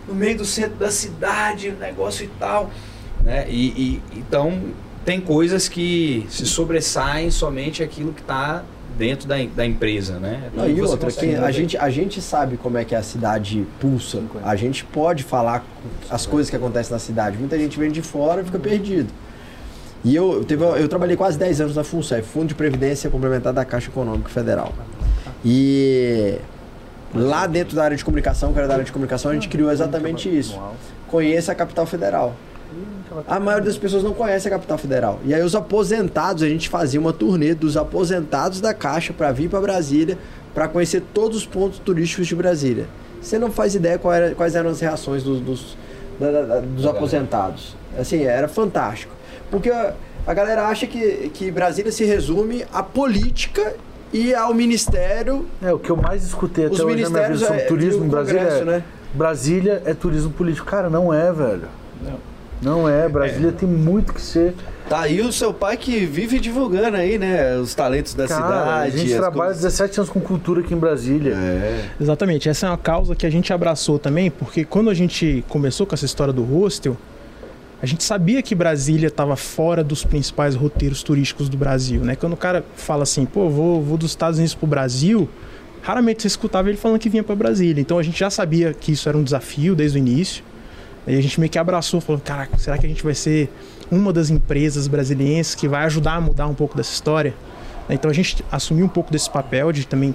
No 0.07 0.15
meio 0.15 0.37
do 0.39 0.45
centro 0.45 0.77
da 0.77 0.91
cidade, 0.91 1.71
negócio 1.73 2.25
e 2.25 2.29
tal. 2.39 2.71
Né? 3.23 3.47
E, 3.49 3.67
e- 3.69 4.03
então 4.19 4.63
tem 5.05 5.21
coisas 5.21 5.69
que 5.69 6.27
se 6.29 6.45
sobressaem 6.47 7.31
somente 7.31 7.83
aquilo 7.83 8.13
que 8.13 8.21
está 8.21 8.63
dentro 8.97 9.29
da, 9.29 9.37
da 9.55 9.65
empresa, 9.65 10.19
né? 10.19 10.51
Não, 10.55 10.69
e 10.69 10.81
outra, 10.81 11.11
que 11.11 11.35
a 11.35 11.51
gente, 11.51 11.77
a 11.77 11.91
gente 11.91 12.21
sabe 12.21 12.57
como 12.57 12.79
é 12.79 12.85
que 12.85 12.95
a 12.95 13.03
cidade 13.03 13.67
pulsa. 13.81 14.23
A 14.43 14.57
gente 14.57 14.85
pode 14.85 15.23
falar 15.23 15.65
as 16.11 16.27
coisas 16.27 16.49
que 16.49 16.57
acontecem 16.57 16.93
na 16.93 16.99
cidade. 16.99 17.37
Muita 17.37 17.59
gente 17.59 17.79
vem 17.79 17.91
de 17.91 18.03
fora 18.03 18.41
e 18.41 18.45
fica 18.45 18.59
perdido. 18.59 19.13
E 20.05 20.15
eu, 20.15 20.35
eu, 20.35 20.45
teve, 20.45 20.65
eu 20.65 20.89
trabalhei 20.89 21.17
quase 21.17 21.39
10 21.39 21.61
anos 21.63 21.77
na 21.77 21.85
FUNCEF, 21.85 22.29
Fundo 22.29 22.49
de 22.49 22.55
Previdência 22.55 23.11
Complementar 23.11 23.53
da 23.53 23.65
Caixa 23.65 23.91
Econômica 23.91 24.29
Federal. 24.29 24.73
E 25.45 26.39
lá 27.15 27.47
dentro 27.47 27.77
da 27.77 27.85
área 27.85 27.97
de 27.97 28.05
comunicação, 28.05 28.53
que 28.53 28.59
era 28.59 28.69
da 28.69 28.75
área 28.75 28.85
de 28.85 28.93
comunicação, 28.93 29.31
a 29.31 29.35
gente 29.35 29.49
criou 29.49 29.71
exatamente 29.71 30.29
isso. 30.29 30.61
Conheça 31.09 31.53
a 31.53 31.55
capital 31.55 31.87
federal. 31.87 32.35
A 33.27 33.39
maioria 33.41 33.67
das 33.67 33.79
pessoas 33.79 34.03
não 34.03 34.13
conhece 34.15 34.47
a 34.49 34.51
capital 34.51 34.79
federal. 34.79 35.21
E 35.25 35.35
aí 35.35 35.43
os 35.43 35.55
aposentados, 35.55 36.43
a 36.43 36.49
gente 36.49 36.69
fazia 36.69 36.99
uma 37.01 37.13
turnê 37.13 37.55
dos 37.55 37.77
aposentados 37.77 38.61
da 38.61 38.73
Caixa 38.75 39.13
para 39.13 39.31
vir 39.33 39.49
para 39.49 39.61
Brasília, 39.61 40.19
para 40.55 40.69
conhecer 40.69 41.03
todos 41.15 41.37
os 41.39 41.47
pontos 41.47 41.79
turísticos 41.79 42.27
de 42.27 42.35
Brasília. 42.35 42.87
Você 43.21 43.39
não 43.39 43.51
faz 43.51 43.75
ideia 43.75 43.99
qual 43.99 44.13
era- 44.15 44.35
quais 44.35 44.55
eram 44.55 44.71
as 44.71 44.81
reações 44.81 45.23
dos, 45.23 45.41
dos, 45.41 45.77
da- 46.21 46.31
da- 46.43 46.61
dos 46.61 46.87
aposentados. 46.87 47.77
Assim, 47.99 48.23
era 48.25 48.47
fantástico. 48.49 49.13
Porque 49.51 49.71
a, 49.71 49.95
a 50.27 50.35
galera 50.35 50.67
acha 50.67 50.87
que, 50.87 51.31
que 51.35 51.51
Brasília 51.51 51.91
se 51.93 52.05
resume 52.05 52.65
à 52.73 52.83
política 52.83 53.75
e 54.13 54.35
ao 54.35 54.55
ministério. 54.55 55.47
É, 55.63 55.73
o 55.73 55.79
que 55.79 55.91
eu 55.91 55.97
mais 55.97 56.25
escutei 56.25 56.67
Os 56.67 56.81
até 56.81 56.85
hoje 56.93 57.03
na 57.03 57.11
minha 57.11 57.29
vida 57.29 57.39
sobre 57.47 57.61
é- 57.63 57.65
turismo 57.67 58.05
em 58.05 58.09
Brasília 58.09 58.41
é, 58.41 58.65
né? 58.65 58.85
Brasília 59.15 59.83
é 59.85 59.95
turismo 59.95 60.31
político. 60.31 60.67
Cara, 60.67 60.89
não 60.91 61.13
é, 61.13 61.33
velho. 61.33 61.69
Não 62.03 62.36
é. 62.89 63.09
Brasília 63.09 63.53
tem 63.53 63.69
muito 63.69 64.13
que 64.13 64.21
ser. 64.21 64.55
Tá 64.89 65.01
aí 65.01 65.21
o 65.21 65.33
seu 65.33 65.53
pai 65.53 65.77
que 65.77 66.07
vive 66.07 66.39
divulgando 66.39 66.97
aí, 66.97 67.19
né? 67.19 67.57
Os 67.57 67.75
talentos 67.75 68.15
da 68.15 68.29
Cara, 68.29 68.43
cidade. 68.47 68.87
a 68.95 68.99
gente 68.99 69.15
trabalha 69.17 69.51
coisas- 69.51 69.63
17 69.63 70.01
anos 70.01 70.11
com 70.11 70.21
cultura 70.21 70.61
aqui 70.61 70.73
em 70.75 70.77
Brasília. 70.79 71.35
É. 71.35 71.85
Exatamente, 72.01 72.49
essa 72.49 72.67
é 72.67 72.71
uma 72.71 72.79
causa 72.79 73.17
que 73.17 73.27
a 73.27 73.31
gente 73.31 73.53
abraçou 73.53 73.99
também, 73.99 74.31
porque 74.31 74.65
quando 74.65 74.89
a 74.89 74.95
gente 74.95 75.45
começou 75.49 75.87
com 75.87 75.95
essa 75.95 76.05
história 76.05 76.33
do 76.33 76.45
hostel, 76.45 76.97
a 77.83 77.85
gente 77.87 78.05
sabia 78.05 78.41
que 78.43 78.55
Brasília 78.55 79.09
estava 79.09 79.35
fora 79.37 79.83
dos 79.83 80.05
principais 80.05 80.55
roteiros 80.55 81.03
turísticos 81.03 81.49
do 81.49 81.57
Brasil, 81.57 82.01
né? 82.03 82.15
Quando 82.15 82.35
o 82.35 82.37
cara 82.37 82.65
fala 82.77 83.03
assim, 83.03 83.27
pô, 83.27 83.49
vou, 83.51 83.83
vou 83.83 83.99
dos 83.99 84.13
Estados 84.13 84.39
Unidos 84.39 84.55
pro 84.55 84.69
Brasil, 84.69 85.29
raramente 85.83 86.23
você 86.23 86.29
escutava 86.29 86.69
ele 86.69 86.79
falando 86.79 86.99
que 87.01 87.09
vinha 87.09 87.25
para 87.25 87.35
Brasília. 87.35 87.81
Então 87.81 87.99
a 87.99 88.03
gente 88.05 88.19
já 88.21 88.31
sabia 88.31 88.73
que 88.73 88.93
isso 88.93 89.09
era 89.09 89.19
um 89.19 89.23
desafio 89.25 89.75
desde 89.75 89.99
o 89.99 90.01
início. 90.01 90.45
Aí 91.07 91.17
a 91.17 91.21
gente 91.21 91.39
meio 91.39 91.51
que 91.51 91.59
abraçou, 91.59 92.01
falou, 92.01 92.21
caraca, 92.23 92.59
será 92.59 92.77
que 92.77 92.85
a 92.87 92.89
gente 92.89 93.03
vai 93.03 93.15
ser 93.15 93.49
uma 93.91 94.13
das 94.13 94.29
empresas 94.29 94.89
brasilienses 94.89 95.55
que 95.55 95.69
vai 95.69 95.85
ajudar 95.85 96.15
a 96.15 96.21
mudar 96.21 96.47
um 96.47 96.55
pouco 96.55 96.77
dessa 96.77 96.93
história? 96.93 97.35
Então 97.89 98.11
a 98.11 98.15
gente 98.15 98.45
assumiu 98.51 98.87
um 98.87 98.89
pouco 98.89 99.13
desse 99.13 99.31
papel 99.31 99.71
de 99.71 99.87
também 99.87 100.15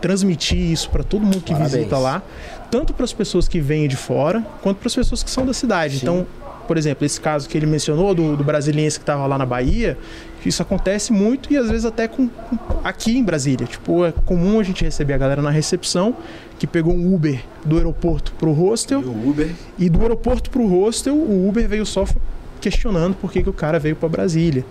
transmitir 0.00 0.58
isso 0.58 0.88
para 0.88 1.02
todo 1.04 1.22
mundo 1.22 1.42
que 1.42 1.52
Parabéns. 1.52 1.72
visita 1.74 1.98
lá, 1.98 2.22
tanto 2.70 2.94
para 2.94 3.04
as 3.04 3.12
pessoas 3.12 3.46
que 3.46 3.60
vêm 3.60 3.86
de 3.86 3.96
fora, 3.96 4.42
quanto 4.62 4.78
para 4.78 4.86
as 4.88 4.94
pessoas 4.94 5.22
que 5.22 5.30
são 5.30 5.44
da 5.44 5.52
cidade. 5.52 5.98
Então, 5.98 6.26
por 6.70 6.78
exemplo, 6.78 7.04
esse 7.04 7.20
caso 7.20 7.48
que 7.48 7.58
ele 7.58 7.66
mencionou 7.66 8.14
do, 8.14 8.36
do 8.36 8.44
brasiliense 8.44 8.96
que 8.96 9.02
estava 9.02 9.26
lá 9.26 9.36
na 9.36 9.44
Bahia, 9.44 9.98
isso 10.46 10.62
acontece 10.62 11.12
muito 11.12 11.52
e 11.52 11.56
às 11.56 11.68
vezes 11.68 11.84
até 11.84 12.06
com, 12.06 12.28
com- 12.28 12.56
aqui 12.84 13.18
em 13.18 13.24
Brasília. 13.24 13.66
Tipo, 13.66 14.04
é 14.04 14.12
comum 14.24 14.60
a 14.60 14.62
gente 14.62 14.84
receber 14.84 15.14
a 15.14 15.18
galera 15.18 15.42
na 15.42 15.50
recepção 15.50 16.14
que 16.60 16.68
pegou 16.68 16.94
um 16.94 17.12
Uber 17.12 17.42
do 17.64 17.76
aeroporto 17.76 18.32
pro 18.38 18.52
hostel 18.52 19.00
E 19.00 19.04
o 19.04 19.30
Uber. 19.30 19.50
e 19.80 19.90
do 19.90 20.00
aeroporto 20.02 20.48
pro 20.48 20.64
hostel, 20.64 21.16
o 21.16 21.48
Uber 21.48 21.66
veio 21.66 21.84
só 21.84 22.04
questionando 22.60 23.16
por 23.16 23.32
que, 23.32 23.42
que 23.42 23.50
o 23.50 23.52
cara 23.52 23.80
veio 23.80 23.96
para 23.96 24.08
Brasília. 24.08 24.64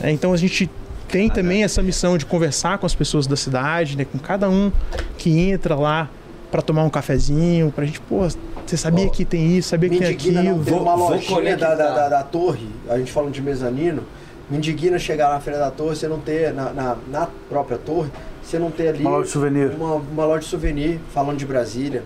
É, 0.00 0.10
então 0.10 0.32
a 0.32 0.36
gente 0.36 0.68
tem 1.06 1.30
também 1.30 1.62
essa 1.62 1.80
missão 1.84 2.18
de 2.18 2.26
conversar 2.26 2.78
com 2.78 2.86
as 2.86 2.96
pessoas 2.96 3.28
da 3.28 3.36
cidade, 3.36 3.96
né, 3.96 4.04
com 4.04 4.18
cada 4.18 4.50
um 4.50 4.72
que 5.16 5.30
entra 5.38 5.76
lá 5.76 6.10
para 6.54 6.62
tomar 6.62 6.84
um 6.84 6.88
cafezinho, 6.88 7.72
pra 7.74 7.84
gente, 7.84 8.00
pô, 8.00 8.18
você 8.64 8.76
sabia 8.76 9.06
Ó, 9.06 9.10
que 9.10 9.24
tem 9.24 9.56
isso, 9.56 9.70
sabia 9.70 9.90
que 9.90 9.98
tem 9.98 10.12
indigna 10.12 10.40
não 10.40 10.50
aquilo. 10.52 10.64
ter 10.64 10.70
Vou- 10.70 10.82
uma 10.82 10.94
lojinha 10.94 11.56
da, 11.56 11.74
da, 11.74 11.90
da, 11.90 12.08
da 12.08 12.22
torre, 12.22 12.68
a 12.88 12.96
gente 12.96 13.10
falando 13.10 13.32
de 13.32 13.42
mezanino, 13.42 14.04
me 14.48 14.58
indigna 14.58 14.96
chegar 14.96 15.30
na 15.30 15.40
feira 15.40 15.58
da 15.58 15.72
torre, 15.72 15.96
você 15.96 16.06
não 16.06 16.20
ter, 16.20 16.52
na, 16.54 16.70
na, 16.72 16.96
na 17.10 17.28
própria 17.48 17.76
torre, 17.76 18.08
você 18.40 18.56
não 18.56 18.70
ter 18.70 18.86
ali 18.90 19.00
Uma 19.00 19.10
loja 19.10 19.24
de 19.24 19.30
souvenir. 19.32 19.70
uma, 19.76 19.94
uma 19.96 20.24
loja 20.24 20.40
de 20.42 20.46
souvenir 20.46 21.00
falando 21.12 21.38
de 21.38 21.44
Brasília, 21.44 22.04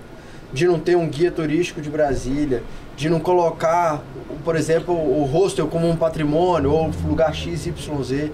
de 0.50 0.66
não 0.66 0.78
ter 0.78 0.96
um 0.96 1.06
guia 1.06 1.30
turístico 1.30 1.82
de 1.82 1.90
Brasília, 1.90 2.62
de 2.96 3.10
não 3.10 3.20
colocar, 3.20 4.02
por 4.46 4.56
exemplo, 4.56 4.94
o 4.94 5.24
hostel 5.24 5.66
como 5.66 5.86
um 5.86 5.94
patrimônio 5.94 6.70
ou 6.72 6.90
lugar 7.06 7.34
XYZ. 7.34 8.30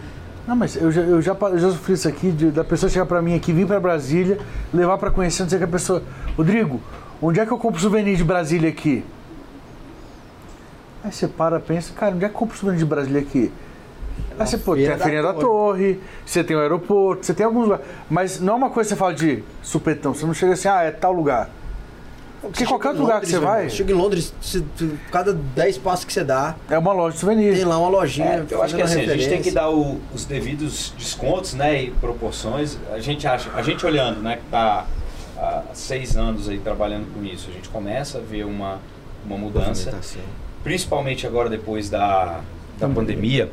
Não, 0.46 0.54
mas 0.54 0.76
eu 0.76 0.92
já, 0.92 1.00
eu 1.02 1.22
já, 1.22 1.32
eu 1.40 1.58
já 1.58 1.70
sofri 1.70 1.94
isso 1.94 2.06
aqui, 2.08 2.30
de- 2.30 2.50
da 2.50 2.62
pessoa 2.62 2.90
chegar 2.90 3.06
pra 3.06 3.22
mim 3.22 3.34
aqui, 3.34 3.52
vir 3.52 3.66
pra 3.66 3.80
Brasília, 3.80 4.38
levar 4.72 4.98
pra 4.98 5.10
conhecer, 5.10 5.42
não 5.42 5.48
sei 5.50 5.58
que 5.58 5.64
a 5.64 5.68
pessoa. 5.68 6.02
Rodrigo, 6.36 6.80
onde 7.22 7.40
é 7.40 7.46
que 7.46 7.52
eu 7.52 7.58
compro 7.58 7.80
souvenir 7.80 8.16
de 8.16 8.24
Brasília 8.24 8.68
aqui? 8.68 9.02
Aí 11.02 11.12
você 11.12 11.26
para, 11.28 11.60
pensa, 11.60 11.92
cara, 11.94 12.14
onde 12.14 12.24
é 12.24 12.28
que 12.28 12.34
eu 12.34 12.38
compro 12.38 12.56
souvenir 12.56 12.78
de 12.78 12.84
Brasília 12.86 13.20
aqui? 13.20 13.50
Aí 14.38 14.46
você, 14.46 14.58
pô, 14.58 14.74
tem 14.74 14.82
Feira 14.84 14.94
a 14.94 14.98
da 14.98 15.04
Feirinha 15.04 15.22
da 15.22 15.32
Torre. 15.34 15.94
Torre, 15.94 16.00
você 16.26 16.44
tem 16.44 16.56
o 16.56 16.60
aeroporto, 16.60 17.24
você 17.26 17.34
tem 17.34 17.44
alguns 17.46 17.64
lugares. 17.64 17.84
Mas 18.10 18.40
não 18.40 18.54
é 18.54 18.56
uma 18.56 18.70
coisa 18.70 18.88
que 18.88 18.94
você 18.94 18.98
fala 18.98 19.14
de 19.14 19.42
supetão, 19.62 20.12
você 20.14 20.26
não 20.26 20.34
chega 20.34 20.52
assim, 20.52 20.68
ah, 20.68 20.82
é 20.82 20.90
tal 20.90 21.12
lugar. 21.12 21.48
Porque 22.44 22.64
qualquer 22.66 22.88
outro 22.88 23.02
lugar 23.02 23.20
que 23.20 23.26
você 23.26 23.38
vai, 23.38 23.68
Chega 23.70 23.92
em 23.92 23.96
Londres, 23.96 24.32
se- 24.40 24.64
cada 25.10 25.32
10 25.32 25.78
passos 25.78 26.04
que 26.04 26.12
você 26.12 26.22
dá, 26.24 26.54
é 26.70 26.78
uma 26.78 26.92
loja 26.92 27.14
de 27.14 27.20
souvenir. 27.20 27.54
tem 27.54 27.64
lá 27.64 27.78
uma 27.78 27.88
lojinha. 27.88 28.46
É, 28.48 28.54
eu 28.54 28.62
acho 28.62 28.74
que 28.74 28.82
assim, 28.82 29.00
a 29.02 29.16
gente 29.16 29.28
tem 29.28 29.42
que 29.42 29.50
dar 29.50 29.70
o- 29.70 30.00
os 30.14 30.24
devidos 30.24 30.92
descontos, 30.98 31.54
né, 31.54 31.82
e 31.84 31.90
proporções. 31.90 32.78
A 32.92 32.98
gente 32.98 33.26
acha, 33.26 33.50
a 33.54 33.62
gente 33.62 33.84
olhando, 33.84 34.20
né, 34.20 34.36
que 34.36 34.50
tá 34.50 34.86
há 35.36 35.62
seis 35.74 36.16
anos 36.16 36.48
aí 36.48 36.58
trabalhando 36.58 37.12
com 37.14 37.24
isso, 37.24 37.48
a 37.50 37.52
gente 37.52 37.68
começa 37.68 38.18
a 38.18 38.20
ver 38.20 38.44
uma, 38.44 38.78
uma 39.26 39.36
mudança, 39.36 39.90
principalmente 40.62 41.26
agora 41.26 41.48
depois 41.50 41.90
da, 41.90 42.40
da 42.78 42.88
pandemia, 42.88 43.50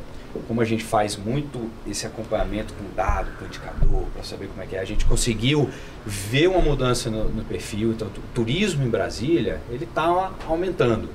como 0.48 0.60
a 0.60 0.64
gente 0.64 0.82
faz 0.82 1.16
muito 1.16 1.70
esse 1.86 2.06
acompanhamento 2.06 2.74
com 2.74 2.84
dado, 2.94 3.30
com 3.38 3.44
indicador, 3.44 4.06
para 4.14 4.22
saber 4.22 4.46
como 4.46 4.62
é 4.62 4.66
que 4.66 4.76
é, 4.76 4.80
a 4.80 4.84
gente 4.84 5.04
conseguiu 5.04 5.68
ver 6.06 6.48
uma 6.48 6.60
mudança 6.60 7.10
no, 7.10 7.28
no 7.28 7.44
perfil. 7.44 7.92
Então, 7.92 8.08
o 8.08 8.34
turismo 8.34 8.84
em 8.84 8.88
Brasília, 8.88 9.60
ele 9.70 9.84
está 9.84 10.32
aumentando. 10.46 11.08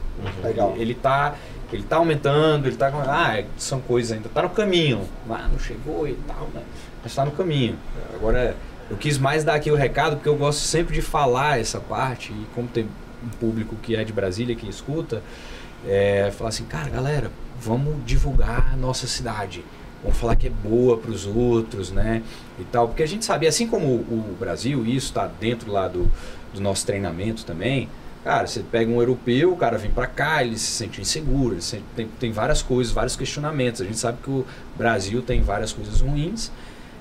Legal. 0.43 0.75
Ele 0.77 0.93
está 0.93 1.35
ele 1.71 1.83
tá 1.83 1.97
aumentando, 1.97 2.65
ele 2.65 2.75
está 2.75 2.87
ah, 2.87 3.43
são 3.57 3.81
coisas 3.81 4.13
ainda, 4.13 4.27
está 4.27 4.41
no 4.41 4.49
caminho, 4.49 5.01
mas 5.27 5.51
não 5.51 5.59
chegou 5.59 6.07
e 6.07 6.13
tal, 6.25 6.47
né? 6.53 6.61
Mas 7.03 7.11
está 7.11 7.25
no 7.25 7.31
caminho. 7.31 7.77
Agora, 8.13 8.55
eu 8.89 8.95
quis 8.95 9.17
mais 9.17 9.43
dar 9.43 9.55
aqui 9.55 9.69
o 9.69 9.75
recado, 9.75 10.15
porque 10.15 10.29
eu 10.29 10.35
gosto 10.35 10.59
sempre 10.59 10.93
de 10.95 11.01
falar 11.01 11.59
essa 11.59 11.79
parte, 11.79 12.31
e 12.31 12.45
como 12.55 12.67
tem 12.69 12.87
um 13.21 13.29
público 13.39 13.75
que 13.81 13.95
é 13.95 14.03
de 14.03 14.13
Brasília 14.13 14.55
que 14.55 14.67
escuta, 14.69 15.21
é, 15.85 16.31
falar 16.31 16.49
assim, 16.49 16.63
cara, 16.63 16.89
galera, 16.89 17.31
vamos 17.67 17.95
divulgar 18.05 18.71
a 18.73 18.77
nossa 18.77 19.05
cidade. 19.07 19.63
Vamos 20.01 20.17
falar 20.17 20.35
que 20.35 20.47
é 20.47 20.49
boa 20.49 20.97
para 20.97 21.11
os 21.11 21.25
outros, 21.25 21.91
né? 21.91 22.23
E 22.59 22.63
tal. 22.63 22.87
Porque 22.87 23.03
a 23.03 23.07
gente 23.07 23.25
sabe, 23.25 23.45
assim 23.47 23.67
como 23.67 23.87
o 23.87 24.35
Brasil, 24.39 24.85
e 24.85 24.95
isso 24.95 25.07
está 25.07 25.27
dentro 25.27 25.71
lá 25.71 25.87
do, 25.87 26.09
do 26.53 26.61
nosso 26.61 26.85
treinamento 26.85 27.43
também, 27.45 27.89
Cara, 28.23 28.45
você 28.45 28.59
pega 28.59 28.91
um 28.91 28.99
europeu, 28.99 29.53
o 29.53 29.55
cara 29.55 29.77
vem 29.77 29.89
para 29.89 30.05
cá, 30.05 30.43
ele 30.43 30.57
se 30.57 30.71
sente 30.71 30.99
inseguro, 30.99 31.53
ele 31.53 31.61
sente, 31.61 31.85
tem, 31.95 32.09
tem 32.19 32.29
várias 32.29 32.61
coisas, 32.61 32.91
vários 32.91 33.15
questionamentos. 33.15 33.79
A 33.79 33.85
gente 33.85 33.97
sabe 33.97 34.17
que 34.21 34.29
o 34.29 34.45
Brasil 34.75 35.21
tem 35.21 35.41
várias 35.41 35.71
coisas 35.71 36.01
ruins, 36.01 36.51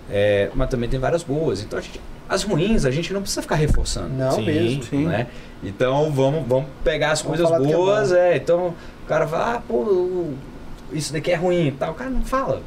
é, 0.09 0.51
mas 0.55 0.71
também 0.71 0.89
tem 0.89 1.01
várias 1.01 1.25
boas. 1.25 1.61
Então, 1.65 1.81
gente, 1.81 2.01
as 2.29 2.45
ruins 2.45 2.85
a 2.85 2.93
gente 2.93 3.13
não 3.13 3.23
precisa 3.23 3.43
ficar 3.43 3.57
reforçando. 3.57 4.11
Não 4.11 4.31
sim, 4.31 4.45
mesmo, 4.45 4.85
sim. 4.85 5.05
Né? 5.07 5.27
Então, 5.65 6.13
vamos, 6.13 6.47
vamos 6.47 6.69
pegar 6.85 7.11
as 7.11 7.23
Vamos 7.23 7.41
coisas 7.41 7.53
é 7.53 7.75
boas. 7.75 8.11
bom. 8.11 8.17
É, 8.17 8.37
então, 8.37 8.75
o 9.03 9.07
cara 9.09 9.27
fala, 9.27 9.55
ah, 9.57 9.63
pô, 9.67 9.75
o- 9.79 10.39
isso 10.93 11.13
daqui 11.13 11.31
é 11.31 11.37
ruim 11.37 11.69
e 11.69 11.73
tal. 11.73 11.93
O 11.93 11.95
cara 11.95 12.11
não 12.11 12.23
fala. 12.23 12.63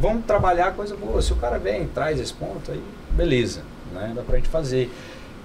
Vamos 0.00 0.24
trabalhar 0.26 0.72
coisa 0.74 0.94
boa. 0.96 1.20
Se 1.22 1.32
o 1.32 1.36
cara 1.36 1.58
vem, 1.58 1.86
traz 1.88 2.20
esse 2.20 2.32
ponto, 2.32 2.70
aí 2.70 2.80
beleza. 3.12 3.62
Né? 3.92 4.12
Dá 4.14 4.22
pra 4.22 4.36
gente 4.36 4.48
fazer. 4.48 4.90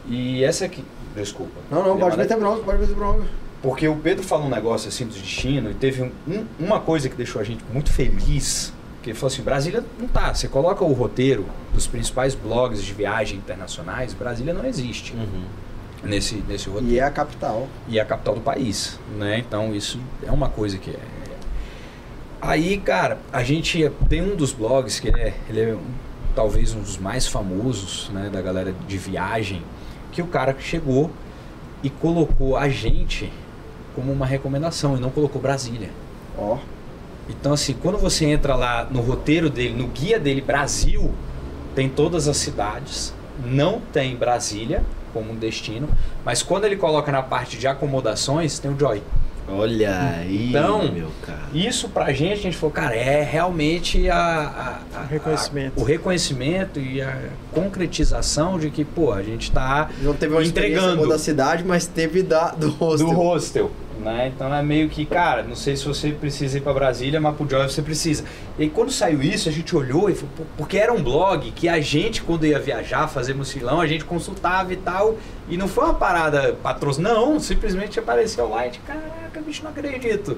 E 0.07 0.43
essa 0.43 0.65
aqui. 0.65 0.83
Desculpa. 1.15 1.59
Não, 1.69 1.79
não, 1.83 1.97
pode 1.97 2.17
Mas- 2.17 2.27
meter 2.27 2.37
bronca, 2.37 2.63
pode 2.63 2.79
meter 2.79 2.95
bronca. 2.95 3.23
porque 3.61 3.87
o 3.87 3.95
Pedro 3.97 4.23
falou 4.23 4.47
um 4.47 4.49
negócio 4.49 4.87
assim 4.89 5.05
do 5.05 5.13
destino 5.13 5.69
e 5.71 5.73
teve 5.73 6.01
um- 6.01 6.11
um- 6.27 6.45
uma 6.59 6.79
coisa 6.79 7.07
que 7.09 7.15
deixou 7.15 7.39
a 7.41 7.43
gente 7.43 7.63
muito 7.71 7.91
feliz. 7.91 8.73
Que 9.03 9.09
ele 9.11 9.17
falou 9.17 9.33
assim, 9.33 9.41
Brasília 9.41 9.83
não 9.99 10.07
tá. 10.07 10.33
Você 10.33 10.47
coloca 10.47 10.83
o 10.83 10.93
roteiro 10.93 11.45
dos 11.73 11.85
principais 11.87 12.33
blogs 12.35 12.83
de 12.83 12.93
viagem 12.93 13.37
internacionais, 13.37 14.13
Brasília 14.13 14.53
não 14.53 14.63
existe 14.65 15.13
nesse, 16.03 16.35
nesse 16.47 16.67
roteiro. 16.69 16.93
E 16.93 16.99
é 16.99 17.03
a 17.03 17.09
capital. 17.11 17.67
E 17.87 17.99
é 17.99 18.01
a 18.01 18.05
capital 18.05 18.35
do 18.35 18.41
país, 18.41 18.99
né? 19.17 19.37
Então 19.39 19.73
isso 19.73 19.99
é 20.25 20.31
uma 20.31 20.49
coisa 20.49 20.77
que 20.77 20.91
é. 20.91 20.99
Aí, 22.41 22.77
cara, 22.77 23.19
a 23.31 23.43
gente 23.43 23.89
tem 24.09 24.21
um 24.21 24.35
dos 24.35 24.51
blogs 24.51 24.99
que 24.99 25.09
ele 25.09 25.19
é, 25.19 25.33
ele 25.47 25.61
é 25.61 25.73
um- 25.75 25.81
talvez 26.35 26.73
um 26.73 26.81
dos 26.81 26.97
mais 26.97 27.27
famosos, 27.27 28.09
né, 28.09 28.29
da 28.31 28.41
galera 28.41 28.73
de 28.87 28.97
viagem, 28.97 29.61
que 30.11 30.21
o 30.21 30.27
cara 30.27 30.55
chegou 30.59 31.11
e 31.83 31.89
colocou 31.89 32.57
a 32.57 32.67
gente 32.67 33.31
como 33.95 34.11
uma 34.11 34.25
recomendação 34.25 34.97
e 34.97 34.99
não 34.99 35.09
colocou 35.11 35.41
Brasília. 35.41 35.89
Ó. 36.37 36.57
Então, 37.29 37.53
assim, 37.53 37.73
quando 37.73 37.97
você 37.97 38.25
entra 38.25 38.55
lá 38.55 38.85
no 38.89 39.01
roteiro 39.01 39.49
dele, 39.49 39.75
no 39.75 39.87
guia 39.87 40.19
dele 40.19 40.41
Brasil, 40.41 41.13
tem 41.75 41.87
todas 41.87 42.27
as 42.27 42.37
cidades, 42.37 43.13
não 43.45 43.79
tem 43.93 44.15
Brasília 44.15 44.83
como 45.13 45.31
um 45.31 45.35
destino, 45.35 45.87
mas 46.25 46.41
quando 46.41 46.65
ele 46.65 46.75
coloca 46.77 47.11
na 47.11 47.21
parte 47.21 47.57
de 47.57 47.67
acomodações, 47.67 48.57
tem 48.59 48.71
o 48.71 48.79
Joy. 48.79 49.03
Olha 49.47 50.17
aí, 50.19 50.49
Então, 50.49 50.89
meu 50.91 51.09
cara. 51.25 51.41
Isso 51.53 51.89
pra 51.89 52.13
gente, 52.13 52.33
a 52.33 52.43
gente 52.43 52.55
falou, 52.57 52.71
cara, 52.73 52.95
é 52.95 53.21
realmente 53.23 54.09
a, 54.09 54.15
a- 54.15 54.99
a- 54.99 55.03
O 55.03 55.07
reconhecimento. 55.07 55.73
a- 55.77 55.81
o 55.81 55.85
reconhecimento 55.85 56.79
e 56.79 57.01
a 57.01 57.17
concretização 57.51 58.57
de 58.59 58.69
que, 58.69 58.83
pô, 58.85 59.11
a 59.11 59.21
gente 59.21 59.51
tá 59.51 59.89
Não 60.01 60.13
teve 60.13 60.33
uma 60.33 60.43
Entregando. 60.43 61.07
da 61.07 61.17
cidade, 61.17 61.63
mas 61.65 61.85
teve 61.87 62.23
da, 62.23 62.51
do 62.51 62.69
hostel. 62.69 63.07
do 63.09 63.13
hostel, 63.15 63.71
né? 64.01 64.31
Então 64.35 64.53
é 64.53 64.61
meio 64.61 64.89
que, 64.89 65.05
cara, 65.05 65.43
não 65.43 65.55
sei 65.55 65.77
se 65.77 65.85
você 65.85 66.11
precisa 66.11 66.57
ir 66.57 66.61
para 66.61 66.73
Brasília, 66.73 67.21
mas 67.21 67.35
pro 67.35 67.49
Joy 67.49 67.69
você 67.69 67.81
precisa. 67.81 68.25
E 68.57 68.63
aí 68.63 68.69
quando 68.69 68.91
saiu 68.91 69.21
isso, 69.21 69.47
a 69.47 69.51
gente 69.51 69.75
olhou 69.75 70.09
e 70.09 70.15
falou, 70.15 70.47
porque 70.57 70.77
era 70.77 70.91
um 70.91 71.01
blog 71.01 71.51
que 71.51 71.69
a 71.69 71.79
gente, 71.79 72.21
quando 72.21 72.45
ia 72.45 72.59
viajar, 72.59 73.07
fazer 73.07 73.33
mochilão, 73.33 73.79
a 73.79 73.87
gente 73.87 74.03
consultava 74.03 74.73
e 74.73 74.77
tal, 74.77 75.17
e 75.47 75.55
não 75.55 75.67
foi 75.67 75.85
uma 75.85 75.93
parada 75.93 76.57
patrocinada, 76.61 77.15
não, 77.15 77.39
simplesmente 77.39 77.99
apareceu 77.99 78.49
lá 78.49 78.65
e 78.65 78.71
gente, 78.71 78.79
caraca, 78.79 79.41
bicho, 79.41 79.63
não 79.63 79.71
acredito. 79.71 80.37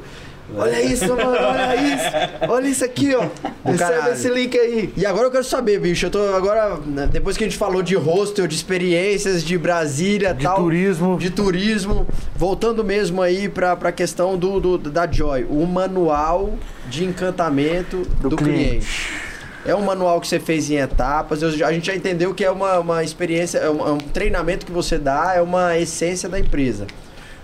Olha 0.56 0.82
isso, 0.82 1.08
mano, 1.08 1.32
olha 1.32 1.76
isso. 1.76 2.52
Olha 2.52 2.68
isso 2.68 2.86
aqui, 2.86 3.16
ó. 3.16 3.26
Recebe 3.66 4.10
esse 4.12 4.30
link 4.30 4.58
aí. 4.60 4.94
E 4.96 5.06
agora 5.06 5.28
eu 5.28 5.32
quero 5.32 5.44
saber, 5.44 5.80
bicho. 5.80 6.06
Eu 6.06 6.12
tô 6.12 6.20
agora, 6.36 6.78
né, 6.86 7.08
depois 7.12 7.36
que 7.38 7.44
a 7.44 7.48
gente 7.48 7.58
falou 7.58 7.82
de 7.82 7.96
hostel, 7.96 8.46
de 8.46 8.56
experiências, 8.56 9.44
de 9.44 9.58
Brasília 9.58 10.34
De 10.34 10.44
tal. 10.44 10.58
turismo. 10.58 11.18
De 11.18 11.30
turismo. 11.32 12.06
Voltando 12.36 12.84
mesmo 12.84 13.22
aí 13.22 13.48
pra, 13.50 13.76
pra 13.76 13.92
questão 13.92 14.38
do, 14.38 14.60
do- 14.60 14.78
da 14.78 15.10
Joy. 15.10 15.46
O 15.50 15.66
manual 15.66 16.54
de 16.88 17.04
encantamento 17.06 18.04
do, 18.22 18.30
Do 18.30 18.36
cliente. 18.36 18.62
cliente. 18.86 19.24
É 19.66 19.74
um 19.74 19.82
manual 19.82 20.20
que 20.20 20.28
você 20.28 20.40
fez 20.42 20.70
em 20.70 20.76
etapas. 20.76 21.42
eu 21.42 21.66
a 21.66 21.72
gente 21.72 21.88
já 21.88 21.96
entendeu 21.96 22.34
que 22.34 22.44
é 22.44 22.52
uma, 22.52 22.80
uma 22.80 23.04
experiência, 23.04 23.60
é 23.60 23.70
um, 23.70 23.88
é 23.88 23.92
um 23.92 23.98
treinamento 23.98 24.66
que 24.66 24.72
você 24.74 24.98
dá, 24.98 25.34
é 25.36 25.42
uma 25.42 25.78
essência 25.80 26.28
da 26.28 26.38
empresa. 26.38 26.86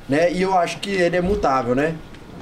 Né? 0.07 0.31
E 0.33 0.41
eu 0.41 0.55
acho 0.57 0.79
que 0.79 0.89
ele 0.91 1.15
é 1.15 1.21
mutável, 1.21 1.73
né? 1.73 1.95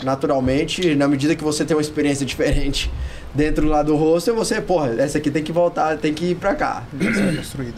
Naturalmente, 0.03 0.95
na 0.95 1.07
medida 1.07 1.35
que 1.35 1.43
você 1.43 1.65
tem 1.65 1.75
uma 1.75 1.81
experiência 1.81 2.25
diferente 2.27 2.91
dentro 3.33 3.67
lá 3.67 3.83
do 3.83 3.95
hostel, 3.95 4.35
você, 4.35 4.61
porra, 4.61 4.95
essa 4.99 5.17
aqui 5.17 5.29
tem 5.29 5.43
que 5.43 5.51
voltar, 5.51 5.97
tem 5.97 6.13
que 6.13 6.31
ir 6.31 6.35
pra 6.35 6.55
cá. 6.55 6.83
construído. 7.35 7.75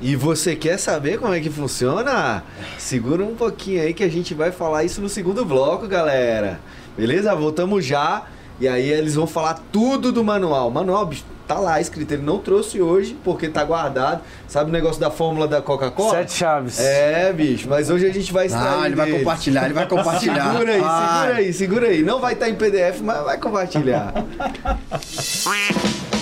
E 0.00 0.16
você 0.16 0.56
quer 0.56 0.78
saber 0.78 1.18
como 1.18 1.32
é 1.32 1.38
que 1.38 1.48
funciona? 1.48 2.42
Segura 2.76 3.22
um 3.22 3.36
pouquinho 3.36 3.82
aí 3.82 3.94
que 3.94 4.02
a 4.02 4.08
gente 4.08 4.34
vai 4.34 4.50
falar 4.50 4.82
isso 4.82 5.00
no 5.00 5.08
segundo 5.08 5.44
bloco, 5.44 5.86
galera. 5.86 6.58
Beleza? 6.96 7.32
Voltamos 7.36 7.84
já. 7.86 8.26
E 8.60 8.66
aí 8.66 8.90
eles 8.90 9.14
vão 9.14 9.28
falar 9.28 9.62
tudo 9.70 10.10
do 10.10 10.24
manual. 10.24 10.70
Manual, 10.72 11.06
bicho, 11.06 11.24
tá 11.46 11.58
lá 11.58 11.80
escrito. 11.80 12.12
Ele 12.12 12.22
não 12.22 12.38
trouxe 12.38 12.80
hoje 12.80 13.16
porque 13.24 13.48
tá 13.48 13.64
guardado. 13.64 14.22
Sabe 14.48 14.70
o 14.70 14.72
negócio 14.72 15.00
da 15.00 15.10
fórmula 15.10 15.46
da 15.48 15.60
Coca-Cola? 15.62 16.18
Sete 16.18 16.32
chaves. 16.32 16.78
É, 16.78 17.32
bicho, 17.32 17.68
mas 17.68 17.90
hoje 17.90 18.06
a 18.06 18.12
gente 18.12 18.32
vai 18.32 18.46
extrair. 18.46 18.82
Ah, 18.82 18.86
ele 18.86 18.96
vai 18.96 19.06
dele. 19.06 19.18
compartilhar, 19.18 19.64
ele 19.64 19.74
vai 19.74 19.88
compartilhar. 19.88 20.52
Segura 20.52 20.72
aí, 20.72 20.80
Vai. 20.80 21.20
segura 21.26 21.38
aí, 21.38 21.52
segura 21.52 21.86
aí. 21.88 22.02
Não 22.02 22.20
vai 22.20 22.32
estar 22.34 22.48
em 22.48 22.54
PDF, 22.54 23.00
mas 23.02 23.24
vai 23.24 23.38
compartilhar. 23.38 24.12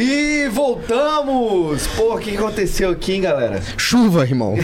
E 0.00 0.48
voltamos! 0.48 1.86
Pô, 1.88 2.14
o 2.14 2.18
que 2.18 2.36
aconteceu 2.36 2.90
aqui, 2.90 3.14
hein, 3.14 3.22
galera? 3.22 3.60
Chuva, 3.76 4.22
irmão. 4.22 4.54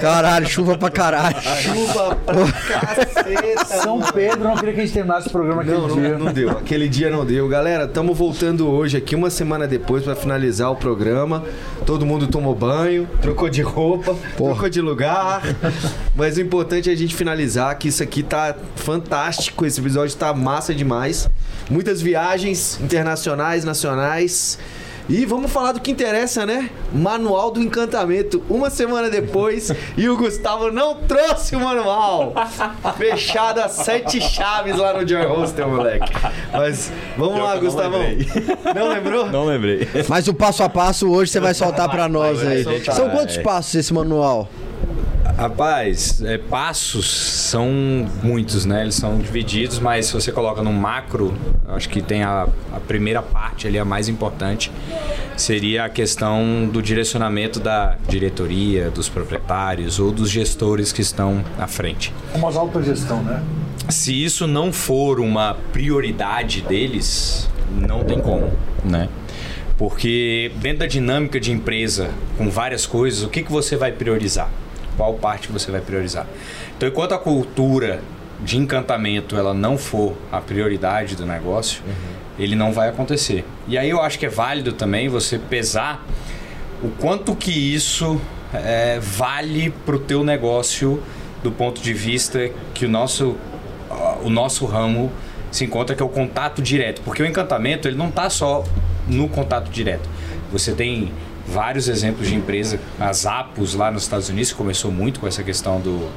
Caralho, 0.00 0.46
chuva 0.48 0.76
pra 0.76 0.90
caralho. 0.90 1.36
Chuva 1.40 2.16
pra 2.16 2.34
caceta! 2.52 3.64
São 3.80 4.00
Pedro 4.00 4.42
não 4.42 4.56
queria 4.56 4.74
que 4.74 4.80
a 4.80 4.84
gente 4.84 4.94
terminasse 4.94 5.28
o 5.28 5.30
programa 5.30 5.62
aquele 5.62 5.76
Não, 5.76 5.88
dia. 5.88 6.08
não, 6.10 6.18
não 6.26 6.32
deu. 6.32 6.50
Aquele 6.50 6.88
dia 6.88 7.10
não 7.10 7.24
deu. 7.24 7.48
Galera, 7.48 7.84
estamos 7.84 8.18
voltando 8.18 8.68
hoje 8.68 8.96
aqui, 8.96 9.14
uma 9.14 9.30
semana 9.30 9.68
depois, 9.68 10.02
para 10.02 10.16
finalizar 10.16 10.70
o 10.72 10.76
programa. 10.76 11.44
Todo 11.86 12.04
mundo 12.04 12.26
tomou 12.26 12.54
banho, 12.54 13.08
trocou 13.20 13.48
de 13.48 13.62
roupa, 13.62 14.16
trocou 14.36 14.68
de 14.68 14.80
lugar. 14.80 15.42
Mas 16.16 16.36
o 16.36 16.40
importante 16.40 16.90
é 16.90 16.92
a 16.92 16.96
gente 16.96 17.14
finalizar, 17.14 17.76
que 17.78 17.86
isso 17.88 18.02
aqui 18.02 18.22
tá 18.22 18.56
fantástico. 18.74 19.64
Esse 19.64 19.80
episódio 19.80 20.16
tá 20.16 20.34
massa 20.34 20.74
demais. 20.74 21.30
Muitas 21.70 22.02
viagens 22.02 22.80
internacionais, 22.80 23.64
nacionais. 23.64 24.58
E 25.08 25.24
vamos 25.24 25.50
falar 25.50 25.72
do 25.72 25.80
que 25.80 25.90
interessa, 25.90 26.46
né? 26.46 26.70
Manual 26.92 27.50
do 27.50 27.60
Encantamento. 27.60 28.42
Uma 28.48 28.70
semana 28.70 29.10
depois 29.10 29.72
e 29.96 30.08
o 30.08 30.16
Gustavo 30.16 30.70
não 30.70 30.96
trouxe 30.96 31.56
o 31.56 31.60
manual. 31.60 32.32
Fechado 32.96 33.60
as 33.60 33.72
sete 33.72 34.20
chaves 34.20 34.76
lá 34.76 34.94
no 34.94 35.06
Joy 35.06 35.24
Hostel, 35.26 35.68
moleque. 35.68 36.12
Mas 36.52 36.92
vamos 37.16 37.40
lá, 37.40 37.56
Gustavão. 37.56 38.02
Não 38.74 38.88
lembrou? 38.88 39.26
Não 39.30 39.44
lembrei. 39.44 39.88
Mas 40.08 40.28
o 40.28 40.34
passo 40.34 40.62
a 40.62 40.68
passo 40.68 41.10
hoje 41.10 41.32
você 41.32 41.40
vai 41.40 41.54
soltar 41.54 41.88
pra 41.88 42.08
nós 42.08 42.44
aí. 42.46 42.64
soltar. 42.64 42.94
São 42.94 43.10
quantos 43.10 43.36
passos 43.38 43.74
esse 43.74 43.92
manual? 43.92 44.48
Rapaz, 45.36 46.22
é, 46.22 46.36
passos 46.36 47.08
são 47.08 47.70
muitos, 48.22 48.64
né? 48.64 48.82
Eles 48.82 48.94
são 48.94 49.18
divididos, 49.18 49.78
mas 49.78 50.06
se 50.06 50.12
você 50.12 50.30
coloca 50.30 50.62
no 50.62 50.72
macro, 50.72 51.34
acho 51.68 51.88
que 51.88 52.02
tem 52.02 52.22
a, 52.22 52.46
a 52.72 52.80
primeira 52.80 53.22
parte 53.22 53.66
ali, 53.66 53.78
a 53.78 53.84
mais 53.84 54.08
importante, 54.08 54.70
seria 55.36 55.84
a 55.84 55.88
questão 55.88 56.68
do 56.70 56.82
direcionamento 56.82 57.58
da 57.58 57.96
diretoria, 58.08 58.90
dos 58.90 59.08
proprietários 59.08 59.98
ou 59.98 60.12
dos 60.12 60.30
gestores 60.30 60.92
que 60.92 61.00
estão 61.00 61.42
à 61.58 61.66
frente. 61.66 62.12
Como 62.32 62.46
as 62.46 62.56
autogestão, 62.56 63.22
né? 63.22 63.42
Se 63.88 64.22
isso 64.22 64.46
não 64.46 64.72
for 64.72 65.18
uma 65.18 65.56
prioridade 65.72 66.60
deles, 66.60 67.50
não 67.70 68.04
tem 68.04 68.20
como, 68.20 68.52
né? 68.84 69.08
Porque 69.76 70.52
dentro 70.56 70.80
da 70.80 70.86
dinâmica 70.86 71.40
de 71.40 71.50
empresa, 71.50 72.10
com 72.38 72.48
várias 72.48 72.86
coisas, 72.86 73.24
o 73.24 73.28
que, 73.28 73.42
que 73.42 73.50
você 73.50 73.76
vai 73.76 73.90
priorizar? 73.90 74.48
Qual 74.96 75.14
parte 75.14 75.46
que 75.46 75.52
você 75.52 75.70
vai 75.70 75.80
priorizar. 75.80 76.26
Então, 76.76 76.88
enquanto 76.88 77.12
a 77.12 77.18
cultura 77.18 78.00
de 78.40 78.58
encantamento 78.58 79.36
ela 79.36 79.54
não 79.54 79.78
for 79.78 80.16
a 80.30 80.40
prioridade 80.40 81.14
do 81.14 81.24
negócio, 81.24 81.82
ele 82.38 82.56
não 82.56 82.72
vai 82.72 82.88
acontecer. 82.88 83.44
E 83.68 83.78
aí 83.78 83.90
eu 83.90 84.00
acho 84.00 84.18
que 84.18 84.26
é 84.26 84.28
válido 84.28 84.72
também 84.72 85.08
você 85.08 85.38
pesar 85.38 86.04
o 86.82 86.88
quanto 86.88 87.36
que 87.36 87.52
isso 87.52 88.20
é, 88.52 88.98
vale 89.00 89.70
para 89.86 89.94
o 89.96 89.98
teu 89.98 90.24
negócio 90.24 91.02
do 91.42 91.52
ponto 91.52 91.80
de 91.80 91.92
vista 91.92 92.50
que 92.74 92.84
o 92.84 92.88
nosso, 92.88 93.36
o 94.22 94.30
nosso 94.30 94.66
ramo 94.66 95.12
se 95.50 95.64
encontra, 95.64 95.94
que 95.94 96.02
é 96.02 96.06
o 96.06 96.08
contato 96.08 96.62
direto. 96.62 97.02
Porque 97.02 97.22
o 97.22 97.26
encantamento 97.26 97.86
ele 97.86 97.96
não 97.96 98.08
está 98.08 98.28
só 98.30 98.64
no 99.06 99.28
contato 99.28 99.70
direto. 99.70 100.08
Você 100.50 100.72
tem 100.72 101.12
vários 101.52 101.86
exemplos 101.86 102.26
de 102.26 102.34
empresa, 102.34 102.80
a 102.98 103.12
Zappos 103.12 103.74
lá 103.74 103.90
nos 103.90 104.04
Estados 104.04 104.28
Unidos 104.30 104.52
começou 104.52 104.90
muito 104.90 105.20
com 105.20 105.26
essa 105.26 105.42
questão 105.42 105.78
do, 105.78 106.10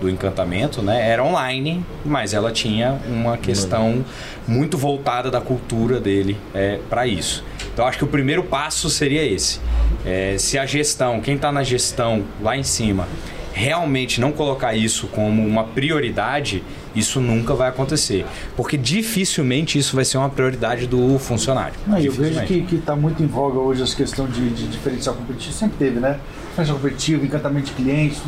do 0.00 0.10
encantamento, 0.10 0.82
né? 0.82 1.08
Era 1.08 1.24
online, 1.24 1.84
mas 2.04 2.34
ela 2.34 2.52
tinha 2.52 3.00
uma 3.08 3.38
questão 3.38 4.04
muito 4.46 4.76
voltada 4.76 5.30
da 5.30 5.40
cultura 5.40 5.98
dele 5.98 6.36
é, 6.54 6.78
para 6.90 7.06
isso. 7.06 7.42
Então 7.72 7.86
acho 7.86 7.96
que 7.96 8.04
o 8.04 8.08
primeiro 8.08 8.42
passo 8.42 8.90
seria 8.90 9.24
esse. 9.24 9.60
É, 10.04 10.36
se 10.38 10.58
a 10.58 10.66
gestão, 10.66 11.20
quem 11.20 11.36
está 11.36 11.50
na 11.50 11.62
gestão 11.62 12.24
lá 12.42 12.54
em 12.54 12.62
cima, 12.62 13.08
realmente 13.54 14.20
não 14.20 14.30
colocar 14.30 14.74
isso 14.74 15.06
como 15.06 15.46
uma 15.46 15.64
prioridade, 15.64 16.62
isso 16.94 17.20
nunca 17.20 17.54
vai 17.54 17.68
acontecer. 17.68 18.26
Porque 18.56 18.76
dificilmente 18.76 19.78
isso 19.78 19.94
vai 19.96 20.04
ser 20.04 20.18
uma 20.18 20.28
prioridade 20.28 20.86
do 20.86 21.18
funcionário. 21.18 21.74
Não, 21.86 21.98
eu 21.98 22.12
vejo 22.12 22.40
que 22.44 22.76
está 22.76 22.94
muito 22.94 23.22
em 23.22 23.26
voga 23.26 23.58
hoje 23.58 23.82
essa 23.82 23.96
questão 23.96 24.26
de, 24.26 24.50
de 24.50 24.68
diferencial 24.68 25.14
competitivo. 25.14 25.54
Sempre 25.54 25.76
teve, 25.78 26.00
né? 26.00 26.18
Diferencial 26.50 26.78
competitivo, 26.78 27.24
encantamento 27.24 27.66
de 27.66 27.72
clientes. 27.72 28.22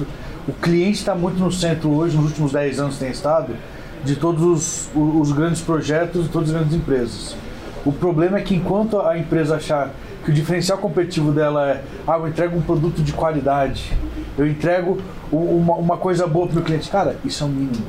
O 0.46 0.52
cliente 0.52 0.98
está 0.98 1.14
muito 1.14 1.38
no 1.38 1.50
centro 1.50 1.90
hoje, 1.90 2.16
nos 2.16 2.26
últimos 2.26 2.52
10 2.52 2.80
anos 2.80 2.98
tem 2.98 3.10
estado, 3.10 3.56
de 4.04 4.16
todos 4.16 4.42
os, 4.42 4.90
os 4.94 5.32
grandes 5.32 5.62
projetos 5.62 6.24
de 6.24 6.28
todas 6.28 6.50
as 6.50 6.54
grandes 6.54 6.74
empresas. 6.74 7.34
O 7.84 7.92
problema 7.92 8.38
é 8.38 8.42
que 8.42 8.54
enquanto 8.54 9.00
a 9.00 9.16
empresa 9.16 9.56
achar 9.56 9.90
que 10.24 10.30
o 10.30 10.34
diferencial 10.34 10.78
competitivo 10.78 11.32
dela 11.32 11.70
é 11.70 11.82
ah, 12.06 12.16
eu 12.18 12.28
entrego 12.28 12.56
um 12.56 12.62
produto 12.62 13.02
de 13.02 13.12
qualidade, 13.12 13.92
eu 14.38 14.46
entrego 14.46 14.98
uma, 15.30 15.74
uma 15.74 15.96
coisa 15.96 16.26
boa 16.26 16.46
para 16.46 16.52
o 16.52 16.54
meu 16.56 16.64
cliente, 16.64 16.90
cara, 16.90 17.16
isso 17.24 17.44
é 17.44 17.46
o 17.46 17.50
mínimo. 17.50 17.84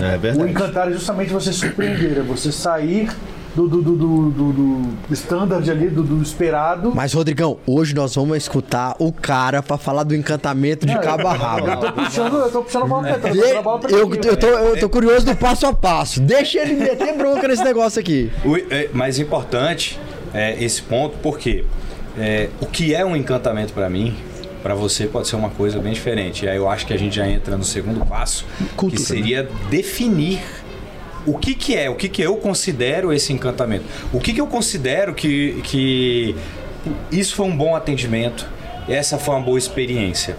É 0.00 0.16
O 0.16 0.18
verdade. 0.18 0.50
encantar 0.50 0.88
é 0.88 0.92
justamente 0.92 1.32
você 1.32 1.52
surpreender, 1.52 2.18
é 2.18 2.22
você 2.22 2.52
sair 2.52 3.08
do, 3.54 3.68
do, 3.68 3.82
do, 3.82 3.96
do, 3.96 4.30
do, 4.30 4.52
do 4.52 5.14
standard 5.14 5.70
ali, 5.70 5.88
do, 5.88 6.02
do 6.02 6.22
esperado. 6.22 6.92
Mas, 6.94 7.12
Rodrigão, 7.12 7.58
hoje 7.66 7.94
nós 7.94 8.14
vamos 8.14 8.36
escutar 8.36 8.96
o 8.98 9.12
cara 9.12 9.62
pra 9.62 9.78
falar 9.78 10.02
do 10.02 10.14
encantamento 10.14 10.84
de 10.86 10.98
cabo 10.98 11.28
a 11.28 11.32
rabo. 11.32 11.68
Eu 11.68 11.76
tô 11.76 11.92
puxando, 11.92 12.36
eu 12.36 12.50
tô 12.50 12.62
puxando 12.62 12.82
a 12.82 12.88
tô 12.88 13.78
pra 13.78 13.90
eu, 13.90 14.36
tô, 14.36 14.46
eu 14.46 14.80
tô 14.80 14.88
curioso 14.88 15.26
do 15.26 15.36
passo 15.36 15.66
a 15.66 15.72
passo. 15.72 16.20
Deixa 16.20 16.60
ele 16.60 16.74
meter 16.74 17.16
bronca 17.16 17.46
nesse 17.46 17.62
negócio 17.62 18.00
aqui. 18.00 18.30
O, 18.44 18.56
é, 18.56 18.88
mais 18.92 19.18
importante 19.18 19.98
é 20.32 20.62
esse 20.62 20.82
ponto, 20.82 21.16
porque 21.22 21.64
é, 22.18 22.48
o 22.60 22.66
que 22.66 22.94
é 22.94 23.04
um 23.04 23.14
encantamento 23.14 23.72
para 23.72 23.88
mim, 23.88 24.16
para 24.64 24.74
você 24.74 25.06
pode 25.06 25.28
ser 25.28 25.36
uma 25.36 25.50
coisa 25.50 25.78
bem 25.78 25.92
diferente. 25.92 26.46
E 26.46 26.48
aí 26.48 26.56
eu 26.56 26.70
acho 26.70 26.86
que 26.86 26.94
a 26.94 26.96
gente 26.96 27.14
já 27.14 27.28
entra 27.28 27.54
no 27.54 27.64
segundo 27.64 28.02
passo, 28.06 28.46
Cultura, 28.74 28.96
que 28.96 29.06
seria 29.06 29.46
definir 29.68 30.40
o 31.26 31.36
que, 31.36 31.54
que 31.54 31.76
é, 31.76 31.90
o 31.90 31.94
que, 31.94 32.08
que 32.08 32.22
eu 32.22 32.34
considero 32.38 33.12
esse 33.12 33.30
encantamento. 33.30 33.84
O 34.10 34.18
que, 34.18 34.32
que 34.32 34.40
eu 34.40 34.46
considero 34.46 35.12
que, 35.12 35.60
que 35.64 36.34
isso 37.12 37.36
foi 37.36 37.44
um 37.44 37.54
bom 37.54 37.76
atendimento, 37.76 38.48
essa 38.88 39.18
foi 39.18 39.34
uma 39.34 39.44
boa 39.44 39.58
experiência. 39.58 40.34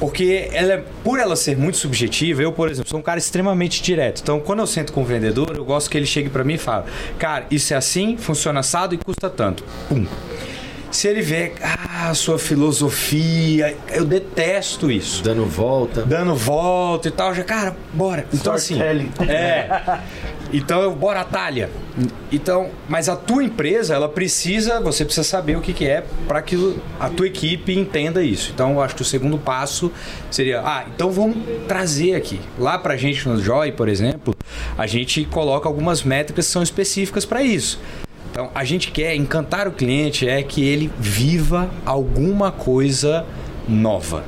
Porque 0.00 0.48
ela, 0.52 0.82
por 1.04 1.20
ela 1.20 1.36
ser 1.36 1.54
muito 1.54 1.76
subjetiva, 1.76 2.42
eu, 2.42 2.52
por 2.52 2.70
exemplo, 2.70 2.88
sou 2.88 3.00
um 3.00 3.02
cara 3.02 3.18
extremamente 3.18 3.82
direto. 3.82 4.22
Então, 4.22 4.40
quando 4.40 4.60
eu 4.60 4.66
sento 4.66 4.94
com 4.94 5.02
o 5.02 5.04
vendedor, 5.04 5.54
eu 5.54 5.64
gosto 5.64 5.90
que 5.90 5.96
ele 5.98 6.06
chegue 6.06 6.30
para 6.30 6.42
mim 6.42 6.54
e 6.54 6.58
fale: 6.58 6.86
Cara, 7.18 7.46
isso 7.50 7.74
é 7.74 7.76
assim, 7.76 8.16
funciona 8.16 8.60
assado 8.60 8.94
e 8.94 8.98
custa 8.98 9.28
tanto. 9.28 9.62
Pum. 9.90 10.06
Se 10.92 11.08
ele 11.08 11.22
vê, 11.22 11.52
ah, 11.62 12.12
sua 12.12 12.38
filosofia, 12.38 13.74
eu 13.88 14.04
detesto 14.04 14.90
isso. 14.90 15.24
Dando 15.24 15.46
volta. 15.46 16.02
Dando 16.02 16.34
volta 16.34 17.08
e 17.08 17.10
tal, 17.10 17.34
já, 17.34 17.42
cara, 17.42 17.74
bora. 17.94 18.26
Então, 18.32 18.52
assim. 18.52 18.78
É. 18.80 20.00
Então, 20.52 20.82
eu, 20.82 20.94
bora, 20.94 21.24
Talha. 21.24 21.70
Então, 22.30 22.68
mas 22.86 23.08
a 23.08 23.16
tua 23.16 23.42
empresa, 23.42 23.94
ela 23.94 24.06
precisa, 24.06 24.80
você 24.80 25.02
precisa 25.02 25.24
saber 25.24 25.56
o 25.56 25.62
que, 25.62 25.72
que 25.72 25.86
é 25.86 26.04
para 26.28 26.42
que 26.42 26.76
a 27.00 27.08
tua 27.08 27.26
equipe 27.26 27.72
entenda 27.72 28.22
isso. 28.22 28.52
Então, 28.54 28.72
eu 28.72 28.82
acho 28.82 28.94
que 28.94 29.00
o 29.00 29.04
segundo 29.04 29.38
passo 29.38 29.90
seria, 30.30 30.60
ah, 30.60 30.84
então 30.94 31.10
vamos 31.10 31.38
trazer 31.66 32.14
aqui. 32.14 32.38
Lá 32.58 32.76
pra 32.76 32.98
gente 32.98 33.26
no 33.26 33.42
Joy, 33.42 33.72
por 33.72 33.88
exemplo, 33.88 34.34
a 34.76 34.86
gente 34.86 35.24
coloca 35.24 35.66
algumas 35.66 36.02
métricas 36.02 36.44
que 36.44 36.52
são 36.52 36.62
específicas 36.62 37.24
para 37.24 37.42
isso. 37.42 37.80
Então, 38.32 38.50
a 38.54 38.64
gente 38.64 38.90
quer 38.90 39.14
encantar 39.14 39.68
o 39.68 39.72
cliente 39.72 40.26
é 40.26 40.42
que 40.42 40.66
ele 40.66 40.90
viva 40.98 41.68
alguma 41.84 42.50
coisa 42.50 43.26
nova. 43.68 44.24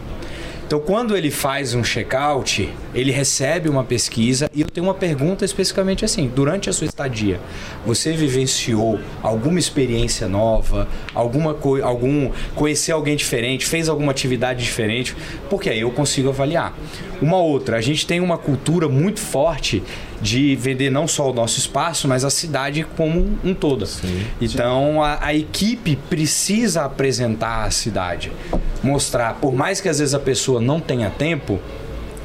Então, 0.67 0.79
quando 0.79 1.17
ele 1.17 1.31
faz 1.31 1.75
um 1.75 1.83
check-out, 1.83 2.71
ele 2.95 3.11
recebe 3.11 3.69
uma 3.69 3.85
pesquisa 3.85 4.51
e 4.55 4.61
eu 4.61 4.69
tenho 4.69 4.87
uma 4.87 4.95
pergunta 4.95 5.45
especificamente 5.45 6.05
assim: 6.05 6.31
durante 6.35 6.71
a 6.71 6.73
sua 6.73 6.87
estadia, 6.87 7.41
você 7.85 8.13
vivenciou 8.13 9.01
alguma 9.23 9.59
experiência 9.59 10.29
nova, 10.29 10.89
alguma 11.15 11.57
algum 11.83 12.31
conhecer 12.55 12.93
alguém 12.93 13.17
diferente, 13.17 13.67
fez 13.67 13.89
alguma 13.89 14.13
atividade 14.13 14.63
diferente? 14.63 15.17
Porque 15.51 15.69
aí 15.69 15.81
eu 15.81 15.91
consigo 15.91 16.29
avaliar. 16.29 16.77
Uma 17.21 17.39
outra, 17.39 17.77
a 17.77 17.81
gente 17.81 18.07
tem 18.07 18.21
uma 18.21 18.37
cultura 18.37 18.89
muito 18.89 19.21
forte 19.21 19.83
de 20.21 20.57
vender 20.57 20.91
não 20.91 21.07
só 21.07 21.31
o 21.31 21.35
nosso 21.35 21.59
espaço, 21.59 22.09
mas 22.09 22.25
a 22.25 22.31
cidade 22.31 22.87
como 22.97 23.39
um 23.45 23.55
todo. 23.55 23.87
Então 24.41 25.03
a, 25.03 25.19
a 25.27 25.35
equipe 25.35 25.97
precisa 26.09 26.85
apresentar 26.85 27.65
a 27.65 27.71
cidade, 27.71 28.33
mostrar, 28.83 29.35
por 29.35 29.55
mais 29.55 29.81
que 29.81 29.89
às 29.89 29.99
vezes 29.99 30.15
a 30.15 30.19
pessoa 30.19 30.61
não 30.61 30.81
tenha 30.81 31.11
tempo, 31.11 31.61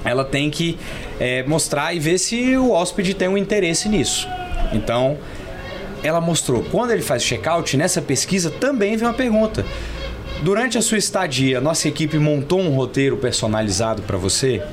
ela 0.04 0.24
tem 0.24 0.50
que 0.50 0.78
é, 1.20 1.44
mostrar 1.44 1.94
e 1.94 2.00
ver 2.00 2.18
se 2.18 2.56
o 2.58 2.72
hóspede 2.72 3.14
tem 3.14 3.28
um 3.28 3.38
interesse 3.38 3.90
nisso. 3.90 4.28
Então 4.74 5.18
ela 6.04 6.22
mostrou. 6.22 6.64
Quando 6.64 6.92
ele 6.92 7.02
faz 7.02 7.24
o 7.24 7.26
check-out, 7.26 7.76
nessa 7.78 8.02
pesquisa 8.02 8.50
também 8.50 8.96
vem 8.96 9.08
uma 9.08 9.14
pergunta. 9.14 9.66
Durante 10.42 10.78
a 10.78 10.82
sua 10.82 10.98
estadia, 10.98 11.60
nossa 11.60 11.88
equipe 11.88 12.18
montou 12.18 12.62
um 12.62 12.70
roteiro 12.70 13.18
personalizado 13.18 14.02
para 14.04 14.18
você? 14.18 14.64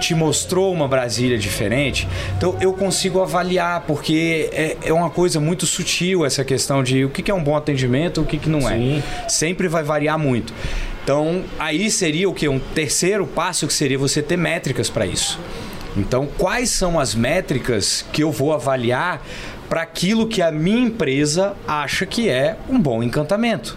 Te 0.00 0.14
mostrou 0.14 0.72
uma 0.72 0.86
Brasília 0.86 1.38
diferente? 1.38 2.06
Então 2.36 2.56
eu 2.60 2.74
consigo 2.74 3.20
avaliar, 3.20 3.84
porque 3.86 4.50
é, 4.52 4.76
é 4.84 4.92
uma 4.92 5.08
coisa 5.08 5.40
muito 5.40 5.64
sutil 5.64 6.26
essa 6.26 6.44
questão 6.44 6.82
de 6.82 7.04
o 7.04 7.08
que 7.08 7.22
que 7.22 7.30
é 7.30 7.34
um 7.34 7.42
bom 7.42 7.56
atendimento 7.56 8.20
o 8.20 8.24
que, 8.26 8.36
que 8.36 8.50
não 8.50 8.68
é. 8.68 9.02
Sempre 9.28 9.68
vai 9.68 9.82
variar 9.82 10.18
muito. 10.18 10.52
Então 11.02 11.44
aí 11.58 11.90
seria 11.90 12.28
o 12.28 12.34
que? 12.34 12.48
Um 12.48 12.58
terceiro 12.58 13.26
passo 13.26 13.66
que 13.66 13.72
seria 13.72 13.98
você 13.98 14.22
ter 14.22 14.36
métricas 14.36 14.88
para 14.88 15.06
isso. 15.06 15.38
Então, 15.96 16.26
quais 16.38 16.70
são 16.70 16.98
as 16.98 17.14
métricas 17.14 18.04
que 18.12 18.22
eu 18.22 18.30
vou 18.30 18.54
avaliar 18.54 19.22
para 19.68 19.82
aquilo 19.82 20.26
que 20.26 20.40
a 20.40 20.50
minha 20.50 20.86
empresa 20.86 21.54
acha 21.68 22.06
que 22.06 22.28
é 22.28 22.56
um 22.68 22.80
bom 22.80 23.02
encantamento? 23.02 23.76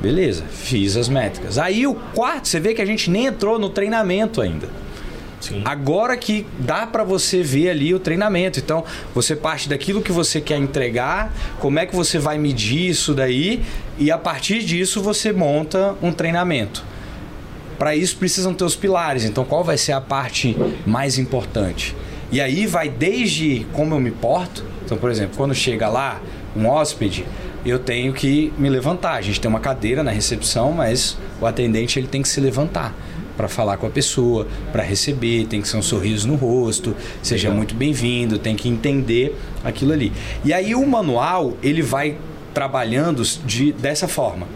Beleza, 0.00 0.44
fiz 0.50 0.96
as 0.96 1.08
métricas. 1.08 1.58
Aí 1.58 1.86
o 1.86 1.94
quarto, 1.94 2.48
você 2.48 2.60
vê 2.60 2.74
que 2.74 2.82
a 2.82 2.86
gente 2.86 3.10
nem 3.10 3.26
entrou 3.26 3.58
no 3.58 3.70
treinamento 3.70 4.40
ainda. 4.40 4.68
Agora 5.64 6.16
que 6.16 6.46
dá 6.58 6.86
para 6.86 7.04
você 7.04 7.42
ver 7.42 7.70
ali 7.70 7.94
o 7.94 7.98
treinamento. 7.98 8.58
Então, 8.58 8.84
você 9.14 9.34
parte 9.34 9.68
daquilo 9.68 10.02
que 10.02 10.12
você 10.12 10.40
quer 10.40 10.58
entregar, 10.58 11.32
como 11.58 11.78
é 11.78 11.86
que 11.86 11.94
você 11.94 12.18
vai 12.18 12.38
medir 12.38 12.90
isso 12.90 13.14
daí, 13.14 13.62
e 13.98 14.10
a 14.10 14.18
partir 14.18 14.62
disso 14.64 15.02
você 15.02 15.32
monta 15.32 15.94
um 16.02 16.12
treinamento. 16.12 16.84
Para 17.78 17.94
isso 17.94 18.16
precisam 18.16 18.54
ter 18.54 18.64
os 18.64 18.74
pilares. 18.74 19.24
Então, 19.24 19.44
qual 19.44 19.62
vai 19.62 19.76
ser 19.76 19.92
a 19.92 20.00
parte 20.00 20.56
mais 20.84 21.18
importante? 21.18 21.94
E 22.30 22.40
aí 22.40 22.66
vai 22.66 22.88
desde 22.88 23.66
como 23.72 23.94
eu 23.94 24.00
me 24.00 24.10
porto. 24.10 24.64
Então, 24.84 24.98
por 24.98 25.10
exemplo, 25.10 25.36
quando 25.36 25.54
chega 25.54 25.88
lá 25.88 26.20
um 26.56 26.66
hóspede, 26.66 27.24
eu 27.64 27.78
tenho 27.78 28.12
que 28.12 28.52
me 28.58 28.68
levantar. 28.68 29.14
A 29.14 29.20
gente 29.20 29.40
tem 29.40 29.48
uma 29.48 29.60
cadeira 29.60 30.02
na 30.02 30.10
recepção, 30.10 30.72
mas 30.72 31.16
o 31.40 31.46
atendente 31.46 31.98
ele 31.98 32.08
tem 32.08 32.20
que 32.20 32.28
se 32.28 32.40
levantar 32.40 32.94
para 33.36 33.46
falar 33.46 33.76
com 33.76 33.86
a 33.86 33.90
pessoa, 33.90 34.48
para 34.72 34.82
receber, 34.82 35.46
tem 35.46 35.62
que 35.62 35.68
ser 35.68 35.76
um 35.76 35.82
sorriso 35.82 36.26
no 36.26 36.34
rosto, 36.34 36.96
seja 37.22 37.52
muito 37.52 37.72
bem-vindo, 37.72 38.36
tem 38.36 38.56
que 38.56 38.68
entender 38.68 39.38
aquilo 39.62 39.92
ali. 39.92 40.12
E 40.44 40.52
aí 40.52 40.74
o 40.74 40.84
manual, 40.84 41.56
ele 41.62 41.80
vai 41.80 42.16
trabalhando 42.54 43.22
de, 43.44 43.72
dessa 43.72 44.08
forma. 44.08 44.46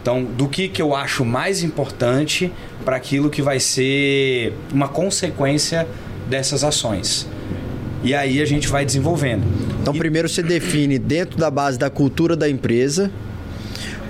Então, 0.00 0.24
do 0.24 0.48
que, 0.48 0.68
que 0.68 0.82
eu 0.82 0.94
acho 0.96 1.24
mais 1.24 1.62
importante 1.62 2.52
para 2.84 2.96
aquilo 2.96 3.30
que 3.30 3.40
vai 3.40 3.60
ser 3.60 4.52
uma 4.72 4.88
consequência 4.88 5.86
dessas 6.28 6.64
ações. 6.64 7.28
E 8.02 8.12
aí 8.14 8.42
a 8.42 8.44
gente 8.44 8.66
vai 8.66 8.84
desenvolvendo. 8.84 9.44
Então, 9.80 9.94
primeiro 9.94 10.28
você 10.28 10.42
define 10.42 10.98
dentro 10.98 11.38
da 11.38 11.50
base 11.50 11.78
da 11.78 11.88
cultura 11.88 12.34
da 12.36 12.48
empresa 12.48 13.10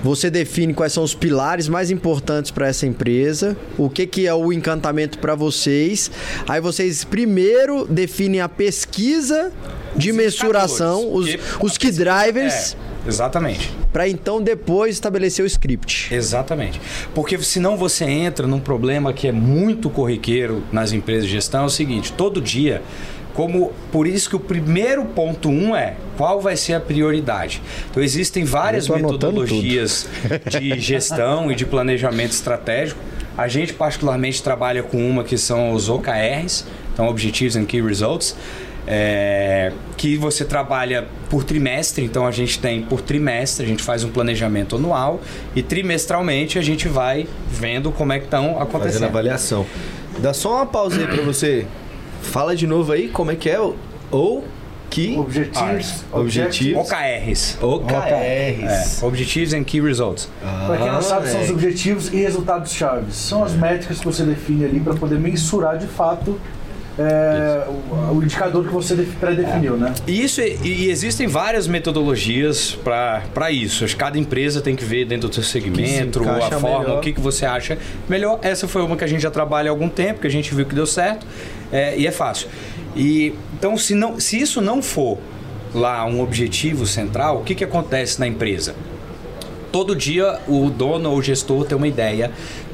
você 0.02 0.28
define 0.28 0.74
quais 0.74 0.92
são 0.92 1.04
os 1.04 1.14
pilares 1.14 1.68
mais 1.68 1.88
importantes 1.88 2.50
para 2.50 2.66
essa 2.66 2.84
empresa, 2.84 3.56
o 3.78 3.88
que, 3.88 4.04
que 4.04 4.26
é 4.26 4.34
o 4.34 4.52
encantamento 4.52 5.16
para 5.20 5.36
vocês. 5.36 6.10
Aí 6.48 6.60
vocês 6.60 7.04
primeiro 7.04 7.86
definem 7.86 8.40
a 8.40 8.48
pesquisa 8.48 9.52
de 9.94 10.12
mensuração, 10.12 11.14
os, 11.14 11.28
indicadores, 11.28 11.56
que- 11.56 11.66
os 11.66 11.78
key 11.78 11.92
drivers, 11.92 12.72
É, 12.74 12.91
exatamente. 13.06 13.72
para 13.92 14.08
então 14.08 14.42
depois 14.42 14.94
estabelecer 14.94 15.44
o 15.44 15.46
script. 15.46 16.14
Exatamente. 16.14 16.80
Porque 17.14 17.38
senão 17.38 17.76
você 17.76 18.04
entra 18.04 18.46
num 18.46 18.60
problema 18.60 19.12
que 19.12 19.28
é 19.28 19.32
muito 19.32 19.90
corriqueiro 19.90 20.62
nas 20.72 20.92
empresas 20.92 21.26
de 21.26 21.32
gestão, 21.32 21.62
é 21.62 21.66
o 21.66 21.70
seguinte, 21.70 22.12
todo 22.12 22.40
dia, 22.40 22.82
como 23.34 23.72
por 23.90 24.06
isso 24.06 24.28
que 24.28 24.36
o 24.36 24.40
primeiro 24.40 25.04
ponto 25.06 25.48
um 25.48 25.74
é 25.74 25.96
qual 26.16 26.40
vai 26.40 26.56
ser 26.56 26.74
a 26.74 26.80
prioridade. 26.80 27.62
Então 27.90 28.02
existem 28.02 28.44
várias 28.44 28.88
metodologias 28.88 30.06
de 30.48 30.78
gestão 30.80 31.50
e 31.50 31.54
de 31.54 31.64
planejamento 31.64 32.32
estratégico. 32.32 33.00
A 33.36 33.48
gente 33.48 33.72
particularmente 33.72 34.42
trabalha 34.42 34.82
com 34.82 34.98
uma 34.98 35.24
que 35.24 35.38
são 35.38 35.72
os 35.72 35.88
OKRs, 35.88 36.66
então 36.92 37.08
Objectives 37.08 37.56
and 37.56 37.64
Key 37.64 37.80
Results. 37.80 38.36
É, 38.86 39.72
que 39.96 40.16
você 40.16 40.44
trabalha 40.44 41.06
por 41.30 41.44
trimestre, 41.44 42.04
então 42.04 42.26
a 42.26 42.30
gente 42.30 42.58
tem 42.58 42.82
por 42.82 43.00
trimestre, 43.00 43.64
a 43.64 43.68
gente 43.68 43.82
faz 43.82 44.04
um 44.04 44.10
planejamento 44.10 44.76
anual 44.76 45.20
e 45.54 45.62
trimestralmente 45.62 46.58
a 46.58 46.62
gente 46.62 46.88
vai 46.88 47.26
vendo 47.50 47.92
como 47.92 48.12
é 48.12 48.18
que 48.18 48.24
estão 48.24 48.54
Fazendo 48.54 48.62
acontecendo. 48.62 49.04
avaliação. 49.04 49.66
Dá 50.18 50.34
só 50.34 50.56
uma 50.56 50.66
pausa 50.66 51.00
aí 51.00 51.06
pra 51.06 51.22
você. 51.22 51.66
Fala 52.20 52.54
de 52.54 52.66
novo 52.66 52.92
aí 52.92 53.08
como 53.08 53.30
é 53.30 53.36
que 53.36 53.48
é 53.48 53.60
o 53.60 53.74
ou 54.10 54.44
que 54.90 55.16
Objetivos. 55.18 56.04
Objetivos. 56.12 56.82
OKRs. 56.86 57.58
OKRs. 57.62 59.02
É, 59.02 59.06
Objectives 59.06 59.54
and 59.54 59.64
Key 59.64 59.80
Results. 59.80 60.28
Para 60.66 60.76
quem 60.76 60.92
não 60.92 61.00
sabe, 61.00 61.28
são 61.30 61.40
os 61.40 61.48
objetivos 61.48 62.12
e 62.12 62.16
resultados 62.16 62.72
chaves. 62.72 63.14
São 63.16 63.42
as 63.42 63.54
métricas 63.54 64.00
que 64.00 64.04
você 64.04 64.22
define 64.22 64.66
ali 64.66 64.80
para 64.80 64.92
poder 64.94 65.18
mensurar 65.18 65.78
de 65.78 65.86
fato 65.86 66.38
é, 66.98 67.66
o, 67.68 68.16
o 68.16 68.22
indicador 68.22 68.64
que 68.64 68.72
você 68.72 68.94
def- 68.94 69.14
pré-definiu, 69.18 69.76
né? 69.76 69.94
E 70.06 70.22
Isso, 70.22 70.40
e, 70.40 70.58
e 70.62 70.90
existem 70.90 71.26
várias 71.26 71.66
metodologias 71.66 72.76
para 72.84 73.50
isso. 73.50 73.84
Cada 73.96 74.18
empresa 74.18 74.60
tem 74.60 74.76
que 74.76 74.84
ver 74.84 75.04
dentro 75.06 75.28
do 75.28 75.34
seu 75.34 75.42
segmento, 75.44 76.22
se 76.22 76.28
a 76.28 76.50
forma, 76.58 76.80
melhor. 76.80 76.98
o 76.98 77.00
que, 77.00 77.12
que 77.12 77.20
você 77.20 77.46
acha 77.46 77.78
melhor. 78.08 78.38
Essa 78.42 78.68
foi 78.68 78.82
uma 78.82 78.96
que 78.96 79.04
a 79.04 79.06
gente 79.06 79.22
já 79.22 79.30
trabalha 79.30 79.70
há 79.70 79.72
algum 79.72 79.88
tempo, 79.88 80.20
que 80.20 80.26
a 80.26 80.30
gente 80.30 80.54
viu 80.54 80.66
que 80.66 80.74
deu 80.74 80.86
certo 80.86 81.26
é, 81.72 81.96
e 81.96 82.06
é 82.06 82.10
fácil. 82.10 82.48
E, 82.94 83.34
então, 83.54 83.76
se, 83.78 83.94
não, 83.94 84.20
se 84.20 84.38
isso 84.38 84.60
não 84.60 84.82
for 84.82 85.18
lá 85.74 86.04
um 86.04 86.20
objetivo 86.20 86.86
central, 86.86 87.40
o 87.40 87.44
que, 87.44 87.54
que 87.54 87.64
acontece 87.64 88.20
na 88.20 88.26
empresa? 88.26 88.74
Todo 89.70 89.96
dia 89.96 90.38
o 90.46 90.68
dono 90.68 91.10
ou 91.10 91.16
o 91.16 91.22
gestor 91.22 91.64
tem 91.64 91.74
uma 91.74 91.88
ideia, 91.88 92.30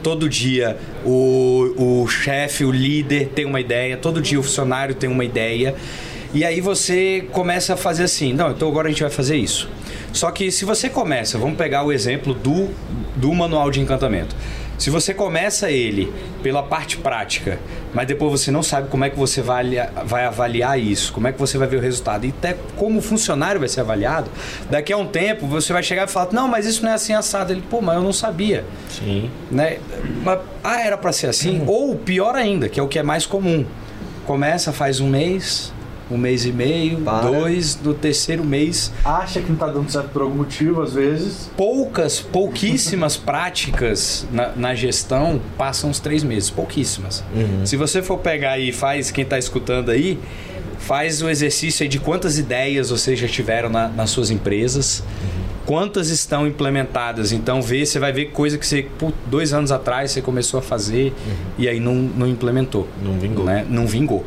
todo 0.09 0.27
dia 0.27 0.79
o, 1.05 2.03
o 2.03 2.09
chefe, 2.09 2.65
o 2.65 2.71
líder 2.73 3.29
tem 3.35 3.45
uma 3.45 3.61
ideia, 3.61 3.95
todo 3.95 4.23
dia 4.23 4.41
o 4.41 4.43
funcionário 4.43 4.95
tem 4.95 5.11
uma 5.11 5.23
ideia. 5.23 5.75
E 6.33 6.47
aí 6.47 6.63
você 6.63 7.27
começa 7.31 7.75
a 7.75 7.77
fazer 7.77 8.05
assim, 8.05 8.33
não, 8.33 8.51
então 8.51 8.67
agora 8.69 8.89
a 8.89 8.91
gente 8.91 9.03
vai 9.03 9.11
fazer 9.11 9.37
isso. 9.37 9.69
Só 10.11 10.31
que 10.31 10.51
se 10.51 10.65
você 10.65 10.89
começa, 10.89 11.37
vamos 11.37 11.59
pegar 11.59 11.83
o 11.83 11.93
exemplo 11.93 12.33
do, 12.33 12.71
do 13.17 13.35
manual 13.35 13.71
de 13.71 13.81
encantamento. 13.81 14.35
Se 14.79 14.91
você 14.91 15.13
começa 15.13 15.71
ele 15.71 16.13
pela 16.41 16.63
parte 16.63 16.97
prática, 16.97 17.59
mas 17.93 18.07
depois 18.07 18.31
você 18.31 18.51
não 18.53 18.63
sabe 18.63 18.89
como 18.89 19.05
é 19.05 19.11
que 19.11 19.19
você 19.19 19.43
vai, 19.43 19.91
vai 20.07 20.25
avaliar 20.25 20.79
isso, 20.79 21.13
como 21.13 21.27
é 21.27 21.33
que 21.33 21.39
você 21.39 21.59
vai 21.59 21.67
ver 21.67 21.79
o 21.79 21.81
resultado 21.81 22.25
e 22.25 22.29
até 22.29 22.57
como 22.77 23.01
o 23.01 23.03
funcionário 23.03 23.59
vai 23.59 23.69
ser 23.69 23.81
avaliado, 23.81 24.31
daqui 24.71 24.93
a 24.93 24.97
um 24.97 25.07
tempo 25.07 25.49
você 25.49 25.73
vai 25.73 25.83
chegar 25.83 26.07
e 26.07 26.11
falar: 26.11 26.33
Não, 26.33 26.47
mas 26.47 26.65
isso 26.65 26.85
não 26.85 26.93
é 26.93 26.95
assim 26.95 27.13
assado. 27.13 27.53
Ele, 27.53 27.63
pô, 27.69 27.81
mas 27.81 27.97
eu 27.97 28.03
não 28.03 28.13
sabia. 28.13 28.65
Sim. 28.89 29.31
Né? 29.51 29.79
Mas, 30.23 30.39
ah, 30.63 30.81
era 30.81 30.97
para 30.97 31.13
ser 31.13 31.27
assim? 31.27 31.65
Ou 31.67 31.97
pior 31.97 32.37
ainda, 32.37 32.69
que 32.69 32.79
é 32.79 32.83
o 32.83 32.87
que 32.87 33.01
é 33.01 33.03
mais 33.03 33.27
comum: 33.27 33.67
começa, 34.25 34.73
faz 34.73 35.01
um 35.01 35.09
mês, 35.09 35.73
um 36.11 36.17
mês 36.17 36.45
e 36.47 36.53
meio, 36.53 36.99
Para. 37.01 37.29
dois, 37.29 37.79
no 37.83 37.93
terceiro 37.95 38.45
mês 38.45 38.91
Acha 39.05 39.41
que 39.41 39.51
não 39.51 39.57
tá 39.57 39.67
dando 39.67 39.91
certo 39.91 40.09
por 40.09 40.23
algum 40.23 40.37
motivo, 40.37 40.81
às 40.83 40.93
vezes. 40.95 41.51
poucas, 41.57 42.21
pouquíssimas 42.21 43.17
práticas 43.53 44.27
na, 44.33 44.49
na 44.57 44.75
gestão 44.75 45.41
passam 45.57 45.91
os 45.91 45.99
três 46.01 46.23
meses, 46.23 46.51
pouquíssimas. 46.51 47.23
Se 47.65 47.77
você 47.77 48.03
for 48.03 48.19
pegar 48.19 48.53
aí 48.53 48.71
e 48.71 48.73
faz, 48.73 49.11
quem 49.11 49.25
está 49.25 49.39
escutando 49.39 49.91
aí, 49.91 50.19
faz 50.79 51.21
o 51.23 51.29
exercício 51.29 51.83
aí 51.83 51.89
de 51.89 51.99
quantas 51.99 52.39
ideias 52.39 52.91
vocês 52.91 53.19
já 53.19 53.29
tiveram 53.29 53.69
na- 53.69 53.89
nas 53.89 54.11
suas 54.11 54.31
empresas, 54.31 55.03
quantas 55.67 56.09
estão 56.09 56.47
implementadas. 56.47 57.33
Então 57.33 57.61
vê, 57.61 57.85
você 57.85 57.99
vai 57.99 58.13
ver 58.13 58.27
coisa 58.27 58.57
que 58.57 58.67
você, 58.67 58.87
pô, 58.99 59.13
dois 59.27 59.53
anos 59.53 59.71
atrás 59.71 60.11
você 60.13 60.23
começou 60.23 60.59
a 60.61 60.63
fazer 60.63 61.13
e 61.59 61.69
aí 61.69 61.79
não, 61.81 61.95
não 61.95 62.27
implementou. 62.27 62.89
Não 63.03 63.19
vingou. 63.19 63.45
Né? 63.45 63.67
Não 63.69 63.87
vingou. 63.87 64.25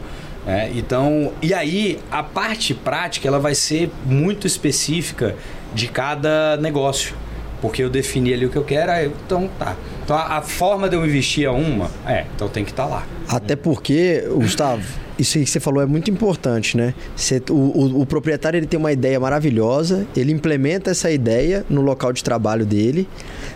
É, 0.47 0.71
então, 0.75 1.31
e 1.41 1.53
aí 1.53 1.99
a 2.11 2.23
parte 2.23 2.73
prática 2.73 3.27
ela 3.27 3.39
vai 3.39 3.53
ser 3.53 3.91
muito 4.05 4.47
específica 4.47 5.35
de 5.73 5.87
cada 5.87 6.57
negócio. 6.57 7.15
Porque 7.61 7.83
eu 7.83 7.91
defini 7.91 8.33
ali 8.33 8.47
o 8.47 8.49
que 8.49 8.55
eu 8.57 8.63
quero, 8.63 8.91
aí, 8.91 9.11
então 9.25 9.47
tá. 9.59 9.75
Então 10.03 10.15
a, 10.15 10.37
a 10.37 10.41
forma 10.41 10.89
de 10.89 10.95
eu 10.95 11.05
investir 11.05 11.45
é 11.45 11.49
uma, 11.51 11.91
é, 12.07 12.25
então 12.35 12.49
tem 12.49 12.65
que 12.65 12.71
estar 12.71 12.87
lá. 12.87 13.05
Até 13.29 13.55
porque, 13.55 14.23
Gustavo, 14.33 14.81
isso 15.19 15.37
que 15.37 15.45
você 15.45 15.59
falou 15.59 15.83
é 15.83 15.85
muito 15.85 16.09
importante, 16.09 16.75
né? 16.75 16.95
Você- 17.15 17.39
o, 17.51 17.53
o- 17.53 18.01
o 18.01 18.05
proprietário 18.07 18.57
ele 18.57 18.65
tem 18.65 18.79
uma 18.79 18.91
ideia 18.91 19.19
maravilhosa, 19.19 20.07
ele 20.17 20.31
implementa 20.31 20.89
essa 20.89 21.11
ideia 21.11 21.63
no 21.69 21.81
local 21.81 22.11
de 22.11 22.23
trabalho 22.23 22.65
dele, 22.65 23.07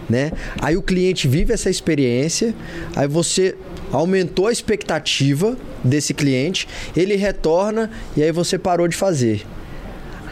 né? 0.08 0.32
Aí 0.62 0.78
o 0.78 0.84
cliente 0.84 1.28
vive 1.28 1.52
essa 1.52 1.72
experiência, 1.72 2.54
aí 2.96 3.08
você 3.08 3.56
aumentou 3.92 4.48
a 4.48 4.52
expectativa 4.52 5.58
desse 5.84 6.14
cliente, 6.14 6.68
ele 6.96 7.16
retorna 7.16 7.92
e 8.16 8.24
aí 8.24 8.32
você 8.32 8.58
parou 8.58 8.88
de 8.88 8.96
fazer. 8.96 9.46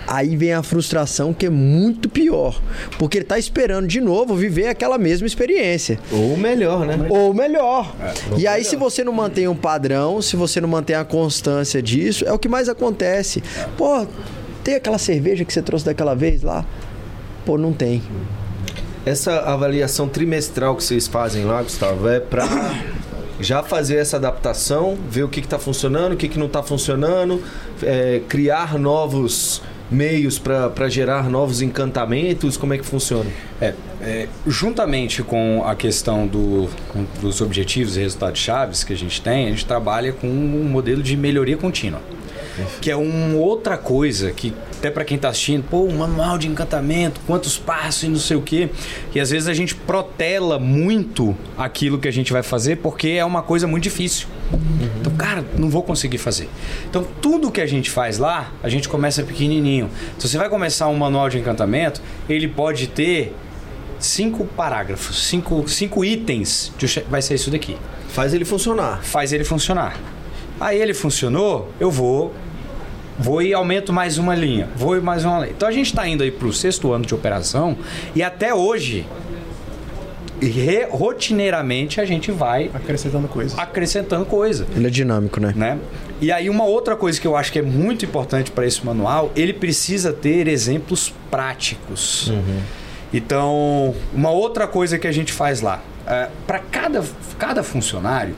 Aí 0.05 0.35
vem 0.35 0.53
a 0.53 0.61
frustração 0.61 1.33
que 1.33 1.45
é 1.45 1.49
muito 1.49 2.09
pior, 2.09 2.61
porque 2.99 3.19
ele 3.19 3.25
tá 3.25 3.39
esperando 3.39 3.87
de 3.87 4.01
novo 4.01 4.35
viver 4.35 4.67
aquela 4.67 4.97
mesma 4.97 5.25
experiência. 5.25 5.97
Ou 6.11 6.35
melhor, 6.35 6.85
né? 6.85 7.07
Ou 7.09 7.33
melhor. 7.33 7.95
e 8.37 8.45
aí, 8.45 8.65
se 8.65 8.75
você 8.75 9.03
não 9.03 9.13
mantém 9.13 9.47
um 9.47 9.55
padrão, 9.55 10.21
se 10.21 10.35
você 10.35 10.59
não 10.59 10.67
mantém 10.67 10.95
a 10.95 11.05
constância 11.05 11.81
disso, 11.81 12.25
é 12.25 12.33
o 12.33 12.39
que 12.39 12.49
mais 12.49 12.67
acontece. 12.67 13.41
Pô, 13.77 14.05
tem 14.63 14.75
aquela 14.75 14.97
cerveja 14.97 15.45
que 15.45 15.53
você 15.53 15.61
trouxe 15.61 15.85
daquela 15.85 16.13
vez 16.13 16.41
lá? 16.43 16.65
Pô, 17.45 17.57
não 17.57 17.71
tem. 17.71 18.01
Essa 19.05 19.39
avaliação 19.39 20.07
trimestral 20.07 20.75
que 20.75 20.83
vocês 20.83 21.07
fazem 21.07 21.45
lá, 21.45 21.61
Gustavo, 21.61 22.07
é 22.07 22.19
pra 22.19 22.47
já 23.43 23.61
fazer 23.61 23.97
essa 23.97 24.17
adaptação, 24.17 24.97
ver 25.09 25.23
o 25.23 25.29
que 25.29 25.39
está 25.39 25.59
funcionando, 25.59 26.13
o 26.13 26.17
que, 26.17 26.27
que 26.27 26.39
não 26.39 26.47
está 26.47 26.63
funcionando, 26.63 27.41
é, 27.81 28.21
criar 28.27 28.77
novos 28.79 29.61
meios 29.91 30.39
para 30.39 30.89
gerar 30.89 31.29
novos 31.29 31.61
encantamentos, 31.61 32.57
como 32.57 32.73
é 32.73 32.77
que 32.79 32.85
funciona? 32.85 33.29
É, 33.61 33.73
é, 34.01 34.27
juntamente 34.47 35.21
com 35.21 35.63
a 35.65 35.75
questão 35.75 36.25
do- 36.25 36.67
dos 37.21 37.41
objetivos 37.41 37.95
e 37.95 37.99
resultados 37.99 38.39
chaves 38.39 38.83
que 38.83 38.91
a 38.93 38.97
gente 38.97 39.21
tem, 39.21 39.47
a 39.47 39.49
gente 39.49 39.65
trabalha 39.65 40.11
com 40.11 40.27
um 40.27 40.63
modelo 40.63 41.03
de 41.03 41.15
melhoria 41.15 41.57
contínua. 41.57 42.01
Que 42.81 42.91
é 42.91 42.95
uma 42.95 43.37
outra 43.37 43.77
coisa 43.77 44.31
que, 44.31 44.53
até 44.77 44.91
para 44.91 45.03
quem 45.03 45.15
está 45.15 45.29
assistindo, 45.29 45.63
pô, 45.63 45.83
um 45.83 45.97
manual 45.97 46.37
de 46.37 46.47
encantamento, 46.47 47.19
quantos 47.25 47.57
passos 47.57 48.03
e 48.03 48.07
não 48.07 48.19
sei 48.19 48.37
o 48.37 48.41
quê. 48.41 48.69
E 49.13 49.19
às 49.19 49.29
vezes 49.29 49.47
a 49.47 49.53
gente 49.53 49.75
protela 49.75 50.59
muito 50.59 51.35
aquilo 51.57 51.97
que 51.97 52.07
a 52.07 52.11
gente 52.11 52.31
vai 52.31 52.43
fazer 52.43 52.77
porque 52.77 53.09
é 53.09 53.25
uma 53.25 53.41
coisa 53.41 53.67
muito 53.67 53.83
difícil. 53.83 54.27
Então, 54.99 55.13
cara, 55.15 55.43
não 55.57 55.69
vou 55.69 55.83
conseguir 55.83 56.17
fazer. 56.17 56.49
Então, 56.89 57.05
tudo 57.21 57.51
que 57.51 57.61
a 57.61 57.65
gente 57.65 57.89
faz 57.89 58.17
lá, 58.17 58.51
a 58.61 58.69
gente 58.69 58.87
começa 58.87 59.23
pequenininho. 59.23 59.89
Se 60.19 60.27
você 60.27 60.37
vai 60.37 60.49
começar 60.49 60.87
um 60.87 60.95
manual 60.95 61.29
de 61.29 61.39
encantamento, 61.39 62.01
ele 62.29 62.47
pode 62.47 62.88
ter 62.88 63.35
cinco 63.99 64.45
parágrafos, 64.45 65.27
cinco, 65.27 65.67
cinco 65.67 66.03
itens. 66.05 66.71
Vai 67.09 67.21
ser 67.21 67.35
isso 67.35 67.49
daqui. 67.49 67.77
Faz 68.09 68.34
ele 68.34 68.45
funcionar. 68.45 69.01
Faz 69.03 69.34
ele 69.34 69.43
funcionar. 69.43 69.97
Aí 70.59 70.80
ele 70.80 70.93
funcionou, 70.93 71.71
eu 71.80 71.89
vou. 71.89 72.34
Vou 73.23 73.41
e 73.41 73.53
aumento 73.53 73.93
mais 73.93 74.17
uma 74.17 74.35
linha. 74.35 74.67
Vou 74.75 74.97
e 74.97 74.99
mais 74.99 75.23
uma 75.23 75.39
linha. 75.39 75.51
Então 75.55 75.65
a 75.67 75.71
gente 75.71 75.85
está 75.85 76.05
indo 76.05 76.23
aí 76.23 76.29
para 76.29 76.45
o 76.45 76.51
sexto 76.51 76.91
ano 76.91 77.05
de 77.05 77.15
operação 77.15 77.77
e 78.13 78.21
até 78.21 78.53
hoje, 78.53 79.05
re- 80.41 80.87
rotineiramente, 80.91 82.01
a 82.01 82.05
gente 82.05 82.31
vai 82.33 82.69
Acrescentando 82.73 83.29
coisas. 83.29 83.57
acrescentando 83.57 84.25
coisa 84.25 84.67
Ele 84.75 84.87
é 84.87 84.89
dinâmico, 84.89 85.39
né? 85.39 85.53
né? 85.55 85.79
E 86.19 86.33
aí 86.33 86.49
uma 86.49 86.65
outra 86.65 86.97
coisa 86.97 87.19
que 87.19 87.25
eu 87.25 87.37
acho 87.37 87.49
que 87.49 87.59
é 87.59 87.61
muito 87.61 88.03
importante 88.03 88.51
para 88.51 88.65
esse 88.65 88.85
manual, 88.85 89.31
ele 89.37 89.53
precisa 89.53 90.11
ter 90.11 90.49
exemplos 90.49 91.13
práticos. 91.31 92.29
Então, 93.13 93.93
uma 94.13 94.31
outra 94.31 94.67
coisa 94.67 94.97
que 94.99 95.07
a 95.07 95.11
gente 95.13 95.31
faz 95.31 95.61
lá, 95.61 95.81
para 96.45 96.59
cada, 96.59 97.03
cada 97.39 97.63
funcionário, 97.63 98.35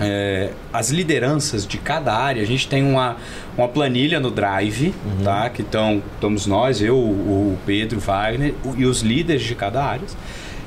é, 0.00 0.50
as 0.72 0.90
lideranças 0.90 1.66
de 1.66 1.78
cada 1.78 2.14
área, 2.14 2.42
a 2.42 2.46
gente 2.46 2.68
tem 2.68 2.82
uma, 2.82 3.16
uma 3.56 3.68
planilha 3.68 4.20
no 4.20 4.30
Drive, 4.30 4.94
tá? 5.24 5.48
Que 5.50 5.62
estão, 5.62 6.02
estamos 6.14 6.46
nós, 6.46 6.80
eu, 6.80 6.96
o 6.96 7.58
Pedro, 7.66 7.98
o 7.98 8.00
Wagner 8.00 8.54
o- 8.64 8.74
e 8.76 8.84
os 8.86 9.00
líderes 9.02 9.42
de 9.42 9.54
cada 9.54 9.84
área. 9.84 10.06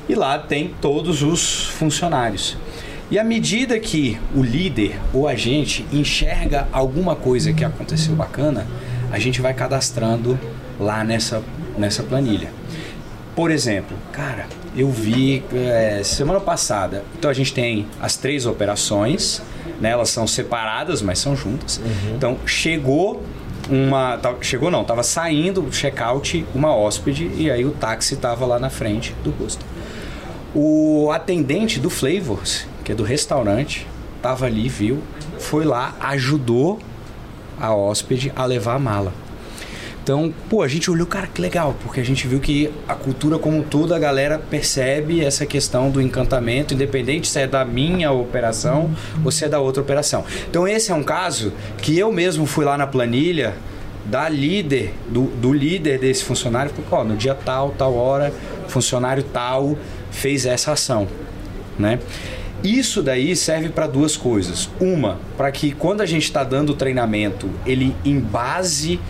E 0.08 0.14
lá 0.14 0.38
tem 0.38 0.74
todos 0.80 1.22
os 1.22 1.64
funcionários. 1.66 2.56
E 3.10 3.18
à 3.18 3.24
medida 3.24 3.78
que 3.78 4.18
o 4.34 4.42
líder 4.42 4.98
ou 5.12 5.28
a 5.28 5.34
gente 5.34 5.84
enxerga 5.92 6.66
alguma 6.72 7.14
coisa 7.14 7.52
que 7.52 7.62
aconteceu 7.64 8.14
bacana, 8.14 8.66
a 9.10 9.18
gente 9.18 9.40
vai 9.40 9.52
cadastrando 9.54 10.38
lá 10.80 11.04
nessa, 11.04 11.42
nessa 11.76 12.02
planilha. 12.02 12.48
Por 13.36 13.50
exemplo, 13.50 13.96
cara, 14.12 14.46
eu 14.76 14.90
vi 14.90 15.44
é, 15.52 16.02
semana 16.02 16.40
passada. 16.40 17.04
Então 17.18 17.30
a 17.30 17.34
gente 17.34 17.52
tem 17.52 17.86
as 18.00 18.16
três 18.16 18.46
operações, 18.46 19.42
né? 19.80 19.90
Elas 19.90 20.10
são 20.10 20.26
separadas, 20.26 21.02
mas 21.02 21.18
são 21.18 21.36
juntas. 21.36 21.80
Então 22.14 22.38
chegou 22.46 23.22
uma, 23.70 24.18
chegou 24.40 24.70
não, 24.70 24.84
tava 24.84 25.02
saindo 25.02 25.62
o 25.62 25.70
check-out 25.70 26.44
uma 26.54 26.74
hóspede 26.74 27.30
e 27.36 27.50
aí 27.50 27.64
o 27.64 27.70
táxi 27.70 28.16
tava 28.16 28.44
lá 28.46 28.58
na 28.58 28.70
frente 28.70 29.14
do 29.22 29.32
posto. 29.32 29.64
O 30.54 31.10
atendente 31.10 31.80
do 31.80 31.88
Flavors, 31.88 32.66
que 32.84 32.92
é 32.92 32.94
do 32.94 33.02
restaurante, 33.02 33.86
tava 34.20 34.46
ali, 34.46 34.68
viu, 34.68 35.02
foi 35.38 35.64
lá, 35.64 35.94
ajudou 36.00 36.78
a 37.58 37.74
hóspede 37.74 38.32
a 38.34 38.44
levar 38.44 38.74
a 38.74 38.78
mala. 38.78 39.12
Então, 40.02 40.34
pô, 40.50 40.62
a 40.62 40.68
gente 40.68 40.90
olhou, 40.90 41.06
cara, 41.06 41.28
que 41.28 41.40
legal, 41.40 41.76
porque 41.80 42.00
a 42.00 42.04
gente 42.04 42.26
viu 42.26 42.40
que 42.40 42.72
a 42.88 42.94
cultura 42.94 43.38
como 43.38 43.62
todo, 43.62 43.94
a 43.94 43.98
galera 44.00 44.36
percebe 44.36 45.24
essa 45.24 45.46
questão 45.46 45.90
do 45.90 46.02
encantamento, 46.02 46.74
independente 46.74 47.28
se 47.28 47.38
é 47.38 47.46
da 47.46 47.64
minha 47.64 48.10
operação 48.10 48.90
ou 49.24 49.30
se 49.30 49.44
é 49.44 49.48
da 49.48 49.60
outra 49.60 49.80
operação. 49.80 50.24
Então, 50.50 50.66
esse 50.66 50.90
é 50.90 50.94
um 50.94 51.04
caso 51.04 51.52
que 51.78 51.96
eu 51.96 52.10
mesmo 52.10 52.46
fui 52.46 52.64
lá 52.64 52.76
na 52.76 52.84
planilha 52.84 53.54
da 54.04 54.28
líder, 54.28 54.92
do, 55.08 55.26
do 55.26 55.52
líder 55.52 56.00
desse 56.00 56.24
funcionário, 56.24 56.72
porque, 56.74 56.92
ó, 56.92 57.04
no 57.04 57.16
dia 57.16 57.36
tal, 57.36 57.70
tal 57.70 57.94
hora, 57.94 58.34
funcionário 58.66 59.22
tal 59.22 59.78
fez 60.10 60.46
essa 60.46 60.72
ação, 60.72 61.06
né? 61.78 62.00
Isso 62.64 63.02
daí 63.02 63.36
serve 63.36 63.68
para 63.68 63.86
duas 63.86 64.16
coisas. 64.16 64.68
Uma, 64.80 65.18
para 65.36 65.50
que 65.52 65.72
quando 65.72 66.00
a 66.00 66.06
gente 66.06 66.24
está 66.24 66.42
dando 66.42 66.70
o 66.70 66.74
treinamento, 66.74 67.48
ele 67.66 67.94
embase 68.04 69.00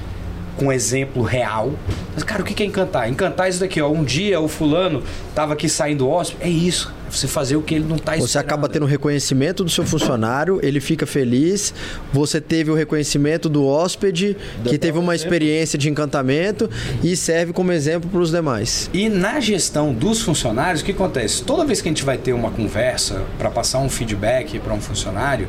com 0.57 0.73
exemplo 0.73 1.23
real. 1.23 1.73
Mas, 2.15 2.23
cara, 2.23 2.43
o 2.43 2.45
que 2.45 2.63
é 2.63 2.67
encantar? 2.67 3.09
Encantar 3.09 3.47
é 3.47 3.51
isso 3.51 3.61
daqui, 3.61 3.81
ó. 3.81 3.89
Um 3.91 4.05
dia 4.05 4.41
o 4.41 4.49
fulano 4.49 5.03
tava 5.35 5.55
aqui 5.55 5.69
saindo 5.69 6.09
hóspede. 6.09 6.43
É 6.43 6.49
isso. 6.49 6.93
É 7.09 7.13
você 7.13 7.27
fazer 7.27 7.57
o 7.57 7.63
que 7.63 7.75
ele 7.75 7.85
não 7.85 7.99
tá 7.99 8.13
Você 8.13 8.25
esperando. 8.25 8.47
acaba 8.47 8.69
tendo 8.69 8.87
reconhecimento 8.87 9.63
do 9.63 9.71
seu 9.71 9.85
funcionário, 9.85 10.59
ele 10.63 10.81
fica 10.81 11.07
feliz. 11.07 11.75
Você 12.11 12.41
teve 12.41 12.71
o 12.71 12.75
reconhecimento 12.75 13.51
do 13.51 13.67
hóspede, 13.67 14.37
que 14.65 14.79
teve 14.79 14.99
uma 14.99 15.15
experiência 15.15 15.79
de 15.79 15.91
encantamento 15.91 16.71
e 17.03 17.15
serve 17.15 17.53
como 17.53 17.71
exemplo 17.71 18.09
para 18.09 18.21
os 18.21 18.31
demais. 18.31 18.89
E 18.95 19.11
na 19.11 19.41
gestão 19.41 19.93
dos 19.93 20.23
funcionários, 20.23 20.81
o 20.81 20.85
que 20.85 20.93
acontece? 20.93 21.43
Toda 21.43 21.65
vez 21.67 21.83
que 21.83 21.89
a 21.89 21.91
gente 21.91 22.05
vai 22.05 22.17
ter 22.17 22.33
uma 22.33 22.51
conversa 22.51 23.23
para 23.39 23.51
passar 23.51 23.81
um 23.81 23.91
feedback 23.91 24.59
para 24.59 24.73
um 24.73 24.81
funcionário, 24.81 25.49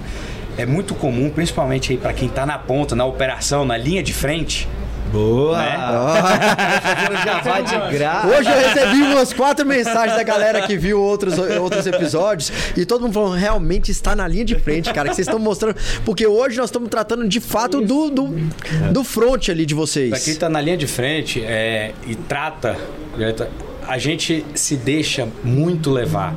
é 0.57 0.65
muito 0.65 0.93
comum, 0.93 1.29
principalmente 1.29 1.91
aí 1.93 1.97
para 1.97 2.13
quem 2.13 2.27
está 2.27 2.45
na 2.45 2.57
ponta, 2.57 2.95
na 2.95 3.05
operação, 3.05 3.65
na 3.65 3.77
linha 3.77 4.03
de 4.03 4.13
frente. 4.13 4.67
Boa! 5.13 5.57
Né? 5.59 5.77
Já 7.23 7.39
vai 7.41 7.61
de 7.63 7.95
graça. 7.95 8.27
Hoje 8.27 8.49
eu 8.49 8.57
recebi 8.57 9.01
umas 9.03 9.31
quatro 9.31 9.63
mensagens 9.63 10.17
da 10.17 10.23
galera 10.23 10.65
que 10.65 10.75
viu 10.75 10.99
outros, 10.99 11.37
outros 11.37 11.85
episódios 11.85 12.51
e 12.75 12.83
todo 12.83 13.01
mundo 13.01 13.13
falando, 13.13 13.35
realmente 13.35 13.91
está 13.91 14.15
na 14.15 14.27
linha 14.27 14.43
de 14.43 14.55
frente, 14.57 14.91
cara, 14.91 15.09
que 15.09 15.15
vocês 15.15 15.27
estão 15.27 15.39
mostrando. 15.39 15.75
Porque 16.03 16.25
hoje 16.25 16.57
nós 16.57 16.69
estamos 16.69 16.89
tratando 16.89 17.27
de 17.27 17.39
fato 17.39 17.79
do, 17.79 18.09
do, 18.09 18.27
do 18.91 19.03
front 19.03 19.49
ali 19.49 19.67
de 19.67 19.75
Pra 19.75 19.85
quem 19.85 19.87
vocês. 19.87 20.27
está 20.27 20.49
na 20.49 20.59
linha 20.59 20.77
de 20.77 20.87
frente 20.87 21.43
é, 21.43 21.93
e 22.07 22.15
trata, 22.15 22.75
a 23.87 23.97
gente 23.99 24.43
se 24.55 24.75
deixa 24.75 25.27
muito 25.43 25.91
levar 25.91 26.35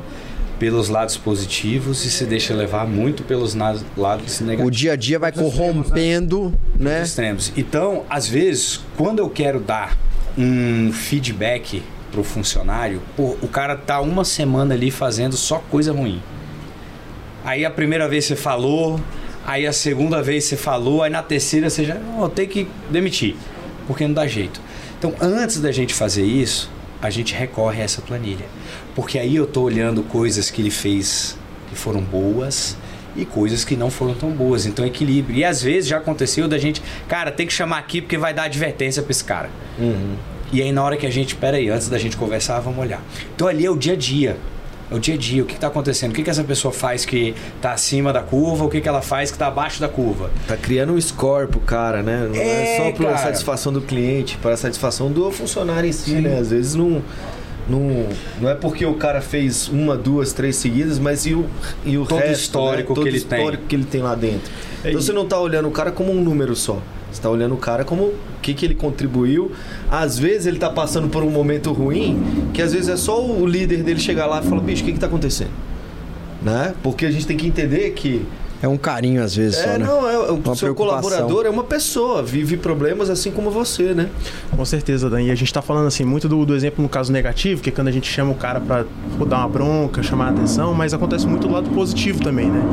pelos 0.59 0.89
lados 0.89 1.17
positivos 1.17 2.03
e 2.05 2.09
se 2.09 2.25
deixa 2.25 2.53
levar 2.53 2.87
muito 2.87 3.23
pelos 3.23 3.53
lados 3.53 3.83
O 3.95 4.43
negativos. 4.43 4.75
dia 4.77 4.93
a 4.93 4.95
dia 4.95 5.19
vai 5.19 5.31
corrompendo, 5.31 6.53
né? 6.77 7.03
extremos. 7.03 7.51
Então, 7.55 8.03
às 8.09 8.27
vezes, 8.27 8.81
quando 8.97 9.19
eu 9.19 9.29
quero 9.29 9.59
dar 9.59 9.97
um 10.37 10.91
feedback 10.91 11.83
pro 12.11 12.23
funcionário, 12.23 13.01
pô, 13.15 13.37
o 13.41 13.47
cara 13.47 13.75
tá 13.75 13.99
uma 14.01 14.23
semana 14.23 14.73
ali 14.73 14.89
fazendo 14.91 15.35
só 15.35 15.59
coisa 15.69 15.91
ruim. 15.91 16.21
Aí 17.43 17.63
a 17.63 17.69
primeira 17.71 18.07
vez 18.09 18.25
você 18.25 18.35
falou, 18.35 18.99
aí 19.45 19.65
a 19.65 19.73
segunda 19.73 20.21
vez 20.21 20.43
você 20.45 20.57
falou, 20.57 21.03
aí 21.03 21.09
na 21.09 21.23
terceira 21.23 21.69
você 21.69 21.85
já, 21.85 21.97
oh, 22.19 22.27
tem 22.27 22.47
que 22.47 22.67
demitir, 22.89 23.35
porque 23.85 24.05
não 24.05 24.13
dá 24.13 24.27
jeito. 24.27 24.59
Então, 24.97 25.13
antes 25.21 25.59
da 25.61 25.71
gente 25.71 25.93
fazer 25.93 26.23
isso, 26.23 26.69
a 27.01 27.09
gente 27.09 27.33
recorre 27.33 27.81
a 27.81 27.85
essa 27.85 28.01
planilha. 28.01 28.45
Porque 28.97 29.19
aí 29.19 29.35
eu 29.35 29.45
tô 29.45 29.61
olhando 29.61 30.01
coisas 30.01 30.49
que 30.49 30.59
ele 30.59 30.71
fez 30.71 31.37
que 31.69 31.75
foram 31.75 32.01
boas 32.01 32.75
e 33.15 33.25
coisas 33.25 33.63
que 33.63 33.75
não 33.75 33.91
foram 33.91 34.15
tão 34.15 34.31
boas. 34.31 34.65
Então, 34.65 34.83
equilíbrio. 34.83 35.37
E 35.37 35.45
às 35.45 35.61
vezes 35.61 35.87
já 35.87 35.97
aconteceu 35.97 36.47
da 36.47 36.57
gente, 36.57 36.81
cara, 37.07 37.31
tem 37.31 37.45
que 37.45 37.53
chamar 37.53 37.77
aqui 37.77 38.01
porque 38.01 38.17
vai 38.17 38.33
dar 38.33 38.43
advertência 38.45 39.03
pra 39.03 39.11
esse 39.11 39.23
cara. 39.23 39.51
E 40.51 40.63
aí 40.63 40.71
na 40.71 40.83
hora 40.83 40.97
que 40.97 41.05
a 41.05 41.11
gente, 41.11 41.35
pera 41.35 41.57
aí, 41.57 41.69
antes 41.69 41.89
da 41.89 41.99
gente 41.99 42.17
conversar, 42.17 42.59
vamos 42.59 42.79
olhar. 42.79 42.99
Então 43.35 43.47
ali 43.47 43.63
é 43.67 43.69
o 43.69 43.75
dia 43.77 43.93
a 43.93 43.95
dia. 43.95 44.35
É 44.89 44.95
o 44.95 44.99
dia 44.99 45.13
a 45.13 45.17
dia, 45.17 45.43
o 45.43 45.45
que 45.45 45.53
está 45.53 45.67
acontecendo? 45.67 46.09
O 46.11 46.15
que, 46.15 46.23
que 46.23 46.29
essa 46.31 46.43
pessoa 46.43 46.73
faz 46.73 47.05
que 47.05 47.35
está 47.57 47.73
acima 47.73 48.11
da 48.11 48.23
curva, 48.23 48.65
o 48.65 48.69
que, 48.69 48.81
que 48.81 48.89
ela 48.89 49.03
faz 49.03 49.29
que 49.29 49.35
está 49.35 49.45
abaixo 49.47 49.79
da 49.79 49.89
curva? 49.89 50.31
Tá 50.47 50.57
criando 50.57 50.93
um 50.93 50.99
score 50.99 51.45
pro 51.45 51.59
cara, 51.59 52.01
né? 52.01 52.25
Não 52.27 52.35
é, 52.35 52.75
É, 52.75 52.77
só 52.77 52.91
pra 52.93 53.05
cara. 53.11 53.17
satisfação 53.19 53.71
do 53.71 53.81
cliente, 53.81 54.37
para 54.41 54.57
satisfação 54.57 55.11
do 55.11 55.29
funcionário 55.29 55.87
em 55.87 55.91
si, 55.91 56.13
né? 56.15 56.39
Às 56.39 56.49
vezes 56.51 56.73
não, 56.73 57.03
não, 57.69 58.07
não 58.39 58.49
é 58.49 58.55
porque 58.55 58.85
o 58.85 58.93
cara 58.93 59.21
fez 59.21 59.67
uma, 59.67 59.97
duas, 59.97 60.31
três 60.33 60.55
seguidas, 60.55 60.99
mas 60.99 61.25
e 61.25 61.33
o, 61.33 61.45
e 61.85 61.97
o 61.97 62.05
Todo 62.05 62.19
resto, 62.19 62.41
histórico 62.41 62.89
né? 62.89 62.95
Todo 62.95 63.03
que 63.03 63.09
ele 63.09 63.17
o 63.17 63.19
histórico 63.19 63.57
tem. 63.57 63.67
que 63.67 63.75
ele 63.75 63.85
tem 63.85 64.01
lá 64.01 64.15
dentro. 64.15 64.51
Então 64.85 65.01
você 65.01 65.11
não 65.11 65.25
tá 65.25 65.39
olhando 65.39 65.67
o 65.67 65.71
cara 65.71 65.91
como 65.91 66.11
um 66.11 66.21
número 66.21 66.55
só. 66.55 66.81
Você 67.11 67.21
tá 67.21 67.29
olhando 67.29 67.55
o 67.55 67.57
cara 67.57 67.83
como 67.83 68.03
o 68.03 68.15
que, 68.41 68.53
que 68.53 68.65
ele 68.65 68.75
contribuiu. 68.75 69.51
Às 69.89 70.19
vezes 70.19 70.45
ele 70.45 70.59
tá 70.59 70.69
passando 70.69 71.09
por 71.09 71.23
um 71.23 71.29
momento 71.29 71.71
ruim, 71.71 72.49
que 72.53 72.61
às 72.61 72.73
vezes 72.73 72.89
é 72.89 72.97
só 72.97 73.23
o 73.25 73.45
líder 73.45 73.83
dele 73.83 73.99
chegar 73.99 74.27
lá 74.27 74.41
e 74.41 74.47
falar, 74.47 74.61
bicho, 74.61 74.83
o 74.83 74.85
que, 74.85 74.93
que 74.93 74.99
tá 74.99 75.07
acontecendo? 75.07 75.51
Né? 76.41 76.73
Porque 76.83 77.05
a 77.05 77.11
gente 77.11 77.25
tem 77.25 77.35
que 77.35 77.47
entender 77.47 77.91
que 77.91 78.25
É 78.61 78.67
um 78.67 78.77
carinho 78.77 79.23
às 79.23 79.35
vezes 79.35 79.59
é, 79.59 79.63
só, 79.63 79.69
né? 79.77 79.85
não, 79.85 80.09
é, 80.09 80.17
o 80.31 80.35
Uma 80.35 80.55
seu 80.55 80.73
colaborador 80.73 81.45
é 81.45 81.49
uma 81.49 81.63
pessoa, 81.63 82.23
vive 82.23 82.57
problemas 82.57 83.09
assim 83.09 83.29
como 83.29 83.51
você, 83.51 83.93
né? 83.93 84.09
Com 84.49 84.65
certeza, 84.65 85.09
Dan. 85.09 85.21
E 85.21 85.31
a 85.31 85.35
gente 85.35 85.53
tá 85.53 85.61
falando 85.61 85.87
assim 85.87 86.03
muito 86.03 86.27
do, 86.27 86.43
do 86.45 86.55
exemplo 86.55 86.81
no 86.81 86.89
caso 86.89 87.11
negativo, 87.11 87.61
que 87.61 87.69
é 87.69 87.71
quando 87.71 87.87
a 87.89 87.91
gente 87.91 88.09
chama 88.11 88.31
o 88.31 88.35
cara 88.35 88.59
pra 88.59 88.85
pô, 89.17 89.25
dar 89.25 89.39
uma 89.39 89.49
bronca, 89.49 90.01
chamar 90.01 90.27
a 90.27 90.29
atenção, 90.31 90.73
mas 90.73 90.93
acontece 90.93 91.27
muito 91.27 91.47
do 91.47 91.53
lado 91.53 91.69
positivo 91.69 92.19
também, 92.19 92.49
né? 92.49 92.63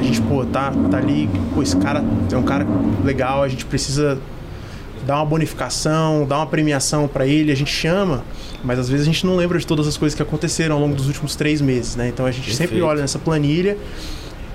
A 0.00 0.02
gente, 0.02 0.20
pô, 0.22 0.44
tá, 0.44 0.72
tá 0.90 0.96
ali, 0.96 1.28
pô, 1.54 1.62
esse 1.62 1.76
cara 1.76 2.02
é 2.32 2.36
um 2.36 2.42
cara 2.42 2.66
legal, 3.04 3.42
a 3.42 3.48
gente 3.48 3.64
precisa 3.64 4.18
dar 5.06 5.16
uma 5.16 5.26
bonificação, 5.26 6.26
dar 6.26 6.38
uma 6.38 6.46
premiação 6.46 7.06
pra 7.06 7.26
ele, 7.26 7.52
a 7.52 7.54
gente 7.54 7.70
chama, 7.70 8.24
mas 8.64 8.78
às 8.78 8.88
vezes 8.88 9.06
a 9.06 9.10
gente 9.12 9.24
não 9.24 9.36
lembra 9.36 9.58
de 9.58 9.66
todas 9.66 9.86
as 9.86 9.96
coisas 9.96 10.16
que 10.16 10.22
aconteceram 10.22 10.74
ao 10.74 10.80
longo 10.80 10.94
dos 10.94 11.06
últimos 11.06 11.36
três 11.36 11.60
meses, 11.60 11.96
né? 11.96 12.08
Então 12.08 12.26
a 12.26 12.30
gente 12.30 12.50
sempre 12.50 12.72
Perfeito. 12.72 12.86
olha 12.86 13.00
nessa 13.00 13.18
planilha 13.18 13.76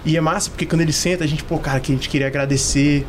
e 0.06 0.16
é 0.16 0.22
massa 0.22 0.50
porque 0.50 0.66
quando 0.66 0.82
ele 0.82 0.94
senta, 0.94 1.24
a 1.24 1.28
gente, 1.28 1.44
pô, 1.44 1.58
cara, 1.58 1.80
que 1.80 1.92
a 1.92 1.96
gente 1.96 2.08
queria 2.08 2.28
agradecer 2.28 3.06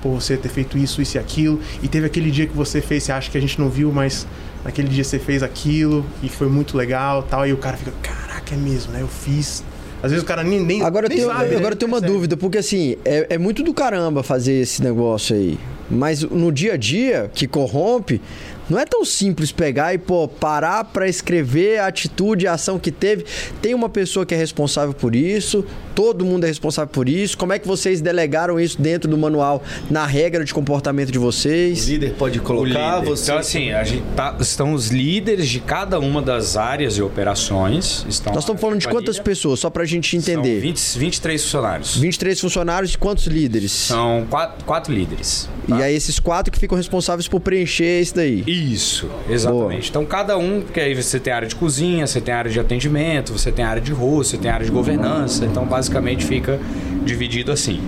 por 0.00 0.10
você 0.20 0.36
ter 0.36 0.48
feito 0.48 0.78
isso, 0.78 1.02
isso 1.02 1.16
e 1.16 1.20
aquilo. 1.20 1.60
E 1.82 1.88
teve 1.88 2.06
aquele 2.06 2.30
dia 2.30 2.46
que 2.46 2.56
você 2.56 2.80
fez, 2.80 3.02
você 3.02 3.12
acha 3.12 3.30
que 3.30 3.36
a 3.36 3.40
gente 3.40 3.58
não 3.60 3.68
viu, 3.68 3.90
mas 3.92 4.26
naquele 4.64 4.88
dia 4.88 5.02
você 5.04 5.18
fez 5.18 5.42
aquilo 5.42 6.06
e 6.22 6.28
foi 6.28 6.48
muito 6.48 6.76
legal 6.76 7.22
tal. 7.22 7.46
E 7.46 7.52
o 7.52 7.56
cara 7.56 7.76
fica, 7.76 7.92
caraca, 8.02 8.54
é 8.54 8.58
mesmo, 8.58 8.92
né? 8.92 9.02
Eu 9.02 9.08
fiz. 9.08 9.64
Às 10.00 10.12
vezes 10.12 10.22
o 10.22 10.26
cara 10.26 10.44
nem. 10.44 10.60
nem 10.60 10.82
Agora 10.82 11.06
eu 11.06 11.08
nem 11.08 11.18
tenho, 11.18 11.28
sabe, 11.30 11.50
né? 11.50 11.56
agora 11.56 11.74
eu 11.74 11.78
tenho 11.78 11.90
uma 11.90 11.98
Percebe. 11.98 12.12
dúvida, 12.14 12.36
porque 12.36 12.58
assim, 12.58 12.96
é, 13.04 13.26
é 13.30 13.38
muito 13.38 13.64
do 13.64 13.74
caramba 13.74 14.22
fazer 14.22 14.52
esse 14.52 14.80
negócio 14.82 15.34
aí. 15.34 15.58
Mas 15.90 16.22
no 16.22 16.52
dia 16.52 16.74
a 16.74 16.76
dia, 16.76 17.30
que 17.34 17.48
corrompe, 17.48 18.20
não 18.68 18.78
é 18.78 18.84
tão 18.84 19.04
simples 19.04 19.50
pegar 19.52 19.94
e, 19.94 19.98
pô, 19.98 20.28
parar 20.28 20.84
pra 20.84 21.08
escrever 21.08 21.78
a 21.78 21.86
atitude, 21.86 22.46
a 22.46 22.52
ação 22.54 22.78
que 22.78 22.90
teve. 22.90 23.24
Tem 23.62 23.74
uma 23.74 23.88
pessoa 23.88 24.24
que 24.26 24.34
é 24.34 24.36
responsável 24.38 24.94
por 24.94 25.14
isso, 25.14 25.64
todo 25.94 26.24
mundo 26.24 26.44
é 26.44 26.46
responsável 26.48 26.92
por 26.92 27.08
isso. 27.08 27.36
Como 27.38 27.52
é 27.52 27.58
que 27.58 27.66
vocês 27.66 28.00
delegaram 28.00 28.58
isso 28.60 28.80
dentro 28.80 29.08
do 29.10 29.16
manual, 29.18 29.62
na 29.90 30.06
regra 30.06 30.44
de 30.44 30.52
comportamento 30.54 31.10
de 31.10 31.18
O 31.18 31.22
vocês? 31.22 31.86
líder 31.88 32.14
pode 32.14 32.38
colocar, 32.40 32.96
O 32.98 33.00
líder. 33.00 33.08
você. 33.10 33.24
Então, 33.30 33.38
assim, 33.38 33.72
a 33.72 33.84
gente 33.84 34.02
tá- 34.16 34.36
estão 34.40 34.72
os 34.72 34.88
líderes 34.90 35.48
de 35.48 35.60
cada 35.60 35.98
uma 35.98 36.20
das 36.22 36.56
áreas 36.56 36.96
e 36.96 37.02
operações. 37.02 38.04
Estão 38.08 38.32
Nós 38.32 38.42
estamos 38.44 38.60
falando 38.60 38.80
de 38.80 38.88
quantas 38.88 39.18
pessoas, 39.18 39.60
só 39.60 39.70
pra 39.70 39.84
gente 39.84 40.16
entender? 40.16 40.54
São 40.54 40.60
20, 40.60 40.98
23 40.98 41.42
funcionários. 41.42 41.96
23 41.96 42.40
funcionários 42.40 42.94
e 42.94 42.98
quantos 42.98 43.26
líderes? 43.26 43.72
São 43.72 44.26
quatro, 44.28 44.64
quatro 44.64 44.92
líderes. 44.92 45.48
tá? 45.68 45.78
E 45.78 45.82
aí 45.82 45.94
esses 45.94 46.18
quatro 46.18 46.50
que 46.52 46.58
ficam 46.58 46.76
responsáveis 46.76 47.28
por 47.28 47.40
preencher 47.40 48.00
isso 48.00 48.14
daí. 48.14 48.42
Isso, 48.58 49.08
exatamente. 49.28 49.90
Então 49.90 50.04
cada 50.04 50.36
um, 50.36 50.60
porque 50.60 50.80
aí 50.80 50.94
você 50.94 51.20
tem 51.20 51.32
área 51.32 51.46
de 51.46 51.54
cozinha, 51.54 52.06
você 52.06 52.20
tem 52.20 52.34
área 52.34 52.50
de 52.50 52.58
atendimento, 52.58 53.32
você 53.32 53.52
tem 53.52 53.64
área 53.64 53.80
de 53.80 53.92
rosto, 53.92 54.32
você 54.32 54.38
tem 54.38 54.50
área 54.50 54.66
de 54.66 54.72
governança, 54.72 55.44
então 55.44 55.64
basicamente 55.64 56.24
fica 56.24 56.58
dividido 57.04 57.52
assim. 57.52 57.80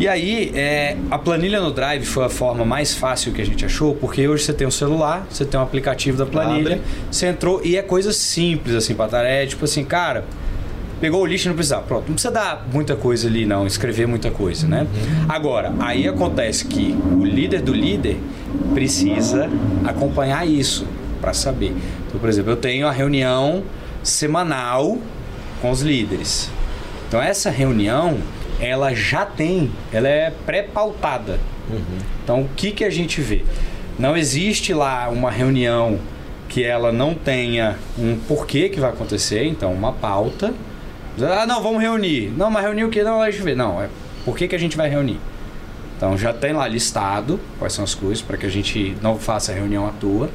E 0.00 0.08
aí, 0.08 0.50
é, 0.54 0.96
a 1.10 1.18
planilha 1.18 1.60
no 1.60 1.70
Drive 1.70 2.06
foi 2.06 2.24
a 2.24 2.30
forma 2.30 2.64
mais 2.64 2.94
fácil 2.94 3.32
que 3.32 3.42
a 3.42 3.44
gente 3.44 3.66
achou, 3.66 3.94
porque 3.94 4.26
hoje 4.26 4.44
você 4.44 4.54
tem 4.54 4.66
um 4.66 4.70
celular, 4.70 5.26
você 5.28 5.44
tem 5.44 5.60
um 5.60 5.62
aplicativo 5.62 6.16
da 6.16 6.24
planilha, 6.24 6.76
Abre. 6.76 6.82
você 7.10 7.26
entrou 7.26 7.60
e 7.62 7.76
é 7.76 7.82
coisa 7.82 8.10
simples 8.10 8.74
assim 8.74 8.94
pra 8.94 9.08
tarefa, 9.08 9.42
é 9.42 9.46
tipo 9.46 9.62
assim, 9.62 9.84
cara, 9.84 10.24
pegou 11.00 11.22
o 11.22 11.26
lixo 11.26 11.48
não 11.48 11.54
precisa, 11.54 11.78
pronto, 11.78 12.06
não 12.08 12.14
precisa 12.14 12.32
dar 12.32 12.66
muita 12.72 12.94
coisa 12.96 13.26
ali 13.26 13.46
não, 13.46 13.66
escrever 13.66 14.06
muita 14.06 14.30
coisa, 14.30 14.66
né? 14.66 14.86
Agora, 15.28 15.72
aí 15.80 16.06
acontece 16.06 16.66
que 16.66 16.96
o 17.12 17.24
líder 17.24 17.62
do 17.62 17.72
líder 17.72 18.18
precisa 18.74 19.48
acompanhar 19.84 20.46
isso 20.46 20.86
para 21.20 21.32
saber. 21.32 21.74
Então, 22.06 22.20
por 22.20 22.28
exemplo, 22.28 22.52
eu 22.52 22.56
tenho 22.56 22.86
a 22.86 22.92
reunião 22.92 23.62
semanal 24.02 24.98
com 25.60 25.70
os 25.70 25.82
líderes. 25.82 26.50
Então 27.08 27.20
essa 27.20 27.50
reunião, 27.50 28.18
ela 28.60 28.94
já 28.94 29.26
tem, 29.26 29.70
ela 29.92 30.08
é 30.08 30.32
pré-pautada. 30.46 31.40
Então 32.22 32.42
o 32.42 32.48
que 32.56 32.72
que 32.72 32.84
a 32.84 32.90
gente 32.90 33.20
vê? 33.20 33.42
Não 33.98 34.16
existe 34.16 34.72
lá 34.72 35.08
uma 35.08 35.30
reunião 35.30 35.98
que 36.48 36.64
ela 36.64 36.90
não 36.90 37.14
tenha 37.14 37.76
um 37.98 38.16
porquê 38.16 38.68
que 38.68 38.80
vai 38.80 38.90
acontecer, 38.90 39.44
então 39.44 39.72
uma 39.72 39.92
pauta. 39.92 40.52
Ah, 41.22 41.46
não, 41.46 41.62
vamos 41.62 41.80
reunir. 41.80 42.32
Não, 42.36 42.50
mas 42.50 42.64
reunir 42.64 42.84
o 42.84 42.90
quê? 42.90 43.02
Não, 43.02 43.20
deixa 43.22 43.38
eu 43.40 43.44
ver. 43.44 43.56
Não, 43.56 43.82
é 43.82 43.88
por 44.24 44.36
que, 44.36 44.48
que 44.48 44.54
a 44.54 44.58
gente 44.58 44.76
vai 44.76 44.88
reunir? 44.88 45.18
Então 45.96 46.16
já 46.16 46.32
tem 46.32 46.52
lá 46.52 46.66
listado 46.66 47.38
quais 47.58 47.72
são 47.72 47.84
as 47.84 47.94
coisas 47.94 48.22
para 48.22 48.36
que 48.36 48.46
a 48.46 48.50
gente 48.50 48.96
não 49.02 49.18
faça 49.18 49.52
a 49.52 49.54
reunião 49.54 49.86
à 49.86 49.90
toa. 49.90 50.30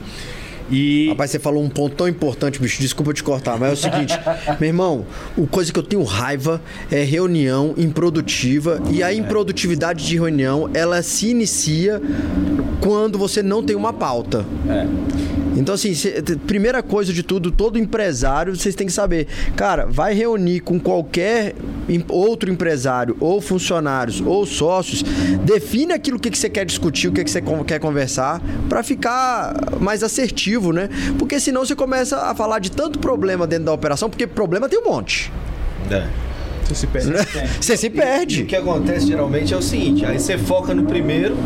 E 0.69 1.09
Rapaz, 1.09 1.29
você 1.29 1.37
falou 1.37 1.63
um 1.63 1.69
ponto 1.69 1.95
tão 1.95 2.07
importante, 2.07 2.59
bicho. 2.59 2.81
Desculpa 2.81 3.13
te 3.13 3.23
cortar, 3.23 3.57
mas 3.59 3.69
é 3.69 3.73
o 3.73 3.75
seguinte, 3.77 4.19
meu 4.59 4.67
irmão, 4.67 5.05
o 5.37 5.45
coisa 5.45 5.71
que 5.71 5.77
eu 5.77 5.83
tenho 5.83 6.03
raiva 6.03 6.59
é 6.91 7.03
reunião 7.03 7.75
improdutiva 7.77 8.81
e 8.89 9.03
a 9.03 9.13
improdutividade 9.13 10.05
de 10.05 10.15
reunião 10.15 10.69
ela 10.73 11.03
se 11.03 11.29
inicia 11.29 12.01
quando 12.81 13.17
você 13.19 13.43
não 13.43 13.63
tem 13.63 13.75
uma 13.75 13.93
pauta. 13.93 14.43
é, 14.67 14.87
Então, 15.55 15.73
assim, 15.75 15.93
cê- 15.93 16.21
primeira 16.45 16.83
coisa 16.83 17.13
de 17.13 17.23
tudo, 17.23 17.49
todo 17.49 17.79
empresário, 17.79 18.55
vocês 18.55 18.75
têm 18.75 18.87
que 18.87 18.93
saber. 18.93 19.27
Cara, 19.55 19.85
vai 19.85 20.13
reunir 20.13 20.59
com 20.59 20.79
qualquer 20.79 21.55
outro 22.09 22.51
empresário, 22.51 23.15
ou 23.19 23.39
funcionários, 23.39 24.21
ou 24.21 24.45
sócios, 24.45 25.01
define 25.43 25.93
aquilo 25.93 26.19
que, 26.19 26.29
que 26.29 26.37
você 26.37 26.49
quer 26.49 26.65
discutir, 26.65 27.07
o 27.07 27.11
que, 27.13 27.23
que 27.23 27.31
você 27.31 27.41
quer 27.65 27.79
conversar, 27.79 28.41
pra 28.67 28.83
ficar 28.83 29.55
mais 29.79 30.03
assertivo, 30.03 30.73
né? 30.73 30.89
Porque 31.17 31.39
senão 31.39 31.65
você 31.65 31.75
começa 31.75 32.17
a 32.17 32.35
falar 32.35 32.59
de 32.59 32.69
tanto 32.71 32.99
problema 32.99 33.47
dentro 33.47 33.65
da 33.65 33.73
operação, 33.73 34.09
porque 34.09 34.27
problema 34.27 34.67
tem 34.67 34.79
um 34.79 34.89
monte. 34.89 35.31
Você 36.67 36.75
se 36.75 36.87
perde. 36.87 37.11
Você 37.61 37.77
se 37.77 37.85
E 37.85 37.89
o 37.89 37.91
perde. 37.93 38.43
que 38.45 38.55
acontece 38.55 39.05
geralmente 39.07 39.53
é 39.53 39.57
o 39.57 39.61
seguinte: 39.61 40.03
aí 40.03 40.19
você 40.19 40.35
foca 40.35 40.73
no 40.73 40.83
primeiro, 40.85 41.37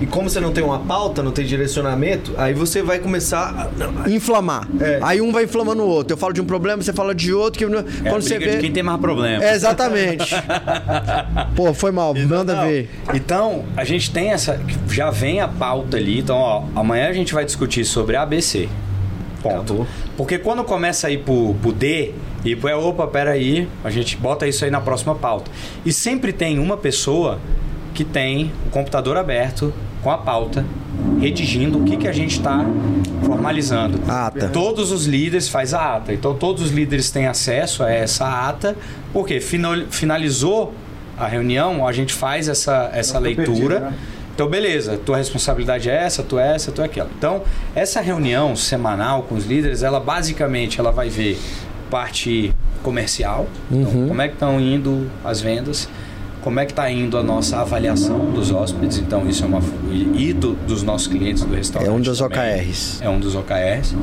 e 0.00 0.06
como 0.06 0.28
você 0.28 0.40
não 0.40 0.52
tem 0.52 0.62
uma 0.62 0.80
pauta, 0.80 1.22
não 1.22 1.30
tem 1.30 1.44
direcionamento, 1.44 2.32
aí 2.36 2.52
você 2.52 2.82
vai 2.82 2.98
começar. 2.98 3.48
a- 3.50 3.68
não, 3.78 4.08
Inflamar. 4.12 4.66
É. 4.80 4.98
Aí 5.02 5.20
um 5.20 5.30
vai 5.32 5.44
inflamando 5.44 5.82
o 5.82 5.86
outro. 5.88 6.14
Eu 6.14 6.18
falo 6.18 6.32
de 6.32 6.40
um 6.40 6.44
problema, 6.44 6.82
você 6.82 6.92
fala 6.92 7.14
de 7.14 7.32
outro. 7.32 7.58
Que 7.58 7.64
é 7.64 7.68
quando 8.02 8.16
a 8.16 8.20
você 8.20 8.38
vê. 8.38 8.50
de 8.56 8.58
quem 8.58 8.72
tem 8.72 8.82
mais 8.82 9.00
problema. 9.00 9.42
É, 9.44 9.54
exatamente. 9.54 10.34
Pô, 11.54 11.72
foi 11.72 11.90
mal. 11.92 12.14
Manda 12.14 12.54
Não. 12.54 12.66
ver. 12.66 12.90
Então, 13.14 13.64
a 13.76 13.84
gente 13.84 14.10
tem 14.10 14.30
essa. 14.32 14.60
Já 14.90 15.10
vem 15.10 15.40
a 15.40 15.48
pauta 15.48 15.96
ali. 15.96 16.18
Então, 16.18 16.36
ó, 16.36 16.64
amanhã 16.74 17.08
a 17.08 17.12
gente 17.12 17.32
vai 17.32 17.44
discutir 17.44 17.84
sobre 17.84 18.16
ABC. 18.16 18.68
Ponto. 19.42 19.54
Acabou. 19.72 19.86
Porque 20.16 20.38
quando 20.38 20.64
começa 20.64 21.06
a 21.06 21.10
ir 21.10 21.18
pro, 21.18 21.54
pro 21.60 21.72
D, 21.72 22.12
e 22.44 22.54
pro 22.56 22.68
é, 22.68 22.76
opa, 22.76 23.06
peraí, 23.06 23.68
a 23.82 23.90
gente 23.90 24.16
bota 24.16 24.46
isso 24.46 24.64
aí 24.64 24.70
na 24.70 24.80
próxima 24.80 25.14
pauta. 25.14 25.50
E 25.84 25.92
sempre 25.92 26.32
tem 26.32 26.58
uma 26.58 26.76
pessoa 26.76 27.38
que 27.94 28.04
tem 28.04 28.52
o 28.66 28.70
computador 28.70 29.16
aberto 29.16 29.72
com 30.02 30.10
a 30.10 30.18
pauta, 30.18 30.64
redigindo 31.20 31.78
o 31.78 31.84
que, 31.84 31.96
que 31.96 32.06
a 32.08 32.12
gente 32.12 32.32
está 32.36 32.64
formalizando. 33.24 33.98
Ata. 34.06 34.48
Todos 34.48 34.90
os 34.92 35.06
líderes 35.06 35.48
faz 35.48 35.72
a 35.72 35.96
ata. 35.96 36.12
Então 36.12 36.34
todos 36.34 36.62
os 36.62 36.70
líderes 36.70 37.10
têm 37.10 37.26
acesso 37.26 37.82
a 37.82 37.90
essa 37.90 38.26
ata, 38.48 38.76
porque 39.12 39.40
final- 39.40 39.86
finalizou 39.90 40.74
a 41.16 41.26
reunião, 41.26 41.86
a 41.86 41.92
gente 41.92 42.12
faz 42.12 42.48
essa, 42.48 42.90
essa 42.92 43.18
leitura. 43.18 43.46
perdido, 43.46 43.80
né? 43.80 43.94
Então, 44.34 44.48
beleza, 44.48 44.98
tua 44.98 45.16
responsabilidade 45.16 45.88
é 45.88 45.94
essa, 45.94 46.20
tu 46.24 46.40
é 46.40 46.56
essa, 46.56 46.72
tu 46.72 46.82
é 46.82 46.86
aquela. 46.86 47.08
Então, 47.16 47.42
essa 47.72 48.00
reunião 48.00 48.56
semanal 48.56 49.22
com 49.22 49.36
os 49.36 49.46
líderes, 49.46 49.84
ela 49.84 50.00
basicamente 50.00 50.80
ela 50.80 50.90
vai 50.90 51.08
ver 51.08 51.38
parte 51.88 52.52
comercial, 52.82 53.46
então, 53.70 54.08
como 54.08 54.20
é 54.20 54.26
que 54.26 54.34
estão 54.34 54.60
indo 54.60 55.08
as 55.24 55.40
vendas, 55.40 55.88
como 56.44 56.60
é 56.60 56.66
que 56.66 56.72
está 56.72 56.90
indo 56.90 57.16
a 57.16 57.22
nossa 57.22 57.56
avaliação 57.58 58.18
dos 58.30 58.50
hóspedes, 58.52 58.98
então 58.98 59.26
isso 59.26 59.42
é 59.42 59.46
uma 59.46 59.62
e 60.14 60.32
do- 60.34 60.52
dos 60.66 60.82
nossos 60.82 61.06
clientes 61.06 61.42
do 61.42 61.54
restaurante. 61.54 61.88
É 61.88 61.92
um 61.92 62.00
dos 62.00 62.18
também. 62.18 62.38
OKRs. 62.38 63.00
É 63.02 63.08
um 63.08 63.18
dos 63.18 63.34
OKRs. 63.34 63.94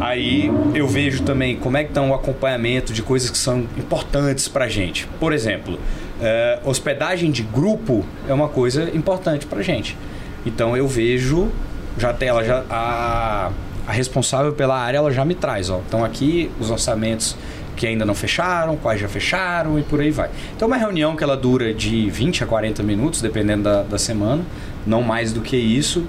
Aí 0.00 0.50
eu 0.74 0.86
vejo 0.88 1.22
também 1.22 1.56
como 1.56 1.76
é 1.76 1.84
que 1.84 1.90
está 1.90 2.02
o 2.02 2.12
acompanhamento 2.12 2.92
de 2.92 3.02
coisas 3.02 3.30
que 3.30 3.38
são 3.38 3.60
importantes 3.76 4.48
para 4.48 4.68
gente. 4.68 5.06
Por 5.20 5.32
exemplo, 5.32 5.78
eh, 6.20 6.58
hospedagem 6.64 7.30
de 7.30 7.42
grupo 7.42 8.04
é 8.28 8.34
uma 8.34 8.48
coisa 8.48 8.90
importante 8.94 9.46
para 9.46 9.62
gente. 9.62 9.96
Então 10.44 10.76
eu 10.76 10.86
vejo, 10.88 11.48
já 11.96 12.12
tem 12.12 12.28
ela 12.28 12.44
já 12.44 12.64
a, 12.68 13.50
a 13.86 13.92
responsável 13.92 14.52
pela 14.52 14.76
área 14.76 14.98
ela 14.98 15.12
já 15.12 15.24
me 15.24 15.34
traz, 15.34 15.70
ó. 15.70 15.80
Então 15.86 16.04
aqui 16.04 16.50
os 16.60 16.70
orçamentos 16.70 17.36
que 17.78 17.86
ainda 17.86 18.04
não 18.04 18.14
fecharam, 18.14 18.76
quais 18.76 19.00
já 19.00 19.08
fecharam 19.08 19.78
e 19.78 19.82
por 19.82 20.00
aí 20.00 20.10
vai. 20.10 20.28
Então 20.54 20.66
é 20.66 20.70
uma 20.70 20.76
reunião 20.76 21.16
que 21.16 21.22
ela 21.22 21.36
dura 21.36 21.72
de 21.72 22.10
20 22.10 22.42
a 22.44 22.46
40 22.46 22.82
minutos, 22.82 23.22
dependendo 23.22 23.62
da, 23.62 23.82
da 23.82 23.98
semana, 23.98 24.42
não 24.86 25.00
mais 25.00 25.32
do 25.32 25.40
que 25.40 25.56
isso. 25.56 26.04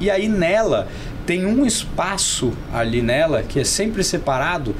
E 0.00 0.10
aí 0.10 0.28
nela 0.28 0.88
tem 1.24 1.46
um 1.46 1.64
espaço 1.64 2.52
ali 2.72 3.00
nela 3.00 3.42
que 3.42 3.60
é 3.60 3.64
sempre 3.64 4.02
separado 4.02 4.74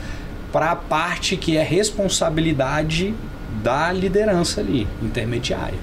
para 0.53 0.73
a 0.73 0.77
parte 0.77 1.37
que 1.37 1.57
é 1.57 1.63
responsabilidade 1.63 3.15
da 3.63 3.93
liderança 3.93 4.61
ali, 4.61 4.87
intermediária. 5.01 5.79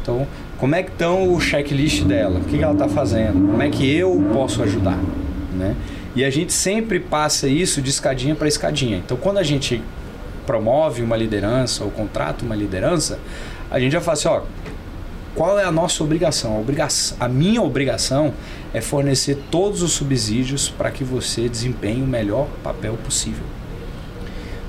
Então, 0.00 0.26
como 0.58 0.74
é 0.74 0.82
que 0.82 0.90
estão 0.90 1.32
o 1.32 1.40
checklist 1.40 2.04
dela? 2.04 2.38
O 2.38 2.44
que 2.44 2.56
que 2.56 2.64
ela 2.64 2.72
está 2.72 2.88
fazendo? 2.88 3.50
Como 3.50 3.62
é 3.62 3.68
que 3.68 3.88
eu 3.90 4.28
posso 4.32 4.62
ajudar? 4.62 4.98
Né? 5.52 5.74
E 6.18 6.24
a 6.24 6.30
gente 6.30 6.52
sempre 6.52 6.98
passa 6.98 7.46
isso 7.46 7.80
de 7.80 7.90
escadinha 7.90 8.34
para 8.34 8.48
escadinha. 8.48 8.96
Então, 8.96 9.16
quando 9.16 9.38
a 9.38 9.44
gente 9.44 9.80
promove 10.44 11.00
uma 11.00 11.16
liderança 11.16 11.84
ou 11.84 11.92
contrata 11.92 12.44
uma 12.44 12.56
liderança, 12.56 13.20
a 13.70 13.78
gente 13.78 13.92
já 13.92 14.00
fala 14.00 14.14
assim, 14.14 14.26
ó, 14.26 14.42
qual 15.36 15.60
é 15.60 15.62
a 15.62 15.70
nossa 15.70 16.02
obrigação? 16.02 16.56
A, 16.56 16.58
obrigação, 16.58 17.16
a 17.20 17.28
minha 17.28 17.62
obrigação 17.62 18.34
é 18.74 18.80
fornecer 18.80 19.38
todos 19.48 19.80
os 19.80 19.92
subsídios 19.92 20.68
para 20.68 20.90
que 20.90 21.04
você 21.04 21.48
desempenhe 21.48 22.02
o 22.02 22.06
melhor 22.06 22.48
papel 22.64 22.94
possível. 23.04 23.44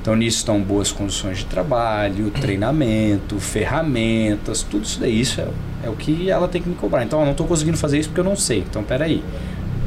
Então 0.03 0.15
nisso 0.15 0.37
estão 0.37 0.61
boas 0.61 0.91
condições 0.91 1.39
de 1.39 1.45
trabalho, 1.45 2.29
treinamento, 2.29 3.39
ferramentas, 3.39 4.61
tudo 4.61 4.83
isso 4.85 4.99
daí, 4.99 5.19
isso 5.19 5.41
é, 5.41 5.47
é 5.83 5.89
o 5.89 5.95
que 5.95 6.29
ela 6.29 6.47
tem 6.47 6.61
que 6.61 6.69
me 6.69 6.75
cobrar. 6.75 7.03
Então 7.03 7.19
eu 7.21 7.25
não 7.25 7.31
estou 7.31 7.47
conseguindo 7.47 7.75
fazer 7.75 7.97
isso 7.97 8.09
porque 8.09 8.21
eu 8.21 8.25
não 8.25 8.35
sei. 8.35 8.59
Então 8.59 8.83
peraí, 8.83 9.23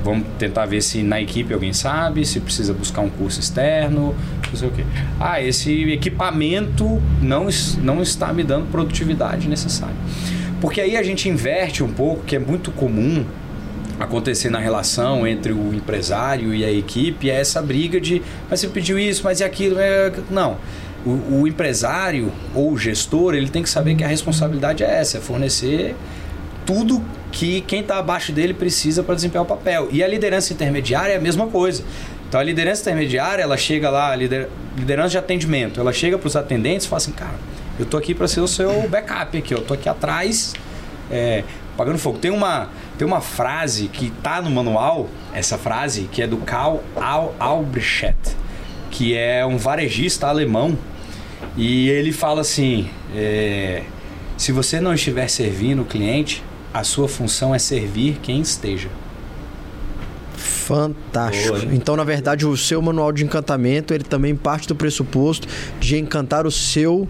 vamos 0.02 0.26
tentar 0.38 0.66
ver 0.66 0.82
se 0.82 1.02
na 1.02 1.20
equipe 1.20 1.52
alguém 1.54 1.72
sabe, 1.72 2.24
se 2.24 2.40
precisa 2.40 2.72
buscar 2.72 3.02
um 3.02 3.10
curso 3.10 3.40
externo, 3.40 4.14
não 4.50 4.56
sei 4.56 4.68
o 4.68 4.72
quê. 4.72 4.84
Ah, 5.18 5.40
esse 5.40 5.90
equipamento 5.90 7.00
não, 7.20 7.48
não 7.82 8.02
está 8.02 8.32
me 8.32 8.42
dando 8.42 8.70
produtividade 8.70 9.48
necessária. 9.48 9.94
Porque 10.60 10.80
aí 10.80 10.96
a 10.96 11.02
gente 11.02 11.28
inverte 11.28 11.82
um 11.82 11.92
pouco, 11.92 12.24
que 12.24 12.36
é 12.36 12.38
muito 12.38 12.70
comum 12.70 13.24
acontecer 13.98 14.50
na 14.50 14.58
relação 14.58 15.26
entre 15.26 15.52
o 15.52 15.74
empresário 15.74 16.54
e 16.54 16.64
a 16.64 16.72
equipe, 16.72 17.30
é 17.30 17.40
essa 17.40 17.62
briga 17.62 18.00
de 18.00 18.22
mas 18.50 18.60
você 18.60 18.68
pediu 18.68 18.98
isso, 18.98 19.22
mas 19.24 19.40
e 19.40 19.44
aquilo. 19.44 19.78
é-" 19.78 20.12
Não. 20.30 20.56
O, 21.04 21.40
o 21.40 21.48
empresário 21.48 22.30
ou 22.54 22.72
o 22.72 22.78
gestor, 22.78 23.34
ele 23.34 23.48
tem 23.48 23.62
que 23.62 23.68
saber 23.68 23.96
que 23.96 24.04
a 24.04 24.06
responsabilidade 24.06 24.84
é 24.84 25.00
essa, 25.00 25.18
é 25.18 25.20
fornecer 25.20 25.96
tudo 26.64 27.02
que 27.32 27.62
quem 27.62 27.80
está 27.80 27.98
abaixo 27.98 28.30
dele 28.30 28.54
precisa 28.54 29.02
para 29.02 29.14
desempenhar 29.14 29.42
o 29.42 29.46
papel. 29.46 29.88
E 29.90 30.04
a 30.04 30.06
liderança 30.06 30.52
intermediária 30.52 31.14
é 31.14 31.16
a 31.16 31.20
mesma 31.20 31.46
coisa. 31.46 31.82
Então 32.28 32.38
a 32.38 32.44
liderança 32.44 32.82
intermediária, 32.82 33.42
ela 33.42 33.56
chega 33.56 33.90
lá, 33.90 34.14
liderança 34.14 35.08
de 35.10 35.18
atendimento, 35.18 35.80
ela 35.80 35.92
chega 35.92 36.16
para 36.16 36.26
os 36.26 36.36
atendentes 36.36 36.86
e 36.86 36.88
fala 36.88 36.98
assim, 36.98 37.12
cara, 37.12 37.34
eu 37.78 37.86
tô 37.86 37.96
aqui 37.96 38.14
para 38.14 38.28
ser 38.28 38.40
o 38.40 38.48
seu 38.48 38.88
backup 38.88 39.36
aqui, 39.36 39.52
eu 39.52 39.62
tô 39.62 39.74
aqui 39.74 39.88
atrás, 39.88 40.54
é, 41.10 41.42
pagando 41.76 41.98
fogo. 41.98 42.18
Tem 42.18 42.30
uma, 42.30 42.68
tem 42.96 43.06
uma 43.06 43.20
frase 43.20 43.88
que 43.88 44.10
tá 44.22 44.40
no 44.40 44.50
manual, 44.50 45.08
essa 45.32 45.58
frase, 45.58 46.08
que 46.12 46.22
é 46.22 46.26
do 46.26 46.36
Karl 46.38 46.80
Al 46.96 47.34
Albrecht, 47.38 48.36
que 48.90 49.16
é 49.16 49.44
um 49.44 49.56
varejista 49.56 50.26
alemão, 50.26 50.76
e 51.56 51.88
ele 51.88 52.12
fala 52.12 52.40
assim: 52.42 52.88
é, 53.14 53.82
se 54.36 54.52
você 54.52 54.80
não 54.80 54.94
estiver 54.94 55.28
servindo 55.28 55.82
o 55.82 55.84
cliente, 55.84 56.42
a 56.72 56.84
sua 56.84 57.08
função 57.08 57.54
é 57.54 57.58
servir 57.58 58.18
quem 58.22 58.40
esteja. 58.40 58.88
Fantástico. 60.36 61.58
Boa, 61.58 61.74
então, 61.74 61.96
na 61.96 62.04
verdade, 62.04 62.46
o 62.46 62.56
seu 62.56 62.80
manual 62.80 63.12
de 63.12 63.24
encantamento, 63.24 63.92
ele 63.92 64.04
também 64.04 64.34
parte 64.34 64.66
do 64.68 64.74
pressuposto 64.74 65.46
de 65.80 65.98
encantar 65.98 66.46
o 66.46 66.50
seu 66.50 67.06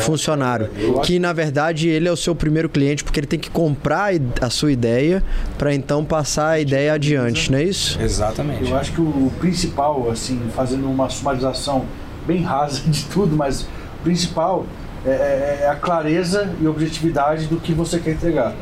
funcionário. 0.00 0.70
Que, 1.04 1.18
na 1.18 1.32
verdade, 1.32 1.88
ele 1.88 2.08
é 2.08 2.12
o 2.12 2.16
seu 2.16 2.34
primeiro 2.34 2.68
cliente, 2.68 3.04
porque 3.04 3.20
ele 3.20 3.26
tem 3.26 3.38
que 3.38 3.50
comprar 3.50 4.12
a 4.40 4.50
sua 4.50 4.72
ideia 4.72 5.22
para 5.58 5.74
então 5.74 6.04
passar 6.04 6.48
a 6.48 6.60
ideia 6.60 6.94
adiante, 6.94 7.52
não 7.52 7.58
é 7.58 7.64
isso? 7.64 8.00
Exatamente. 8.00 8.68
Eu 8.68 8.76
acho 8.76 8.92
que 8.92 9.00
o 9.00 9.30
principal, 9.38 10.10
assim, 10.10 10.40
fazendo 10.54 10.90
uma 10.90 11.08
sumarização 11.08 11.84
bem 12.26 12.42
rasa 12.42 12.80
de 12.88 13.04
tudo, 13.04 13.36
mas 13.36 13.62
o 13.62 14.02
principal 14.02 14.66
é, 15.06 15.10
é- 15.10 15.58
é 15.64 15.68
a 15.68 15.74
clareza 15.74 16.50
e 16.60 16.66
objetividade 16.66 17.46
do 17.46 17.56
que 17.56 17.72
você 17.72 17.98
quer 17.98 18.12
entregar. 18.12 18.52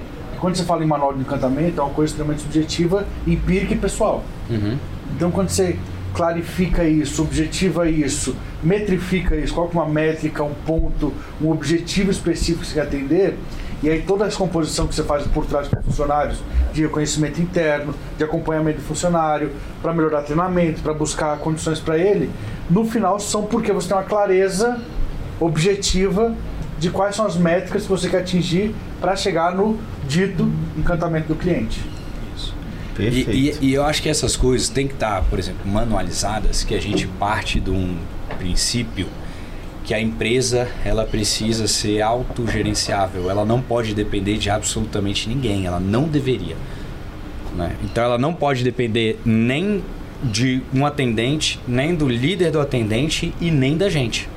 Quando 0.41 0.57
você 0.57 0.65
fala 0.65 0.85
em 0.85 0.87
manual 0.87 1.13
de 1.13 1.21
encantamento, 1.21 1.81
é 1.81 1.85
uma 1.85 1.93
coisa 1.93 2.13
extremamente 2.13 2.43
subjetiva, 2.43 3.05
empírica 3.27 3.75
e 3.75 3.79
pessoal. 3.79 4.23
Então, 5.17 5.31
quando 5.33 5.49
você 5.49 5.77
clarifica 6.15 6.85
isso, 6.85 7.23
objetiva 7.23 7.89
isso, 7.89 8.35
metrifica 8.63 9.37
isso, 9.37 9.53
coloca 9.55 9.75
uma 9.75 9.87
métrica, 9.89 10.43
um 10.43 10.55
ponto, 10.67 11.13
um 11.41 11.51
objetivo 11.51 12.11
específico 12.11 12.61
que 12.61 12.67
você 12.69 12.75
quer 12.75 12.83
atender, 12.83 13.39
e 13.83 13.89
aí 13.89 14.03
toda 14.03 14.25
a 14.27 14.33
composição 14.33 14.87
que 14.89 14.95
você 14.95 15.05
faz 15.05 15.25
por 15.29 15.45
trás 15.47 15.69
para 15.69 15.81
funcionários, 15.83 16.39
de 16.73 16.83
reconhecimento 16.83 17.41
interno, 17.41 17.95
de 18.17 18.25
acompanhamento 18.25 18.79
do 18.81 18.85
funcionário, 18.85 19.51
para 19.83 19.93
melhorar 19.93 20.23
treinamento, 20.23 20.81
para 20.83 20.93
buscar 20.95 21.37
condições 21.39 21.79
para 21.79 21.97
ele, 21.99 22.31
no 22.71 22.85
final 22.85 23.19
são 23.21 23.43
porque 23.45 23.73
você 23.73 23.89
tem 23.89 23.97
uma 23.97 24.03
clareza 24.03 24.81
objetiva 25.41 26.35
de 26.79 26.91
quais 26.91 27.15
são 27.17 27.27
as 27.27 27.37
métricas 27.37 27.83
que 27.83 27.89
você 27.89 28.09
quer 28.09 28.19
atingir 28.21 28.75
para 29.01 29.17
chegar 29.17 29.55
no 29.55 29.79
dito 30.09 30.51
encantamento 30.77 31.29
do 31.29 31.35
cliente. 31.35 31.81
E, 31.81 32.97
Perfeito. 32.97 33.31
e- 33.31 33.55
e 33.71 33.75
eu 33.75 33.85
acho 33.85 34.03
que 34.03 34.09
essas 34.09 34.35
coisas 34.37 34.69
têm 34.69 34.87
que 34.89 34.95
estar, 34.95 35.23
por 35.25 35.39
exemplo, 35.39 35.61
manualizadas, 35.71 36.65
que 36.65 36.75
a 36.75 36.81
gente 36.81 37.07
parte 37.07 37.61
de 37.61 37.71
um 37.71 37.97
princípio 38.39 39.07
que 39.85 39.95
a 39.95 40.01
empresa 40.01 40.69
ela 40.85 41.05
precisa 41.05 41.67
ser 41.69 42.03
autogerenciável, 42.03 43.31
ela 43.31 43.45
não 43.45 43.61
pode 43.63 43.95
depender 43.95 44.37
de 44.37 44.51
absolutamente 44.51 45.29
ninguém, 45.29 45.65
ela 45.67 45.81
não 45.81 46.05
deveria. 46.05 46.57
né? 47.57 47.73
Então 47.83 48.05
ela 48.05 48.19
não 48.19 48.33
pode 48.35 48.63
depender 48.63 49.19
nem 49.25 49.83
de 50.23 50.61
um 50.75 50.85
atendente, 50.85 51.59
nem 51.67 51.95
do 51.95 52.07
líder 52.09 52.51
do 52.53 52.61
atendente 52.61 53.33
e 53.41 53.51
nem 53.51 53.77
da 53.77 53.89
gente. 53.89 54.29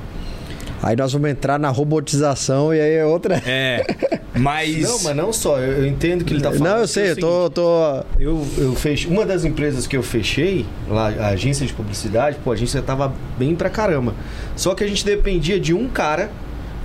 Aí 0.82 0.96
nós 0.96 1.12
vamos 1.12 1.30
entrar 1.30 1.60
na 1.60 1.68
robotização 1.68 2.74
e 2.74 2.80
aí 2.80 2.94
é 2.94 3.06
outra. 3.06 3.40
É, 3.46 3.86
mas... 4.34 4.82
Não, 4.82 5.02
mas 5.04 5.16
não 5.16 5.32
só, 5.32 5.58
eu, 5.58 5.78
eu 5.78 5.86
entendo 5.86 6.22
o 6.22 6.24
que 6.24 6.34
ele 6.34 6.40
tá 6.42 6.50
falando. 6.50 6.68
Não, 6.68 6.78
eu 6.78 6.84
é 6.84 6.86
sei, 6.88 7.04
o 7.04 7.06
eu 7.06 7.16
tô. 7.16 7.50
tô... 7.50 8.04
Eu, 8.18 8.46
eu 8.58 8.74
fechei. 8.74 9.08
Uma 9.08 9.24
das 9.24 9.44
empresas 9.44 9.86
que 9.86 9.96
eu 9.96 10.02
fechei, 10.02 10.66
lá, 10.88 11.08
a 11.08 11.28
agência 11.28 11.64
de 11.64 11.72
publicidade, 11.72 12.36
pô, 12.42 12.50
a 12.50 12.54
agência 12.54 12.82
tava 12.82 13.14
bem 13.38 13.54
pra 13.54 13.70
caramba. 13.70 14.12
Só 14.56 14.74
que 14.74 14.82
a 14.82 14.86
gente 14.88 15.04
dependia 15.04 15.60
de 15.60 15.72
um 15.72 15.88
cara, 15.88 16.30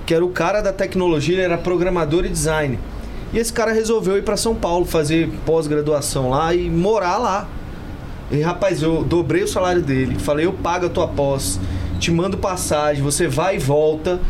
que 0.06 0.14
era 0.14 0.24
o 0.24 0.30
cara 0.30 0.60
da 0.60 0.72
tecnologia, 0.72 1.34
ele 1.34 1.42
era 1.42 1.58
programador 1.58 2.24
e 2.24 2.28
design. 2.28 2.78
E 3.32 3.38
esse 3.38 3.52
cara 3.52 3.72
resolveu 3.72 4.16
ir 4.16 4.22
pra 4.22 4.36
São 4.36 4.54
Paulo 4.54 4.84
fazer 4.84 5.28
pós-graduação 5.44 6.30
lá 6.30 6.54
e 6.54 6.70
morar 6.70 7.18
lá. 7.18 7.48
E 8.30 8.40
rapaz, 8.42 8.80
eu 8.80 9.02
dobrei 9.02 9.42
o 9.42 9.48
salário 9.48 9.82
dele, 9.82 10.18
falei, 10.18 10.46
eu 10.46 10.52
pago 10.52 10.86
a 10.86 10.88
tua 10.88 11.08
pós, 11.08 11.58
te 11.98 12.10
mando 12.10 12.36
passagem, 12.36 13.02
você 13.02 13.26
vai 13.26 13.56
e 13.56 13.58
volta. 13.58 14.20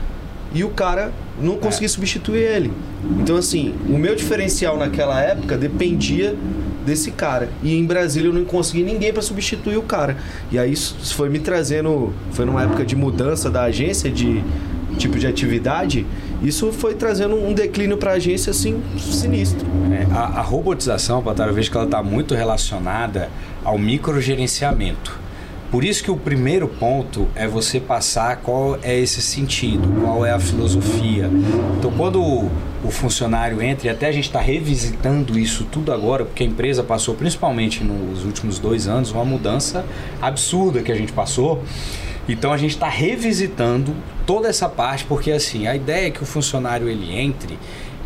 E 0.55 0.65
o 0.65 0.70
cara 0.70 1.12
não 1.39 1.57
consegui 1.57 1.89
substituir 1.89 2.40
ele. 2.40 2.73
Então, 3.20 3.36
assim, 3.36 3.74
o 3.86 3.99
meu 3.99 4.16
diferencial 4.16 4.78
naquela 4.78 5.20
época 5.20 5.59
dependia 5.59 6.35
desse 6.86 7.11
cara. 7.11 7.51
E 7.62 7.77
em 7.77 7.85
Brasília 7.85 8.31
eu 8.31 8.32
não 8.32 8.45
consegui 8.45 8.82
ninguém 8.82 9.12
para 9.12 9.20
substituir 9.20 9.77
o 9.77 9.82
cara. 9.82 10.16
E 10.51 10.59
aí 10.59 10.73
isso 10.73 11.15
foi 11.15 11.28
me 11.28 11.39
trazendo. 11.39 12.12
Foi 12.32 12.47
numa 12.47 12.62
época 12.62 12.85
de 12.85 12.97
mudança 12.97 13.51
da 13.51 13.65
agência, 13.65 14.11
de 14.11 14.43
tipo 14.97 15.19
de 15.19 15.27
atividade. 15.27 16.07
Isso 16.43 16.73
foi 16.73 16.95
trazendo 16.95 17.35
um 17.36 17.53
declínio 17.53 17.97
para 17.97 18.12
a 18.12 18.15
agência, 18.15 18.51
assim, 18.51 18.82
sinistro. 18.99 19.66
É, 19.93 20.07
a, 20.15 20.39
a 20.39 20.40
robotização, 20.40 21.23
Patara, 21.23 21.51
eu 21.51 21.55
vejo 21.55 21.70
que 21.70 21.77
ela 21.77 21.86
está 21.86 22.03
muito 22.03 22.35
relacionada 22.35 23.28
ao 23.65 23.78
microgerenciamento. 23.78 25.19
Por 25.70 25.85
isso 25.85 26.03
que 26.03 26.11
o 26.11 26.16
primeiro 26.16 26.66
ponto 26.66 27.28
é 27.35 27.47
você 27.47 27.78
passar 27.78 28.36
qual 28.36 28.78
é 28.82 28.99
esse 28.99 29.20
sentido, 29.20 29.86
qual 30.03 30.24
é 30.24 30.32
a 30.32 30.40
filosofia. 30.40 31.31
Então, 31.78 31.93
quando 31.93 32.23
o, 32.23 32.90
funcionário 32.90 33.61
entra, 33.61 33.86
e 33.86 33.90
até 33.90 34.07
a 34.07 34.12
gente 34.12 34.24
está 34.24 34.40
revisitando 34.40 35.39
isso 35.39 35.65
tudo 35.70 35.93
agora, 35.93 36.24
porque 36.24 36.43
a 36.43 36.47
empresa 36.47 36.82
passou, 36.82 37.15
principalmente 37.15 37.85
nos 37.85 38.24
últimos 38.24 38.59
dois 38.59 38.89
anos, 38.89 39.12
uma 39.12 39.27
mudança 39.27 39.85
absurda 40.23 40.81
que 40.81 40.90
a 40.90 40.97
gente 40.97 41.12
passou. 41.12 41.62
Então, 42.27 42.51
a 42.51 42.57
gente 42.57 42.70
está 42.70 42.89
revisitando 42.89 43.95
toda 44.27 44.49
essa 44.49 44.70
parte, 44.70 45.05
porque 45.05 45.31
assim, 45.31 45.66
a 45.66 45.77
ideia 45.77 46.07
é 46.07 46.11
que 46.11 46.23
o 46.23 46.27
funcionário 46.27 46.89
ele 46.89 47.15
entre 47.15 47.59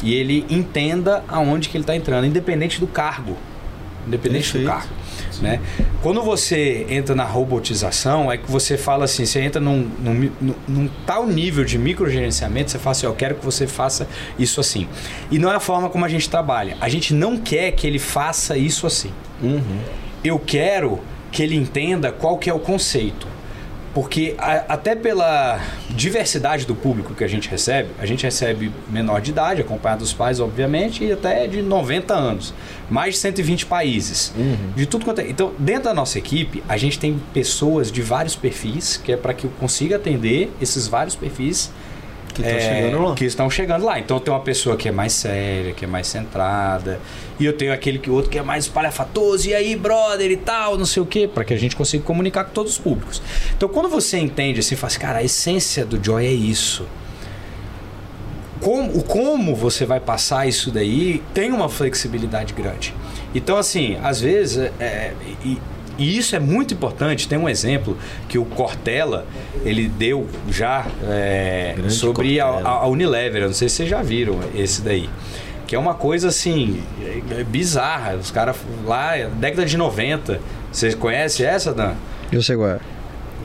e 0.02 0.14
ele 0.14 0.44
entenda 0.50 1.22
aonde 1.28 1.68
que 1.68 1.76
ele 1.76 1.84
está 1.84 1.94
entrando, 1.94 2.26
independente 2.26 2.80
do 2.80 2.88
cargo. 2.88 3.36
Independente 4.04 4.50
Perfeito. 4.50 4.64
do 4.64 4.68
cargo. 4.68 5.01
Né? 5.42 5.60
Quando 6.02 6.22
você 6.22 6.86
entra 6.88 7.16
na 7.16 7.24
robotização, 7.24 8.30
é 8.30 8.38
que 8.38 8.48
você 8.48 8.78
fala 8.78 9.06
assim, 9.06 9.26
você 9.26 9.40
entra 9.40 9.60
num, 9.60 9.90
num, 9.98 10.30
num- 10.40 10.54
num 10.68 10.88
tal 11.04 11.26
nível 11.26 11.64
de 11.64 11.76
microgerenciamento, 11.76 12.70
você 12.70 12.78
fala 12.78 12.92
assim, 12.92 13.06
eu 13.06 13.14
quero 13.14 13.34
que 13.34 13.44
você 13.44 13.66
faça 13.66 14.06
isso 14.38 14.60
assim. 14.60 14.86
E 15.32 15.38
não 15.40 15.50
é 15.50 15.56
a 15.56 15.60
forma 15.60 15.88
como 15.90 16.04
a 16.04 16.08
gente 16.08 16.30
trabalha. 16.30 16.76
A 16.80 16.88
gente 16.88 17.12
não 17.12 17.36
quer 17.36 17.72
que 17.72 17.86
ele 17.88 17.98
faça 17.98 18.56
isso 18.56 18.86
assim. 18.86 19.10
Eu 20.22 20.38
quero 20.38 21.00
que 21.32 21.42
ele 21.42 21.56
entenda 21.56 22.12
qual 22.12 22.38
que 22.38 22.48
é 22.48 22.54
o 22.54 22.60
conceito. 22.60 23.26
Porque 23.94 24.34
a- 24.38 24.64
até 24.68 24.94
pela 24.94 25.60
diversidade 25.90 26.64
do 26.66 26.74
público 26.74 27.14
que 27.14 27.22
a 27.22 27.28
gente 27.28 27.48
recebe, 27.48 27.90
a 27.98 28.06
gente 28.06 28.24
recebe 28.24 28.72
menor 28.88 29.20
de 29.20 29.30
idade, 29.30 29.60
acompanhado 29.60 30.00
dos 30.02 30.12
pais, 30.14 30.40
obviamente, 30.40 31.04
e 31.04 31.12
até 31.12 31.46
de 31.46 31.60
90 31.60 32.14
anos. 32.14 32.54
Mais 32.88 33.14
de 33.14 33.20
120 33.20 33.66
países. 33.66 34.32
De 34.74 34.86
tudo 34.86 35.04
quanto 35.04 35.20
é. 35.20 35.28
Então, 35.28 35.52
dentro 35.58 35.84
da 35.84 35.94
nossa 35.94 36.16
equipe, 36.18 36.62
a 36.68 36.76
gente 36.78 36.98
tem 36.98 37.20
pessoas 37.34 37.92
de 37.92 38.00
vários 38.00 38.34
perfis, 38.34 38.96
que 38.96 39.12
é 39.12 39.16
para 39.16 39.34
que 39.34 39.44
eu 39.44 39.50
consiga 39.60 39.96
atender 39.96 40.50
esses 40.60 40.88
vários 40.88 41.14
perfis 41.14 41.70
Que 42.34 42.40
estão 42.40 42.56
é, 42.56 42.60
chegando 42.60 43.02
lá. 43.02 43.14
que 43.14 43.24
estão 43.24 43.50
chegando 43.50 43.84
lá. 43.84 43.98
Então 43.98 44.18
tem 44.18 44.32
uma 44.32 44.40
pessoa 44.40 44.76
que 44.76 44.88
é 44.88 44.92
mais 44.92 45.12
séria, 45.12 45.72
que 45.72 45.84
é 45.84 45.88
mais 45.88 46.06
centrada, 46.06 47.00
e 47.38 47.44
eu 47.44 47.52
tenho 47.52 47.72
aquele 47.72 47.98
que 47.98 48.10
outro 48.10 48.30
que 48.30 48.38
é 48.38 48.42
mais 48.42 48.64
espalhafatoso, 48.64 49.48
e 49.48 49.54
aí, 49.54 49.76
brother, 49.76 50.30
e 50.30 50.36
tal, 50.36 50.78
não 50.78 50.86
sei 50.86 51.02
o 51.02 51.06
quê, 51.06 51.28
para 51.32 51.44
que 51.44 51.52
a 51.52 51.58
gente 51.58 51.76
consiga 51.76 52.02
comunicar 52.04 52.44
com 52.44 52.52
todos 52.52 52.72
os 52.72 52.78
públicos. 52.78 53.22
Então 53.56 53.68
quando 53.68 53.88
você 53.88 54.18
entende 54.18 54.60
assim, 54.60 54.76
fala 54.76 54.88
assim, 54.88 55.00
cara, 55.00 55.18
a 55.18 55.22
essência 55.22 55.84
do 55.84 56.02
Joy 56.02 56.26
é 56.26 56.32
isso. 56.32 56.86
Como, 58.60 58.96
o 58.96 59.02
como 59.02 59.56
você 59.56 59.84
vai 59.84 59.98
passar 59.98 60.46
isso 60.46 60.70
daí 60.70 61.20
tem 61.34 61.50
uma 61.50 61.68
flexibilidade 61.68 62.54
grande. 62.54 62.94
Então, 63.34 63.56
assim, 63.56 63.96
às 64.02 64.20
vezes, 64.20 64.58
é, 64.58 64.72
é, 64.78 65.14
e, 65.44 65.58
e 65.98 66.16
isso 66.16 66.34
é 66.34 66.38
muito 66.38 66.74
importante. 66.74 67.28
Tem 67.28 67.38
um 67.38 67.48
exemplo 67.48 67.96
que 68.28 68.38
o 68.38 68.44
Cortella 68.44 69.26
ele 69.64 69.88
deu 69.88 70.26
já 70.50 70.86
é, 71.08 71.74
sobre 71.88 72.40
a, 72.40 72.46
a 72.46 72.86
Unilever. 72.86 73.42
Eu 73.42 73.48
não 73.48 73.54
sei 73.54 73.68
se 73.68 73.76
vocês 73.76 73.88
já 73.88 74.02
viram 74.02 74.38
esse 74.54 74.82
daí. 74.82 75.08
Que 75.66 75.74
é 75.76 75.78
uma 75.78 75.94
coisa 75.94 76.28
assim, 76.28 76.82
é- 77.00 77.40
é 77.40 77.44
bizarra. 77.44 78.16
Os 78.16 78.30
caras 78.30 78.56
lá, 78.84 79.12
década 79.34 79.64
de 79.64 79.76
90. 79.76 80.40
Vocês 80.70 80.94
conhecem 80.94 81.46
essa, 81.46 81.72
Dan? 81.72 81.94
Eu 82.30 82.42
sei 82.42 82.56
qual 82.56 82.70
é. 82.70 82.78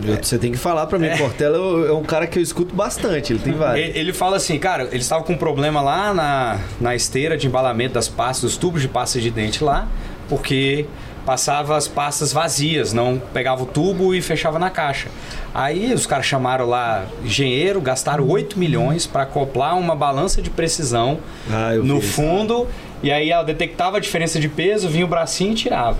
Eu- 0.03 0.23
Você 0.23 0.37
tem 0.37 0.51
que 0.51 0.57
falar 0.57 0.85
pra 0.87 0.99
mim. 0.99 1.07
É. 1.07 1.17
Cortella 1.17 1.87
é 1.87 1.91
um 1.91 2.03
cara 2.03 2.27
que 2.27 2.37
eu 2.37 2.43
escuto 2.43 2.75
bastante. 2.75 3.33
Ele 3.33 3.39
tem 3.39 3.53
vários. 3.53 3.87
Ele, 3.87 3.97
ele 3.99 4.13
fala 4.13 4.37
assim, 4.37 4.59
cara, 4.59 4.83
eles 4.91 5.03
estavam 5.03 5.23
com 5.25 5.33
um 5.33 5.37
problema 5.37 5.81
lá 5.81 6.13
na, 6.13 6.59
na 6.79 6.95
esteira 6.95 7.35
de 7.37 7.47
embalamento 7.47 7.93
das 7.95 8.07
pastas, 8.07 8.41
dos 8.51 8.57
tubos 8.57 8.81
de 8.81 8.87
pasta 8.87 9.19
de 9.19 9.31
dente 9.31 9.63
lá, 9.63 9.87
porque 10.29 10.85
passava 11.27 11.75
as 11.75 11.89
pastas 11.89 12.31
vazias, 12.31 12.93
não 12.93 13.21
pegava 13.33 13.63
o 13.63 13.65
tubo 13.65 14.15
e 14.15 14.21
fechava 14.21 14.57
na 14.57 14.69
caixa. 14.69 15.09
Aí 15.53 15.93
os 15.93 16.05
caras 16.05 16.25
chamaram 16.25 16.65
lá 16.65 17.03
engenheiro, 17.21 17.81
gastaram 17.81 18.25
8 18.25 18.57
milhões 18.57 19.05
para 19.05 19.23
acoplar 19.23 19.77
uma 19.77 19.93
balança 19.93 20.41
de 20.41 20.49
precisão 20.49 21.19
Ah, 21.51 21.73
no 21.83 21.97
isso. 21.97 22.13
fundo, 22.13 22.65
e 23.03 23.11
aí 23.11 23.29
ela 23.29 23.43
detectava 23.43 23.97
a 23.97 23.99
diferença 23.99 24.39
de 24.39 24.47
peso, 24.47 24.87
vinha 24.87 25.03
o 25.03 25.07
bracinho 25.09 25.51
e 25.51 25.55
tirava. 25.55 25.99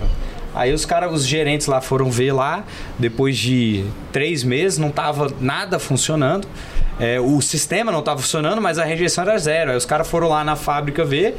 Aí 0.54 0.72
os 0.72 0.86
caras, 0.86 1.12
os 1.12 1.26
gerentes 1.26 1.66
lá 1.66 1.82
foram 1.82 2.10
ver 2.10 2.32
lá, 2.32 2.64
depois 2.98 3.36
de 3.36 3.84
três 4.10 4.42
meses, 4.42 4.78
não 4.78 4.90
tava 4.90 5.30
nada 5.42 5.78
funcionando. 5.78 6.48
É, 6.98 7.20
o 7.20 7.40
sistema 7.42 7.92
não 7.92 8.00
estava 8.00 8.18
funcionando, 8.20 8.60
mas 8.60 8.76
a 8.78 8.84
rejeição 8.84 9.22
era 9.24 9.38
zero. 9.38 9.70
Aí 9.72 9.76
os 9.76 9.84
caras 9.84 10.08
foram 10.08 10.28
lá 10.30 10.42
na 10.42 10.56
fábrica 10.56 11.04
ver, 11.04 11.36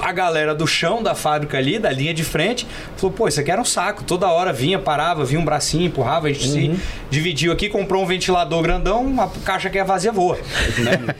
a 0.00 0.12
galera 0.12 0.54
do 0.54 0.66
chão 0.66 1.02
da 1.02 1.14
fábrica 1.14 1.56
ali, 1.58 1.78
da 1.78 1.90
linha 1.90 2.12
de 2.12 2.22
frente, 2.22 2.66
falou, 2.96 3.12
pô, 3.14 3.28
isso 3.28 3.40
aqui 3.40 3.50
era 3.50 3.60
um 3.60 3.64
saco. 3.64 4.04
Toda 4.04 4.28
hora 4.28 4.52
vinha, 4.52 4.78
parava, 4.78 5.24
vinha 5.24 5.40
um 5.40 5.44
bracinho, 5.44 5.86
empurrava, 5.86 6.26
a 6.26 6.32
gente 6.32 6.48
se 6.48 6.78
dividiu 7.10 7.52
aqui, 7.52 7.68
comprou 7.68 8.02
um 8.02 8.06
ventilador 8.06 8.62
grandão, 8.62 9.20
a 9.20 9.28
caixa 9.44 9.70
que 9.70 9.78
é 9.78 9.84
vazia 9.84 10.12
voa. 10.12 10.36
né? 10.78 11.14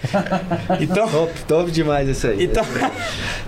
Então. 0.80 1.08
Top, 1.08 1.32
top 1.46 1.70
demais 1.70 2.08
isso 2.08 2.26
aí. 2.26 2.44
Então, 2.44 2.64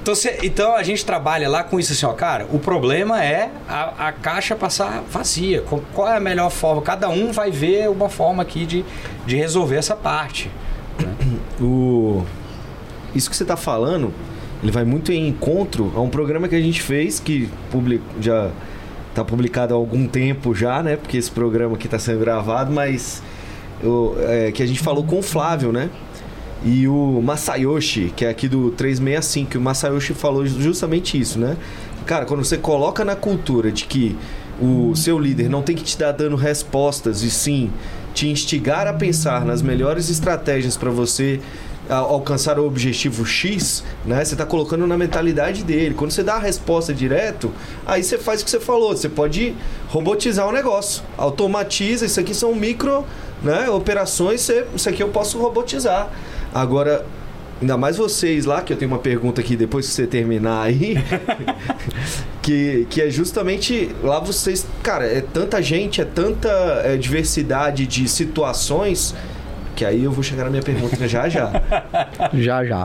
então, 0.02 0.14
cê- 0.14 0.38
então 0.42 0.74
a 0.74 0.82
gente 0.82 1.04
trabalha 1.04 1.48
lá 1.48 1.62
com 1.62 1.78
isso 1.78 1.92
assim, 1.92 2.06
ó, 2.06 2.12
cara, 2.12 2.46
o 2.52 2.58
problema 2.58 3.22
é 3.22 3.50
a, 3.68 4.08
a 4.08 4.12
caixa 4.12 4.54
passar 4.54 5.02
vazia. 5.10 5.62
Qual 5.92 6.08
é 6.08 6.16
a 6.16 6.20
melhor 6.20 6.50
forma? 6.50 6.80
Cada 6.82 7.08
um 7.08 7.32
vai 7.32 7.50
ver 7.50 7.88
uma 7.90 8.08
forma 8.08 8.42
aqui 8.42 8.64
de, 8.66 8.84
de 9.26 9.36
resolver 9.36 9.76
essa 9.76 9.94
parte. 9.96 10.50
O... 11.60 12.22
Isso 13.14 13.30
que 13.30 13.36
você 13.36 13.44
está 13.44 13.56
falando, 13.56 14.12
ele 14.62 14.72
vai 14.72 14.84
muito 14.84 15.12
em 15.12 15.28
encontro 15.28 15.92
a 15.94 16.00
um 16.00 16.08
programa 16.08 16.48
que 16.48 16.54
a 16.54 16.60
gente 16.60 16.80
fez, 16.82 17.20
que 17.20 17.48
public... 17.70 18.02
já 18.20 18.50
está 19.10 19.24
publicado 19.24 19.72
há 19.74 19.76
algum 19.76 20.06
tempo 20.06 20.54
já, 20.54 20.82
né? 20.82 20.96
Porque 20.96 21.16
esse 21.16 21.30
programa 21.30 21.74
aqui 21.74 21.86
está 21.86 21.98
sendo 21.98 22.20
gravado, 22.20 22.72
mas 22.72 23.22
o- 23.82 24.14
é, 24.20 24.52
que 24.52 24.62
a 24.62 24.66
gente 24.66 24.80
falou 24.80 25.04
com 25.04 25.18
o 25.18 25.22
Flávio, 25.22 25.72
né? 25.72 25.88
E 26.64 26.88
o 26.88 27.20
Masayoshi, 27.22 28.12
que 28.16 28.24
é 28.24 28.28
aqui 28.30 28.48
do 28.48 28.70
365, 28.72 29.50
que 29.52 29.58
o 29.58 29.60
Masayoshi 29.60 30.14
falou 30.14 30.44
justamente 30.46 31.18
isso, 31.18 31.38
né? 31.38 31.56
Cara, 32.06 32.24
quando 32.24 32.44
você 32.44 32.56
coloca 32.56 33.04
na 33.04 33.14
cultura 33.16 33.70
de 33.70 33.84
que 33.84 34.16
o 34.60 34.94
seu 34.96 35.18
líder 35.18 35.50
não 35.50 35.60
tem 35.62 35.76
que 35.76 35.82
te 35.84 35.98
dar 35.98 36.12
dando 36.12 36.34
respostas 36.36 37.22
e 37.22 37.30
sim 37.30 37.70
te 38.14 38.28
instigar 38.28 38.86
a 38.86 38.92
pensar 38.94 39.44
nas 39.44 39.60
melhores 39.60 40.08
estratégias 40.08 40.76
para 40.76 40.90
você 40.90 41.40
alcançar 41.88 42.58
o 42.58 42.66
objetivo 42.66 43.24
X, 43.24 43.84
né? 44.04 44.24
Você 44.24 44.34
está 44.34 44.44
colocando 44.44 44.86
na 44.86 44.96
mentalidade 44.96 45.62
dele. 45.62 45.94
Quando 45.94 46.10
você 46.10 46.22
dá 46.22 46.34
a 46.34 46.38
resposta 46.38 46.92
direto, 46.92 47.52
aí 47.86 48.02
você 48.02 48.18
faz 48.18 48.42
o 48.42 48.44
que 48.44 48.50
você 48.50 48.60
falou. 48.60 48.96
Você 48.96 49.08
pode 49.08 49.54
robotizar 49.88 50.48
o 50.48 50.52
negócio, 50.52 51.02
automatiza. 51.16 52.06
Isso 52.06 52.20
aqui 52.20 52.34
são 52.34 52.54
micro, 52.54 53.04
né? 53.42 53.68
Operações. 53.70 54.40
Você, 54.40 54.66
isso 54.74 54.88
aqui 54.88 55.02
eu 55.02 55.08
posso 55.08 55.38
robotizar. 55.38 56.10
Agora, 56.52 57.04
ainda 57.60 57.76
mais 57.76 57.96
vocês 57.96 58.44
lá, 58.44 58.62
que 58.62 58.72
eu 58.72 58.76
tenho 58.76 58.90
uma 58.90 58.98
pergunta 58.98 59.40
aqui 59.40 59.56
depois 59.56 59.86
que 59.86 59.92
você 59.92 60.06
terminar 60.06 60.62
aí, 60.62 60.96
que, 62.42 62.86
que 62.90 63.00
é 63.00 63.10
justamente 63.10 63.94
lá 64.02 64.20
vocês, 64.20 64.66
cara, 64.82 65.06
é 65.06 65.20
tanta 65.20 65.62
gente, 65.62 66.00
é 66.00 66.04
tanta 66.04 66.48
é, 66.84 66.96
diversidade 66.96 67.86
de 67.86 68.08
situações. 68.08 69.14
Que 69.76 69.84
aí 69.84 70.02
eu 70.02 70.10
vou 70.10 70.24
chegar 70.24 70.44
na 70.44 70.50
minha 70.50 70.62
pergunta 70.62 71.06
já 71.06 71.28
já. 71.28 71.52
Já, 72.32 72.64
já. 72.64 72.84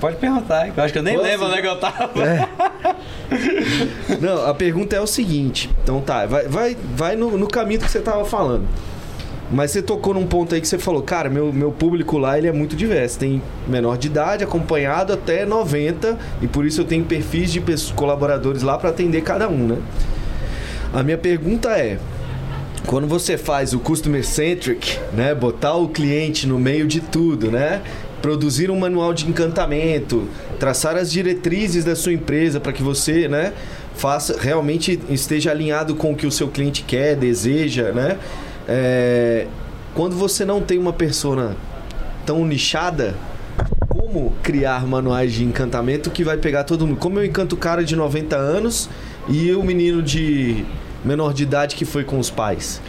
Pode 0.00 0.16
perguntar, 0.16 0.68
eu 0.68 0.84
acho 0.84 0.92
que 0.92 0.98
eu 0.98 1.02
nem 1.02 1.16
lembro 1.16 1.46
onde 1.46 1.58
é 1.58 1.60
que 1.60 1.66
eu 1.66 1.76
tava. 1.76 2.10
Não, 4.20 4.46
a 4.46 4.54
pergunta 4.54 4.94
é 4.94 5.00
o 5.00 5.06
seguinte. 5.06 5.68
Então 5.82 6.00
tá, 6.00 6.26
vai, 6.26 6.46
vai, 6.46 6.76
vai 6.94 7.16
no, 7.16 7.36
no 7.36 7.48
caminho 7.48 7.80
que 7.80 7.90
você 7.90 8.00
tava 8.00 8.24
falando. 8.24 8.66
Mas 9.50 9.70
você 9.70 9.82
tocou 9.82 10.14
num 10.14 10.26
ponto 10.26 10.54
aí 10.54 10.60
que 10.60 10.68
você 10.68 10.78
falou, 10.78 11.02
cara, 11.02 11.30
meu, 11.30 11.52
meu 11.52 11.72
público 11.72 12.18
lá 12.18 12.38
ele 12.38 12.46
é 12.46 12.52
muito 12.52 12.76
diverso. 12.76 13.18
Tem 13.18 13.42
menor 13.66 13.96
de 13.96 14.06
idade, 14.06 14.44
acompanhado 14.44 15.12
até 15.12 15.44
90, 15.44 16.16
e 16.42 16.46
por 16.46 16.66
isso 16.66 16.82
eu 16.82 16.84
tenho 16.84 17.04
perfis 17.04 17.50
de 17.50 17.60
pessoas, 17.60 17.92
colaboradores 17.92 18.62
lá 18.62 18.78
para 18.78 18.90
atender 18.90 19.22
cada 19.22 19.48
um, 19.48 19.66
né? 19.66 19.78
A 20.92 21.02
minha 21.02 21.18
pergunta 21.18 21.70
é: 21.70 21.98
quando 22.88 23.06
você 23.06 23.36
faz 23.36 23.74
o 23.74 23.78
customer 23.78 24.24
centric, 24.24 24.98
né, 25.12 25.34
botar 25.34 25.74
o 25.74 25.90
cliente 25.90 26.46
no 26.46 26.58
meio 26.58 26.86
de 26.86 27.02
tudo, 27.02 27.50
né, 27.50 27.82
produzir 28.22 28.70
um 28.70 28.78
manual 28.78 29.12
de 29.12 29.28
encantamento, 29.28 30.26
traçar 30.58 30.96
as 30.96 31.12
diretrizes 31.12 31.84
da 31.84 31.94
sua 31.94 32.14
empresa 32.14 32.58
para 32.58 32.72
que 32.72 32.82
você, 32.82 33.28
né, 33.28 33.52
faça 33.94 34.38
realmente 34.40 34.98
esteja 35.10 35.50
alinhado 35.50 35.96
com 35.96 36.12
o 36.12 36.16
que 36.16 36.26
o 36.26 36.32
seu 36.32 36.48
cliente 36.48 36.82
quer, 36.82 37.14
deseja, 37.14 37.92
né? 37.92 38.16
É, 38.66 39.46
quando 39.94 40.16
você 40.16 40.44
não 40.46 40.62
tem 40.62 40.78
uma 40.78 40.92
persona 40.92 41.56
tão 42.24 42.46
nichada, 42.46 43.14
como 43.88 44.32
criar 44.42 44.86
manuais 44.86 45.34
de 45.34 45.44
encantamento 45.44 46.10
que 46.10 46.24
vai 46.24 46.38
pegar 46.38 46.64
todo 46.64 46.86
mundo? 46.86 46.98
Como 46.98 47.18
eu 47.18 47.24
encanto 47.24 47.54
o 47.54 47.58
cara 47.58 47.84
de 47.84 47.94
90 47.94 48.34
anos 48.34 48.88
e 49.28 49.52
o 49.52 49.62
menino 49.62 50.02
de 50.02 50.64
menor 51.04 51.32
de 51.32 51.42
idade 51.42 51.76
que 51.76 51.84
foi 51.84 52.04
com 52.04 52.18
os 52.18 52.30
pais? 52.30 52.80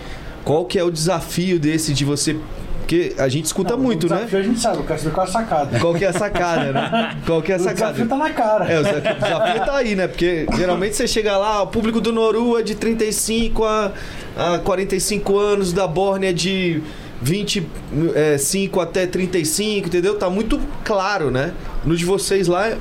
Qual 0.44 0.66
que 0.66 0.80
é 0.80 0.84
o 0.84 0.90
desafio 0.92 1.60
desse 1.60 1.94
de 1.94 2.04
você... 2.06 2.36
Porque 2.80 3.14
a 3.20 3.30
gente 3.30 3.46
escuta 3.46 3.76
Não, 3.76 3.84
muito, 3.84 4.08
o 4.08 4.10
né? 4.10 4.16
desafio 4.16 4.40
A 4.40 4.42
gente 4.42 4.60
sabe, 4.60 4.78
eu 4.80 4.84
quero 4.84 5.00
saber 5.00 5.14
qual 5.14 5.26
é 5.26 5.30
a 5.30 5.32
sacada. 5.32 5.80
Qual 5.80 5.94
que 5.94 6.06
é 6.06 6.08
a 6.08 6.14
sacada, 6.14 6.72
né? 6.74 7.18
Qual 7.24 7.42
que 7.42 7.52
é 7.52 7.56
a 7.56 7.58
O 7.60 7.62
sacada? 7.62 7.94
desafio 7.94 8.08
tá 8.08 8.18
na 8.18 8.30
cara. 8.32 8.66
É, 8.66 8.80
o 8.80 8.84
desafio 8.84 9.62
o 9.62 9.66
tá 9.66 9.76
aí, 9.76 9.96
né? 9.96 10.08
Porque 10.08 10.48
geralmente 10.58 10.96
você 10.96 11.08
chega 11.08 11.38
lá, 11.38 11.62
o 11.62 11.68
público 11.68 12.02
do 12.02 12.12
Noru 12.12 12.58
é 12.58 12.64
de 12.64 12.74
35 12.74 13.64
a, 13.64 13.92
a 14.36 14.58
45 14.58 15.38
anos, 15.38 15.72
da 15.72 15.86
Borne 15.86 16.26
é 16.26 16.34
de 16.34 16.82
25 17.22 18.80
até 18.80 19.06
35, 19.06 19.88
entendeu? 19.88 20.18
Tá 20.18 20.30
muito 20.30 20.60
claro, 20.84 21.30
né? 21.30 21.54
No 21.86 21.96
de 21.96 22.06
vocês 22.06 22.48
lá, 22.48 22.70
é, 22.70 22.78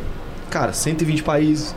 cara, 0.48 0.72
120 0.72 1.22
países, 1.22 1.74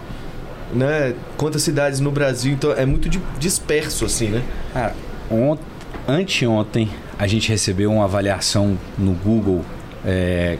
né? 0.73 1.13
Quantas 1.37 1.61
cidades 1.63 1.99
no 1.99 2.11
Brasil, 2.11 2.53
então 2.53 2.71
é 2.71 2.85
muito 2.85 3.09
di- 3.09 3.21
disperso, 3.39 4.05
assim, 4.05 4.27
né? 4.29 4.41
Cara, 4.73 4.95
ont... 5.29 5.59
anteontem 6.07 6.89
a 7.17 7.27
gente 7.27 7.49
recebeu 7.49 7.91
uma 7.91 8.05
avaliação 8.05 8.77
no 8.97 9.11
Google, 9.13 9.63
é, 10.05 10.57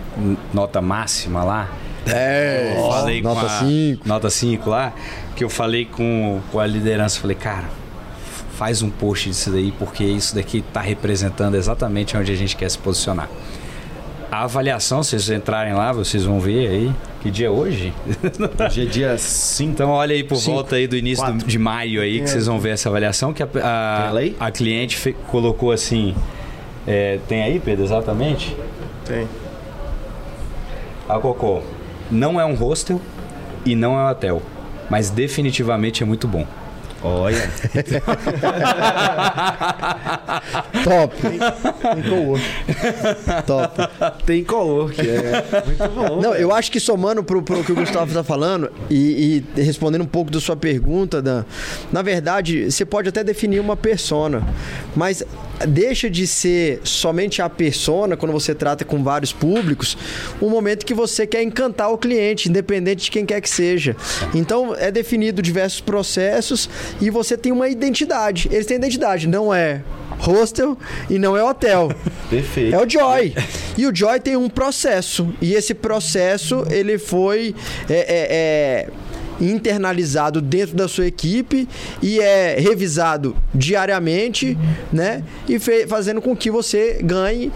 nota 0.53 0.79
máxima 0.81 1.43
lá. 1.43 1.69
É, 2.05 2.75
Eu 2.77 2.89
falei 2.91 3.21
nota 3.21 3.39
com 3.41 3.45
a- 3.47 3.59
5. 3.59 4.07
Nota 4.07 4.29
5 4.29 4.69
lá, 4.69 4.93
que 5.35 5.43
eu 5.43 5.49
falei 5.49 5.85
com, 5.85 6.39
com 6.51 6.59
a 6.59 6.65
liderança, 6.67 7.19
falei, 7.19 7.35
cara, 7.35 7.65
faz 8.55 8.81
um 8.83 8.89
post 8.89 9.29
disso 9.29 9.49
daí, 9.51 9.71
porque 9.77 10.03
isso 10.03 10.35
daqui 10.35 10.63
tá 10.73 10.81
representando 10.81 11.55
exatamente 11.55 12.15
onde 12.15 12.31
a 12.31 12.35
gente 12.35 12.55
quer 12.55 12.69
se 12.69 12.77
posicionar. 12.77 13.27
A 14.31 14.43
avaliação, 14.43 15.03
se 15.03 15.09
vocês 15.09 15.29
entrarem 15.29 15.73
lá, 15.73 15.91
vocês 15.91 16.23
vão 16.23 16.39
ver 16.39 16.69
aí. 16.69 16.91
Que 17.21 17.29
dia 17.29 17.47
é 17.47 17.49
hoje? 17.49 17.93
Hoje 18.65 18.81
é 18.81 18.85
dia 18.85 19.17
5. 19.17 19.69
Então 19.71 19.89
olha 19.91 20.15
aí 20.15 20.23
por 20.23 20.37
Cinco. 20.37 20.53
volta 20.55 20.75
aí 20.77 20.87
do 20.87 20.95
início 20.95 21.31
do- 21.33 21.45
de 21.45 21.59
maio 21.59 22.01
aí 22.01 22.21
que 22.21 22.27
vocês 22.29 22.47
vão 22.47 22.57
ver 22.59 22.69
essa 22.71 22.87
avaliação 22.89 23.31
que 23.33 23.43
a, 23.43 23.47
a, 23.61 24.11
a 24.47 24.51
cliente 24.51 24.95
fe- 24.97 25.15
colocou 25.27 25.71
assim. 25.71 26.15
é, 26.87 27.19
tem 27.27 27.43
aí, 27.43 27.59
Pedro, 27.59 27.83
exatamente? 27.83 28.55
Tem. 29.05 29.27
A 31.07 31.19
Cocô 31.19 31.61
não 32.09 32.39
é 32.39 32.45
um 32.45 32.55
hostel 32.55 32.99
e 33.65 33.75
não 33.75 33.99
é 33.99 34.03
um 34.05 34.09
hotel, 34.09 34.41
mas 34.89 35.09
definitivamente 35.11 36.01
é 36.01 36.05
muito 36.05 36.27
bom. 36.27 36.47
Olha. 37.03 37.49
Top. 40.83 41.15
Tem 41.21 42.03
co-work. 42.09 42.43
Top. 43.45 44.23
Tem 44.25 44.43
co-work, 44.43 45.01
é 45.01 45.65
muito 45.65 45.89
bom. 45.89 46.21
Não, 46.21 46.35
eu 46.35 46.53
acho 46.53 46.71
que 46.71 46.79
somando 46.79 47.23
pro, 47.23 47.41
pro 47.41 47.63
que 47.63 47.71
o 47.71 47.75
Gustavo 47.75 48.13
tá 48.13 48.23
falando 48.23 48.71
e, 48.89 49.43
e 49.55 49.61
respondendo 49.61 50.01
um 50.01 50.07
pouco 50.07 50.29
da 50.29 50.39
sua 50.39 50.55
pergunta, 50.55 51.21
Dan, 51.21 51.43
na 51.91 52.01
verdade, 52.01 52.71
você 52.71 52.85
pode 52.85 53.09
até 53.09 53.23
definir 53.23 53.59
uma 53.59 53.75
persona, 53.75 54.47
mas 54.95 55.23
deixa 55.65 56.09
de 56.09 56.25
ser 56.27 56.81
somente 56.83 57.41
a 57.41 57.49
persona 57.49 58.15
quando 58.17 58.31
você 58.31 58.53
trata 58.53 58.85
com 58.85 59.03
vários 59.03 59.31
públicos, 59.33 59.97
um 60.41 60.49
momento 60.49 60.85
que 60.85 60.93
você 60.93 61.25
quer 61.25 61.43
encantar 61.43 61.91
o 61.91 61.97
cliente, 61.97 62.49
independente 62.49 63.05
de 63.05 63.11
quem 63.11 63.25
quer 63.25 63.41
que 63.41 63.49
seja. 63.49 63.95
Então, 64.33 64.75
é 64.75 64.91
definido 64.91 65.41
diversos 65.41 65.81
processos 65.81 66.69
e 66.99 67.09
você 67.09 67.37
tem 67.37 67.51
uma 67.51 67.67
identidade. 67.69 68.49
Eles 68.51 68.65
têm 68.65 68.77
identidade, 68.77 69.27
não 69.27 69.53
é 69.53 69.81
hostel 70.19 70.77
e 71.09 71.17
não 71.17 71.35
é 71.35 71.43
hotel. 71.43 71.91
Perfeito. 72.29 72.75
É 72.75 72.79
o 72.79 72.89
Joy. 72.89 73.33
E 73.77 73.85
o 73.85 73.95
Joy 73.95 74.19
tem 74.19 74.35
um 74.37 74.49
processo. 74.49 75.33
E 75.41 75.53
esse 75.53 75.73
processo, 75.73 76.65
ele 76.69 76.97
foi 76.97 77.55
é, 77.89 77.93
é, 77.93 78.27
é, 78.29 78.89
internalizado 79.41 80.41
dentro 80.41 80.75
da 80.75 80.87
sua 80.87 81.07
equipe 81.07 81.67
e 82.01 82.19
é 82.19 82.59
revisado 82.59 83.35
diariamente, 83.53 84.57
né? 84.91 85.23
E 85.49 85.59
fazendo 85.87 86.21
com 86.21 86.35
que 86.35 86.51
você 86.51 86.99
ganhe 87.03 87.51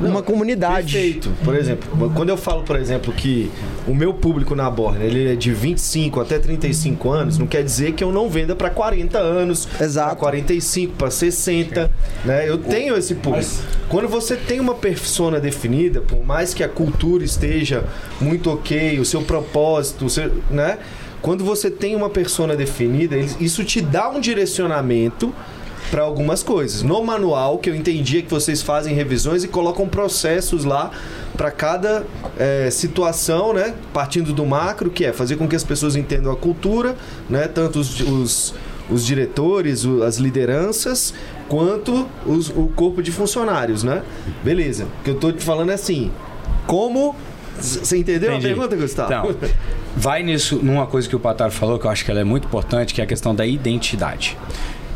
uma 0.00 0.22
comunidade. 0.22 0.92
Perfeito. 0.92 1.30
Por 1.42 1.56
exemplo, 1.56 2.12
quando 2.14 2.28
eu 2.28 2.36
falo, 2.36 2.62
por 2.62 2.76
exemplo, 2.76 3.12
que 3.12 3.50
o 3.86 3.94
meu 3.94 4.12
público 4.12 4.54
na 4.54 4.70
Borne 4.70 5.04
ele 5.04 5.32
é 5.32 5.34
de 5.34 5.52
25 5.52 6.20
até 6.20 6.38
35 6.38 7.10
anos, 7.10 7.38
não 7.38 7.46
quer 7.46 7.62
dizer 7.62 7.92
que 7.92 8.04
eu 8.04 8.12
não 8.12 8.28
venda 8.28 8.54
para 8.54 8.70
40 8.70 9.18
anos, 9.18 9.68
Exato. 9.80 10.10
para 10.10 10.16
45, 10.16 10.94
para 10.94 11.10
60, 11.10 11.90
né? 12.24 12.48
Eu 12.48 12.58
tenho 12.58 12.96
esse 12.96 13.14
público. 13.14 13.50
Quando 13.88 14.08
você 14.08 14.36
tem 14.36 14.60
uma 14.60 14.74
persona 14.74 15.40
definida, 15.40 16.00
por 16.00 16.24
mais 16.24 16.54
que 16.54 16.62
a 16.62 16.68
cultura 16.68 17.24
esteja 17.24 17.84
muito 18.20 18.50
ok, 18.50 18.98
o 19.00 19.04
seu 19.04 19.22
propósito, 19.22 20.06
o 20.06 20.10
seu, 20.10 20.30
né? 20.50 20.78
Quando 21.22 21.44
você 21.44 21.70
tem 21.70 21.94
uma 21.94 22.08
persona 22.08 22.56
definida, 22.56 23.16
isso 23.18 23.62
te 23.64 23.80
dá 23.80 24.08
um 24.08 24.20
direcionamento 24.20 25.32
para 25.90 26.02
algumas 26.02 26.42
coisas. 26.42 26.82
No 26.82 27.02
manual, 27.04 27.58
que 27.58 27.68
eu 27.68 27.74
entendi 27.74 28.18
é 28.18 28.22
que 28.22 28.30
vocês 28.30 28.62
fazem 28.62 28.94
revisões 28.94 29.42
e 29.44 29.48
colocam 29.48 29.88
processos 29.88 30.64
lá 30.64 30.90
para 31.36 31.50
cada 31.50 32.04
é, 32.38 32.70
situação, 32.70 33.52
né? 33.52 33.74
Partindo 33.92 34.32
do 34.32 34.46
macro, 34.46 34.88
que 34.90 35.04
é 35.04 35.12
fazer 35.12 35.36
com 35.36 35.48
que 35.48 35.56
as 35.56 35.64
pessoas 35.64 35.96
entendam 35.96 36.30
a 36.32 36.36
cultura, 36.36 36.96
né? 37.28 37.48
Tanto 37.48 37.80
os, 37.80 38.00
os, 38.00 38.54
os 38.88 39.04
diretores, 39.04 39.84
as 40.06 40.16
lideranças, 40.16 41.12
quanto 41.48 42.06
os- 42.24 42.50
o 42.50 42.70
corpo 42.76 43.02
de 43.02 43.10
funcionários, 43.10 43.82
né? 43.82 44.02
Beleza. 44.44 44.84
O 45.00 45.04
que 45.04 45.10
eu 45.10 45.16
tô 45.16 45.32
te 45.32 45.44
falando 45.44 45.70
é 45.70 45.74
assim, 45.74 46.10
como... 46.66 47.14
Você 47.60 47.98
entendeu 47.98 48.30
Entendi. 48.30 48.46
a 48.46 48.48
pergunta, 48.48 48.76
Gustavo? 48.76 49.30
Então, 49.30 49.50
vai 49.96 50.22
nisso 50.22 50.56
numa 50.62 50.86
coisa 50.86 51.08
que 51.08 51.14
o 51.14 51.20
Patar 51.20 51.50
falou 51.50 51.78
que 51.78 51.86
eu 51.86 51.90
acho 51.90 52.04
que 52.04 52.10
ela 52.10 52.20
é 52.20 52.24
muito 52.24 52.46
importante, 52.46 52.94
que 52.94 53.00
é 53.00 53.04
a 53.04 53.06
questão 53.06 53.34
da 53.34 53.46
identidade. 53.46 54.36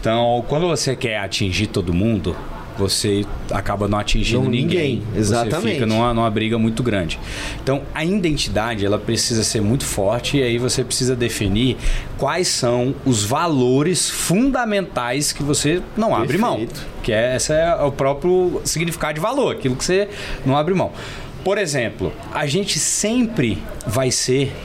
Então, 0.01 0.45
quando 0.49 0.66
você 0.69 0.95
quer 0.95 1.19
atingir 1.19 1.66
todo 1.69 1.93
mundo, 1.93 2.36
você 2.77 3.24
acaba 3.51 3.86
não 3.89 3.99
atingindo 3.99 4.43
Não, 4.43 4.51
ninguém. 4.51 4.97
ninguém, 4.97 5.03
exatamente. 5.16 5.62
Você 5.62 5.73
fica 5.74 5.86
numa, 5.86 6.12
numa 6.12 6.31
briga 6.31 6.59
muito 6.59 6.82
grande. 6.82 7.19
Então, 7.62 7.82
a 7.95 8.05
identidade, 8.05 8.85
ela 8.85 8.99
precisa 8.99 9.45
ser 9.45 9.61
muito 9.61 9.85
forte 9.85 10.39
e 10.39 10.43
aí 10.43 10.59
você 10.59 10.82
precisa 10.82 11.15
definir 11.15 11.77
quais 12.19 12.49
são 12.49 12.95
os 13.05 13.24
valores 13.24 14.11
fundamentais 14.11 15.32
que 15.32 15.43
você 15.43 15.81
não 15.97 16.15
abre 16.15 16.36
mão. 16.36 16.59
Perfeito. 16.59 16.86
Que 17.03 17.12
é, 17.12 17.35
essa 17.35 17.55
é 17.55 17.74
o 17.82 17.93
próprio 17.93 18.61
significado 18.65 19.15
de 19.15 19.20
valor, 19.20 19.55
aquilo 19.55 19.77
que 19.77 19.85
você 19.85 20.09
não 20.45 20.57
abre 20.57 20.74
mão. 20.74 20.91
Por 21.45 21.59
exemplo, 21.59 22.11
a 22.33 22.47
gente 22.47 22.79
sempre 22.79 23.62
vai 23.87 24.11
ser 24.11 24.57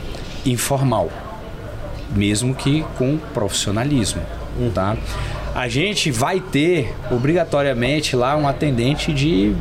informal, 0.46 1.12
mesmo 2.16 2.56
que 2.56 2.86
com 2.98 3.18
profissionalismo, 3.34 4.22
tá? 4.74 4.96
A 5.54 5.68
gente 5.68 6.10
vai 6.10 6.40
ter 6.40 6.96
obrigatoriamente 7.12 8.16
lá 8.16 8.38
um 8.38 8.48
atendente 8.48 9.12
de 9.12 9.54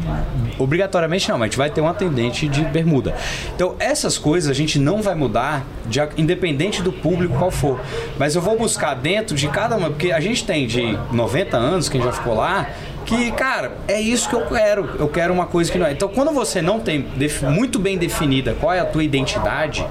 obrigatoriamente 0.58 1.28
não, 1.28 1.38
mas 1.38 1.46
a 1.46 1.48
gente 1.48 1.58
vai 1.58 1.70
ter 1.70 1.80
um 1.80 1.88
atendente 1.88 2.46
de 2.46 2.62
bermuda. 2.62 3.16
Então, 3.54 3.74
essas 3.80 4.18
coisas 4.18 4.50
a 4.50 4.54
gente 4.54 4.78
não 4.78 5.02
vai 5.02 5.14
mudar 5.14 5.66
de 5.86 6.00
independente 6.16 6.82
do 6.82 6.92
público 6.92 7.36
qual 7.36 7.50
for. 7.50 7.80
Mas 8.18 8.36
eu 8.36 8.42
vou 8.42 8.56
buscar 8.56 8.94
dentro 8.94 9.34
de 9.34 9.48
cada 9.48 9.76
uma, 9.76 9.88
porque 9.88 10.12
a 10.12 10.20
gente 10.20 10.44
tem 10.44 10.66
de 10.66 10.96
90 11.10 11.56
anos, 11.56 11.88
quem 11.88 12.02
já 12.02 12.12
ficou 12.12 12.34
lá, 12.34 12.68
que, 13.08 13.32
cara, 13.32 13.72
é 13.88 13.98
isso 13.98 14.28
que 14.28 14.34
eu 14.34 14.46
quero. 14.46 14.96
Eu 14.98 15.08
quero 15.08 15.32
uma 15.32 15.46
coisa 15.46 15.72
que 15.72 15.78
não 15.78 15.86
é. 15.86 15.92
Então, 15.92 16.08
quando 16.08 16.30
você 16.30 16.60
não 16.60 16.78
tem 16.78 17.06
muito 17.50 17.78
bem 17.78 17.96
definida 17.96 18.54
qual 18.60 18.72
é 18.72 18.80
a 18.80 18.84
tua 18.84 19.02
identidade, 19.02 19.86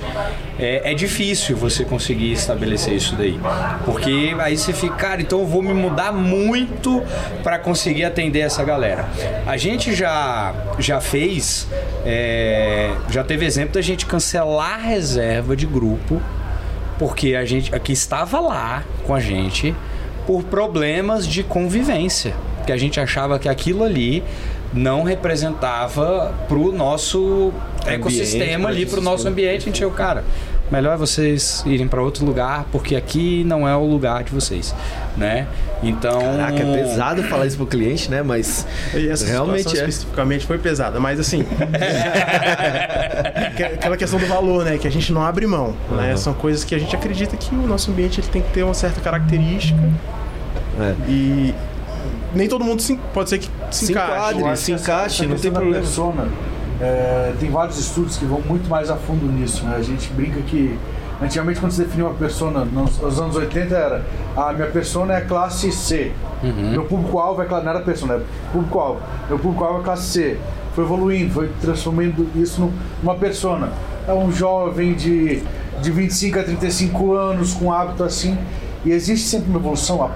é, 0.59 0.91
é 0.91 0.93
difícil 0.93 1.57
você 1.57 1.83
conseguir 1.83 2.31
estabelecer 2.31 2.93
isso 2.93 3.15
daí. 3.15 3.39
Porque 3.85 4.35
aí 4.39 4.55
você 4.55 4.71
fica, 4.71 4.95
cara, 4.95 5.21
então 5.21 5.39
eu 5.39 5.47
vou 5.47 5.63
me 5.63 5.73
mudar 5.73 6.11
muito 6.11 7.03
para 7.41 7.57
conseguir 7.57 8.05
atender 8.05 8.41
essa 8.41 8.63
galera. 8.63 9.05
A 9.47 9.57
gente 9.57 9.95
já, 9.95 10.53
já 10.77 11.01
fez, 11.01 11.67
é, 12.05 12.93
já 13.09 13.23
teve 13.23 13.45
exemplo 13.45 13.73
da 13.73 13.81
gente 13.81 14.05
cancelar 14.05 14.79
reserva 14.79 15.55
de 15.55 15.65
grupo 15.65 16.21
porque 16.99 17.35
a 17.35 17.45
gente 17.45 17.73
aqui 17.73 17.93
estava 17.93 18.39
lá 18.39 18.83
com 19.05 19.13
a 19.13 19.19
gente 19.19 19.75
por 20.25 20.43
problemas 20.43 21.25
de 21.25 21.41
convivência, 21.41 22.35
que 22.67 22.71
a 22.73 22.77
gente 22.77 22.99
achava 22.99 23.39
que 23.39 23.47
aquilo 23.47 23.81
ali 23.83 24.21
não 24.73 25.03
representava 25.03 26.33
pro 26.49 26.73
nosso 26.73 27.53
ecossistema 27.85 28.67
ali, 28.67 28.85
pro 28.85 29.01
nosso 29.01 29.25
ambiente. 29.25 29.61
A 29.61 29.65
gente 29.71 29.85
o 29.85 29.91
cara, 29.91 30.25
melhor 30.69 30.95
é 30.95 30.97
vocês 30.97 31.63
irem 31.65 31.87
para 31.87 32.01
outro 32.01 32.25
lugar, 32.25 32.65
porque 32.69 32.97
aqui 32.97 33.45
não 33.45 33.65
é 33.65 33.73
o 33.73 33.85
lugar 33.85 34.23
de 34.23 34.33
vocês, 34.33 34.75
né? 35.15 35.47
Então, 35.81 36.19
Caraca, 36.19 36.61
é 36.61 36.77
pesado 36.77 37.23
falar 37.23 37.45
isso 37.45 37.55
pro 37.55 37.65
cliente, 37.65 38.11
né? 38.11 38.21
Mas 38.21 38.67
E 38.93 39.07
essa 39.07 39.25
Realmente 39.25 39.69
é. 39.69 39.73
especificamente 39.73 40.45
foi 40.45 40.57
pesada, 40.57 40.99
mas 40.99 41.21
assim. 41.21 41.45
que- 43.55 43.63
aquela 43.63 43.95
questão 43.95 44.19
do 44.19 44.25
valor, 44.25 44.65
né? 44.65 44.77
Que 44.77 44.87
a 44.87 44.91
gente 44.91 45.13
não 45.13 45.21
abre 45.21 45.47
mão. 45.47 45.73
Né? 45.91 46.17
São 46.17 46.33
coisas 46.33 46.65
que 46.65 46.75
a 46.75 46.79
gente 46.79 46.93
acredita 46.93 47.37
que 47.37 47.55
o 47.55 47.65
nosso 47.65 47.91
ambiente 47.91 48.19
ele 48.19 48.27
tem 48.27 48.41
que 48.41 48.49
ter 48.51 48.63
uma 48.63 48.73
certa 48.73 48.99
característica. 48.99 49.79
É. 50.79 50.93
E 51.09 51.55
nem 52.37 52.47
todo 52.47 52.63
mundo 52.63 52.81
se, 52.81 52.95
pode 53.13 53.29
ser 53.29 53.39
que 53.39 53.49
se, 53.71 53.87
Se 53.87 53.91
encaixe. 53.91 54.11
enquadre. 54.37 54.57
Se 54.57 54.65
que 54.65 54.71
essa- 54.73 54.83
encaixe, 54.83 55.21
não 55.23 55.27
tem 55.29 55.35
questão 55.35 55.51
da 55.53 55.59
problema. 55.59 55.83
persona, 55.83 56.27
é, 56.79 57.33
tem 57.39 57.49
vários 57.49 57.77
estudos 57.79 58.17
que 58.17 58.25
vão 58.25 58.41
muito 58.41 58.69
mais 58.69 58.89
a 58.89 58.95
fundo 58.95 59.25
nisso. 59.25 59.65
Né? 59.65 59.75
A 59.77 59.81
gente 59.81 60.09
brinca 60.13 60.39
que 60.41 60.77
antigamente 61.21 61.59
quando 61.59 61.71
se 61.71 61.81
definia 61.81 62.05
uma 62.05 62.13
persona, 62.13 62.63
nos, 62.63 62.99
nos 62.99 63.19
anos 63.19 63.35
80 63.35 63.75
era 63.75 64.05
a 64.35 64.53
minha 64.53 64.67
persona 64.67 65.13
é 65.13 65.17
a 65.17 65.21
classe 65.21 65.71
C. 65.71 66.11
Meu 66.71 66.83
público-alvo 66.85 67.41
é 67.41 67.45
classe, 67.45 67.65
não 67.65 67.71
era 67.71 67.81
persona, 67.81 68.13
é 68.15 68.21
público-alvo. 68.51 68.99
Meu 69.27 69.39
público-alvo 69.39 69.79
é 69.79 69.83
classe 69.83 70.03
C. 70.07 70.37
Foi 70.75 70.83
evoluindo, 70.83 71.33
foi 71.33 71.49
transformando 71.59 72.29
isso 72.35 72.61
num- 72.61 72.71
numa 73.01 73.15
persona. 73.15 73.71
É 74.07 74.13
um 74.13 74.31
jovem 74.31 74.93
de, 74.93 75.41
de 75.81 75.91
25 75.91 76.37
a 76.39 76.43
35 76.43 77.13
anos 77.13 77.53
com 77.55 77.73
hábito 77.73 78.03
assim. 78.03 78.37
E 78.87 78.91
existe 78.93 79.27
sempre 79.27 79.49
uma 79.49 79.59
evolução, 79.59 80.09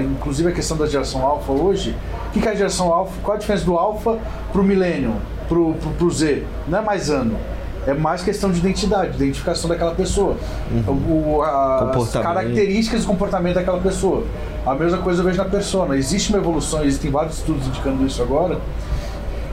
inclusive 0.00 0.48
a 0.48 0.52
questão 0.52 0.76
da 0.76 0.84
geração 0.84 1.24
alfa 1.24 1.52
hoje. 1.52 1.94
O 2.26 2.30
que 2.32 2.40
que 2.40 2.48
é 2.48 2.50
a 2.50 2.54
geração 2.56 2.92
alfa? 2.92 3.12
Qual 3.22 3.36
a 3.36 3.38
diferença 3.38 3.64
do 3.64 3.76
alfa 3.76 4.18
pro 4.52 4.64
millennium, 4.64 5.14
pro, 5.48 5.74
pro, 5.74 5.90
pro 5.92 6.10
Z? 6.10 6.42
Não 6.66 6.80
é 6.80 6.82
mais 6.82 7.08
ano. 7.08 7.36
É 7.86 7.94
mais 7.94 8.20
questão 8.24 8.50
de 8.50 8.58
identidade, 8.58 9.16
de 9.16 9.22
identificação 9.22 9.70
daquela 9.70 9.94
pessoa. 9.94 10.36
O, 10.88 11.36
o- 11.36 11.42
a- 11.42 11.78
as 11.90 11.94
características 12.34 13.04
e 13.04 13.06
comportamento 13.06 13.54
daquela 13.54 13.78
pessoa. 13.78 14.24
A 14.66 14.74
mesma 14.74 14.98
coisa 14.98 15.20
eu 15.20 15.24
vejo 15.24 15.38
na 15.38 15.44
persona. 15.44 15.96
Existe 15.96 16.30
uma 16.30 16.38
evolução, 16.38 16.82
existem 16.84 17.12
vários 17.12 17.38
estudos 17.38 17.64
indicando 17.68 18.04
isso 18.04 18.20
agora, 18.20 18.58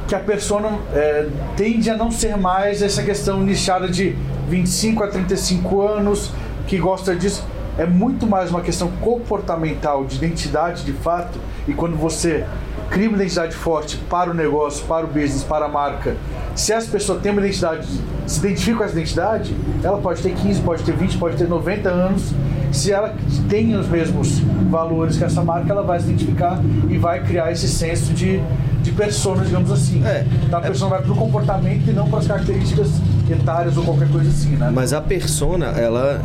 que 0.07 0.15
a 0.15 0.19
persona 0.19 0.79
é, 0.93 1.27
tende 1.55 1.91
a 1.91 1.95
não 1.95 2.09
ser 2.09 2.35
mais 2.37 2.81
essa 2.81 3.03
questão 3.03 3.39
nichada 3.41 3.87
de 3.87 4.15
25 4.49 5.03
a 5.03 5.07
35 5.09 5.81
anos, 5.81 6.31
que 6.65 6.77
gosta 6.79 7.15
disso. 7.15 7.45
É 7.77 7.85
muito 7.85 8.25
mais 8.25 8.49
uma 8.49 8.61
questão 8.61 8.89
comportamental, 8.99 10.03
de 10.03 10.15
identidade 10.15 10.83
de 10.83 10.93
fato. 10.93 11.37
E 11.67 11.73
quando 11.73 11.95
você 11.95 12.43
cria 12.89 13.07
uma 13.07 13.17
identidade 13.17 13.55
forte 13.55 13.97
para 14.09 14.31
o 14.31 14.33
negócio, 14.33 14.83
para 14.85 15.05
o 15.05 15.07
business, 15.07 15.43
para 15.43 15.65
a 15.65 15.67
marca, 15.67 16.17
se 16.55 16.73
essa 16.73 16.89
pessoa 16.89 17.19
tem 17.19 17.31
uma 17.31 17.41
identidade, 17.41 17.87
se 18.25 18.39
identifica 18.39 18.79
com 18.79 18.83
essa 18.83 18.93
identidade, 18.93 19.55
ela 19.83 19.99
pode 19.99 20.23
ter 20.23 20.33
15, 20.33 20.61
pode 20.61 20.83
ter 20.83 20.93
20, 20.93 21.17
pode 21.19 21.37
ter 21.37 21.47
90 21.47 21.87
anos. 21.87 22.33
Se 22.71 22.91
ela 22.91 23.13
tem 23.47 23.75
os 23.75 23.87
mesmos 23.87 24.39
valores 24.69 25.15
que 25.15 25.23
essa 25.23 25.43
marca, 25.43 25.71
ela 25.71 25.83
vai 25.83 25.99
se 25.99 26.07
identificar 26.07 26.59
e 26.89 26.97
vai 26.97 27.23
criar 27.23 27.51
esse 27.51 27.67
senso 27.67 28.11
de, 28.11 28.41
de 28.81 28.91
persona, 28.91 29.45
digamos 29.45 29.71
assim. 29.71 30.03
É. 30.03 30.25
Então 30.45 30.57
a 30.57 30.61
persona 30.63 30.89
vai 30.89 31.03
para 31.03 31.11
o 31.11 31.15
comportamento 31.15 31.87
e 31.87 31.93
não 31.93 32.09
para 32.09 32.19
as 32.19 32.27
características 32.27 32.89
etárias 33.33 33.77
ou 33.77 33.83
qualquer 33.83 34.09
coisa 34.09 34.29
assim, 34.29 34.55
né? 34.55 34.71
Mas 34.73 34.93
a 34.93 35.01
persona, 35.01 35.67
ela, 35.67 36.21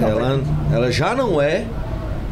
ela, 0.00 0.40
ela 0.72 0.90
já 0.90 1.14
não 1.14 1.40
é, 1.40 1.64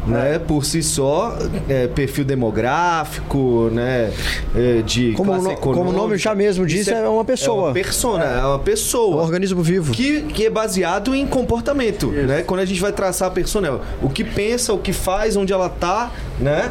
né, 0.05 0.37
por 0.39 0.65
si 0.65 0.83
só, 0.83 1.37
é, 1.69 1.87
perfil 1.87 2.25
demográfico, 2.25 3.69
né, 3.71 4.11
é, 4.55 4.81
de 4.85 5.13
Como 5.13 5.31
o 5.31 5.35
classe 5.35 5.49
no- 5.49 5.57
como 5.61 5.69
o 5.69 5.77
econômica. 5.77 5.97
nome 6.01 6.17
já 6.17 6.35
mesmo 6.35 6.65
diz, 6.65 6.81
Isso 6.81 6.91
é 6.91 7.07
uma 7.07 7.23
pessoa. 7.23 7.61
É 7.61 7.67
uma 7.67 7.73
persona, 7.73 8.23
é 8.25 8.45
uma 8.45 8.55
Um 8.55 8.59
pessoa. 8.59 9.21
organismo 9.23 9.61
vivo. 9.63 9.93
Que, 9.93 10.21
que 10.23 10.45
é 10.45 10.49
baseado 10.49 11.15
em 11.15 11.25
comportamento, 11.25 12.07
né? 12.11 12.41
Quando 12.45 12.59
a 12.59 12.65
gente 12.65 12.81
vai 12.81 12.91
traçar 12.91 13.29
a 13.29 13.31
persona, 13.31 13.67
é 13.69 13.79
o 14.01 14.09
que 14.09 14.23
pensa, 14.23 14.73
o 14.73 14.77
que 14.77 14.91
faz, 14.91 15.35
onde 15.37 15.53
ela 15.53 15.69
tá, 15.69 16.11
né? 16.39 16.69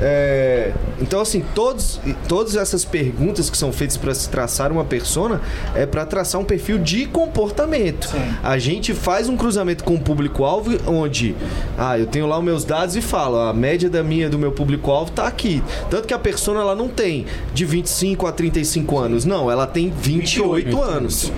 É, 0.00 0.72
então, 1.00 1.20
assim, 1.20 1.42
todos, 1.54 2.00
todas 2.28 2.56
essas 2.56 2.84
perguntas 2.84 3.50
que 3.50 3.56
são 3.56 3.72
feitas 3.72 3.96
para 3.96 4.14
se 4.14 4.28
traçar 4.28 4.70
uma 4.70 4.84
persona 4.84 5.40
é 5.74 5.86
para 5.86 6.06
traçar 6.06 6.40
um 6.40 6.44
perfil 6.44 6.78
de 6.78 7.06
comportamento. 7.06 8.08
A 8.42 8.58
gente 8.58 8.94
faz 8.94 9.28
um 9.28 9.36
cruzamento 9.36 9.84
com 9.84 9.94
o 9.94 10.00
público-alvo 10.00 10.76
onde, 10.86 11.34
ah, 11.76 11.98
eu 11.98 12.06
tenho 12.06 12.26
lá 12.26 12.38
os 12.38 12.44
meus 12.44 12.64
dados 12.64 12.96
e 12.96 13.00
falo, 13.00 13.38
a 13.38 13.52
média 13.52 13.90
da 13.90 14.02
minha 14.02 14.28
do 14.28 14.38
meu 14.38 14.52
público-alvo 14.52 15.10
tá 15.10 15.26
aqui. 15.26 15.62
Tanto 15.90 16.06
que 16.06 16.14
a 16.14 16.18
persona 16.18 16.60
ela 16.60 16.74
não 16.74 16.88
tem 16.88 17.26
de 17.52 17.64
25 17.64 18.26
a 18.26 18.32
35 18.32 18.98
anos, 18.98 19.24
não, 19.24 19.50
ela 19.50 19.66
tem 19.66 19.90
28 19.90 20.80
anos. 20.80 21.32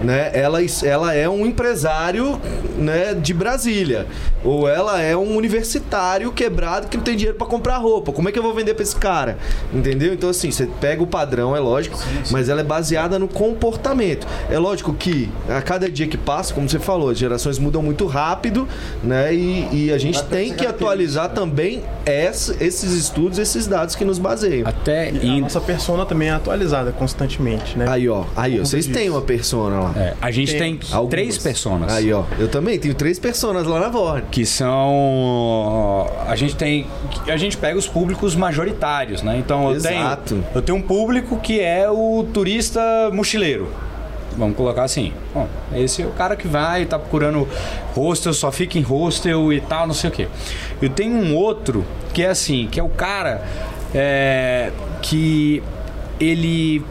Né? 0.00 0.30
Ela, 0.34 0.58
ela 0.84 1.14
é 1.14 1.28
um 1.28 1.46
empresário 1.46 2.40
né, 2.76 3.14
de 3.14 3.32
Brasília. 3.32 4.06
Ou 4.44 4.68
ela 4.68 5.00
é 5.00 5.16
um 5.16 5.36
universitário 5.36 6.32
quebrado 6.32 6.88
que 6.88 6.96
não 6.96 7.04
tem 7.04 7.16
dinheiro 7.16 7.38
para 7.38 7.46
comprar 7.46 7.76
roupa. 7.76 7.91
Como 8.00 8.28
é 8.28 8.32
que 8.32 8.38
eu 8.38 8.42
vou 8.42 8.54
vender 8.54 8.74
para 8.74 8.82
esse 8.82 8.96
cara? 8.96 9.36
Entendeu? 9.72 10.14
Então, 10.14 10.30
assim, 10.30 10.50
você 10.50 10.66
pega 10.80 11.02
o 11.02 11.06
padrão, 11.06 11.54
é 11.56 11.60
lógico, 11.60 11.98
mas 12.30 12.48
ela 12.48 12.60
é 12.60 12.64
baseada 12.64 13.18
no 13.18 13.28
comportamento. 13.28 14.26
É 14.50 14.58
lógico 14.58 14.94
que 14.94 15.28
a 15.48 15.60
cada 15.60 15.90
dia 15.90 16.06
que 16.06 16.16
passa, 16.16 16.54
como 16.54 16.68
você 16.68 16.78
falou, 16.78 17.10
as 17.10 17.18
gerações 17.18 17.58
mudam 17.58 17.82
muito 17.82 18.06
rápido, 18.06 18.66
né? 19.02 19.34
E, 19.34 19.68
e 19.86 19.92
a 19.92 19.98
gente 19.98 20.22
tem 20.24 20.54
que 20.54 20.64
atualizar 20.66 21.30
também 21.30 21.82
essa- 22.06 22.56
esses 22.60 22.92
estudos, 22.92 23.38
esses 23.38 23.66
dados 23.66 23.94
que 23.94 24.04
nos 24.04 24.18
baseiam. 24.18 24.66
até 24.68 25.10
E 25.12 25.38
a 25.38 25.40
nossa 25.40 25.60
persona 25.60 26.06
também 26.06 26.28
é 26.28 26.32
atualizada 26.32 26.92
constantemente, 26.92 27.76
né? 27.76 27.86
Aí, 27.88 28.08
ó, 28.08 28.24
aí, 28.36 28.60
ó, 28.60 28.64
vocês 28.64 28.86
têm 28.86 29.10
uma 29.10 29.20
persona 29.22 29.80
lá. 29.80 29.92
É, 29.96 30.14
a 30.20 30.30
gente 30.30 30.56
tem, 30.56 30.78
Algumas. 30.92 31.10
três 31.10 31.38
personas. 31.38 31.92
Aí, 31.92 32.12
ó. 32.12 32.24
Eu 32.38 32.48
também 32.48 32.78
tenho 32.78 32.94
três 32.94 33.18
personas 33.18 33.66
lá 33.66 33.80
na 33.80 33.88
Vorne. 33.88 34.24
Que 34.30 34.44
são. 34.46 36.06
a 36.26 36.36
gente 36.36 36.56
tem. 36.56 36.86
A 37.26 37.36
gente 37.36 37.56
pega 37.56 37.78
os 37.78 37.81
públicos 37.86 38.34
majoritários, 38.34 39.22
né? 39.22 39.36
Então 39.38 39.70
eu 39.70 39.76
Exato. 39.76 40.34
tenho. 40.34 40.46
Eu 40.54 40.62
tenho 40.62 40.78
um 40.78 40.82
público 40.82 41.38
que 41.38 41.60
é 41.60 41.88
o 41.90 42.24
turista 42.32 42.80
mochileiro. 43.12 43.68
Vamos 44.36 44.56
colocar 44.56 44.84
assim. 44.84 45.12
Bom, 45.34 45.46
esse 45.74 46.02
é 46.02 46.06
o 46.06 46.10
cara 46.10 46.36
que 46.36 46.48
vai, 46.48 46.86
tá 46.86 46.98
procurando 46.98 47.46
hostel, 47.94 48.32
só 48.32 48.50
fica 48.50 48.78
em 48.78 48.82
hostel 48.82 49.52
e 49.52 49.60
tal, 49.60 49.86
não 49.86 49.94
sei 49.94 50.08
o 50.08 50.12
quê. 50.12 50.28
Eu 50.80 50.88
tenho 50.88 51.14
um 51.14 51.36
outro 51.36 51.84
que 52.14 52.22
é 52.22 52.28
assim, 52.28 52.66
que 52.70 52.80
é 52.80 52.82
o 52.82 52.88
cara 52.88 53.42
é, 53.94 54.72
que 55.02 55.62
ele 56.18 56.82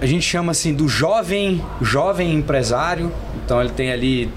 a 0.00 0.06
gente 0.06 0.22
chama 0.22 0.52
assim 0.52 0.74
do 0.74 0.86
jovem 0.86 1.62
jovem 1.80 2.34
empresário. 2.34 3.10
Então 3.44 3.60
ele 3.60 3.70
tem 3.70 3.90
ali 3.90 4.30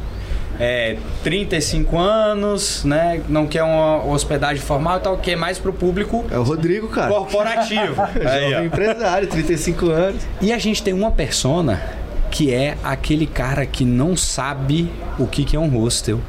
é, 0.60 0.98
35 1.24 1.98
anos, 1.98 2.84
né? 2.84 3.22
Não 3.28 3.46
quer 3.48 3.64
uma 3.64 4.06
hospedagem 4.06 4.62
formal 4.62 4.98
e 4.98 5.02
tal, 5.02 5.18
quer 5.18 5.36
mais 5.36 5.60
pro 5.60 5.72
público 5.74 6.26
É 6.32 6.38
o 6.38 6.44
Rodrigo, 6.44 6.88
cara. 6.88 7.10
corporativo. 7.14 8.02
Aí. 8.26 8.52
Jovem 8.52 8.66
empresário, 8.68 9.28
35 9.28 9.90
anos. 9.90 10.24
E 10.42 10.52
a 10.52 10.58
gente 10.58 10.82
tem 10.82 10.94
uma 10.94 11.12
persona 11.12 11.82
que 12.32 12.54
é 12.54 12.78
aquele 12.84 13.26
cara 13.26 13.66
que 13.66 13.86
não 13.86 14.16
sabe 14.16 14.92
o 15.18 15.26
que, 15.28 15.44
que 15.44 15.56
é 15.56 15.60
um 15.60 15.70
hostel 15.70 16.20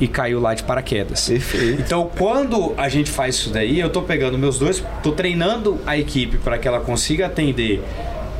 e 0.00 0.06
caiu 0.06 0.40
lá 0.40 0.54
de 0.54 0.62
paraquedas. 0.62 1.28
Perfeito. 1.28 1.82
Então, 1.82 2.08
quando 2.16 2.72
a 2.76 2.88
gente 2.88 3.10
faz 3.10 3.34
isso 3.34 3.50
daí, 3.50 3.80
eu 3.80 3.90
tô 3.90 4.02
pegando 4.02 4.38
meus 4.38 4.58
dois, 4.58 4.82
tô 5.02 5.12
treinando 5.12 5.78
a 5.86 5.98
equipe 5.98 6.38
para 6.38 6.56
que 6.56 6.68
ela 6.68 6.80
consiga 6.80 7.26
atender 7.26 7.82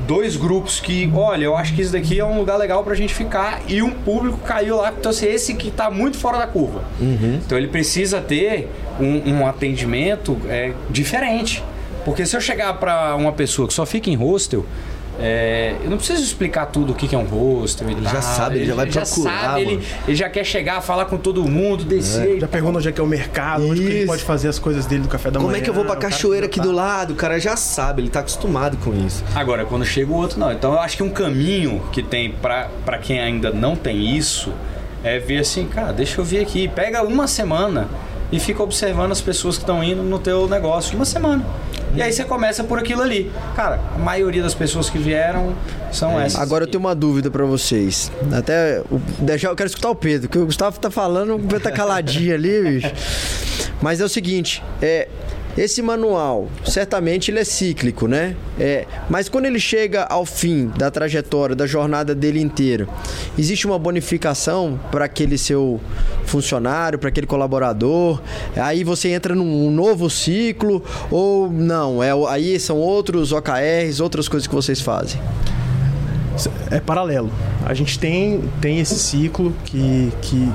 dois 0.06 0.36
grupos 0.36 0.80
que, 0.80 1.10
olha, 1.14 1.44
eu 1.44 1.56
acho 1.56 1.74
que 1.74 1.82
isso 1.82 1.92
daqui 1.92 2.18
é 2.18 2.24
um 2.24 2.38
lugar 2.38 2.56
legal 2.56 2.82
pra 2.84 2.94
gente 2.94 3.14
ficar 3.14 3.60
e 3.68 3.82
um 3.82 3.90
público 3.90 4.38
caiu 4.38 4.76
lá, 4.76 4.92
então 4.96 5.10
assim, 5.10 5.26
esse 5.26 5.54
que 5.54 5.70
tá 5.70 5.90
muito 5.90 6.16
fora 6.16 6.38
da 6.38 6.46
curva. 6.46 6.84
Então 7.44 7.58
ele 7.58 7.68
precisa 7.68 8.20
ter 8.20 8.70
um, 9.00 9.34
um 9.34 9.46
atendimento 9.46 10.36
é, 10.48 10.72
diferente. 10.90 11.62
Porque 12.04 12.24
se 12.24 12.34
eu 12.34 12.40
chegar 12.40 12.72
pra 12.74 13.14
uma 13.16 13.32
pessoa 13.32 13.68
que 13.68 13.74
só 13.74 13.84
fica 13.84 14.08
em 14.08 14.14
hostel, 14.14 14.64
é, 15.20 15.74
eu 15.82 15.90
não 15.90 15.96
preciso 15.96 16.22
explicar 16.22 16.66
tudo 16.66 16.92
o 16.92 16.94
que 16.94 17.08
que 17.08 17.14
é 17.14 17.18
um 17.18 17.24
hostel. 17.24 17.90
Ele 17.90 18.02
já 18.02 18.22
sabe, 18.22 18.58
ele 18.58 18.66
já 18.66 18.74
vai 18.74 18.86
procurar, 18.86 19.40
sabe, 19.42 19.60
ele, 19.62 19.72
mano. 19.74 19.84
ele 20.06 20.16
já 20.16 20.28
quer 20.28 20.44
chegar, 20.44 20.80
falar 20.80 21.06
com 21.06 21.16
todo 21.16 21.42
mundo, 21.44 21.84
descer. 21.84 22.38
Já 22.40 22.46
pergunta 22.46 22.78
onde 22.78 22.88
é 22.88 22.92
que 22.92 23.00
é 23.00 23.04
o 23.04 23.06
mercado, 23.06 23.68
onde 23.68 23.80
que 23.80 23.86
ele 23.86 23.98
Isso. 23.98 24.06
pode 24.06 24.22
fazer 24.22 24.48
as 24.48 24.58
coisas 24.58 24.86
dele 24.86 25.02
do 25.02 25.08
café 25.08 25.30
da 25.30 25.40
manhã. 25.40 25.46
Como 25.46 25.56
é 25.56 25.60
que 25.60 25.68
eu 25.68 25.74
vou 25.74 25.84
pra 25.84 25.96
cachoeira 25.96 26.46
aqui 26.46 26.58
já 26.58 26.62
do 26.62 26.70
tá- 26.70 26.74
lado? 26.76 27.12
O 27.14 27.16
cara 27.16 27.38
já 27.40 27.56
sabe, 27.56 28.02
ele 28.02 28.10
tá 28.10 28.20
acostumado 28.20 28.76
com 28.78 28.94
isso. 28.94 29.24
Agora, 29.34 29.64
quando 29.64 29.84
chega 29.84 30.10
o 30.12 30.14
outro, 30.14 30.38
não. 30.38 30.52
Então 30.52 30.72
eu 30.72 30.78
acho 30.78 30.96
que 30.96 31.02
um 31.02 31.10
caminho 31.10 31.82
que 31.92 32.02
tem 32.02 32.30
pra 32.30 32.68
pra 32.84 32.98
quem 32.98 33.18
ainda 33.20 33.50
não 33.50 33.74
tem 33.74 34.16
isso 34.16 34.52
é 35.02 35.18
ver 35.18 35.38
assim, 35.38 35.66
cara, 35.66 35.92
deixa 35.92 36.20
eu 36.20 36.24
vir 36.24 36.40
aqui. 36.40 36.68
Pega 36.68 37.02
uma 37.02 37.26
semana 37.26 37.88
e 38.30 38.38
fica 38.38 38.62
observando 38.62 39.12
as 39.12 39.20
pessoas 39.20 39.56
que 39.56 39.62
estão 39.62 39.82
indo 39.82 40.02
no 40.02 40.18
teu 40.18 40.48
negócio. 40.48 40.94
Uma 40.96 41.04
semana. 41.04 41.44
E 41.94 42.02
aí 42.02 42.12
você 42.12 42.24
começa 42.24 42.62
por 42.64 42.78
aquilo 42.78 43.02
ali. 43.02 43.30
Cara, 43.56 43.80
a 43.94 43.98
maioria 43.98 44.42
das 44.42 44.54
pessoas 44.54 44.88
que 44.90 44.98
vieram 44.98 45.54
são 45.92 46.20
essas. 46.20 46.40
Agora 46.40 46.64
eu 46.64 46.68
tenho 46.68 46.80
uma 46.80 46.94
dúvida 46.94 47.30
pra 47.30 47.44
vocês. 47.44 48.10
Até 48.32 48.82
o- 48.90 49.00
deixar, 49.20 49.48
eu 49.48 49.56
quero 49.56 49.68
escutar 49.68 49.90
o 49.90 49.94
Pedro, 49.94 50.28
porque 50.28 50.38
o 50.38 50.46
Gustavo 50.46 50.78
tá 50.78 50.90
falando, 50.90 51.34
o 51.36 51.38
Pedro 51.38 51.60
tá 51.60 51.72
caladinho 51.72 52.34
ali, 52.34 52.62
bicho. 52.80 52.92
Mas 53.80 54.00
é 54.00 54.04
o 54.04 54.08
seguinte, 54.08 54.62
é 54.82 55.08
esse 55.58 55.82
manual, 55.82 56.48
certamente 56.64 57.30
ele 57.30 57.40
é 57.40 57.44
cíclico, 57.44 58.06
né? 58.06 58.36
É, 58.60 58.86
mas 59.10 59.28
quando 59.28 59.46
ele 59.46 59.58
chega 59.58 60.04
ao 60.04 60.24
fim 60.24 60.68
da 60.68 60.90
trajetória, 60.90 61.56
da 61.56 61.66
jornada 61.66 62.14
dele 62.14 62.40
inteira, 62.40 62.86
existe 63.36 63.66
uma 63.66 63.78
bonificação 63.78 64.78
para 64.92 65.06
aquele 65.06 65.36
seu 65.36 65.80
funcionário, 66.24 66.98
para 66.98 67.08
aquele 67.08 67.26
colaborador? 67.26 68.20
Aí 68.56 68.84
você 68.84 69.08
entra 69.08 69.34
num 69.34 69.70
novo 69.70 70.08
ciclo 70.08 70.82
ou 71.10 71.50
não? 71.50 72.02
É, 72.02 72.10
aí 72.28 72.58
são 72.60 72.76
outros 72.76 73.32
OKRs, 73.32 74.00
outras 74.00 74.28
coisas 74.28 74.46
que 74.46 74.54
vocês 74.54 74.80
fazem? 74.80 75.20
É 76.70 76.78
paralelo. 76.78 77.32
A 77.64 77.74
gente 77.74 77.98
tem, 77.98 78.42
tem 78.60 78.78
esse 78.78 78.96
ciclo 78.96 79.52
que, 79.64 80.12
que. 80.22 80.48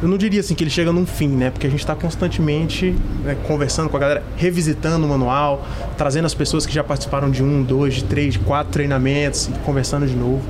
Eu 0.00 0.08
não 0.08 0.16
diria 0.16 0.40
assim 0.40 0.54
que 0.54 0.62
ele 0.62 0.70
chega 0.70 0.92
num 0.92 1.04
fim, 1.04 1.28
né? 1.28 1.50
Porque 1.50 1.66
a 1.66 1.70
gente 1.70 1.80
está 1.80 1.94
constantemente 1.94 2.94
né, 3.24 3.36
conversando 3.46 3.88
com 3.88 3.96
a 3.96 4.00
galera, 4.00 4.22
revisitando 4.36 5.04
o 5.04 5.08
manual, 5.08 5.66
trazendo 5.96 6.26
as 6.26 6.34
pessoas 6.34 6.64
que 6.64 6.72
já 6.72 6.84
participaram 6.84 7.30
de 7.30 7.42
um, 7.42 7.62
dois, 7.62 7.94
de 7.94 8.04
três, 8.04 8.34
de 8.34 8.38
quatro 8.38 8.72
treinamentos 8.72 9.48
e 9.48 9.52
conversando 9.64 10.06
de 10.06 10.14
novo. 10.14 10.42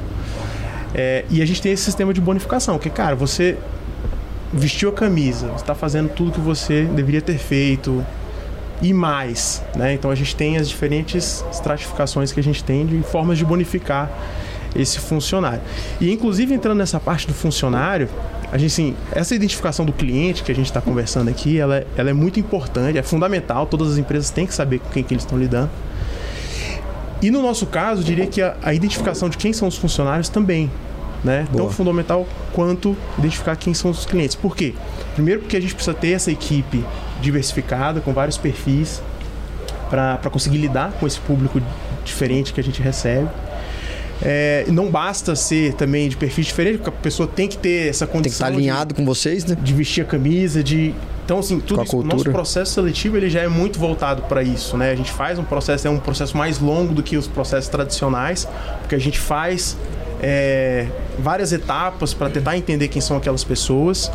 É, 0.95 1.25
e 1.31 1.41
a 1.41 1.47
gente 1.47 1.63
tem 1.63 1.73
esse 1.73 1.85
sistema 1.85 2.13
de 2.13 2.21
bonificação, 2.21 2.79
que, 2.79 2.91
cara, 2.91 3.17
você 3.17 3.57
vestiu 4.53 4.91
a 4.91 4.93
camisa, 4.93 5.49
você 5.49 5.57
está 5.57 5.75
fazendo 5.75 6.11
tudo 6.11 6.33
que 6.33 6.41
você 6.41 6.85
deveria 6.85 7.21
ter 7.21 7.39
feito 7.39 8.05
e 8.81 8.93
mais, 8.93 9.63
né? 9.75 9.95
Então 9.95 10.11
a 10.11 10.15
gente 10.15 10.37
tem 10.37 10.57
as 10.57 10.69
diferentes 10.69 11.45
estratificações 11.51 12.33
que 12.33 12.41
a 12.41 12.43
gente 12.43 12.63
tem 12.63 12.87
de 12.87 13.03
formas 13.03 13.39
de 13.39 13.45
bonificar 13.45 14.11
esse 14.77 14.99
funcionário. 14.99 15.61
E 16.01 16.13
inclusive 16.13 16.55
entrando 16.55 16.79
nessa 16.79 16.99
parte 17.01 17.27
do 17.27 17.35
funcionário, 17.35 18.09
a 18.51 18.57
gente 18.59 18.73
assim, 18.73 18.97
essa 19.13 19.35
identificação 19.35 19.85
do 19.85 19.93
cliente 19.93 20.43
que 20.43 20.51
a 20.51 20.55
gente 20.55 20.67
está 20.67 20.81
conversando 20.81 21.29
aqui, 21.29 21.59
ela, 21.59 21.79
é- 21.79 21.87
ela 21.97 22.11
é 22.11 22.13
muito 22.13 22.41
importante, 22.41 22.99
é 22.99 23.03
fundamental. 23.03 23.67
Todas 23.67 23.93
as 23.93 23.99
empresas 23.99 24.31
têm 24.31 24.47
que 24.47 24.55
saber 24.55 24.79
com 24.79 24.91
quem 24.91 25.03
que 25.03 25.13
eles 25.13 25.25
estão 25.25 25.39
lidando. 25.39 25.71
E 27.21 27.31
no 27.31 27.43
nosso 27.43 27.67
caso, 27.67 28.01
eu 28.01 28.05
diria 28.05 28.27
que 28.27 28.41
a, 28.41 28.57
a 28.63 28.73
identificação 28.73 29.29
de 29.29 29.37
quem 29.37 29.53
são 29.53 29.67
os 29.69 29.77
funcionários 29.77 30.29
também. 30.29 30.71
Né? 31.25 31.49
Tão 31.53 31.69
fundamental 31.69 32.29
quanto 32.53 32.97
identificar 33.19 33.57
quem 33.57 33.75
são 33.75 33.91
os 33.91 34.07
clientes. 34.07 34.37
Por 34.37 34.55
quê? 34.55 34.73
Primeiro 35.15 35.41
porque 35.41 35.57
a 35.57 35.61
gente 35.61 35.75
precisa 35.75 35.93
ter 35.93 36.13
essa 36.13 36.31
equipe 36.31 36.85
diversificada, 37.21 38.01
com 38.01 38.13
vários 38.13 38.39
perfis, 38.39 39.03
para 39.91 40.31
conseguir 40.31 40.59
lidar 40.59 40.93
com 40.93 41.07
esse 41.09 41.19
público 41.19 41.61
diferente 42.05 42.53
que 42.53 42.61
a 42.61 42.65
gente 42.65 42.81
recebe. 42.81 43.29
É, 44.21 44.65
não 44.69 44.91
basta 44.91 45.37
ser 45.37 45.75
também 45.75 46.09
de 46.09 46.17
perfis 46.17 46.47
diferentes, 46.47 46.81
porque 46.81 46.91
a 46.91 47.03
pessoa 47.03 47.29
tem 47.29 47.47
que 47.47 47.57
ter 47.57 47.89
essa 47.89 48.05
Tem 48.07 48.13
que 48.13 48.19
condição 48.19 48.47
estar 48.49 48.51
de- 48.51 48.57
alinhado 48.57 48.95
com 48.95 49.05
vocês, 49.05 49.45
né? 49.45 49.57
de 49.61 49.73
vestir 49.73 50.03
a 50.03 50.05
camisa, 50.05 50.63
de. 50.63 50.95
Então, 51.25 51.39
assim, 51.41 51.61
tudo 51.61 51.83
isso, 51.85 51.99
o 51.99 52.03
nosso 52.03 52.25
processo 52.25 52.73
seletivo 52.73 53.17
ele 53.17 53.29
já 53.29 53.41
é 53.43 53.49
muito 53.49 53.79
voltado 53.79 54.23
para 54.23 54.43
isso, 54.43 54.77
né? 54.79 54.91
A 54.91 54.97
gente 54.97 55.13
faz 55.13 55.39
um 55.39 55.45
processo, 55.45 55.87
é 55.87 55.91
um 55.91 55.99
processo 55.99 56.37
mais 56.37 56.59
longo 56.59 56.95
do 56.95 57.03
que 57.03 57.17
os 57.19 57.27
processos 57.29 57.69
tradicionais, 57.69 58.49
porque 58.81 58.95
a 58.95 58.99
gente 58.99 59.19
faz 59.19 59.77
é, 60.21 60.87
várias 61.19 61.53
etapas 61.53 62.13
para 62.13 62.29
tentar 62.29 62.57
entender 62.57 62.89
quem 62.89 63.01
são 63.01 63.17
aquelas 63.17 63.45
pessoas 63.45 64.11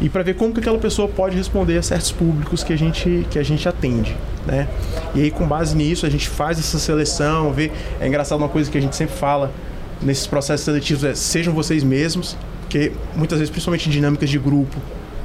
e 0.00 0.08
para 0.08 0.22
ver 0.22 0.34
como 0.34 0.52
que 0.52 0.60
aquela 0.60 0.78
pessoa 0.78 1.08
pode 1.08 1.36
responder 1.36 1.78
a 1.78 1.82
certos 1.82 2.12
públicos 2.12 2.64
que 2.64 2.72
a 2.72 2.76
gente, 2.76 3.26
que 3.30 3.38
a 3.38 3.42
gente 3.42 3.68
atende, 3.68 4.16
né? 4.46 4.68
E 5.14 5.22
aí, 5.22 5.30
com 5.30 5.46
base 5.46 5.76
nisso, 5.76 6.06
a 6.06 6.10
gente 6.10 6.28
faz 6.28 6.58
essa 6.58 6.78
seleção, 6.78 7.52
vê. 7.52 7.70
É 8.00 8.06
engraçado 8.06 8.38
uma 8.38 8.48
coisa 8.48 8.70
que 8.70 8.78
a 8.78 8.80
gente 8.80 8.96
sempre 8.96 9.14
fala 9.14 9.52
nesses 10.00 10.26
processos 10.26 10.64
seletivos 10.64 11.04
é 11.04 11.14
sejam 11.14 11.54
vocês 11.54 11.84
mesmos, 11.84 12.36
porque 12.62 12.92
muitas 13.14 13.38
vezes, 13.38 13.50
principalmente 13.50 13.88
em 13.88 13.92
dinâmicas 13.92 14.28
de 14.28 14.38
grupo, 14.38 14.76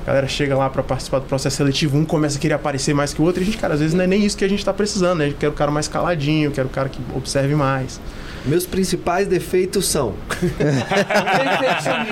a 0.03 0.07
galera 0.07 0.27
chega 0.27 0.55
lá 0.55 0.69
para 0.69 0.83
participar 0.83 1.19
do 1.19 1.25
processo 1.25 1.57
seletivo, 1.57 1.97
um 1.97 2.05
começa 2.05 2.37
a 2.37 2.39
querer 2.39 2.53
aparecer 2.53 2.93
mais 2.93 3.13
que 3.13 3.21
o 3.21 3.25
outro, 3.25 3.41
e 3.41 3.43
a 3.43 3.45
gente, 3.45 3.57
cara, 3.57 3.73
às 3.73 3.79
vezes 3.79 3.93
não 3.93 4.03
é 4.03 4.07
nem 4.07 4.23
isso 4.23 4.37
que 4.37 4.45
a 4.45 4.47
gente 4.47 4.63
tá 4.63 4.73
precisando, 4.73 5.19
né? 5.19 5.25
A 5.25 5.27
gente 5.29 5.37
quer 5.37 5.49
o 5.49 5.53
cara 5.53 5.71
mais 5.71 5.87
caladinho, 5.87 6.51
quer 6.51 6.65
o 6.65 6.69
cara 6.69 6.87
que 6.87 6.99
observe 7.15 7.55
mais. 7.55 7.99
Meus 8.47 8.65
principais 8.65 9.27
defeitos 9.27 9.85
são 9.87 10.15
perfeccionismo, 10.39 12.07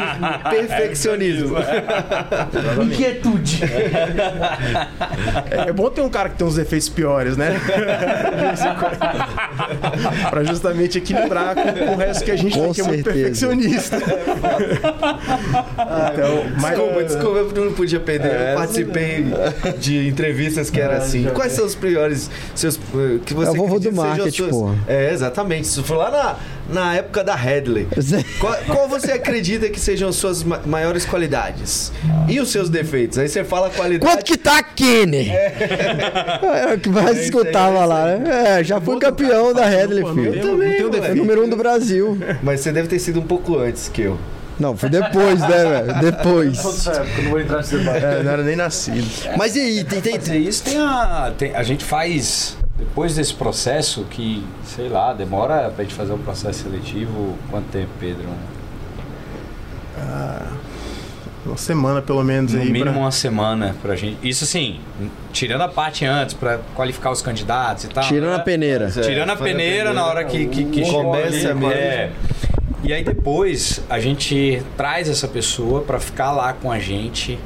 perfeccionismo, 0.49 1.56
inquietude. 2.84 3.62
É, 5.49 5.70
é 5.70 5.74
bom 5.74 5.90
ter 5.90 6.02
um 6.02 6.10
cara 6.10 6.28
que 6.30 6.36
tem 6.38 6.45
uns 6.45 6.57
efeitos 6.57 6.90
piores, 6.90 7.38
né? 7.38 7.57
para 10.30 10.44
justamente 10.44 10.98
equilibrar 10.98 11.56
com, 11.56 11.72
com 11.72 11.94
o 11.94 11.95
resto 11.95 12.26
que 12.26 12.32
a 12.32 12.36
gente 12.36 12.57
Com 12.57 12.66
tem, 12.66 12.74
que 12.74 12.82
é 12.82 12.84
muito 12.84 13.03
perfeccionista. 13.03 13.95
então, 13.98 14.16
mas, 16.60 16.76
Desculpa, 16.76 17.03
desculpa, 17.03 17.38
eu 17.60 17.66
não 17.66 17.74
podia 17.74 17.99
perder. 17.99 18.52
eu 18.52 18.56
participei 18.57 19.26
de 19.80 20.07
entrevistas 20.07 20.70
que 20.70 20.80
era 20.80 20.98
assim. 20.98 21.26
Quais 21.34 21.53
são 21.53 21.66
os 21.66 21.74
piores 21.76 22.30
seus 22.53 22.76
eh, 22.78 23.20
que 23.26 23.34
você 23.34 23.49
É 23.49 23.52
o 23.52 23.56
vovô 23.56 23.80
do 23.80 23.91
marketing, 23.91 24.49
pô. 24.49 24.72
É, 24.88 25.12
exatamente. 25.14 25.64
Isso 25.66 25.84
foi 25.84 25.98
lá 25.98 26.12
na, 26.12 26.24
na 26.69 26.95
época 26.95 27.23
da 27.23 27.35
Headley. 27.35 27.88
Qual, 28.39 28.56
qual 28.65 28.89
você 28.89 29.11
acredita 29.11 29.69
que 29.69 29.80
sejam 29.80 30.10
as 30.10 30.15
suas 30.15 30.43
ma- 30.43 30.61
maiores 30.65 31.06
qualidades? 31.06 31.91
E 32.27 32.39
os 32.39 32.49
seus 32.52 32.69
defeitos? 32.69 33.18
Aí 33.18 33.27
você 33.27 33.43
fala 33.43 33.69
qualidade. 33.69 34.11
Quanto 34.11 34.26
que 34.26 34.38
tá 34.38 34.57
aqui, 34.60 35.06
né? 35.06 35.27
É 35.30 36.73
o 36.76 36.80
que 36.80 36.89
mais 36.89 37.18
É 37.18 37.23
escutava 37.26 37.77
é 37.80 37.85
lá, 37.85 38.06
né? 38.18 38.60
É, 38.60 38.64
já 38.64 38.80
fui 38.81 38.97
campeão 38.99 39.53
da 39.53 39.65
Headley, 39.65 40.03
filho. 40.14 40.31
tem- 40.34 40.41
também, 40.41 40.72
tem 40.77 40.85
um. 40.85 40.88
É 40.88 40.91
defeito. 40.91 41.15
número 41.15 41.45
um 41.45 41.49
do 41.49 41.56
Brasil. 41.56 42.18
Mas 42.41 42.61
você 42.61 42.72
deve 42.72 42.88
ter 42.88 42.99
sido 42.99 43.19
um 43.19 43.26
pouco 43.27 43.57
antes 43.57 43.89
que 43.89 44.02
eu. 44.03 44.18
Não, 44.57 44.76
foi 44.77 44.89
depois, 44.89 45.41
né, 45.41 45.47
velho? 45.84 45.99
Depois. 45.99 46.57
época, 46.88 47.22
não 47.23 47.30
vou 47.30 47.39
entrar 47.41 47.57
nesse 47.57 47.77
debate. 47.77 48.06
É, 48.06 48.23
não 48.23 48.31
era 48.31 48.41
nem 48.43 48.56
nascido. 48.56 49.06
Mas 49.38 49.56
e 49.56 49.60
aí, 49.60 49.84
tem, 49.84 49.99
tem, 49.99 50.18
dizer, 50.18 50.38
isso 50.38 50.64
tem 50.64 50.77
a. 50.77 51.34
tem- 51.38 51.53
a 51.53 51.61
gente 51.61 51.84
faz. 51.84 52.57
Depois 52.77 53.15
desse 53.15 53.34
processo, 53.34 54.03
que, 54.10 54.43
sei 54.65 54.89
lá, 54.89 55.14
demora 55.14 55.72
pra 55.73 55.84
gente 55.84 55.93
fazer 55.95 56.11
um 56.14 56.18
processo 56.18 56.64
seletivo, 56.64 57.38
quanto 57.49 57.68
tempo, 57.69 57.89
Pedro? 57.99 58.27
Uma 61.45 61.57
semana 61.57 62.02
pelo 62.02 62.23
menos 62.23 62.53
No 62.53 62.60
aí. 62.60 62.65
mínimo 62.72 62.91
pra- 62.91 62.99
uma 63.02 63.11
semana 63.11 63.76
pra 63.81 63.95
gente. 63.95 64.18
Isso 64.27 64.43
assim, 64.43 64.80
tirando 65.31 65.61
a 65.61 65.68
parte 65.68 66.03
antes, 66.03 66.34
pra 66.34 66.60
qualificar 66.73 67.11
os 67.11 67.22
candidatos 67.22 67.84
e 67.84 67.88
tal. 67.88 68.03
Tirando 68.03 68.31
né? 68.31 68.35
a 68.35 68.39
peneira. 68.39 68.85
É, 68.95 69.02
Tirando 69.02 69.30
a 69.30 69.38
faz 69.38 69.41
a 69.41 69.43
peneira 69.53 69.93
na 69.93 70.06
hora 70.06 70.26
que, 70.26 70.47
que, 70.47 70.65
que 70.65 70.81
Começa 70.91 71.52
ali, 71.52 71.65
é. 71.68 72.11
E 72.84 72.91
aí 72.91 73.03
depois 73.03 73.80
a 73.89 73.99
gente 73.99 74.61
traz 74.76 75.07
essa 75.07 75.27
pessoa 75.27 75.81
pra 75.81 75.99
ficar 75.99 76.31
lá 76.31 76.52
com 76.53 76.72
a 76.72 76.80
gente 76.80 77.38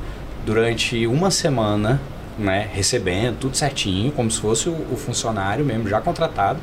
durante 0.45 1.06
uma 1.06 1.30
semana, 1.30 1.99
né? 2.40 2.70
Recebendo 2.74 3.38
tudo 3.38 3.57
certinho, 3.57 4.11
como 4.11 4.30
se 4.32 4.40
fosse 4.40 4.70
o, 4.70 4.74
o 4.91 4.95
funcionário 4.95 5.66
mesmo, 5.66 5.88
já 5.88 5.99
contratado. 6.02 6.60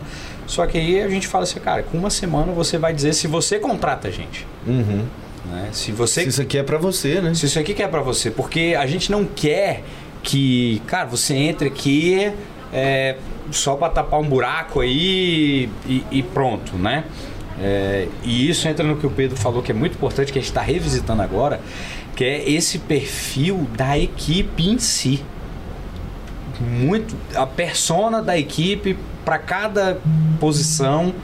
Só 0.47 0.67
que 0.67 0.79
aí 0.79 1.03
a 1.03 1.09
gente 1.09 1.27
fala 1.27 1.45
assim, 1.45 1.61
cara, 1.61 1.83
com 1.83 1.99
uma 1.99 2.11
semana 2.11 2.53
você 2.53 2.79
vai 2.79 2.93
dizer 2.93 3.13
se 3.13 3.27
você 3.27 3.59
contrata 3.59 4.09
a 4.09 4.11
gente. 4.11 4.47
Uhum. 4.67 5.05
Né? 5.51 5.69
Se 5.73 5.93
você 5.93 6.23
Se 6.23 6.29
isso 6.29 6.43
aqui 6.43 6.59
é 6.59 6.63
pra 6.63 6.79
você, 6.79 7.21
né? 7.21 7.35
se 7.35 7.47
isso 7.47 7.59
aqui 7.59 7.75
que 7.75 7.83
é 7.83 7.89
pra 7.89 8.01
você, 8.01 8.31
porque 8.31 8.77
a 8.79 8.87
gente 8.87 9.11
não 9.11 9.25
quer 9.25 9.83
que, 10.23 10.83
cara, 10.87 11.05
você 11.07 11.35
entre 11.35 11.69
aqui 11.69 12.33
é, 12.73 13.17
só 13.51 13.77
pra 13.77 13.89
tapar 13.89 14.21
um 14.21 14.29
buraco 14.29 14.81
aí 14.81 15.69
e, 15.87 16.05
e 16.11 16.23
pronto, 16.23 16.77
né? 16.77 17.05
É, 17.61 18.07
e 18.23 18.49
isso 18.49 18.69
entra 18.69 18.85
no 18.85 18.97
que 18.97 19.07
o 19.07 19.11
Pedro 19.11 19.37
falou 19.37 19.63
que 19.63 19.71
é 19.71 19.75
muito 19.75 19.95
importante, 19.95 20.33
que 20.33 20.39
a 20.39 20.43
gente 20.43 20.51
está 20.51 20.61
revisitando 20.61 21.23
agora, 21.23 21.61
que 22.15 22.25
é 22.25 22.51
esse 22.51 22.79
perfil 22.79 23.67
da 23.77 23.99
equipe 23.99 24.69
em 24.69 24.79
si. 24.79 25.23
Muito 26.61 27.17
a 27.35 27.47
persona 27.47 28.23
da 28.23 28.39
equipe 28.39 28.97
para 29.25 29.39
cada 29.39 29.99
posição, 30.41 31.15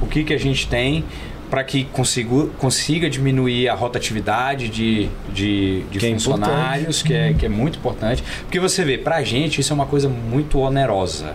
o 0.00 0.06
que 0.06 0.24
que 0.24 0.32
a 0.32 0.38
gente 0.38 0.68
tem 0.68 1.04
para 1.50 1.64
que 1.64 1.84
consiga, 1.84 2.46
consiga 2.58 3.08
diminuir 3.08 3.68
a 3.68 3.74
rotatividade 3.74 4.68
de, 4.68 5.08
de, 5.32 5.82
de 5.90 5.98
Que 5.98 6.06
é 6.06 6.12
funcionários, 6.12 7.02
que 7.02 7.14
é, 7.14 7.32
que 7.32 7.46
é 7.46 7.48
muito 7.48 7.78
importante. 7.78 8.22
Porque 8.42 8.60
você 8.60 8.84
vê, 8.84 8.98
pra 8.98 9.22
gente 9.22 9.60
isso 9.60 9.72
é 9.72 9.74
uma 9.74 9.86
coisa 9.86 10.08
muito 10.08 10.58
onerosa. 10.58 11.34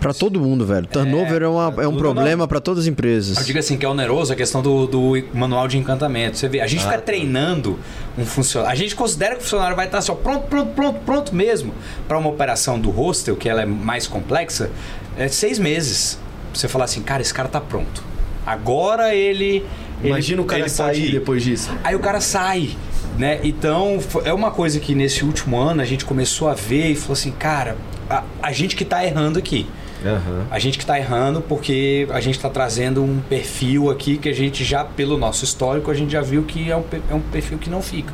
Pra 0.00 0.12
todo 0.12 0.38
mundo, 0.40 0.64
velho. 0.66 0.86
Turnover 0.86 1.42
é, 1.42 1.48
uma- 1.48 1.74
é 1.82 1.88
um 1.88 1.92
tudo 1.92 1.98
problema 1.98 2.46
pra 2.46 2.60
todas 2.60 2.84
as 2.84 2.86
empresas. 2.86 3.36
Eu 3.38 3.44
digo 3.44 3.58
assim, 3.58 3.76
que 3.76 3.84
é 3.84 3.88
oneroso 3.88 4.32
a 4.32 4.36
questão 4.36 4.60
do, 4.62 4.86
do 4.86 5.12
manual 5.34 5.66
de 5.66 5.78
encantamento. 5.78 6.36
Você 6.36 6.48
vê, 6.48 6.60
a 6.60 6.66
gente 6.66 6.80
Ah, 6.80 6.84
fica 6.84 6.96
tá. 6.98 7.02
treinando 7.02 7.78
um 8.16 8.24
funcionário. 8.26 8.72
A 8.72 8.76
gente 8.76 8.94
considera 8.94 9.34
que 9.34 9.40
o 9.40 9.42
funcionário 9.44 9.74
vai 9.74 9.86
estar 9.86 9.98
assim, 9.98 10.12
ó, 10.12 10.14
pronto, 10.14 10.46
pronto, 10.48 10.70
pronto, 10.74 11.00
pronto 11.00 11.34
mesmo. 11.34 11.72
Para 12.06 12.18
uma 12.18 12.28
operação 12.28 12.78
do 12.78 12.90
hostel, 12.90 13.36
que 13.36 13.48
ela 13.48 13.62
é 13.62 13.66
mais 13.66 14.06
complexa, 14.06 14.70
é 15.18 15.28
seis 15.28 15.58
meses. 15.58 16.18
Você 16.52 16.68
falar 16.68 16.84
assim, 16.84 17.02
cara, 17.02 17.22
esse 17.22 17.32
cara 17.34 17.48
tá 17.48 17.60
pronto. 17.60 18.02
Agora 18.46 19.14
ele. 19.14 19.64
ele- 20.00 20.08
Imagina 20.08 20.42
o 20.42 20.44
cara 20.44 20.60
ele 20.60 20.68
sair 20.68 21.10
depois 21.10 21.42
disso. 21.42 21.70
Aí 21.82 21.94
o 21.94 22.00
cara 22.00 22.20
sai, 22.20 22.70
né? 23.18 23.40
Então, 23.42 23.98
é 24.24 24.32
uma 24.32 24.50
coisa 24.50 24.78
que 24.78 24.94
nesse 24.94 25.24
último 25.24 25.58
ano 25.58 25.80
a 25.80 25.84
gente 25.84 26.04
começou 26.04 26.48
a 26.48 26.54
ver 26.54 26.90
e 26.90 26.94
falou 26.94 27.14
assim, 27.14 27.30
cara, 27.32 27.76
a, 28.08 28.22
a 28.42 28.52
gente 28.52 28.76
que 28.76 28.84
tá 28.84 29.04
errando 29.04 29.38
aqui. 29.38 29.66
Aham. 30.08 30.46
A 30.50 30.58
gente 30.58 30.78
que 30.78 30.84
está 30.84 30.98
errando 30.98 31.40
porque 31.40 32.06
a 32.10 32.20
gente 32.20 32.36
está 32.36 32.48
trazendo 32.48 33.02
um 33.02 33.20
perfil 33.28 33.90
aqui 33.90 34.16
que 34.18 34.28
a 34.28 34.34
gente 34.34 34.64
já, 34.64 34.84
pelo 34.84 35.16
nosso 35.18 35.44
histórico, 35.44 35.90
a 35.90 35.94
gente 35.94 36.12
já 36.12 36.20
viu 36.20 36.42
que 36.42 36.70
é 36.70 36.76
um, 36.76 36.84
é 37.10 37.14
um 37.14 37.20
perfil 37.20 37.58
que 37.58 37.68
não 37.68 37.82
fica. 37.82 38.12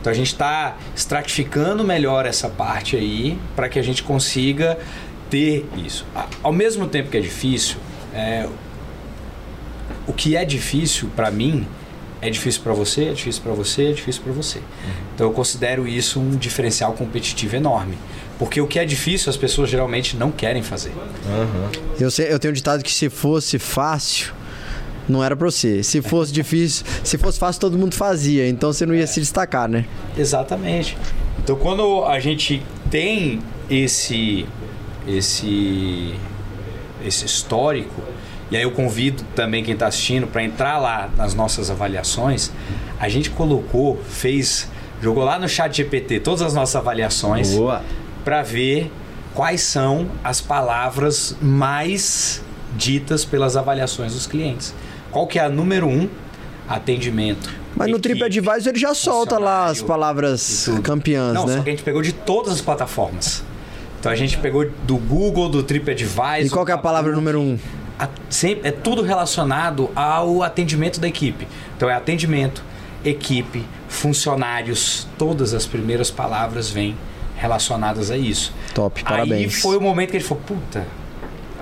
Então 0.00 0.10
a 0.12 0.14
gente 0.14 0.28
está 0.28 0.76
estratificando 0.94 1.82
melhor 1.82 2.26
essa 2.26 2.48
parte 2.48 2.96
aí 2.96 3.38
para 3.54 3.68
que 3.68 3.78
a 3.78 3.82
gente 3.82 4.02
consiga 4.02 4.78
ter 5.28 5.66
isso. 5.76 6.06
Ao 6.42 6.52
mesmo 6.52 6.86
tempo 6.86 7.10
que 7.10 7.16
é 7.16 7.20
difícil, 7.20 7.76
é, 8.14 8.48
o 10.06 10.12
que 10.12 10.36
é 10.36 10.44
difícil 10.44 11.10
para 11.16 11.30
mim 11.30 11.66
é 12.22 12.30
difícil 12.30 12.62
para 12.62 12.72
você, 12.72 13.06
é 13.06 13.12
difícil 13.12 13.42
para 13.42 13.52
você, 13.52 13.90
é 13.90 13.92
difícil 13.92 14.22
para 14.22 14.32
você. 14.32 14.60
Então 15.14 15.26
eu 15.26 15.32
considero 15.32 15.86
isso 15.86 16.18
um 16.20 16.36
diferencial 16.36 16.92
competitivo 16.92 17.56
enorme. 17.56 17.98
Porque 18.38 18.60
o 18.60 18.66
que 18.66 18.78
é 18.78 18.84
difícil 18.84 19.30
as 19.30 19.36
pessoas 19.36 19.70
geralmente 19.70 20.16
não 20.16 20.30
querem 20.30 20.62
fazer. 20.62 20.92
Eu, 21.98 22.10
sei, 22.10 22.32
eu 22.32 22.38
tenho 22.38 22.52
um 22.52 22.54
ditado 22.54 22.82
que 22.82 22.92
se 22.92 23.08
fosse 23.08 23.58
fácil, 23.58 24.34
não 25.08 25.24
era 25.24 25.34
pra 25.34 25.50
você. 25.50 25.82
Se 25.82 26.02
fosse 26.02 26.32
difícil, 26.32 26.84
se 27.02 27.16
fosse 27.16 27.38
fácil, 27.38 27.60
todo 27.60 27.78
mundo 27.78 27.94
fazia. 27.94 28.48
Então 28.48 28.72
você 28.72 28.84
não 28.84 28.94
ia 28.94 29.06
se 29.06 29.20
destacar, 29.20 29.68
né? 29.68 29.86
Exatamente. 30.16 30.96
Então 31.42 31.56
quando 31.56 32.04
a 32.04 32.20
gente 32.20 32.62
tem 32.90 33.40
esse 33.70 34.46
esse 35.08 36.14
esse 37.04 37.24
histórico 37.24 38.02
e 38.50 38.56
aí 38.56 38.62
eu 38.62 38.70
convido 38.70 39.24
também 39.34 39.62
quem 39.62 39.74
está 39.74 39.86
assistindo 39.86 40.26
para 40.26 40.42
entrar 40.42 40.78
lá 40.78 41.10
nas 41.16 41.34
nossas 41.34 41.70
avaliações, 41.70 42.52
a 42.98 43.08
gente 43.08 43.30
colocou, 43.30 44.00
fez, 44.08 44.68
jogou 45.02 45.24
lá 45.24 45.38
no 45.38 45.48
chat 45.48 45.76
GPT 45.76 46.20
todas 46.20 46.42
as 46.42 46.54
nossas 46.54 46.76
avaliações 46.76 47.54
Boa. 47.54 47.82
Para 48.26 48.42
ver 48.42 48.90
quais 49.32 49.60
são 49.60 50.08
as 50.24 50.40
palavras 50.40 51.36
mais 51.40 52.42
ditas 52.76 53.24
pelas 53.24 53.56
avaliações 53.56 54.14
dos 54.14 54.26
clientes. 54.26 54.74
Qual 55.12 55.28
que 55.28 55.38
é 55.38 55.44
a 55.44 55.48
número 55.48 55.86
um? 55.86 56.08
Atendimento. 56.68 57.48
Mas 57.76 57.88
no 57.88 58.00
TripAdvisor 58.00 58.70
ele 58.72 58.80
já 58.80 58.94
solta 58.94 59.38
lá 59.38 59.66
as 59.66 59.80
palavras 59.80 60.68
campeãs, 60.82 61.34
Não, 61.34 61.46
né? 61.46 61.56
só 61.58 61.62
que 61.62 61.68
a 61.70 61.72
gente 61.72 61.84
pegou 61.84 62.02
de 62.02 62.12
todas 62.12 62.54
as 62.54 62.60
plataformas. 62.60 63.44
Então 64.00 64.10
a 64.10 64.16
gente 64.16 64.36
pegou 64.38 64.68
do 64.82 64.96
Google, 64.96 65.48
do 65.48 65.62
TripAdvisor. 65.62 66.40
E 66.46 66.50
qual 66.50 66.64
que 66.66 66.72
é 66.72 66.74
a 66.74 66.78
palavra 66.78 67.12
número 67.12 67.40
um? 67.40 67.56
A- 67.96 68.08
sempre, 68.28 68.66
é 68.68 68.72
tudo 68.72 69.02
relacionado 69.02 69.88
ao 69.94 70.42
atendimento 70.42 70.98
da 70.98 71.06
equipe. 71.06 71.46
Então 71.76 71.88
é 71.88 71.94
atendimento, 71.94 72.60
equipe, 73.04 73.64
funcionários. 73.88 75.06
Todas 75.16 75.54
as 75.54 75.64
primeiras 75.64 76.10
palavras 76.10 76.68
vêm 76.68 76.96
relacionadas 77.36 78.10
a 78.10 78.16
isso. 78.16 78.52
Top, 78.74 79.00
Aí 79.00 79.04
parabéns. 79.04 79.60
foi 79.60 79.76
o 79.76 79.80
momento 79.80 80.10
que 80.10 80.16
gente 80.20 80.28
falou, 80.28 80.42
puta, 80.46 80.86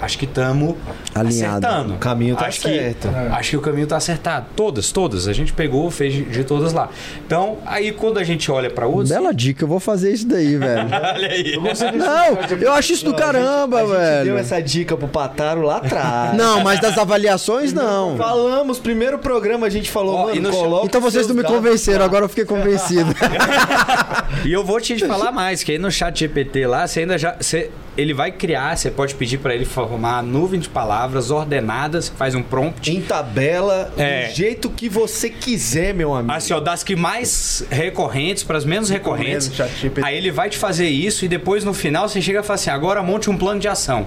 acho 0.04 0.18
que 0.18 0.24
estamos 0.24 0.74
acertando. 1.14 1.94
O 1.94 1.98
caminho 1.98 2.36
tá 2.36 2.46
acho 2.46 2.60
certo. 2.62 3.08
Que, 3.08 3.14
acho 3.14 3.50
que 3.50 3.56
o 3.56 3.60
caminho 3.60 3.86
tá 3.86 3.96
acertado. 3.96 4.46
Todas, 4.54 4.92
todas. 4.92 5.26
A 5.28 5.32
gente 5.32 5.52
pegou, 5.52 5.90
fez 5.90 6.12
de, 6.12 6.22
de 6.24 6.44
todas 6.44 6.72
lá. 6.72 6.88
Então, 7.26 7.58
aí 7.66 7.92
quando 7.92 8.18
a 8.18 8.24
gente 8.24 8.50
olha 8.50 8.70
para 8.70 8.86
outros... 8.86 9.08
Bela 9.10 9.32
dica, 9.32 9.64
eu 9.64 9.68
vou 9.68 9.80
fazer 9.80 10.12
isso 10.12 10.26
daí, 10.26 10.56
velho. 10.58 10.88
Olha 10.92 11.28
aí. 11.28 11.56
Não, 11.96 12.58
eu 12.60 12.72
acho 12.72 12.92
isso 12.92 13.04
do 13.04 13.14
caramba, 13.14 13.78
a 13.78 13.80
gente 13.86 13.90
velho. 13.96 14.24
deu 14.26 14.38
essa 14.38 14.60
dica 14.60 14.96
pro 14.96 15.08
Pataro 15.08 15.62
lá 15.62 15.76
atrás. 15.78 16.34
Não, 16.36 16.62
mas 16.62 16.80
das 16.80 16.96
avaliações 16.98 17.72
não. 17.72 18.16
Falamos, 18.16 18.78
primeiro 18.78 19.18
programa 19.18 19.66
a 19.66 19.70
gente 19.70 19.90
falou, 19.90 20.14
Ó, 20.16 20.26
mano, 20.26 20.40
no- 20.40 20.50
coloca 20.50 20.86
Então 20.86 21.00
vocês 21.00 21.26
não 21.28 21.34
me 21.34 21.42
convenceram, 21.42 22.00
lá. 22.00 22.04
agora 22.04 22.24
eu 22.24 22.28
fiquei 22.28 22.44
convencido. 22.44 23.14
E 24.44 24.52
eu 24.52 24.64
vou 24.64 24.80
te 24.80 24.98
falar 25.06 25.32
mais, 25.32 25.62
que 25.62 25.72
aí 25.72 25.78
no 25.78 25.90
chat 25.90 26.18
GPT 26.20 26.66
lá, 26.66 26.86
você 26.86 27.00
ainda 27.00 27.16
já. 27.16 27.34
Você, 27.40 27.70
ele 27.96 28.12
vai 28.14 28.32
criar, 28.32 28.76
você 28.76 28.90
pode 28.90 29.14
pedir 29.14 29.38
para 29.38 29.54
ele 29.54 29.64
formar 29.64 30.22
nuvem 30.22 30.58
de 30.60 30.68
palavras 30.68 31.30
ordenadas, 31.30 32.08
faz 32.08 32.34
um 32.34 32.42
prompt. 32.42 32.90
Em 32.90 33.00
tabela, 33.00 33.92
É. 33.96 34.28
do 34.28 34.34
jeito 34.34 34.70
que 34.70 34.88
você 34.88 35.30
quiser, 35.30 35.94
meu 35.94 36.14
amigo. 36.14 36.32
Assim, 36.32 36.52
ó, 36.52 36.60
das 36.60 36.82
que 36.82 36.96
mais 36.96 37.64
recorrentes 37.70 38.42
para 38.42 38.58
as 38.58 38.64
menos 38.64 38.90
recorrentes. 38.90 39.50
Aí 40.02 40.16
ele 40.16 40.30
vai 40.30 40.50
te 40.50 40.58
fazer 40.58 40.88
isso 40.88 41.24
e 41.24 41.28
depois 41.28 41.64
no 41.64 41.72
final 41.74 42.08
você 42.08 42.20
chega 42.20 42.40
e 42.40 42.42
fala 42.42 42.54
assim: 42.54 42.70
agora 42.70 43.02
monte 43.02 43.30
um 43.30 43.36
plano 43.36 43.60
de 43.60 43.68
ação. 43.68 44.06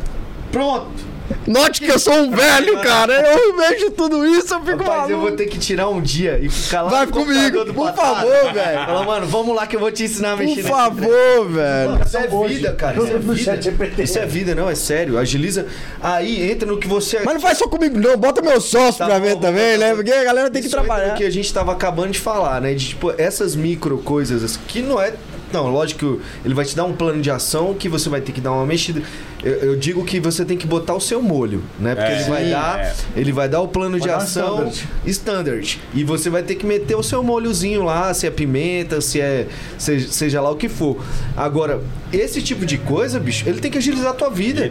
Pronto! 0.52 1.17
Note 1.46 1.82
que 1.82 1.90
eu 1.92 2.00
sou 2.00 2.14
um 2.14 2.32
velho, 2.32 2.82
cara. 2.82 3.14
Eu 3.14 3.56
vejo 3.58 3.92
tudo 3.92 4.26
isso, 4.26 4.54
eu 4.54 4.62
fico 4.62 4.78
Rapaz, 4.84 5.10
eu 5.10 5.18
maluco. 5.18 5.20
vou 5.28 5.32
ter 5.32 5.46
que 5.48 5.58
tirar 5.58 5.90
um 5.90 6.02
dia 6.02 6.40
e 6.42 6.50
ficar 6.50 6.82
lá 6.84 6.90
Vai 6.90 7.06
no 7.06 7.12
comigo, 7.12 7.66
do 7.66 7.74
por 7.74 7.94
favor, 7.94 8.54
velho. 8.54 8.86
Fala, 8.86 9.04
mano, 9.04 9.28
vamos 9.28 9.56
lá 9.56 9.66
que 9.68 9.76
eu 9.76 9.80
vou 9.80 9.92
te 9.92 10.04
ensinar 10.04 10.34
a 10.34 10.38
Por 10.38 10.46
mexer 10.46 10.56
nesse 10.58 10.70
favor, 10.70 11.50
velho. 11.50 12.00
Isso 12.06 12.18
é 12.18 12.48
vida, 12.48 12.74
cara. 12.74 12.98
Isso 12.98 13.14
é 13.14 13.18
vida. 13.20 13.62
GPT. 13.62 14.04
Isso 14.04 14.20
é 14.20 14.26
vida, 14.26 14.56
não, 14.56 14.70
é 14.70 14.76
sério. 14.76 15.18
Agiliza. 15.18 15.68
Aí 16.02 16.50
entra 16.52 16.68
no 16.68 16.78
que 16.78 16.88
você. 16.88 17.20
Mas 17.24 17.34
não 17.36 17.42
faz 17.42 17.58
só 17.58 17.68
comigo, 17.68 17.98
não. 18.00 18.18
Bota 18.18 18.42
meu 18.42 18.60
sócio 18.60 18.98
Tá 19.00 19.06
pra 19.06 19.20
bom, 19.20 19.26
ver 19.26 19.38
também, 19.38 19.78
né? 19.78 19.94
Porque 19.96 20.12
a 20.12 20.24
galera 20.24 20.50
tem 20.50 20.62
que 20.62 20.70
trabalhar. 20.70 21.12
no 21.12 21.16
que 21.16 21.24
a 21.24 21.30
gente 21.30 21.54
tava 21.54 21.72
acabando 21.72 22.12
de 22.12 22.20
falar, 22.20 22.60
né? 22.62 22.74
De 22.74 22.90
tipo, 22.90 23.14
essas 23.18 23.56
micro 23.56 23.98
coisas 24.00 24.58
que 24.68 24.82
não 24.82 25.02
é. 25.02 25.14
Não, 25.52 25.70
lógico 25.70 26.18
que 26.18 26.22
ele 26.46 26.54
vai 26.54 26.66
te 26.66 26.76
dar 26.76 26.84
um 26.86 26.94
plano 26.94 27.22
de 27.22 27.32
ação 27.32 27.74
que 27.74 27.88
você 27.88 28.10
vai 28.10 28.22
ter 28.22 28.32
que 28.32 28.42
dar 28.42 28.52
uma 28.52 28.66
mexida. 28.66 29.02
Eu, 29.44 29.54
eu 29.54 29.76
digo 29.76 30.04
que 30.04 30.20
você 30.20 30.44
tem 30.44 30.58
que 30.58 30.68
botar 30.68 30.94
o 30.96 31.00
seu 31.02 31.22
molho, 31.22 31.64
né? 31.80 31.96
Porque 31.96 32.12
É, 32.12 32.16
ele 32.22 32.30
vai 32.30 32.44
sim, 32.46 32.50
dar. 32.52 32.80
é. 32.80 32.96
Ele 33.16 33.32
vai 33.32 33.48
dar 33.48 33.62
o 33.62 33.68
plano 33.68 34.00
de 34.00 34.08
dar 34.08 34.16
um 34.16 34.18
ação 34.18 34.68
standard. 34.68 34.88
standard. 35.06 35.80
E 35.94 36.04
você 36.04 36.30
vai 36.30 36.44
ter 36.44 36.56
que 36.56 36.66
meter 36.66 36.96
o 36.96 37.04
seu 37.04 37.24
molhozinho 37.24 37.84
lá, 37.84 38.14
se 38.14 38.26
é 38.28 38.30
pimenta, 38.32 39.00
se 39.00 39.22
é. 39.22 39.48
Seja, 39.78 40.08
seja 40.10 40.42
lá 40.42 40.50
o 40.50 40.56
que 40.56 40.68
for. 40.68 40.98
Agora, 41.36 41.82
esse 42.12 42.42
tipo 42.42 42.66
de 42.66 42.78
coisa, 42.78 43.20
bicho, 43.20 43.48
ele 43.48 43.60
tem 43.60 43.70
que 43.72 43.78
agilizar 43.78 44.12
a 44.12 44.14
tua 44.14 44.30
vida. 44.30 44.66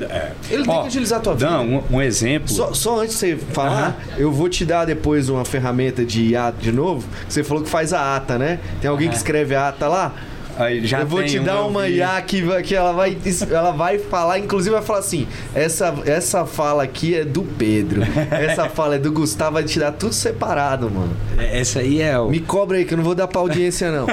Ele 0.51 0.65
tem 0.65 0.75
Ó, 0.75 0.83
que 0.83 0.87
agilizar 0.89 1.19
a 1.19 1.23
tua 1.23 1.35
vida. 1.35 1.51
Não, 1.51 1.65
um, 1.65 1.83
um 1.97 2.03
exemplo. 2.03 2.49
Só, 2.49 2.75
só 2.75 3.01
antes 3.01 3.15
de 3.15 3.21
você 3.21 3.37
falar, 3.53 3.99
eu 4.19 4.31
vou 4.33 4.49
te 4.49 4.65
dar 4.65 4.85
depois 4.85 5.29
uma 5.29 5.45
ferramenta 5.45 6.05
de 6.05 6.35
ata 6.37 6.59
de 6.61 6.73
novo. 6.73 7.07
que 7.27 7.33
Você 7.33 7.45
falou 7.45 7.63
que 7.63 7.71
faz 7.71 7.93
a 7.93 8.17
ata, 8.17 8.37
né? 8.39 8.59
Tem 8.81 8.91
alguém 8.91 9.09
que 9.09 9.17
escreve 9.17 9.55
a 9.55 9.69
ata 9.69 9.87
lá? 9.89 10.13
Aí 10.57 10.87
já 10.87 11.01
eu 11.01 11.07
vou 11.07 11.23
te 11.25 11.39
dar 11.39 11.63
uma. 11.63 11.89
IA 11.89 12.21
que, 12.23 12.43
que 12.63 12.75
ela, 12.75 12.93
vai, 12.93 13.17
ela 13.51 13.71
vai 13.73 13.99
falar, 13.99 14.39
inclusive 14.39 14.75
vai 14.75 14.83
falar 14.85 15.01
assim: 15.01 15.27
essa, 15.55 15.95
essa 16.07 16.47
fala 16.47 16.83
aqui 16.83 17.15
é 17.15 17.25
do 17.25 17.43
Pedro, 17.43 18.03
essa 18.31 18.69
fala 18.71 18.97
é 18.97 18.99
do 18.99 19.13
Gustavo, 19.13 19.53
vai 19.55 19.65
te 19.65 19.79
dar 19.79 19.93
tudo 19.93 20.13
separado, 20.15 20.91
mano. 20.91 21.15
É, 21.39 21.61
Essa 21.61 21.81
aí 21.81 22.01
é 22.01 22.19
o. 22.19 22.29
Me 22.29 22.41
cobra 22.41 22.79
aí 22.79 22.85
que 22.85 22.95
eu 22.95 22.97
não 22.97 23.05
vou 23.05 23.15
dar 23.15 23.27
pra 23.29 23.41
audiência, 23.41 23.91
não. 23.93 24.07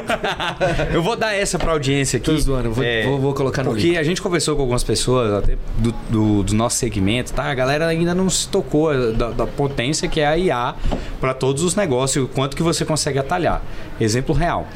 Eu 0.93 1.01
vou 1.01 1.15
dar 1.15 1.33
essa 1.33 1.57
pra 1.57 1.71
audiência 1.71 2.17
aqui. 2.17 2.25
Tô 2.25 2.37
zoando, 2.37 2.71
vou, 2.71 2.83
É, 2.83 3.03
vou, 3.03 3.19
vou 3.19 3.33
colocar 3.33 3.63
no 3.63 3.71
Porque 3.71 3.87
link. 3.87 3.97
a 3.97 4.03
gente 4.03 4.21
conversou 4.21 4.55
com 4.55 4.61
algumas 4.61 4.83
pessoas 4.83 5.31
até 5.33 5.57
do, 5.77 5.91
do, 6.09 6.43
do 6.43 6.53
nosso 6.55 6.77
segmento, 6.77 7.33
tá? 7.33 7.43
A 7.43 7.53
galera 7.53 7.87
ainda 7.87 8.13
não 8.13 8.29
se 8.29 8.47
tocou 8.47 9.13
da, 9.13 9.31
da 9.31 9.47
potência 9.47 10.07
que 10.07 10.19
é 10.19 10.27
a 10.27 10.37
IA 10.37 10.75
para 11.19 11.33
todos 11.33 11.63
os 11.63 11.75
negócios, 11.75 12.25
o 12.25 12.27
quanto 12.27 12.55
que 12.55 12.63
você 12.63 12.83
consegue 12.85 13.19
atalhar. 13.19 13.61
Exemplo 13.99 14.35
real. 14.35 14.67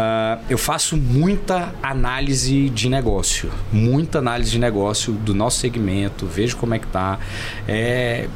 Ah, 0.00 0.38
eu 0.48 0.56
faço 0.56 0.96
muita 0.96 1.74
análise 1.82 2.68
de 2.68 2.88
negócio, 2.88 3.50
muita 3.72 4.20
análise 4.20 4.48
de 4.48 4.58
negócio 4.60 5.12
do 5.12 5.34
nosso 5.34 5.58
segmento, 5.58 6.24
vejo 6.24 6.56
como 6.56 6.72
é 6.72 6.78
que 6.78 6.86
tá, 6.86 7.18
é, 7.66 8.28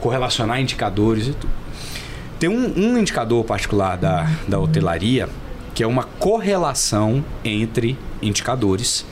correlacionar 0.00 0.60
indicadores 0.60 1.28
e 1.28 1.32
tudo. 1.32 1.52
Tem 2.40 2.50
um, 2.50 2.76
um 2.76 2.98
indicador 2.98 3.44
particular 3.44 3.96
da, 3.96 4.28
da 4.48 4.58
hotelaria 4.58 5.28
que 5.76 5.82
é 5.84 5.86
uma 5.86 6.02
correlação 6.02 7.24
entre 7.44 7.96
indicadores 8.20 9.06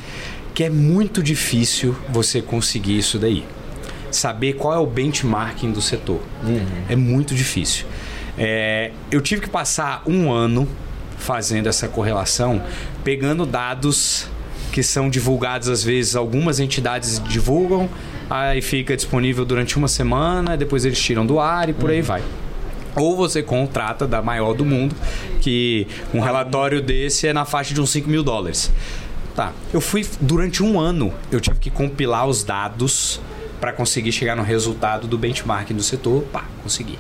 que 0.53 0.65
é 0.65 0.71
muito 0.71 1.23
difícil 1.23 1.97
você 2.09 2.43
conseguir 2.43 2.99
isso 2.99 3.21
daí. 3.21 3.45
Saber 4.11 4.55
qual 4.55 4.75
é 4.75 4.79
o 4.79 4.87
benchmarking 4.87 5.71
do 5.71 5.81
setor. 5.81 6.21
É 6.89 6.97
muito 6.97 7.37
difícil. 7.37 7.87
É, 8.37 8.91
eu 9.12 9.21
tive 9.21 9.43
que 9.43 9.49
passar 9.49 10.03
um 10.07 10.33
ano 10.33 10.66
fazendo 11.25 11.69
essa 11.69 11.89
correlação, 11.89 12.63
pegando 13.03 13.47
dados 13.47 14.29
que 14.71 14.83
são 14.83 15.09
divulgados 15.09 15.69
às 15.69 15.83
vezes, 15.83 16.15
algumas 16.15 16.61
entidades 16.61 17.23
divulgam, 17.29 17.89
aí 18.29 18.61
fica 18.61 18.95
disponível 18.95 19.45
durante 19.45 19.79
uma 19.79 19.89
semana, 19.89 20.57
depois 20.57 20.85
eles 20.85 21.01
tiram 21.01 21.25
do 21.25 21.41
ar 21.41 21.69
e 21.69 21.73
por 21.73 21.91
aí 21.91 22.03
vai. 22.03 22.23
Ou 22.95 23.17
você 23.17 23.43
contrata 23.43 24.07
da 24.07 24.21
maior 24.21 24.53
do 24.53 24.65
mundo, 24.65 24.95
que 25.41 25.87
um 26.13 26.21
relatório 26.21 26.83
desse 26.83 27.27
é 27.27 27.33
na 27.33 27.45
faixa 27.45 27.73
de 27.73 27.81
uns 27.81 27.91
5 27.91 28.09
mil 28.09 28.23
dólares. 28.23 28.71
Tá, 29.35 29.53
eu 29.73 29.81
fui 29.81 30.07
durante 30.21 30.63
um 30.63 30.79
ano, 30.79 31.13
eu 31.33 31.41
tive 31.41 31.59
que 31.59 31.71
compilar 31.71 32.27
os 32.27 32.45
dados 32.45 33.21
para 33.61 33.73
conseguir 33.73 34.13
chegar 34.13 34.37
no 34.37 34.43
resultado 34.43 35.07
do 35.07 35.17
benchmarking 35.17 35.75
do 35.75 35.83
setor. 35.83 36.23
Pá, 36.33 36.45
consegui. 36.63 36.99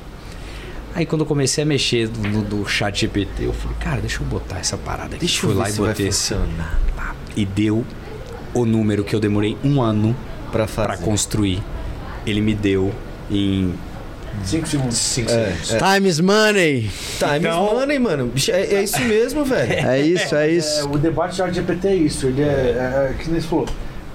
Aí 0.94 1.04
quando 1.04 1.22
eu 1.22 1.26
comecei 1.26 1.64
a 1.64 1.66
mexer 1.66 2.08
no 2.08 2.42
do 2.42 2.64
chat 2.66 3.00
GPT, 3.00 3.44
eu 3.46 3.52
falei, 3.52 3.76
cara, 3.80 4.00
deixa 4.00 4.20
eu 4.22 4.26
botar 4.26 4.58
essa 4.58 4.76
parada 4.76 5.16
aqui. 5.16 5.18
Deixa 5.26 5.38
eu 5.38 5.40
Fui 5.40 5.54
ver 5.54 5.58
lá 5.60 5.68
e 5.70 5.72
botei 5.72 6.08
esse. 6.08 6.36
e 7.36 7.44
deu 7.44 7.84
o 8.52 8.64
número 8.64 9.02
que 9.02 9.14
eu 9.14 9.20
demorei 9.20 9.56
um 9.64 9.82
ano 9.82 10.14
Pra 10.52 10.66
para 10.68 10.96
construir. 10.96 11.60
Ele 12.24 12.40
me 12.40 12.54
deu 12.54 12.92
em 13.28 13.74
5 14.44 14.68
segundos. 14.68 14.96
5 14.96 15.30
É, 15.32 15.34
segundos. 15.46 15.74
é. 15.74 15.78
Time 15.94 16.08
is 16.08 16.20
money. 16.20 16.90
Time 17.18 17.38
Então- 17.40 17.66
is 17.66 17.72
money, 17.72 17.98
mano. 17.98 18.32
É, 18.48 18.74
é 18.76 18.82
isso 18.84 19.00
mesmo, 19.00 19.42
velho. 19.44 19.72
É 19.88 20.00
isso, 20.00 20.32
é 20.36 20.46
É, 20.48 20.52
isso. 20.52 20.88
o 20.88 20.96
debate 20.96 21.42
de 21.42 21.54
GPT 21.54 21.88
é 21.88 21.94
isso. 21.96 22.26
Ele 22.28 22.42
é, 22.42 22.44
é, 22.46 23.10
é 23.10 23.14
que 23.20 23.28
nem 23.28 23.40
você 23.40 23.48
falou. 23.48 23.66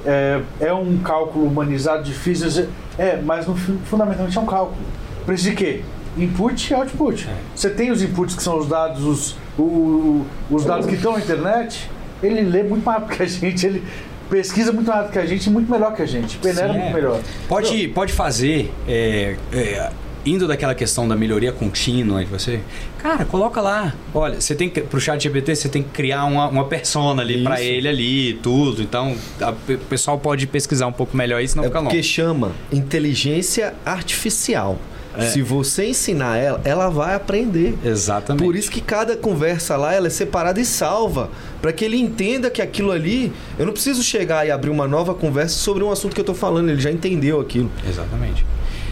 É, 0.05 0.39
é 0.61 0.73
um 0.73 0.97
cálculo 0.99 1.45
humanizado 1.45 2.03
difícil. 2.03 2.67
É, 2.97 3.19
mas 3.21 3.45
no, 3.45 3.53
fun- 3.57 3.77
fundamentalmente 3.83 4.37
é 4.37 4.39
um 4.41 4.45
cálculo. 4.45 4.77
Precisa 5.25 5.49
de 5.49 5.55
quê? 5.57 5.81
Input 6.21 6.71
e 6.71 6.73
output. 6.75 7.27
Você 7.55 7.69
tem 7.69 7.91
os 7.91 8.01
inputs 8.01 8.35
que 8.35 8.43
são 8.43 8.57
os 8.57 8.67
dados, 8.67 9.03
os, 9.05 9.35
o- 9.57 9.61
o- 9.63 10.25
os 10.49 10.65
dados 10.65 10.85
que 10.85 10.95
estão 10.95 11.13
na 11.13 11.19
internet. 11.19 11.89
Ele 12.21 12.41
lê 12.41 12.63
muito 12.63 12.83
mais 12.83 12.99
rápido 13.01 13.17
que 13.17 13.23
a 13.23 13.25
gente. 13.25 13.65
Ele 13.65 13.83
pesquisa 14.29 14.71
muito 14.71 14.87
mais 14.87 14.99
rápido 14.99 15.13
que 15.13 15.19
a 15.19 15.25
gente 15.25 15.47
e 15.47 15.49
muito 15.49 15.71
melhor 15.71 15.95
que 15.95 16.01
a 16.01 16.05
gente. 16.05 16.37
Peneira 16.37 16.67
Sim, 16.73 16.77
muito 16.79 16.89
é. 16.91 16.93
melhor. 16.93 17.19
Pode, 17.47 17.87
pode 17.89 18.13
fazer, 18.13 18.71
é, 18.87 19.35
é, 19.53 19.89
indo 20.25 20.47
daquela 20.47 20.75
questão 20.75 21.07
da 21.07 21.15
melhoria 21.15 21.51
contínua 21.51 22.19
de 22.23 22.29
você, 22.29 22.59
cara, 22.99 23.23
coloca 23.25 23.59
lá. 23.61 23.93
Olha, 24.13 24.39
você 24.39 24.53
tem 24.53 24.69
que, 24.69 24.81
pro 24.81 24.99
chat 24.99 25.19
GPT, 25.23 25.55
você 25.55 25.69
tem 25.69 25.81
que 25.81 25.89
criar 25.89 26.25
uma, 26.25 26.47
uma 26.47 26.65
persona 26.65 27.21
ali 27.23 27.41
pra 27.43 27.55
Isso. 27.59 27.63
ele 27.71 27.87
ali, 27.87 28.33
tudo. 28.43 28.81
Então, 28.83 29.15
a- 29.41 29.49
o 29.51 29.77
pessoal 29.89 30.19
pode 30.19 30.45
pesquisar 30.45 30.85
um 30.87 30.91
pouco 30.91 31.15
melhor 31.17 31.41
isso, 31.41 31.55
não 31.57 31.63
É 31.63 31.67
fica 31.67 31.79
porque 31.81 31.95
longe. 31.97 32.07
chama 32.07 32.51
inteligência 32.71 33.73
artificial. 33.85 34.77
É. 35.23 35.27
Se 35.29 35.41
você 35.41 35.87
ensinar 35.87 36.37
ela, 36.37 36.61
ela 36.63 36.89
vai 36.89 37.15
aprender. 37.15 37.77
Exatamente. 37.83 38.43
Por 38.43 38.55
isso 38.55 38.69
que 38.71 38.81
cada 38.81 39.15
conversa 39.17 39.75
lá 39.77 39.93
ela 39.93 40.07
é 40.07 40.09
separada 40.09 40.59
e 40.59 40.65
salva, 40.65 41.29
para 41.61 41.71
que 41.73 41.83
ele 41.85 41.97
entenda 41.97 42.49
que 42.49 42.61
aquilo 42.61 42.91
ali, 42.91 43.31
eu 43.57 43.65
não 43.65 43.73
preciso 43.73 44.01
chegar 44.03 44.45
e 44.47 44.51
abrir 44.51 44.69
uma 44.69 44.87
nova 44.87 45.13
conversa 45.13 45.55
sobre 45.57 45.83
um 45.83 45.91
assunto 45.91 46.13
que 46.15 46.21
eu 46.21 46.25
tô 46.25 46.33
falando, 46.33 46.69
ele 46.69 46.79
já 46.81 46.91
entendeu 46.91 47.39
aquilo. 47.39 47.69
Exatamente. 47.87 48.45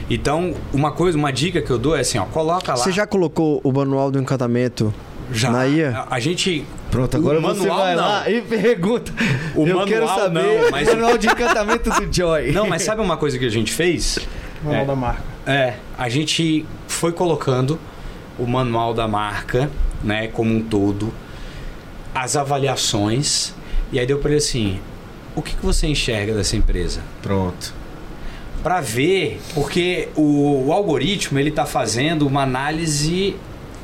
Então, 0.09 0.53
uma 0.73 0.91
coisa, 0.91 1.17
uma 1.17 1.31
dica 1.31 1.61
que 1.61 1.69
eu 1.69 1.77
dou 1.77 1.95
é 1.95 1.99
assim, 1.99 2.17
ó, 2.17 2.25
coloca 2.25 2.71
lá. 2.71 2.77
Você 2.77 2.91
já 2.91 3.05
colocou 3.05 3.59
o 3.63 3.71
manual 3.71 4.09
do 4.09 4.17
encantamento 4.19 4.93
já 5.31 5.51
na 5.51 5.67
IA? 5.67 6.05
A, 6.09 6.15
a 6.15 6.19
gente 6.19 6.65
Pronto, 6.89 7.15
O 7.15 7.17
agora 7.17 7.41
você 7.41 7.59
manual, 7.67 7.77
vai 7.79 7.95
não. 7.95 8.01
lá 8.01 8.29
e 8.29 8.41
pergunta. 8.41 9.11
O 9.53 9.61
eu 9.63 9.67
manual, 9.67 9.85
quero 9.85 10.07
saber 10.07 10.41
não, 10.61 10.71
mas- 10.71 10.87
o 10.87 10.91
manual 10.95 11.17
de 11.17 11.27
encantamento 11.27 11.89
do 11.89 12.13
Joy. 12.15 12.51
Não, 12.53 12.65
mas 12.65 12.83
sabe 12.83 13.01
uma 13.01 13.17
coisa 13.17 13.37
que 13.37 13.45
a 13.45 13.49
gente 13.49 13.73
fez? 13.73 14.17
Manual 14.63 14.83
É. 14.83 14.85
da 14.85 14.95
marca. 14.95 15.36
É, 15.48 15.76
a 15.98 16.10
gente 16.10 16.65
foi 16.90 17.14
colocando 17.14 17.80
o 18.38 18.45
manual 18.45 18.94
da 18.94 19.07
marca, 19.07 19.72
né, 20.03 20.28
como 20.28 20.53
um 20.53 20.61
todo, 20.61 21.14
as 22.14 22.36
avaliações, 22.36 23.53
e 23.90 23.98
aí 23.98 24.06
deu 24.06 24.19
para 24.19 24.32
ele 24.32 24.40
assim: 24.40 24.82
o 25.34 25.41
que, 25.41 25.56
que 25.56 25.65
você 25.65 25.88
enxerga 25.88 26.34
dessa 26.34 26.57
empresa? 26.57 27.02
Pronto. 27.22 27.74
Para 28.61 28.82
ver, 28.82 29.40
porque 29.53 30.10
o, 30.18 30.65
o 30.68 30.74
algoritmo 30.74 31.40
ele 31.40 31.52
tá 31.52 31.65
fazendo 31.65 32.28
uma 32.28 32.44
análise 32.44 33.38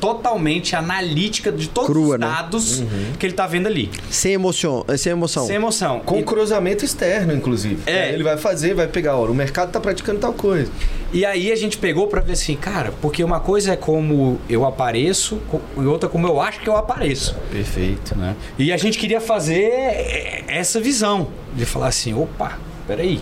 totalmente 0.04 0.76
analítica 0.76 1.50
de 1.50 1.70
todos 1.70 1.90
Crua, 1.90 2.16
os 2.16 2.20
né? 2.20 2.28
dados 2.28 2.84
que 3.18 3.26
ele 3.26 3.34
tá 3.34 3.48
vendo 3.48 3.68
ali, 3.68 3.90
Sem 4.10 4.34
emoção. 4.34 4.84
Sem 4.98 5.14
emoção. 5.14 5.48
sem 5.48 5.56
emoção. 5.56 6.02
Com 6.02 6.20
E- 6.20 6.24
cruzamento 6.24 6.84
externo, 6.84 7.34
inclusive. 7.34 7.80
É. 7.86 8.04
Aí 8.04 8.14
Ele 8.14 8.24
vai 8.24 8.36
fazer, 8.38 8.74
vai 8.74 8.86
pegar, 8.88 9.16
ó, 9.16 9.26
o 9.26 9.34
mercado 9.34 9.72
tá 9.72 9.80
praticando 9.80 10.20
tal 10.20 10.34
coisa. 10.34 10.70
E 11.14 11.26
aí 11.26 11.52
a 11.52 11.56
gente 11.56 11.78
pegou 11.78 12.08
pra 12.08 12.20
ver 12.20 12.34
assim, 12.34 12.56
cara, 12.58 12.92
porque 13.02 13.24
uma 13.24 13.40
coisa 13.40 13.74
é 13.74 13.76
como 13.78 14.40
eu 14.50 14.66
apareço 14.66 15.40
e 15.78 15.82
outra 15.86 16.10
como 16.10 16.28
eu 16.28 16.42
acho 16.42 16.60
que 16.60 16.68
eu 16.68 16.76
apareço, 16.76 17.36
Perfeito. 17.52 18.18
né? 18.18 18.36
E 18.60 18.74
a 18.74 18.78
gente 18.78 18.98
queria 18.98 19.22
fazer 19.22 19.64
eh, 19.72 20.44
essa 20.48 20.82
visão 20.82 21.28
de 21.56 21.66
falar 21.66 21.88
assim, 21.88 22.14
opa, 22.14 22.58
peraí. 22.86 23.22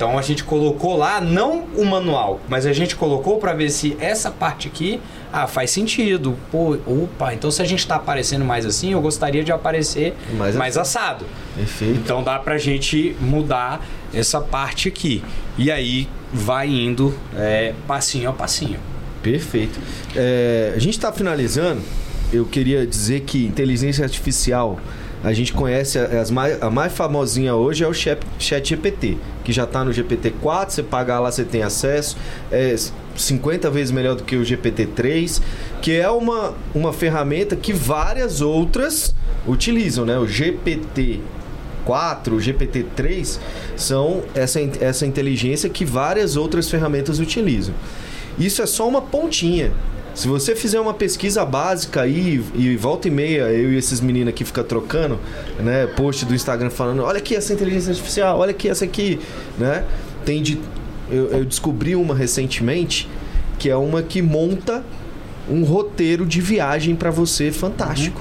Então 0.00 0.18
a 0.18 0.22
gente 0.22 0.42
colocou 0.44 0.96
lá 0.96 1.20
não 1.20 1.64
o 1.76 1.84
manual, 1.84 2.40
mas 2.48 2.64
a 2.64 2.72
gente 2.72 2.96
colocou 2.96 3.36
pra 3.36 3.52
ver 3.52 3.68
se 3.68 3.94
essa 4.00 4.30
parte 4.30 4.66
aqui, 4.66 4.98
ah, 5.30 5.46
faz 5.46 5.70
sentido. 5.72 6.38
Pô, 6.50 6.72
opa, 6.86 7.34
então 7.34 7.50
se 7.50 7.60
a 7.60 7.66
gente 7.66 7.86
tá 7.86 7.96
aparecendo 7.96 8.42
mais 8.42 8.64
assim, 8.64 8.92
eu 8.92 9.00
gostaria 9.02 9.44
de 9.44 9.52
aparecer 9.52 10.14
Mais 10.38 10.56
mais, 10.56 10.78
assado. 10.78 11.26
Perfeito. 11.54 12.00
Então 12.02 12.22
dá 12.22 12.38
pra 12.38 12.56
gente 12.56 13.14
mudar 13.20 13.86
essa 14.14 14.40
parte 14.40 14.88
aqui. 14.88 15.22
E 15.58 15.70
aí 15.70 16.08
vai 16.32 16.66
indo 16.66 17.14
é, 17.36 17.74
passinho 17.86 18.30
a 18.30 18.32
passinho. 18.32 18.80
Perfeito. 19.22 19.78
É, 20.16 20.72
a 20.74 20.78
gente 20.78 20.94
está 20.94 21.12
finalizando. 21.12 21.82
Eu 22.32 22.46
queria 22.46 22.86
dizer 22.86 23.20
que 23.20 23.44
inteligência 23.44 24.02
artificial, 24.02 24.80
a 25.22 25.32
gente 25.32 25.52
conhece 25.52 25.98
as 25.98 26.30
mais, 26.30 26.62
a 26.62 26.70
mais 26.70 26.92
famosinha 26.92 27.54
hoje 27.54 27.84
é 27.84 27.86
o 27.86 27.92
Chat, 27.92 28.20
GPT, 28.38 29.18
que 29.44 29.52
já 29.52 29.64
está 29.64 29.84
no 29.84 29.90
GPT-4, 29.90 30.70
você 30.70 30.82
pagar 30.82 31.20
lá, 31.20 31.30
você 31.30 31.44
tem 31.44 31.62
acesso. 31.62 32.16
É 32.50 32.74
50 33.16 33.70
vezes 33.70 33.90
melhor 33.90 34.16
do 34.16 34.24
que 34.24 34.36
o 34.36 34.42
GPT-3, 34.42 35.42
que 35.82 35.92
é 35.92 36.08
uma, 36.08 36.54
uma 36.74 36.92
ferramenta 36.92 37.54
que 37.54 37.72
várias 37.72 38.40
outras 38.40 39.14
utilizam, 39.46 40.06
né? 40.06 40.18
O 40.18 40.26
GPT 40.26 41.20
4, 41.84 42.36
o 42.36 42.38
GPT-3 42.38 43.38
são 43.76 44.22
essa, 44.34 44.60
essa 44.80 45.06
inteligência 45.06 45.68
que 45.68 45.84
várias 45.84 46.36
outras 46.36 46.70
ferramentas 46.70 47.18
utilizam. 47.18 47.74
Isso 48.38 48.62
é 48.62 48.66
só 48.66 48.88
uma 48.88 49.02
pontinha. 49.02 49.70
Se 50.20 50.28
você 50.28 50.54
fizer 50.54 50.78
uma 50.78 50.92
pesquisa 50.92 51.46
básica 51.46 52.02
aí 52.02 52.44
e 52.54 52.76
volta 52.76 53.08
e 53.08 53.10
meia, 53.10 53.44
eu 53.44 53.72
e 53.72 53.78
esses 53.78 54.02
meninos 54.02 54.28
aqui 54.28 54.44
ficam 54.44 54.62
trocando, 54.62 55.18
né, 55.58 55.86
post 55.86 56.26
do 56.26 56.34
Instagram 56.34 56.68
falando, 56.68 57.02
olha 57.02 57.16
aqui 57.16 57.34
essa 57.34 57.54
inteligência 57.54 57.88
artificial, 57.92 58.38
olha 58.38 58.50
aqui 58.50 58.68
essa 58.68 58.84
aqui, 58.84 59.18
né? 59.56 59.82
Tem 60.22 60.42
de 60.42 60.60
eu, 61.10 61.28
eu 61.30 61.44
descobri 61.46 61.96
uma 61.96 62.14
recentemente 62.14 63.08
que 63.58 63.70
é 63.70 63.76
uma 63.76 64.02
que 64.02 64.20
monta 64.20 64.84
um 65.48 65.64
roteiro 65.64 66.26
de 66.26 66.42
viagem 66.42 66.94
para 66.94 67.10
você 67.10 67.50
fantástico. 67.50 68.20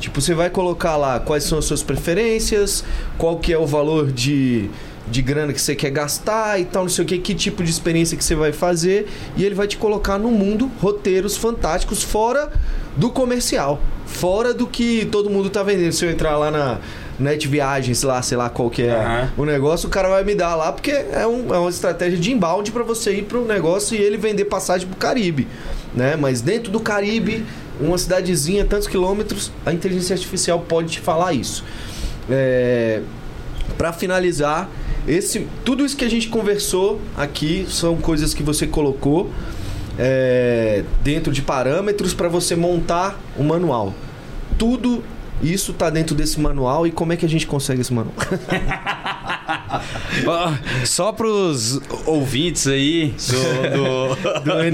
Tipo, 0.00 0.22
você 0.22 0.32
vai 0.32 0.48
colocar 0.48 0.96
lá 0.96 1.20
quais 1.20 1.44
são 1.44 1.58
as 1.58 1.66
suas 1.66 1.82
preferências, 1.82 2.82
qual 3.18 3.36
que 3.36 3.52
é 3.52 3.58
o 3.58 3.66
valor 3.66 4.10
de, 4.10 4.70
de 5.08 5.22
grana 5.22 5.52
que 5.52 5.60
você 5.60 5.74
quer 5.74 5.90
gastar 5.90 6.58
e 6.60 6.64
tal, 6.64 6.82
não 6.82 6.88
sei 6.90 7.04
o 7.04 7.06
que, 7.08 7.18
que 7.18 7.34
tipo 7.34 7.62
de 7.62 7.70
experiência 7.70 8.16
que 8.16 8.24
você 8.24 8.34
vai 8.34 8.52
fazer. 8.52 9.06
E 9.36 9.44
ele 9.44 9.54
vai 9.54 9.66
te 9.66 9.76
colocar 9.76 10.18
no 10.18 10.30
mundo 10.30 10.70
roteiros 10.80 11.36
fantásticos 11.36 12.02
fora 12.02 12.50
do 12.96 13.10
comercial. 13.10 13.80
Fora 14.06 14.52
do 14.52 14.66
que 14.66 15.06
todo 15.06 15.30
mundo 15.30 15.48
tá 15.50 15.62
vendendo. 15.62 15.92
Se 15.92 16.04
eu 16.04 16.10
entrar 16.10 16.36
lá 16.36 16.50
na 16.50 16.78
Net 17.18 17.46
Viagens, 17.48 18.02
lá, 18.02 18.20
sei 18.20 18.36
lá 18.36 18.48
qual 18.50 18.68
que 18.68 18.82
é 18.82 18.94
Aham. 18.94 19.32
o 19.38 19.44
negócio, 19.44 19.86
o 19.86 19.90
cara 19.90 20.08
vai 20.08 20.22
me 20.24 20.34
dar 20.34 20.54
lá, 20.54 20.72
porque 20.72 20.90
é, 20.90 21.26
um- 21.26 21.54
é 21.54 21.58
uma 21.58 21.70
estratégia 21.70 22.18
de 22.18 22.32
inbound 22.32 22.70
para 22.72 22.82
você 22.82 23.12
ir 23.14 23.22
pro 23.24 23.44
negócio 23.44 23.96
e 23.96 24.00
ele 24.02 24.16
vender 24.16 24.44
passagem 24.46 24.86
pro 24.88 24.96
Caribe. 24.96 25.46
Né? 25.94 26.14
Mas 26.16 26.40
dentro 26.42 26.70
do 26.70 26.78
Caribe, 26.80 27.44
uma 27.80 27.96
cidadezinha, 27.96 28.64
tantos 28.64 28.86
quilômetros, 28.86 29.50
a 29.64 29.72
inteligência 29.72 30.14
artificial 30.14 30.60
pode 30.68 30.88
te 30.94 31.00
falar 31.00 31.32
isso. 31.32 31.64
É, 32.28 33.00
para 33.78 33.92
finalizar, 33.92 34.68
esse, 35.06 35.46
tudo 35.64 35.84
isso 35.84 35.96
que 35.96 36.04
a 36.04 36.10
gente 36.10 36.28
conversou 36.28 37.00
aqui 37.16 37.66
são 37.68 37.96
coisas 37.96 38.34
que 38.34 38.42
você 38.42 38.66
colocou 38.66 39.30
é, 39.98 40.84
dentro 41.02 41.32
de 41.32 41.42
parâmetros 41.42 42.12
para 42.14 42.28
você 42.28 42.56
montar 42.56 43.18
o 43.36 43.42
manual. 43.44 43.94
Tudo 44.58 45.02
isso 45.42 45.72
tá 45.74 45.90
dentro 45.90 46.14
desse 46.14 46.40
manual 46.40 46.86
e 46.86 46.90
como 46.90 47.12
é 47.12 47.16
que 47.16 47.26
a 47.26 47.28
gente 47.28 47.46
consegue 47.46 47.82
esse 47.82 47.92
manual? 47.92 48.14
Só 50.84 51.12
pros 51.12 51.80
ouvintes 52.06 52.66
aí 52.66 53.14
do, 53.72 54.14
do, 54.14 54.70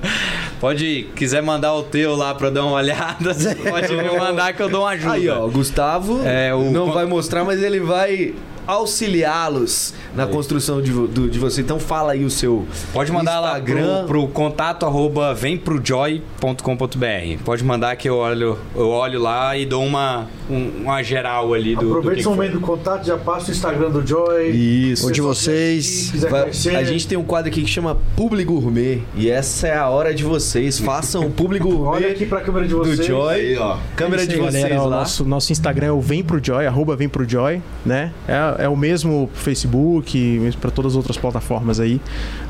Pode, 0.60 1.08
quiser 1.14 1.42
mandar 1.42 1.74
o 1.74 1.82
teu 1.82 2.16
lá 2.16 2.34
eu 2.34 2.50
dar 2.50 2.64
uma 2.64 2.76
olhada, 2.76 3.34
pode 3.68 3.94
me 3.94 4.18
mandar 4.18 4.52
que 4.54 4.62
eu 4.62 4.68
dou 4.68 4.82
uma 4.82 4.90
ajuda. 4.90 5.12
Aí, 5.12 5.28
ó, 5.28 5.44
o 5.46 5.50
Gustavo 5.50 6.22
É, 6.24 6.54
o- 6.54 6.70
não 6.70 6.92
vai 6.92 7.04
mostrar, 7.04 7.44
mas 7.44 7.62
ele 7.62 7.80
vai 7.80 8.34
auxiliá-los 8.66 9.94
na 10.14 10.26
construção 10.26 10.80
de, 10.82 10.90
do- 10.90 11.28
de 11.30 11.38
você. 11.38 11.60
Então 11.60 11.78
fala 11.78 12.12
aí 12.12 12.24
o 12.24 12.30
seu 12.30 12.66
Pode 12.92 13.12
mandar 13.12 13.40
lá 13.40 13.58
Instagram. 13.58 13.98
pro, 14.06 14.06
pro 14.06 14.28
contato 14.28 14.84
arroba 14.86 15.34
vemprojoy.com.br. 15.34 17.42
Pode 17.44 17.64
mandar 17.64 17.96
que 17.96 18.08
eu 18.08 18.16
olho, 18.16 18.58
eu 18.74 18.88
olho 18.88 19.20
lá 19.20 19.56
e 19.56 19.66
dou 19.66 19.84
uma, 19.84 20.26
um- 20.50 20.82
uma 20.84 21.02
geral 21.02 21.52
ali 21.54 21.74
do, 21.74 21.80
do 21.82 21.90
Aproveita 21.98 22.22
que 22.22 22.28
momento 22.28 22.52
do 22.52 22.60
contato, 22.60 23.06
já 23.06 23.16
passa 23.16 23.48
o 23.48 23.50
Instagram 23.52 23.90
do 23.90 24.06
Joy. 24.06 24.50
Isso. 24.50 25.06
O 25.06 25.10
de 25.10 25.16
Se 25.16 25.20
vocês. 25.20 26.10
quiser 26.10 26.30
Vai- 26.30 26.40
conhecer. 26.42 26.76
a 26.76 26.84
gente 26.84 27.06
tem 27.06 27.16
um 27.18 27.24
quadro 27.24 27.50
aqui 27.50 27.62
que 27.62 27.70
chama 27.70 27.96
Publi 28.16 28.44
Gourmet 28.44 29.02
e 29.14 29.30
essa 29.30 29.68
é 29.68 29.76
a 29.76 29.88
hora 29.88 30.14
de 30.14 30.24
vocês. 30.24 30.78
Façam 30.86 31.26
o 31.26 31.30
Publi 31.30 31.58
Gourmet 31.58 31.86
Olha 31.86 32.08
aqui 32.10 32.26
pra 32.26 32.40
câmera 32.40 32.66
de 32.66 32.72
do 32.74 32.78
vocês. 32.84 33.06
Joy. 33.06 33.56
Câmera 33.96 34.22
É 34.22 34.24
isso 34.24 34.28
de 34.34 34.40
aí, 34.40 34.40
vocês 34.40 34.62
galera. 34.64 34.82
O 34.82 34.88
lá. 34.88 34.96
nosso, 34.98 35.24
nosso 35.24 35.52
Instagram 35.52 35.86
é 35.88 35.92
o 35.92 36.00
Vem 36.00 36.22
Pro 36.22 36.40
Joy, 36.42 36.66
arroba 36.66 36.96
Vem 36.96 37.08
Pro 37.08 37.28
Joy, 37.28 37.60
né? 37.84 38.12
É, 38.28 38.55
é 38.58 38.68
o 38.68 38.76
mesmo 38.76 39.28
pro 39.32 39.42
Facebook, 39.42 40.52
para 40.60 40.70
todas 40.70 40.92
as 40.92 40.96
outras 40.96 41.16
plataformas 41.16 41.80
aí. 41.80 42.00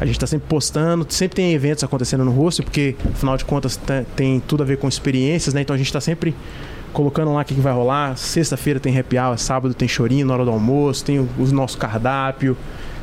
A 0.00 0.06
gente 0.06 0.18
tá 0.18 0.26
sempre 0.26 0.48
postando, 0.48 1.06
sempre 1.08 1.36
tem 1.36 1.52
eventos 1.52 1.82
acontecendo 1.84 2.24
no 2.24 2.30
rosto, 2.30 2.62
porque 2.62 2.94
afinal 3.12 3.36
de 3.36 3.44
contas 3.44 3.76
tá- 3.76 4.04
tem 4.14 4.40
tudo 4.40 4.62
a 4.62 4.66
ver 4.66 4.78
com 4.78 4.88
experiências, 4.88 5.54
né? 5.54 5.60
Então 5.60 5.74
a 5.74 5.78
gente 5.78 5.92
tá 5.92 6.00
sempre 6.00 6.34
colocando 6.92 7.32
lá 7.32 7.42
o 7.42 7.44
que, 7.44 7.54
que 7.54 7.60
vai 7.60 7.72
rolar. 7.72 8.16
Sexta-feira 8.16 8.80
tem 8.80 8.98
happy 8.98 9.18
hour, 9.18 9.36
sábado 9.38 9.74
tem 9.74 9.86
chorinho 9.86 10.26
na 10.26 10.34
hora 10.34 10.44
do 10.44 10.50
almoço, 10.50 11.04
tem 11.04 11.18
o, 11.18 11.28
o 11.38 11.46
nosso 11.46 11.76
cardápio. 11.78 12.56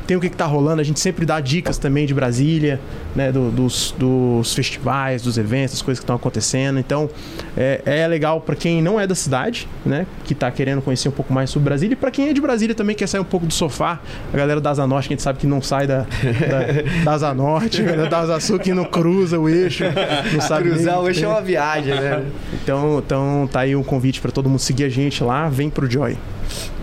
Tem 0.06 0.16
o 0.16 0.20
que, 0.20 0.28
que 0.28 0.36
tá 0.36 0.44
rolando, 0.44 0.80
a 0.80 0.84
gente 0.84 1.00
sempre 1.00 1.24
dá 1.24 1.40
dicas 1.40 1.78
também 1.78 2.04
de 2.06 2.12
Brasília, 2.12 2.78
né? 3.16 3.32
do- 3.32 3.50
dos, 3.50 3.94
dos 3.98 4.52
festivais, 4.54 5.22
dos 5.22 5.38
eventos, 5.38 5.72
das 5.76 5.82
coisas 5.82 5.98
que 5.98 6.04
estão 6.04 6.16
acontecendo. 6.16 6.78
Então, 6.78 7.08
é, 7.56 7.80
é 7.86 8.06
legal 8.06 8.40
para 8.40 8.54
quem 8.54 8.82
não 8.82 9.00
é 9.00 9.06
da 9.06 9.14
cidade, 9.14 9.66
né? 9.84 10.06
Que 10.24 10.34
tá 10.34 10.50
querendo 10.50 10.82
conhecer 10.82 11.08
um 11.08 11.12
pouco 11.12 11.32
mais 11.32 11.48
sobre 11.50 11.64
Brasília. 11.70 11.94
E 11.94 11.96
para 11.96 12.10
quem 12.10 12.28
é 12.28 12.32
de 12.32 12.40
Brasília 12.40 12.74
também, 12.74 12.94
quer 12.94 13.06
sair 13.06 13.20
um 13.20 13.24
pouco 13.24 13.46
do 13.46 13.52
sofá. 13.54 13.98
A 14.32 14.36
galera 14.36 14.60
da 14.60 14.70
Asa 14.70 14.86
Norte, 14.86 15.08
que 15.08 15.14
a 15.14 15.16
gente 15.16 15.22
sabe 15.22 15.38
que 15.38 15.46
não 15.46 15.62
sai 15.62 15.86
da, 15.86 16.00
da, 16.00 17.02
da 17.04 17.12
Asa 17.12 17.32
Norte, 17.32 17.80
a 17.80 17.84
galera 17.84 18.08
da 18.10 18.18
Asa 18.18 18.40
Sul 18.40 18.58
que 18.58 18.74
não 18.74 18.84
cruza 18.84 19.38
o 19.38 19.48
eixo. 19.48 19.84
Não 20.32 20.40
sabe 20.40 20.68
Cruzar 20.70 20.94
nem- 20.96 21.04
o 21.04 21.08
eixo 21.08 21.24
é 21.24 21.28
uma 21.28 21.40
viagem, 21.40 21.94
né? 21.94 22.24
Então, 22.62 22.98
então 22.98 23.48
tá 23.50 23.60
aí 23.60 23.74
um 23.74 23.82
convite 23.82 24.20
para 24.20 24.30
todo 24.30 24.48
mundo 24.50 24.58
seguir 24.58 24.84
a 24.84 24.88
gente 24.88 25.24
lá. 25.24 25.48
Vem 25.48 25.70
pro 25.70 25.90
Joy. 25.90 26.16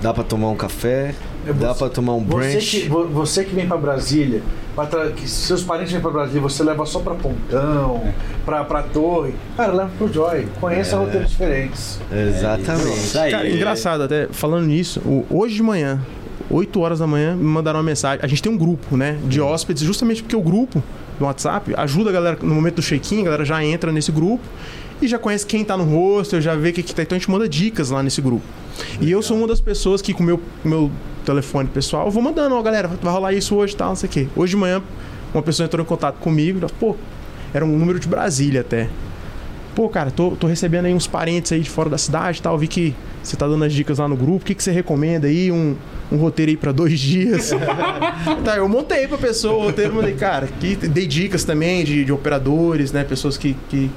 Dá 0.01 0.11
pra 0.13 0.23
tomar 0.23 0.49
um 0.49 0.55
café, 0.55 1.13
dá 1.59 1.73
você- 1.73 1.79
pra 1.79 1.89
tomar 1.89 2.13
um 2.15 2.23
Você 2.23 2.51
brunch. 2.51 2.81
que, 2.81 2.89
vo- 2.89 3.07
você 3.07 3.43
que 3.43 3.53
vem 3.55 3.67
pra 3.67 3.77
Brasília, 3.77 4.41
pra 4.75 4.85
que 5.11 5.27
seus 5.29 5.63
parentes 5.63 5.91
vêm 5.91 6.01
pra 6.01 6.11
Brasília, 6.11 6.41
você 6.41 6.63
leva 6.63 6.85
só 6.85 6.99
pra 6.99 7.15
Pontão, 7.15 8.01
pra, 8.45 8.63
pra 8.63 8.83
Torre. 8.83 9.33
Cara, 9.57 9.73
leva 9.73 9.91
pro 9.97 10.11
Joy. 10.11 10.47
Conheça 10.59 10.97
roteiros 10.97 11.29
diferentes. 11.29 11.99
Exatamente. 12.11 12.97
Isso 12.97 13.19
aí. 13.19 13.31
Cara, 13.31 13.49
engraçado, 13.49 14.03
até 14.03 14.27
falando 14.31 14.65
nisso, 14.67 15.01
hoje 15.29 15.55
de 15.55 15.63
manhã, 15.63 15.99
8 16.49 16.79
horas 16.79 16.99
da 16.99 17.07
manhã, 17.07 17.35
me 17.35 17.43
mandaram 17.43 17.79
uma 17.79 17.83
mensagem. 17.85 18.19
A 18.23 18.27
gente 18.27 18.41
tem 18.41 18.51
um 18.51 18.57
grupo, 18.57 18.95
né, 18.97 19.17
de 19.25 19.39
hóspedes, 19.41 19.83
justamente 19.83 20.21
porque 20.23 20.35
o 20.35 20.41
grupo 20.41 20.83
do 21.17 21.25
WhatsApp 21.25 21.73
ajuda 21.77 22.09
a 22.09 22.13
galera 22.13 22.37
no 22.41 22.53
momento 22.55 22.75
do 22.75 22.81
check-in, 22.81 23.21
a 23.21 23.25
galera 23.25 23.45
já 23.45 23.63
entra 23.63 23.91
nesse 23.91 24.11
grupo 24.11 24.43
e 25.01 25.07
já 25.07 25.17
conhece 25.19 25.45
quem 25.45 25.63
tá 25.63 25.75
no 25.77 25.83
hostel, 25.83 26.41
já 26.41 26.55
vê 26.55 26.69
o 26.69 26.73
que, 26.73 26.83
que 26.83 26.93
tá. 26.95 27.03
Então 27.03 27.15
a 27.15 27.19
gente 27.19 27.29
manda 27.29 27.47
dicas 27.47 27.89
lá 27.89 28.01
nesse 28.03 28.21
grupo. 28.21 28.43
E 28.99 29.11
eu 29.11 29.21
sou 29.21 29.37
uma 29.37 29.47
das 29.47 29.61
pessoas 29.61 30.01
que 30.01 30.13
com 30.13 30.23
o 30.23 30.25
meu, 30.25 30.39
meu 30.63 30.91
telefone 31.31 31.69
pessoal, 31.69 32.05
eu 32.05 32.11
vou 32.11 32.21
mandando, 32.21 32.55
ó, 32.55 32.61
galera, 32.61 32.87
vai 32.87 33.13
rolar 33.13 33.33
isso 33.33 33.55
hoje 33.55 33.73
e 33.73 33.77
tal, 33.77 33.89
não 33.89 33.95
sei 33.95 34.09
o 34.09 34.11
quê. 34.11 34.27
Hoje 34.35 34.51
de 34.51 34.57
manhã, 34.57 34.81
uma 35.33 35.41
pessoa 35.41 35.65
entrou 35.65 35.83
em 35.83 35.87
contato 35.87 36.17
comigo, 36.17 36.59
pô, 36.79 36.95
era 37.53 37.65
um 37.65 37.77
número 37.77 37.99
de 37.99 38.07
Brasília 38.07 38.61
até. 38.61 38.89
Pô, 39.75 39.87
cara, 39.87 40.11
tô, 40.11 40.31
tô 40.31 40.47
recebendo 40.47 40.85
aí 40.85 40.93
uns 40.93 41.07
parentes 41.07 41.51
aí 41.51 41.61
de 41.61 41.69
fora 41.69 41.89
da 41.89 41.97
cidade 41.97 42.39
e 42.39 42.41
tal. 42.41 42.57
Vi 42.57 42.67
que 42.67 42.93
você 43.23 43.37
tá 43.37 43.47
dando 43.47 43.63
as 43.63 43.71
dicas 43.71 43.99
lá 43.99 44.07
no 44.07 44.17
grupo. 44.17 44.43
O 44.43 44.45
que, 44.45 44.53
que 44.53 44.61
você 44.61 44.71
recomenda 44.71 45.27
aí? 45.27 45.49
Um, 45.49 45.77
um 46.11 46.17
roteiro 46.17 46.51
aí 46.51 46.57
pra 46.57 46.73
dois 46.73 46.99
dias. 46.99 47.51
tá, 48.43 48.57
eu 48.57 48.67
montei 48.67 49.07
pra 49.07 49.17
pessoa 49.17 49.55
o 49.55 49.65
roteiro, 49.67 49.95
mandei, 49.95 50.13
cara, 50.13 50.47
que 50.47 50.75
dei 50.75 51.07
dicas 51.07 51.45
também 51.45 51.85
de, 51.85 52.03
de 52.03 52.11
operadores, 52.11 52.91
né? 52.91 53.05
Pessoas 53.05 53.37
que, 53.37 53.55
que, 53.69 53.89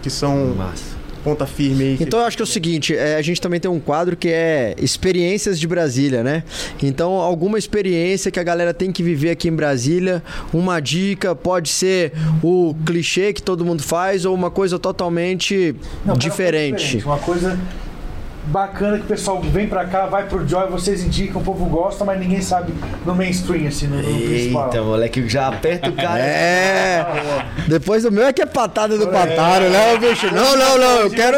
que 0.00 0.08
são 0.08 0.54
Massa. 0.56 0.97
Ponta 1.18 1.46
firme 1.46 1.84
aí. 1.84 1.96
Então 2.00 2.20
eu 2.20 2.26
acho 2.26 2.36
que 2.36 2.42
é 2.42 2.44
o 2.44 2.46
seguinte, 2.46 2.96
é, 2.96 3.16
a 3.16 3.22
gente 3.22 3.40
também 3.40 3.60
tem 3.60 3.70
um 3.70 3.80
quadro 3.80 4.16
que 4.16 4.28
é 4.28 4.74
experiências 4.78 5.58
de 5.58 5.66
Brasília, 5.66 6.22
né? 6.22 6.42
Então 6.82 7.12
alguma 7.12 7.58
experiência 7.58 8.30
que 8.30 8.40
a 8.40 8.42
galera 8.42 8.72
tem 8.72 8.92
que 8.92 9.02
viver 9.02 9.30
aqui 9.30 9.48
em 9.48 9.54
Brasília, 9.54 10.22
uma 10.52 10.80
dica 10.80 11.34
pode 11.34 11.68
ser 11.68 12.12
o 12.42 12.74
clichê 12.86 13.32
que 13.32 13.42
todo 13.42 13.64
mundo 13.64 13.82
faz 13.82 14.24
ou 14.24 14.34
uma 14.34 14.50
coisa 14.50 14.78
totalmente 14.78 15.74
Não, 16.04 16.14
cara, 16.14 16.18
diferente. 16.18 17.02
Uma 17.04 17.18
coisa 17.18 17.58
bacana 18.50 18.96
que 18.98 19.04
o 19.04 19.06
pessoal 19.06 19.40
vem 19.40 19.66
pra 19.68 19.84
cá, 19.84 20.06
vai 20.06 20.26
pro 20.26 20.46
Joy, 20.46 20.68
vocês 20.70 21.02
indicam, 21.04 21.40
o 21.40 21.44
povo 21.44 21.64
gosta, 21.66 22.04
mas 22.04 22.18
ninguém 22.18 22.40
sabe 22.40 22.72
no 23.04 23.14
mainstream, 23.14 23.66
assim, 23.68 23.86
no, 23.86 23.96
no 23.96 24.02
principal. 24.02 24.66
Eita, 24.66 24.82
moleque, 24.82 25.28
já 25.28 25.48
aperta 25.48 25.90
o 25.90 25.92
cara. 25.92 26.18
É. 26.20 27.06
Depois 27.66 28.04
o 28.04 28.10
meu 28.10 28.26
é 28.26 28.32
que 28.32 28.42
é 28.42 28.46
patada 28.46 28.96
do 28.96 29.06
pataro, 29.08 29.68
né, 29.68 29.94
o 29.94 29.98
bicho? 29.98 30.26
Não, 30.34 30.56
não, 30.56 30.78
não, 30.78 31.00
eu 31.00 31.10
quero. 31.10 31.36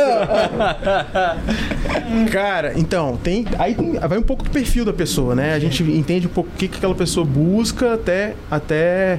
Cara, 2.31 2.73
então, 2.77 3.17
tem. 3.17 3.45
Aí 3.59 3.75
tem- 3.75 3.99
vai 3.99 4.19
um 4.19 4.23
pouco 4.23 4.45
do 4.45 4.51
perfil 4.51 4.85
da 4.85 4.93
pessoa, 4.93 5.35
né? 5.35 5.55
A 5.55 5.59
gente 5.59 5.83
entende 5.83 6.27
um 6.27 6.31
pouco 6.31 6.51
o 6.51 6.57
que, 6.57 6.69
que 6.69 6.77
aquela 6.79 6.95
pessoa 6.95 7.25
busca 7.27 7.95
até. 7.95 8.35
até 8.51 9.19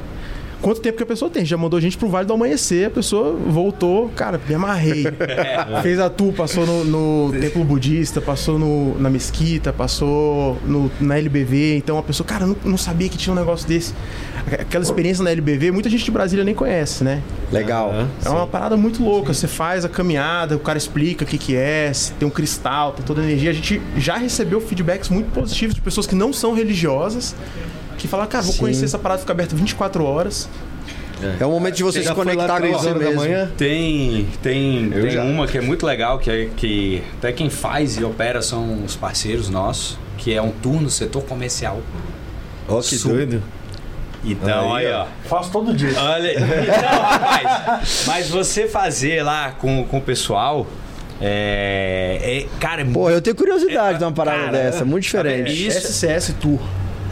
quanto 0.62 0.80
tempo 0.82 0.98
que 0.98 1.04
a 1.04 1.06
pessoa 1.06 1.30
tem. 1.30 1.44
Já 1.46 1.58
mandou 1.58 1.78
a 1.78 1.82
gente 1.82 1.98
pro 1.98 2.08
Vale 2.08 2.26
do 2.28 2.34
Amanhecer, 2.34 2.88
a 2.88 2.90
pessoa 2.90 3.34
voltou, 3.34 4.10
cara, 4.10 4.40
me 4.48 4.54
amarrei. 4.56 5.06
Fez 5.82 6.00
a 6.00 6.10
tour, 6.10 6.34
passou 6.34 6.66
no, 6.66 6.84
no 6.86 7.40
templo 7.40 7.64
budista, 7.64 8.22
passou 8.22 8.58
no- 8.60 8.98
na 9.00 9.10
mesquita, 9.10 9.74
passou 9.74 10.58
no- 10.66 10.92
na 11.00 11.18
LBV. 11.18 11.78
Então 11.78 11.98
a 11.98 12.04
pessoa, 12.04 12.26
cara, 12.26 12.46
não, 12.46 12.56
não 12.64 12.78
sabia 12.78 13.10
que 13.10 13.18
tinha 13.18 13.34
um 13.34 13.38
negócio 13.38 13.68
desse. 13.68 13.94
Aquela 14.60 14.84
experiência 14.84 15.24
na 15.24 15.32
LBV, 15.32 15.72
muita 15.72 15.90
gente 15.90 16.04
de 16.04 16.12
Brasília 16.12 16.44
nem 16.44 16.56
conhece, 16.56 17.04
né? 17.04 17.22
Legal. 17.52 17.94
É 18.26 18.30
uma 18.30 18.48
parada 18.48 18.76
muito 18.76 19.04
louca. 19.04 19.34
Você 19.34 19.48
faz 19.48 19.86
a 19.86 19.90
caminhada, 19.90 20.56
o 20.56 20.60
cara 20.60 20.78
explica 20.78 21.24
o 21.24 21.28
que, 21.28 21.38
que 21.38 21.56
é, 21.56 21.92
se 21.94 22.12
tem 22.14 22.28
um 22.28 22.32
cristal, 22.32 22.92
tem 22.94 23.06
toda 23.06 23.22
a 23.22 23.24
energia. 23.24 23.52
A 23.52 23.54
gente 23.54 23.82
já 23.98 24.18
recebeu 24.18 24.60
feedbacks 24.60 25.10
muito 25.10 25.32
positivos 25.32 25.76
de 25.76 25.82
pessoas 25.82 26.08
que 26.08 26.16
não 26.16 26.34
são 26.34 26.54
religiosas, 26.56 27.36
que 28.02 28.08
falam, 28.08 28.28
cara, 28.28 28.44
vou 28.44 28.54
Sim. 28.54 28.60
conhecer 28.60 28.86
essa 28.86 29.00
parada, 29.00 29.20
fica 29.22 29.32
aberta 29.32 29.56
24 29.56 30.04
horas. 30.04 30.50
É 31.40 31.46
o 31.46 31.52
momento 31.52 31.76
de 31.76 31.84
você, 31.84 32.02
Você 32.02 32.10
se 32.10 32.16
conectar 32.16 32.60
com 32.60 32.72
você 32.72 32.94
mesmo. 32.96 33.16
manhã? 33.16 33.52
Tem, 33.56 34.28
tem, 34.42 34.92
Eu 34.92 35.04
tem 35.04 35.12
já. 35.12 35.24
uma 35.24 35.46
que 35.46 35.56
é 35.58 35.62
muito 35.62 35.86
legal, 35.86 36.18
que, 36.18 36.32
é, 36.32 36.50
que 36.58 37.04
até 37.20 37.32
quem 37.32 37.48
faz 37.50 37.98
e 37.98 38.04
opera 38.04 38.42
são 38.42 38.84
os 38.84 38.96
parceiros 38.96 39.48
nossos, 39.48 40.00
que 40.18 40.34
é 40.34 40.42
um 40.42 40.50
tour 40.50 40.82
no 40.82 40.90
setor 40.90 41.24
comercial. 41.24 41.80
Ó, 42.68 42.82
que 42.82 42.96
Sul. 42.96 43.12
doido. 43.14 43.44
Então, 44.24 44.74
Aí, 44.74 44.88
aí, 44.88 44.94
ó. 44.94 45.06
Faço 45.26 45.52
todo 45.52 45.76
dia. 45.76 45.94
Olha, 45.96 46.32
então, 46.34 47.02
rapaz, 47.02 48.04
mas 48.08 48.30
você 48.30 48.68
fazer 48.68 49.24
lá 49.24 49.52
com, 49.52 49.84
com 49.86 49.98
o 49.98 50.02
pessoal, 50.02 50.66
é, 51.20 52.20
é 52.50 52.60
cara, 52.60 52.82
é 52.82 52.86
Pô, 52.86 53.10
eu 53.12 53.22
tenho 53.22 53.36
curiosidade 53.36 54.00
de 54.00 54.04
uma 54.04 54.12
parada 54.12 54.38
Cara, 54.46 54.52
dessa, 54.58 54.84
muito 54.86 55.04
diferente. 55.04 55.68
Isso. 55.68 55.88
SCS 55.92 56.34
Tour. 56.40 56.60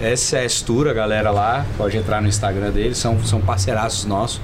SS 0.02 0.64
Tour, 0.64 0.88
a 0.88 0.94
galera 0.94 1.32
lá, 1.32 1.66
pode 1.78 1.98
entrar 1.98 2.22
no 2.22 2.28
Instagram 2.28 2.72
deles, 2.72 2.98
são, 2.98 3.24
são 3.24 3.42
parceiraços 3.42 4.06
nossos. 4.06 4.42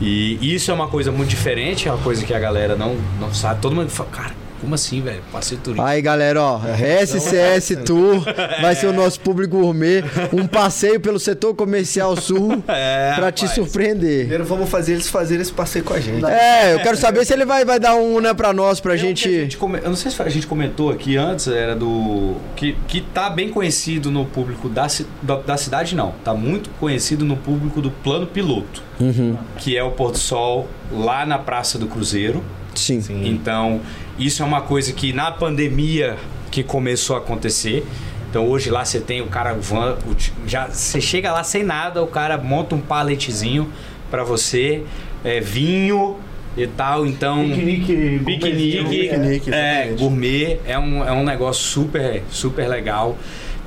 E 0.00 0.54
isso 0.54 0.70
é 0.70 0.74
uma 0.74 0.88
coisa 0.88 1.12
muito 1.12 1.28
diferente, 1.28 1.88
é 1.88 1.92
uma 1.92 2.02
coisa 2.02 2.24
que 2.24 2.34
a 2.34 2.38
galera 2.38 2.74
não, 2.74 2.96
não 3.20 3.32
sabe. 3.32 3.60
Todo 3.60 3.74
mundo 3.74 3.88
fala, 3.88 4.10
cara, 4.10 4.34
como 4.62 4.74
assim, 4.74 5.02
velho? 5.02 5.20
Passeio 5.30 5.60
turístico. 5.60 5.86
Aí, 5.86 6.00
galera, 6.00 6.40
ó, 6.42 6.60
SCS 7.04 7.76
Tour 7.84 8.24
vai 8.62 8.74
ser 8.74 8.86
o 8.86 8.92
nosso 8.92 9.20
público 9.20 9.58
gourmet, 9.58 10.02
um 10.32 10.46
passeio 10.46 10.98
pelo 11.00 11.18
setor 11.18 11.54
comercial 11.54 12.16
sul 12.16 12.62
É, 12.68 13.12
pra 13.16 13.30
te 13.30 13.46
surpreender. 13.48 14.20
Primeiro 14.20 14.44
vamos 14.44 14.70
fazer 14.70 14.92
eles 14.92 15.08
fazerem 15.08 15.42
esse 15.42 15.52
passeio 15.52 15.84
com 15.84 15.92
a 15.94 16.00
gente. 16.00 16.24
É, 16.24 16.74
eu 16.74 16.80
quero 16.80 16.96
saber 16.96 17.24
se 17.26 17.32
ele 17.34 17.44
vai, 17.44 17.64
vai 17.64 17.78
dar 17.78 17.94
um, 17.96 18.20
né, 18.20 18.32
pra 18.32 18.52
nós, 18.52 18.80
pra 18.80 18.94
É 18.94 18.96
que 18.96 19.02
a 19.02 19.06
gente... 19.06 19.56
come- 19.56 19.78
Eu 19.82 19.88
não 19.90 19.96
sei 19.96 20.10
se 20.10 20.22
a 20.22 20.28
gente 20.28 20.46
comentou 20.46 20.90
aqui 20.90 21.16
antes, 21.16 21.48
era 21.48 21.74
do. 21.74 22.36
Que, 22.56 22.76
que 22.86 23.00
tá 23.00 23.28
bem 23.28 23.50
conhecido 23.50 24.10
no 24.10 24.24
público 24.24 24.68
da, 24.68 24.88
ci- 24.88 25.06
da, 25.20 25.36
da 25.36 25.56
cidade, 25.56 25.94
não. 25.96 26.12
Tá 26.24 26.32
muito 26.34 26.70
conhecido 26.78 27.24
no 27.24 27.36
público 27.36 27.82
do 27.82 27.90
plano 27.90 28.26
piloto, 28.26 28.82
Uhum, 29.00 29.36
que 29.58 29.76
é 29.76 29.82
o 29.82 29.90
Porto 29.90 30.18
Sol 30.18 30.68
lá 30.92 31.26
na 31.26 31.38
Praça 31.38 31.78
do 31.78 31.86
Cruzeiro. 31.86 32.42
sim. 32.74 33.02
Então, 33.26 33.80
isso 34.26 34.42
é 34.42 34.46
uma 34.46 34.60
coisa 34.60 34.92
que 34.92 35.12
na 35.12 35.30
pandemia 35.30 36.16
que 36.50 36.62
começou 36.62 37.16
a 37.16 37.18
acontecer. 37.18 37.84
Então 38.30 38.48
hoje 38.48 38.70
lá 38.70 38.84
você 38.84 39.00
tem 39.00 39.20
o 39.20 39.26
cara 39.26 39.52
van, 39.54 39.98
o 40.06 40.16
já 40.46 40.68
você 40.68 41.00
chega 41.00 41.32
lá 41.32 41.44
sem 41.44 41.62
nada, 41.62 42.02
o 42.02 42.06
cara 42.06 42.38
monta 42.38 42.74
um 42.74 42.80
paletezinho 42.80 43.70
pra 44.10 44.24
você, 44.24 44.84
é, 45.22 45.40
vinho 45.40 46.18
e 46.56 46.66
tal. 46.66 47.06
Então 47.06 47.44
Piquenique, 47.48 48.20
piquenique, 48.24 48.84
piquenique, 48.84 49.54
é, 49.54 49.94
gourmet, 49.98 50.60
é 50.66 50.78
um, 50.78 51.04
é 51.04 51.12
um 51.12 51.24
negócio 51.24 51.62
super, 51.62 52.22
super 52.30 52.68
legal. 52.68 53.18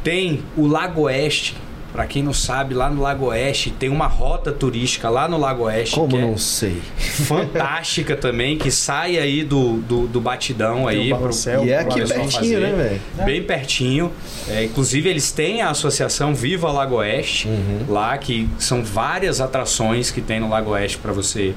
Tem 0.03 0.41
o 0.55 0.67
Lago 0.67 1.01
Oeste, 1.01 1.55
pra 1.95 2.05
quem 2.05 2.21
não 2.21 2.33
sabe, 2.33 2.73
lá 2.75 2.89
no 2.89 3.01
Lago 3.01 3.27
Oeste 3.27 3.71
tem 3.71 3.89
uma 3.89 4.05
rota 4.07 4.51
turística 4.51 5.09
lá 5.09 5.27
no 5.27 5.37
Lago 5.37 5.63
Oeste 5.63 5.95
Como 5.95 6.09
que 6.09 6.17
é 6.17 6.21
não 6.21 6.37
sei? 6.37 6.81
fantástica 6.99 8.15
também, 8.15 8.57
que 8.57 8.69
sai 8.69 9.17
aí 9.17 9.43
do, 9.43 9.77
do, 9.77 10.07
do 10.07 10.21
batidão 10.21 10.87
aí. 10.87 10.97
Tem 10.97 11.05
o 11.05 11.09
pro- 11.09 11.19
Barrocel, 11.19 11.65
E 11.65 11.71
é 11.71 11.83
pro 11.83 11.91
aqui 11.91 12.07
pertinho, 12.07 12.31
fazer. 12.31 12.59
né, 12.59 12.71
velho? 13.15 13.25
Bem 13.25 13.43
pertinho. 13.43 14.11
É, 14.49 14.63
inclusive, 14.65 15.09
eles 15.09 15.31
têm 15.31 15.61
a 15.61 15.69
associação 15.69 16.35
Viva 16.35 16.71
Lago 16.71 16.95
Oeste, 16.95 17.47
Uhum. 17.47 17.85
lá, 17.89 18.17
que 18.17 18.49
são 18.59 18.83
várias 18.83 19.39
atrações 19.41 20.11
que 20.11 20.21
tem 20.21 20.39
no 20.39 20.49
Lago 20.49 20.71
Oeste 20.71 20.97
para 20.97 21.11
você 21.13 21.53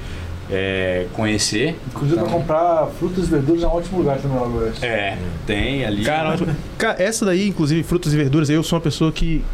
é, 0.51 1.06
conhecer. 1.12 1.77
Inclusive, 1.89 2.20
pra 2.20 2.31
comprar 2.31 2.86
frutas 2.98 3.27
e 3.27 3.31
verduras 3.31 3.62
é 3.62 3.66
um 3.66 3.70
ótimo 3.70 3.98
lugar 3.98 4.19
também 4.19 4.39
no 4.39 4.59
Oeste. 4.62 4.85
É, 4.85 5.19
tem 5.47 5.85
ali. 5.85 6.05
Cara, 6.05 6.39
cara, 6.78 7.02
essa 7.02 7.24
daí, 7.27 7.48
inclusive, 7.48 7.82
frutas 7.82 8.15
e 8.15 8.16
verduras, 8.16 8.48
eu 8.48 8.62
sou 8.62 8.77
uma 8.78 8.82
pessoa 8.82 9.12
que 9.12 9.44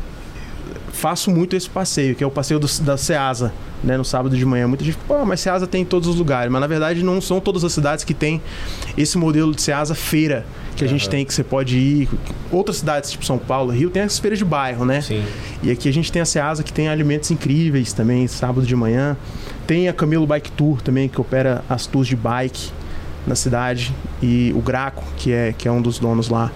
faço 0.95 1.31
muito 1.31 1.55
esse 1.57 1.69
passeio, 1.69 2.15
que 2.15 2.23
é 2.25 2.27
o 2.27 2.31
passeio 2.31 2.59
do- 2.61 2.81
da 2.83 2.97
Ceasa, 2.97 3.53
né, 3.83 3.97
no 3.97 4.05
sábado 4.05 4.37
de 4.37 4.45
manhã. 4.47 4.66
Muita 4.66 4.85
gente, 4.85 4.97
pô, 5.07 5.25
mas 5.27 5.41
Ceasa 5.41 5.66
tem 5.66 5.83
em 5.83 5.85
todos 5.85 6.09
os 6.09 6.16
lugares, 6.16 6.51
mas 6.51 6.61
na 6.61 6.66
verdade 6.66 7.03
não 7.03 7.21
são 7.21 7.41
todas 7.41 7.65
as 7.65 7.73
cidades 7.73 8.05
que 8.05 8.15
tem 8.15 8.41
esse 8.97 9.19
modelo 9.19 9.55
de 9.55 9.61
Ceasa 9.61 9.95
feira 9.95 10.47
que 10.77 10.85
a 10.85 10.89
gente 10.89 11.09
tem, 11.09 11.25
que 11.25 11.33
você 11.35 11.45
pode 11.45 11.77
ir. 11.79 12.09
Outras 12.51 12.79
cidades, 12.79 13.11
tipo 13.11 13.25
São 13.25 13.39
Paulo, 13.39 13.71
Rio, 13.73 13.91
tem 13.91 14.03
as 14.03 14.19
feiras 14.19 14.39
de 14.39 14.45
bairro, 14.45 14.85
né? 14.85 15.01
Sim. 15.03 15.23
E 15.62 15.71
aqui 15.71 15.89
a 15.89 15.93
gente 15.93 16.11
tem 16.11 16.21
a 16.23 16.25
Ceasa 16.25 16.62
que 16.62 16.73
tem 16.73 16.89
alimentos 16.89 17.31
incríveis 17.31 17.93
também, 17.93 18.27
sábado 18.27 18.66
de 18.66 18.75
manhã. 18.75 19.16
Tem 19.66 19.89
a 19.89 19.93
Camilo 19.93 20.27
Bike 20.27 20.51
Tour 20.53 20.81
também, 20.83 21.09
que 21.09 21.21
opera 21.21 21.62
as 21.69 21.87
tours 21.87 22.09
de 22.09 22.16
bike 22.16 22.71
na 23.27 23.35
cidade. 23.35 23.95
E 24.23 24.53
o 24.57 24.61
Graco, 24.61 25.05
que 25.16 25.31
é, 25.33 25.55
que 25.57 25.69
é 25.69 25.71
um 25.73 25.81
dos 25.81 25.99
donos 25.99 26.29
lá, 26.29 26.51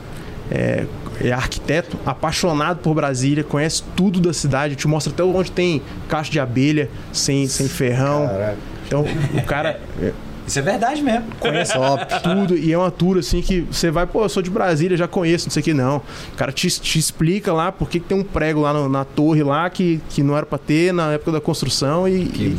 é, 0.51 0.85
é 1.21 1.33
arquiteto, 1.33 1.99
apaixonado 2.07 2.79
por 2.79 2.95
Brasília, 2.95 3.43
conhece 3.43 3.83
tudo 3.97 4.21
da 4.21 4.33
cidade, 4.33 4.77
te 4.77 4.87
mostra 4.87 5.13
até 5.13 5.23
onde 5.23 5.51
tem 5.51 5.83
caixa 6.09 6.31
de 6.31 6.41
abelha 6.41 6.89
sem, 7.13 7.47
sem 7.47 7.69
ferrão. 7.69 8.27
Caraca. 8.27 8.57
Então 8.87 9.05
o 9.35 9.43
cara 9.43 9.81
é, 10.01 10.13
Isso 10.49 10.59
é 10.59 10.63
verdade 10.63 11.03
mesmo. 11.03 11.27
conhece 11.39 11.75
tudo 12.23 12.57
e 12.57 12.73
é 12.73 12.79
uma 12.79 12.91
tour 12.91 13.19
assim 13.19 13.41
que 13.41 13.61
você 13.71 13.91
vai, 13.91 14.07
pô, 14.07 14.23
eu 14.25 14.29
sou 14.29 14.43
de 14.43 14.51
Brasília, 14.51 14.97
já 14.97 15.07
conheço, 15.07 15.47
não 15.47 15.53
sei 15.53 15.61
o 15.61 15.65
que, 15.65 15.75
não. 15.75 15.99
O 16.33 16.37
cara 16.37 16.51
te, 16.51 16.69
te 16.69 16.99
explica 16.99 17.53
lá 17.53 17.71
por 17.71 17.89
que 17.89 18.01
que 18.01 18.07
tem 18.07 18.19
um 18.19 18.25
prego 18.25 18.61
lá 18.61 18.73
no- 18.73 18.89
na 18.89 19.05
torre 19.05 19.43
lá 19.43 19.69
que, 19.69 20.01
que 20.09 20.23
não 20.23 20.37
era 20.37 20.47
pra 20.47 20.59
ter 20.59 20.93
na 20.93 21.13
época 21.13 21.33
da 21.33 21.41
construção 21.41 22.09
e. 22.09 22.25
Que 22.27 22.43
e-. 22.45 22.57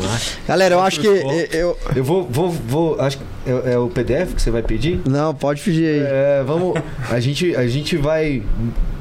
Galera, 0.47 0.75
eu 0.75 0.81
acho 0.81 0.99
que 0.99 1.07
eu... 1.07 1.77
Eu 1.95 2.03
vou, 2.03 2.27
vou, 2.29 2.49
vou. 2.51 2.99
Acho 3.01 3.17
que 3.17 3.23
é, 3.47 3.73
é 3.73 3.77
o 3.77 3.87
PDF 3.87 4.33
que 4.35 4.41
você 4.41 4.51
vai 4.51 4.61
pedir? 4.61 5.01
Não, 5.07 5.33
pode 5.33 5.61
pedir 5.61 5.85
aí. 5.85 5.99
É, 6.01 6.43
vamos. 6.45 6.73
A 7.09 7.19
gente, 7.19 7.55
a 7.55 7.65
gente 7.67 7.97
vai 7.97 8.43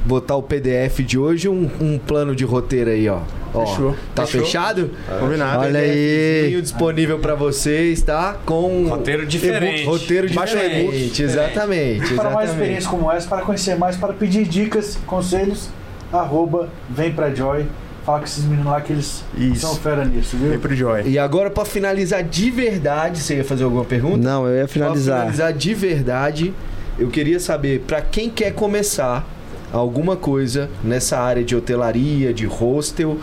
botar 0.05 0.35
o 0.35 0.41
PDF 0.43 0.99
de 1.05 1.17
hoje 1.19 1.47
um, 1.49 1.69
um 1.79 1.97
plano 1.99 2.35
de 2.35 2.43
roteiro 2.45 2.89
aí, 2.89 3.07
ó. 3.09 3.19
Ó, 3.53 3.65
Fechou. 3.65 3.95
Tá 4.15 4.25
Fechou. 4.25 4.45
fechado? 4.45 4.91
Combinado. 5.19 5.59
Olha 5.63 5.79
PDFzinho 5.79 6.55
aí. 6.57 6.61
disponível 6.61 7.19
pra 7.19 7.35
vocês, 7.35 8.01
tá? 8.01 8.37
Com 8.45 8.87
Roteiro 8.87 9.25
diferente. 9.25 9.85
Roteiro 9.85 10.27
e-book 10.27 10.45
diferente, 10.45 11.23
exatamente. 11.23 12.13
Para 12.13 12.29
mais 12.29 12.49
experiências 12.51 12.87
como 12.87 13.11
essa, 13.11 13.27
para 13.27 13.41
conhecer 13.41 13.75
mais, 13.75 13.95
para 13.97 14.13
pedir 14.13 14.45
dicas, 14.45 14.97
conselhos, 15.05 15.69
arroba, 16.11 16.69
vem 16.89 17.11
pra 17.11 17.33
Joy. 17.33 17.65
Fala 18.05 18.19
com 18.19 18.25
esses 18.25 18.43
meninos 18.45 18.65
lá 18.71 18.81
que 18.81 18.93
eles 18.93 19.23
Isso. 19.37 19.61
são 19.67 19.75
fera 19.75 20.03
nisso, 20.05 20.35
viu? 20.37 20.49
Vem 20.49 20.57
pro 20.59 20.75
Joy. 20.75 21.03
E 21.05 21.19
agora, 21.19 21.49
pra 21.51 21.63
finalizar 21.65 22.23
de 22.23 22.49
verdade, 22.49 23.19
você 23.19 23.35
ia 23.35 23.43
fazer 23.43 23.65
alguma 23.65 23.85
pergunta? 23.85 24.17
Não, 24.17 24.47
eu 24.47 24.53
ia 24.55 24.59
Pra 24.65 24.67
finalizar. 24.73 25.19
finalizar 25.19 25.53
de 25.53 25.73
verdade, 25.73 26.53
eu 26.97 27.07
queria 27.09 27.39
saber, 27.39 27.81
pra 27.81 28.01
quem 28.01 28.29
quer 28.29 28.53
começar 28.53 29.27
alguma 29.71 30.15
coisa 30.15 30.69
nessa 30.83 31.19
área 31.19 31.43
de 31.43 31.55
hotelaria, 31.55 32.33
de 32.33 32.45
hostel, 32.45 33.19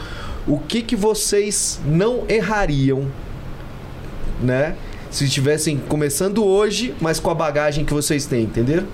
o 0.47 0.59
que 0.59 0.83
que 0.83 0.95
vocês 0.97 1.81
não 1.85 2.25
errariam, 2.29 3.07
né? 4.41 4.75
Se 5.11 5.25
estivessem 5.25 5.77
começando 5.79 6.45
hoje, 6.45 6.95
mas 7.01 7.19
com 7.19 7.31
a 7.31 7.35
bagagem 7.35 7.85
que 7.85 7.93
vocês 7.95 8.27
têm, 8.27 8.45
entenderam? 8.45 8.87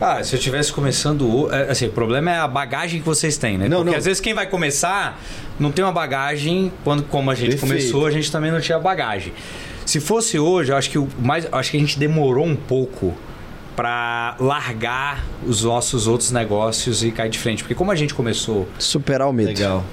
Ah, 0.00 0.22
se 0.24 0.34
eu 0.34 0.40
tivesse 0.40 0.72
começando. 0.72 1.48
é, 1.52 1.70
Assim, 1.70 1.86
o 1.86 1.90
problema 1.92 2.30
é 2.30 2.38
a 2.38 2.48
bagagem 2.48 3.00
que 3.00 3.06
vocês 3.06 3.36
têm, 3.36 3.58
né? 3.58 3.68
Não, 3.68 3.78
Porque 3.78 3.90
não. 3.90 3.98
às 3.98 4.04
vezes 4.06 4.20
quem 4.20 4.32
vai 4.32 4.46
começar 4.46 5.20
não 5.58 5.70
tem 5.70 5.84
uma 5.84 5.92
bagagem. 5.92 6.72
Quando, 6.82 7.02
como 7.02 7.30
a 7.30 7.34
gente 7.34 7.56
começou, 7.58 8.06
a 8.06 8.10
gente 8.10 8.32
também 8.32 8.50
não 8.50 8.60
tinha 8.60 8.78
bagagem. 8.78 9.32
Se 9.84 10.00
fosse 10.00 10.38
hoje, 10.38 10.72
eu 10.72 10.76
acho 10.76 10.88
que 10.90 10.98
o 10.98 11.06
mais. 11.20 11.46
Acho 11.52 11.70
que 11.70 11.76
a 11.76 11.80
gente 11.80 11.98
demorou 11.98 12.46
um 12.46 12.56
pouco 12.56 13.14
pra 13.76 14.36
largar 14.38 15.24
os 15.46 15.64
nossos 15.64 16.06
outros 16.06 16.30
negócios 16.30 17.02
e 17.02 17.10
cair 17.10 17.30
de 17.30 17.38
frente. 17.38 17.62
Porque 17.62 17.74
como 17.74 17.90
a 17.90 17.94
gente 17.94 18.14
começou 18.14 18.68
Superar 18.78 19.28
o 19.28 19.32
medo. 19.32 19.50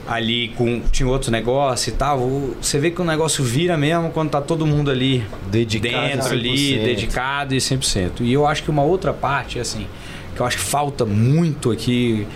ali 0.08 0.50
com. 0.50 0.82
Tinha 0.92 1.08
outro 1.08 1.32
negócio 1.32 1.90
e 1.90 1.94
tal, 1.94 2.20
você 2.62 2.80
vê 2.80 2.92
que 2.92 3.02
o 3.02 3.06
negócio 3.06 3.44
vira 3.44 3.78
mesmo 3.78 4.10
quando 4.12 4.30
tá 4.32 4.42
todo 4.42 4.66
mundo 4.66 4.92
ali 4.92 5.24
Dedicado 5.50 6.08
dentro 6.08 6.30
ali, 6.34 6.80
100%. 6.80 6.84
dedicado 6.84 7.56
e 7.56 7.58
100%. 7.58 8.12
E 8.22 8.34
eu 8.34 8.46
acho 8.46 8.64
que 8.64 8.70
uma 8.70 8.84
outra 8.84 9.14
parte, 9.14 9.60
assim, 9.60 9.88
que 10.36 10.42
eu 10.42 10.46
acho 10.46 10.58
que 10.58 10.64
falta 10.64 11.06
muito 11.06 11.72
aqui, 11.72 12.28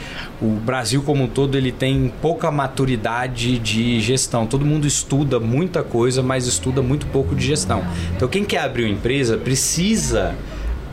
o 0.41 0.47
Brasil 0.47 1.03
como 1.03 1.23
um 1.23 1.27
todo, 1.27 1.55
ele 1.57 1.71
tem 1.71 2.11
pouca 2.21 2.49
maturidade 2.49 3.59
de 3.59 3.99
gestão. 3.99 4.47
Todo 4.47 4.65
mundo 4.65 4.87
estuda 4.87 5.39
muita 5.39 5.83
coisa, 5.83 6.23
mas 6.23 6.47
estuda 6.47 6.81
muito 6.81 7.05
pouco 7.07 7.35
de 7.35 7.45
gestão. 7.45 7.83
Então, 8.15 8.27
quem 8.27 8.43
quer 8.43 8.59
abrir 8.61 8.85
uma 8.85 8.93
empresa 8.93 9.37
precisa 9.37 10.35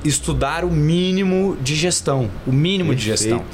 estudar 0.04 0.64
o 0.64 0.70
mínimo 0.70 1.56
de 1.62 1.74
gestão, 1.74 2.30
o 2.46 2.52
mínimo 2.52 2.94
de 2.94 3.04
gestão. 3.04 3.44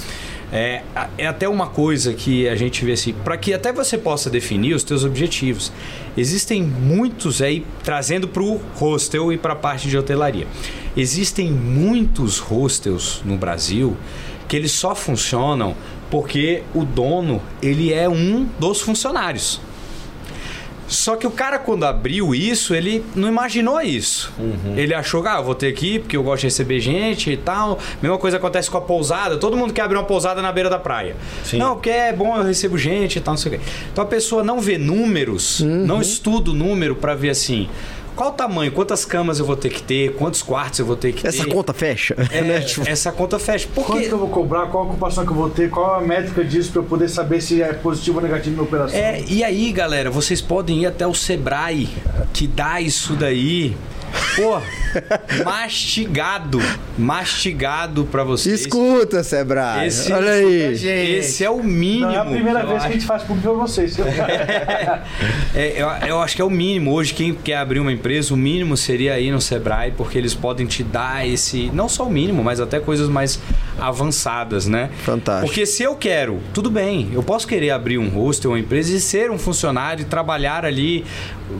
É, 0.52 0.82
é 1.18 1.26
até 1.26 1.48
uma 1.48 1.66
coisa 1.66 2.14
que 2.14 2.48
a 2.48 2.54
gente 2.54 2.84
vê 2.84 2.92
assim, 2.92 3.12
para 3.12 3.36
que 3.36 3.52
até 3.52 3.72
você 3.72 3.98
possa 3.98 4.30
definir 4.30 4.74
os 4.74 4.84
teus 4.84 5.04
objetivos. 5.04 5.72
Existem 6.16 6.62
muitos 6.62 7.42
aí 7.42 7.66
trazendo 7.82 8.28
para 8.28 8.42
o 8.42 8.60
hostel 8.76 9.32
e 9.32 9.38
para 9.38 9.54
a 9.54 9.56
parte 9.56 9.88
de 9.88 9.98
hotelaria. 9.98 10.46
Existem 10.96 11.50
muitos 11.50 12.38
hostels 12.38 13.20
no 13.24 13.36
Brasil 13.36 13.96
que 14.46 14.56
eles 14.56 14.70
só 14.70 14.94
funcionam 14.94 15.74
porque 16.10 16.62
o 16.72 16.84
dono 16.84 17.42
ele 17.60 17.92
é 17.92 18.08
um 18.08 18.46
dos 18.60 18.80
funcionários. 18.80 19.60
Só 20.94 21.16
que 21.16 21.26
o 21.26 21.30
cara, 21.30 21.58
quando 21.58 21.84
abriu 21.84 22.34
isso, 22.34 22.74
ele 22.74 23.04
não 23.14 23.28
imaginou 23.28 23.80
isso. 23.80 24.32
Ele 24.76 24.94
achou 24.94 25.22
que, 25.22 25.28
ah, 25.28 25.36
eu 25.38 25.44
vou 25.44 25.54
ter 25.54 25.68
aqui 25.68 25.98
porque 25.98 26.16
eu 26.16 26.22
gosto 26.22 26.40
de 26.42 26.46
receber 26.46 26.80
gente 26.80 27.30
e 27.30 27.36
tal. 27.36 27.78
Mesma 28.00 28.18
coisa 28.18 28.36
acontece 28.36 28.70
com 28.70 28.78
a 28.78 28.80
pousada. 28.80 29.36
Todo 29.36 29.56
mundo 29.56 29.72
quer 29.72 29.82
abrir 29.82 29.96
uma 29.96 30.04
pousada 30.04 30.40
na 30.40 30.52
beira 30.52 30.70
da 30.70 30.78
praia. 30.78 31.16
Não, 31.58 31.74
porque 31.74 31.90
é 31.90 32.12
bom, 32.12 32.36
eu 32.36 32.44
recebo 32.44 32.78
gente 32.78 33.16
e 33.16 33.20
tal, 33.20 33.32
não 33.34 33.38
sei 33.38 33.54
o 33.56 33.58
quê. 33.58 33.64
Então 33.92 34.04
a 34.04 34.06
pessoa 34.06 34.42
não 34.42 34.60
vê 34.60 34.78
números, 34.78 35.60
não 35.60 36.00
estuda 36.00 36.50
o 36.50 36.54
número 36.54 36.94
pra 36.94 37.14
ver 37.14 37.30
assim. 37.30 37.68
Qual 38.14 38.30
o 38.30 38.32
tamanho, 38.32 38.70
quantas 38.72 39.04
camas 39.04 39.38
eu 39.38 39.44
vou 39.44 39.56
ter 39.56 39.70
que 39.70 39.82
ter, 39.82 40.14
quantos 40.14 40.42
quartos 40.42 40.78
eu 40.78 40.86
vou 40.86 40.96
ter 40.96 41.12
que 41.12 41.26
Essa 41.26 41.44
ter. 41.44 41.52
conta 41.52 41.72
fecha. 41.72 42.14
É, 42.34 42.42
né? 42.42 42.60
Tipo, 42.60 42.88
essa 42.88 43.12
conta 43.12 43.38
fecha. 43.38 43.68
Por 43.72 43.84
Quanto 43.84 44.02
que 44.02 44.08
eu 44.08 44.18
vou 44.18 44.28
cobrar, 44.28 44.66
qual 44.66 44.84
a 44.84 44.86
ocupação 44.88 45.24
que 45.24 45.30
eu 45.30 45.36
vou 45.36 45.50
ter, 45.50 45.70
qual 45.70 45.94
a 45.96 46.00
métrica 46.00 46.44
disso 46.44 46.72
para 46.72 46.80
eu 46.80 46.84
poder 46.84 47.08
saber 47.08 47.40
se 47.40 47.62
é 47.62 47.72
positivo 47.72 48.18
ou 48.18 48.22
negativo 48.22 48.56
na 48.56 48.62
operação. 48.62 48.98
É, 48.98 49.22
e 49.28 49.44
aí, 49.44 49.70
galera, 49.72 50.10
vocês 50.10 50.40
podem 50.40 50.82
ir 50.82 50.86
até 50.86 51.06
o 51.06 51.14
Sebrae, 51.14 51.88
que 52.32 52.46
dá 52.46 52.80
isso 52.80 53.14
daí 53.14 53.76
Pô, 54.36 54.60
mastigado. 55.44 56.60
Mastigado 56.96 58.04
pra 58.04 58.22
vocês. 58.24 58.60
Escuta, 58.62 59.22
Sebrae. 59.22 59.88
Esse- 59.88 60.12
Olha 60.12 60.32
aí. 60.32 61.18
Esse 61.18 61.44
é 61.44 61.50
o 61.50 61.62
mínimo. 61.62 62.06
Não 62.06 62.14
é 62.14 62.18
a 62.18 62.24
primeira 62.24 62.60
vez 62.64 62.68
que 62.70 62.74
a 62.74 62.76
acho. 62.84 62.92
gente 62.92 63.06
faz 63.06 63.22
público 63.22 63.48
pra 63.48 63.58
vocês. 63.66 63.96
É, 65.54 65.80
eu, 65.80 65.88
eu 66.08 66.20
acho 66.20 66.34
que 66.34 66.42
é 66.42 66.44
o 66.44 66.50
mínimo. 66.50 66.92
Hoje, 66.92 67.14
quem 67.14 67.32
quer 67.32 67.56
abrir 67.56 67.78
uma 67.78 67.92
empresa, 67.92 68.34
o 68.34 68.36
mínimo 68.36 68.76
seria 68.76 69.18
ir 69.20 69.30
no 69.30 69.40
Sebrae, 69.40 69.92
porque 69.96 70.18
eles 70.18 70.34
podem 70.34 70.66
te 70.66 70.82
dar 70.82 71.26
esse. 71.28 71.70
Não 71.72 71.88
só 71.88 72.06
o 72.06 72.10
mínimo, 72.10 72.42
mas 72.42 72.60
até 72.60 72.80
coisas 72.80 73.08
mais 73.08 73.38
avançadas, 73.78 74.66
né? 74.66 74.90
Fantástico. 75.04 75.46
Porque 75.46 75.64
se 75.66 75.82
eu 75.82 75.94
quero, 75.94 76.40
tudo 76.52 76.70
bem, 76.70 77.10
eu 77.12 77.22
posso 77.22 77.46
querer 77.46 77.70
abrir 77.70 77.98
um 77.98 78.08
hostel, 78.08 78.50
uma 78.50 78.58
empresa 78.58 78.96
e 78.96 79.00
ser 79.00 79.30
um 79.30 79.38
funcionário 79.38 80.02
e 80.02 80.04
trabalhar 80.04 80.64
ali 80.64 81.04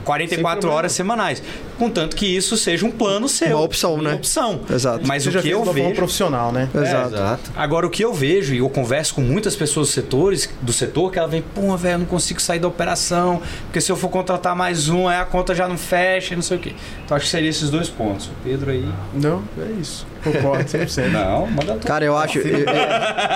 44 0.03 0.69
horas 0.69 0.91
semanais. 0.91 1.41
Contanto 1.77 2.15
que 2.15 2.25
isso 2.25 2.55
seja 2.57 2.85
um 2.85 2.91
plano 2.91 3.27
seu. 3.27 3.57
Uma 3.57 3.65
opção, 3.65 3.97
né? 4.01 4.09
Uma 4.11 4.15
opção. 4.15 4.61
Exato. 4.69 5.05
Mas 5.05 5.23
Você 5.23 5.29
o 5.29 5.31
já 5.33 5.41
que 5.41 5.49
eu 5.49 5.63
vejo. 5.65 5.95
profissional, 5.95 6.51
né? 6.51 6.69
Exato. 6.73 7.15
Exato. 7.15 7.51
Agora, 7.55 7.85
o 7.85 7.89
que 7.89 8.03
eu 8.03 8.13
vejo, 8.13 8.53
e 8.53 8.59
eu 8.59 8.69
converso 8.69 9.15
com 9.15 9.21
muitas 9.21 9.55
pessoas 9.55 9.89
do, 9.89 9.93
setores, 9.93 10.49
do 10.61 10.71
setor, 10.71 11.11
que 11.11 11.19
ela 11.19 11.27
vem, 11.27 11.41
pô, 11.41 11.75
velho, 11.75 11.95
eu 11.95 11.99
não 11.99 12.05
consigo 12.05 12.41
sair 12.41 12.59
da 12.59 12.67
operação, 12.67 13.41
porque 13.65 13.81
se 13.81 13.91
eu 13.91 13.95
for 13.97 14.09
contratar 14.09 14.55
mais 14.55 14.87
um, 14.89 15.07
aí 15.07 15.17
a 15.19 15.25
conta 15.25 15.53
já 15.53 15.67
não 15.67 15.77
fecha, 15.77 16.33
e 16.33 16.35
não 16.35 16.43
sei 16.43 16.57
o 16.57 16.59
quê. 16.59 16.73
Então, 17.03 17.17
acho 17.17 17.25
que 17.25 17.31
seriam 17.31 17.49
esses 17.49 17.69
dois 17.69 17.89
pontos. 17.89 18.27
O 18.27 18.31
Pedro 18.43 18.71
aí. 18.71 18.87
Não, 19.13 19.43
é 19.57 19.79
isso. 19.81 20.07
Concordo 20.23 20.63
100%. 20.63 21.09
Não, 21.11 21.45
manda 21.47 21.73
tudo. 21.73 21.85
Cara, 21.85 22.05
eu 22.05 22.17
acho. 22.17 22.39
Eu, 22.39 22.59
eu- 22.59 22.65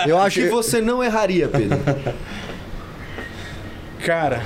eu 0.08 0.18
acho. 0.18 0.40
E 0.40 0.50
você 0.50 0.82
não 0.82 1.04
erraria, 1.04 1.48
Pedro. 1.48 1.78
Cara, 4.06 4.44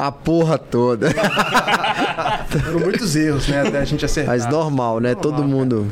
A 0.00 0.10
porra 0.10 0.56
toda. 0.56 1.10
foram 2.48 2.80
muitos 2.80 3.14
erros, 3.14 3.46
né? 3.48 3.60
Até 3.68 3.78
a 3.78 3.84
gente 3.84 4.02
acertar. 4.02 4.34
Mas 4.34 4.46
normal, 4.46 4.98
né? 4.98 5.14
Todo 5.14 5.44
mundo. 5.44 5.86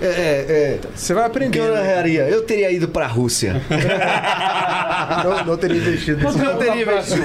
É, 0.00 0.06
é. 0.06 0.80
Você 0.94 1.12
vai 1.12 1.26
aprender. 1.26 1.58
eu 1.58 1.66
não 1.66 1.74
né? 1.74 1.92
erraria? 1.92 2.28
Eu 2.28 2.42
teria 2.42 2.70
ido 2.70 2.86
pra 2.88 3.06
Rússia. 3.08 3.60
Não, 5.24 5.44
não 5.44 5.56
teria 5.56 5.76
investido. 5.78 6.24
Eu 6.24 6.56
teria 6.56 6.82
investido. 6.82 7.22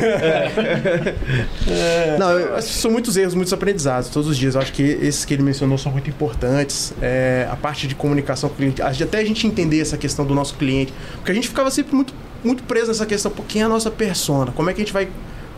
Não, 2.18 2.32
eu- 2.32 2.40
Eu 2.48 2.56
acho 2.56 2.68
que 2.68 2.74
São 2.74 2.90
muitos 2.90 3.16
erros, 3.16 3.36
muitos 3.36 3.54
aprendizados 3.54 4.10
todos 4.10 4.28
os 4.28 4.38
dias. 4.38 4.56
Eu 4.56 4.62
acho 4.62 4.74
que 4.74 4.82
esses 4.82 5.24
que 5.24 5.34
ele 5.34 5.44
mencionou 5.44 5.78
são 5.78 5.92
muito 5.92 6.10
importantes. 6.10 6.94
É, 7.02 7.48
a 7.50 7.56
parte 7.56 7.88
de 7.88 7.94
comunicação 7.94 8.50
com 8.50 8.56
o 8.56 8.58
cliente, 8.58 8.82
até 8.82 9.20
a 9.20 9.26
gente 9.26 9.46
entender 9.46 9.80
essa 9.82 9.98
questão 9.98 10.26
do 10.26 10.34
nosso 10.34 10.56
cliente. 10.56 10.94
Porque 11.18 11.32
a 11.32 11.36
gente 11.36 11.48
ficava 11.48 11.70
sempre 11.70 11.96
muito, 11.96 12.14
muito 12.44 12.64
preso 12.64 12.88
nessa 12.88 13.06
questão, 13.06 13.32
pô, 13.32 13.44
quem 13.48 13.62
é 13.62 13.66
a 13.66 13.70
nossa 13.70 13.92
persona? 13.92 14.52
Como 14.52 14.70
é 14.70 14.74
que 14.74 14.82
a 14.82 14.84
gente 14.84 14.94
vai 14.94 15.08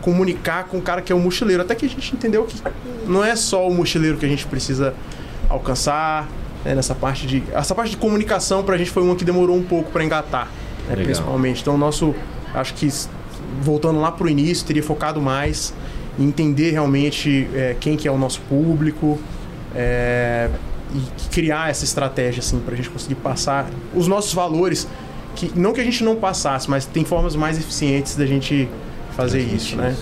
comunicar 0.08 0.64
com 0.64 0.78
o 0.78 0.82
cara 0.82 1.02
que 1.02 1.12
é 1.12 1.14
o 1.14 1.18
mochileiro? 1.18 1.62
Até 1.62 1.74
que 1.74 1.84
a 1.84 1.88
gente 1.88 2.14
entendeu 2.14 2.44
que 2.44 2.56
não 3.06 3.22
é 3.22 3.36
só 3.36 3.68
o 3.68 3.74
mochileiro 3.74 4.16
que 4.16 4.24
a 4.24 4.28
gente 4.28 4.46
precisa 4.46 4.94
alcançar. 5.48 6.28
né, 6.64 6.74
nessa 6.74 6.94
parte 6.94 7.26
de. 7.26 7.42
Essa 7.52 7.74
parte 7.74 7.90
de 7.90 7.96
comunicação 7.98 8.62
pra 8.62 8.76
gente 8.78 8.90
foi 8.90 9.02
uma 9.02 9.14
que 9.14 9.24
demorou 9.24 9.56
um 9.56 9.62
pouco 9.62 9.90
pra 9.90 10.02
engatar. 10.02 10.48
né, 10.88 11.04
principalmente. 11.04 11.60
Então, 11.60 11.74
o 11.74 11.78
nosso. 11.78 12.14
Acho 12.54 12.72
que 12.74 12.88
voltando 13.60 14.00
lá 14.00 14.10
pro 14.10 14.28
início, 14.28 14.66
teria 14.66 14.82
focado 14.82 15.20
mais 15.20 15.74
em 16.18 16.24
entender 16.24 16.70
realmente 16.70 17.48
é, 17.54 17.76
quem 17.78 17.96
que 17.96 18.08
é 18.08 18.10
o 18.10 18.18
nosso 18.18 18.40
público 18.42 19.18
é, 19.74 20.48
e 20.94 21.28
criar 21.30 21.70
essa 21.70 21.84
estratégia 21.84 22.40
assim 22.40 22.58
para 22.58 22.74
a 22.74 22.76
gente 22.76 22.90
conseguir 22.90 23.16
passar 23.16 23.68
os 23.94 24.08
nossos 24.08 24.32
valores 24.32 24.88
que 25.36 25.52
não 25.54 25.72
que 25.72 25.80
a 25.80 25.84
gente 25.84 26.02
não 26.02 26.16
passasse 26.16 26.68
mas 26.68 26.86
tem 26.86 27.04
formas 27.04 27.36
mais 27.36 27.58
eficientes 27.58 28.16
da 28.16 28.26
gente 28.26 28.68
fazer 29.18 29.40
isso 29.40 29.76
né 29.76 29.94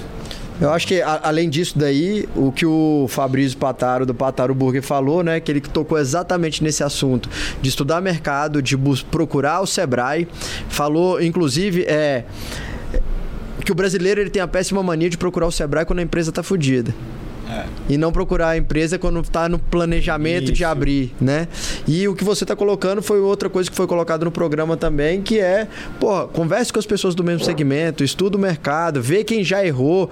Eu 0.60 0.70
acho 0.70 0.86
que, 0.86 1.02
a- 1.02 1.20
além 1.22 1.50
disso 1.50 1.78
daí, 1.78 2.26
o 2.34 2.50
que 2.52 2.64
o 2.64 3.06
Fabrício 3.10 3.58
Pataro, 3.58 4.06
do 4.06 4.14
Pataro 4.14 4.54
Burger, 4.54 4.82
falou, 4.82 5.22
né? 5.22 5.38
Que 5.38 5.52
ele 5.52 5.60
tocou 5.60 5.98
exatamente 5.98 6.64
nesse 6.64 6.82
assunto 6.82 7.28
de 7.60 7.68
estudar 7.68 8.00
mercado, 8.00 8.62
de 8.62 8.74
procurar 9.10 9.60
o 9.60 9.66
Sebrae. 9.66 10.26
Falou, 10.70 11.20
inclusive, 11.20 11.82
é 11.86 12.24
que 13.64 13.70
o 13.72 13.74
brasileiro 13.74 14.20
ele 14.20 14.30
tem 14.30 14.40
a 14.40 14.48
péssima 14.48 14.82
mania 14.82 15.10
de 15.10 15.18
procurar 15.18 15.46
o 15.46 15.52
Sebrae 15.52 15.84
quando 15.84 15.98
a 15.98 16.02
empresa 16.02 16.30
tá 16.32 16.42
fodida. 16.42 16.94
E 17.88 17.96
não 17.96 18.12
procurar 18.12 18.50
a 18.50 18.56
empresa 18.56 18.98
quando 18.98 19.22
tá 19.22 19.48
no 19.48 19.58
planejamento 19.58 20.46
de 20.46 20.62
Isso. 20.62 20.66
abrir, 20.66 21.14
né? 21.20 21.48
E 21.86 22.06
o 22.08 22.14
que 22.14 22.24
você 22.24 22.44
tá 22.44 22.56
colocando 22.56 23.02
foi 23.02 23.20
outra 23.20 23.48
coisa 23.48 23.70
que 23.70 23.76
foi 23.76 23.86
colocado 23.86 24.24
no 24.24 24.30
programa 24.30 24.76
também, 24.76 25.22
que 25.22 25.38
é, 25.38 25.68
pô, 26.00 26.26
converse 26.28 26.72
com 26.72 26.78
as 26.78 26.86
pessoas 26.86 27.14
do 27.14 27.22
mesmo 27.22 27.44
segmento, 27.44 28.02
estuda 28.02 28.36
o 28.36 28.40
mercado, 28.40 29.00
vê 29.00 29.22
quem 29.22 29.44
já 29.44 29.64
errou, 29.64 30.10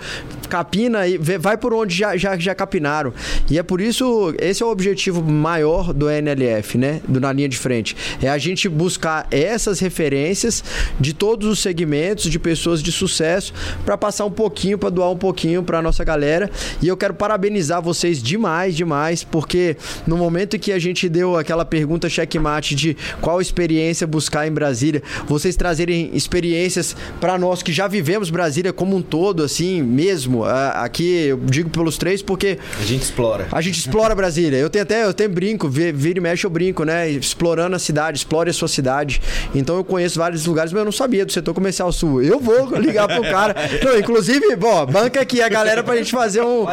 capina 0.48 1.00
aí, 1.00 1.18
vai 1.18 1.56
por 1.56 1.74
onde 1.74 1.94
já, 1.94 2.16
já, 2.16 2.36
já 2.38 2.54
capinaram. 2.54 3.12
E 3.50 3.58
é 3.58 3.62
por 3.62 3.80
isso, 3.80 4.34
esse 4.38 4.62
é 4.62 4.66
o 4.66 4.70
objetivo 4.70 5.22
maior 5.22 5.92
do 5.92 6.08
NLF, 6.08 6.78
né? 6.78 7.00
Do 7.08 7.20
Na 7.20 7.32
Linha 7.32 7.48
de 7.48 7.58
Frente. 7.58 7.96
É 8.22 8.28
a 8.28 8.38
gente 8.38 8.68
buscar 8.68 9.26
essas 9.30 9.80
referências 9.80 10.62
de 10.98 11.12
todos 11.12 11.48
os 11.48 11.58
segmentos, 11.58 12.30
de 12.30 12.38
pessoas 12.38 12.82
de 12.82 12.92
sucesso, 12.92 13.52
para 13.84 13.96
passar 13.96 14.24
um 14.24 14.30
pouquinho, 14.30 14.78
para 14.78 14.90
doar 14.90 15.10
um 15.10 15.16
pouquinho 15.16 15.62
para 15.62 15.82
nossa 15.82 16.04
galera. 16.04 16.50
E 16.80 16.88
eu 16.88 16.96
quero 16.96 17.14
parabenizar 17.24 17.80
vocês 17.80 18.22
demais, 18.22 18.76
demais, 18.76 19.24
porque 19.24 19.78
no 20.06 20.14
momento 20.18 20.58
que 20.58 20.70
a 20.72 20.78
gente 20.78 21.08
deu 21.08 21.38
aquela 21.38 21.64
pergunta 21.64 22.06
checkmate 22.06 22.74
de 22.74 22.94
qual 23.22 23.40
experiência 23.40 24.06
buscar 24.06 24.46
em 24.46 24.52
Brasília, 24.52 25.02
vocês 25.26 25.56
trazerem 25.56 26.10
experiências 26.12 26.94
para 27.22 27.38
nós 27.38 27.62
que 27.62 27.72
já 27.72 27.88
vivemos 27.88 28.28
Brasília 28.28 28.74
como 28.74 28.94
um 28.94 29.00
todo, 29.00 29.42
assim 29.42 29.80
mesmo. 29.82 30.44
Aqui 30.44 31.28
eu 31.28 31.38
digo 31.38 31.70
pelos 31.70 31.96
três 31.96 32.20
porque 32.20 32.58
A 32.78 32.84
gente 32.84 33.04
explora. 33.04 33.46
a 33.50 33.60
gente 33.62 33.78
explora 33.78 34.14
Brasília. 34.14 34.58
Eu 34.58 34.68
tenho 34.68 34.82
até, 34.82 35.02
eu 35.04 35.14
tenho 35.14 35.30
brinco, 35.30 35.66
vi- 35.66 35.92
vira 35.92 36.18
e 36.18 36.22
mexe 36.22 36.44
eu 36.44 36.50
brinco, 36.50 36.84
né? 36.84 37.08
Explorando 37.10 37.74
a 37.74 37.78
cidade, 37.78 38.18
explore 38.18 38.50
a 38.50 38.52
sua 38.52 38.68
cidade. 38.68 39.22
Então 39.54 39.76
eu 39.76 39.84
conheço 39.84 40.18
vários 40.18 40.44
lugares, 40.44 40.72
mas 40.74 40.80
eu 40.80 40.84
não 40.84 40.92
sabia 40.92 41.24
do 41.24 41.32
setor 41.32 41.54
comercial 41.54 41.90
sul. 41.90 42.22
Eu 42.22 42.38
vou 42.38 42.76
ligar 42.78 43.08
pro 43.08 43.22
cara. 43.22 43.54
Não, 43.82 43.98
inclusive, 43.98 44.54
bom, 44.56 44.84
banca 44.86 45.20
aqui 45.22 45.40
a 45.40 45.48
galera 45.48 45.82
pra 45.82 45.96
gente 45.96 46.10
fazer 46.10 46.42
um. 46.42 46.66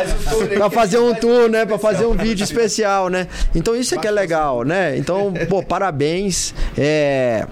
Pra 0.48 0.70
fazer 0.70 1.00
um 1.00 1.14
tour, 1.14 1.50
né? 1.50 1.66
Pra 1.66 1.78
fazer 1.78 2.06
um 2.06 2.14
vídeo 2.14 2.44
especial, 2.44 3.10
né? 3.10 3.28
Então 3.56 3.76
isso 3.76 3.96
é 3.96 3.98
que 3.98 4.08
é 4.08 4.12
legal, 4.12 4.64
né? 4.64 4.98
Então, 4.98 5.34
pô, 5.50 5.64
parabéns. 5.64 6.54
É. 6.78 7.46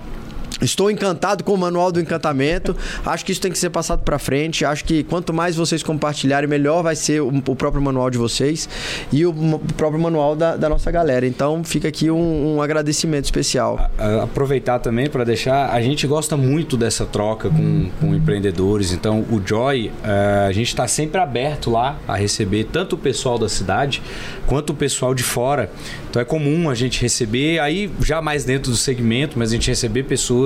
Estou 0.61 0.91
encantado 0.91 1.43
com 1.43 1.53
o 1.53 1.57
manual 1.57 1.91
do 1.91 1.99
encantamento. 1.99 2.75
Acho 3.05 3.25
que 3.25 3.31
isso 3.31 3.41
tem 3.41 3.51
que 3.51 3.57
ser 3.57 3.69
passado 3.69 4.03
para 4.03 4.19
frente. 4.19 4.65
Acho 4.65 4.83
que 4.83 5.03
quanto 5.03 5.33
mais 5.33 5.55
vocês 5.55 5.81
compartilharem, 5.81 6.49
melhor 6.49 6.83
vai 6.83 6.95
ser 6.95 7.21
o, 7.21 7.55
próprio 7.55 7.81
manual 7.81 8.09
de 8.09 8.17
vocês 8.17 8.67
e 9.11 9.25
o, 9.25 9.33
próprio 9.77 10.01
manual 10.01 10.35
da, 10.35 10.55
da 10.55 10.67
nossa 10.67 10.91
galera. 10.91 11.25
Então 11.25 11.63
fica 11.63 11.87
aqui 11.87 12.11
um, 12.11 12.55
um 12.55 12.61
agradecimento 12.61 13.25
especial. 13.25 13.89
aproveitar 14.23 14.79
também 14.79 15.09
para 15.09 15.23
deixar, 15.23 15.69
a 15.69 15.81
gente 15.81 16.05
gosta 16.07 16.35
muito 16.35 16.75
dessa 16.75 17.05
troca 17.05 17.49
com, 17.49 17.89
com 17.99 18.15
empreendedores, 18.15 18.91
então 18.91 19.21
o 19.29 19.41
Joy, 19.43 19.91
eh, 20.03 20.45
a 20.47 20.51
gente 20.51 20.67
está 20.67 20.87
sempre 20.87 21.19
aberto 21.19 21.69
lá 21.69 21.97
a 22.07 22.15
receber 22.15 22.65
tanto 22.65 22.95
o 22.95 22.97
pessoal 22.97 23.37
da 23.37 23.47
cidade 23.47 24.01
quanto 24.45 24.71
o 24.71 24.73
pessoal 24.73 25.13
de 25.13 25.23
fora. 25.23 25.69
Então 26.09 26.21
é 26.21 26.25
comum 26.25 26.69
a 26.69 26.75
gente 26.75 27.01
receber, 27.01 27.59
aí 27.59 27.89
já 28.01 28.21
mais 28.21 28.43
dentro 28.43 28.71
do 28.71 28.77
segmento, 28.77 29.37
mas 29.37 29.51
a 29.51 29.53
gente 29.53 29.69
receber 29.69 30.03
pessoas 30.03 30.38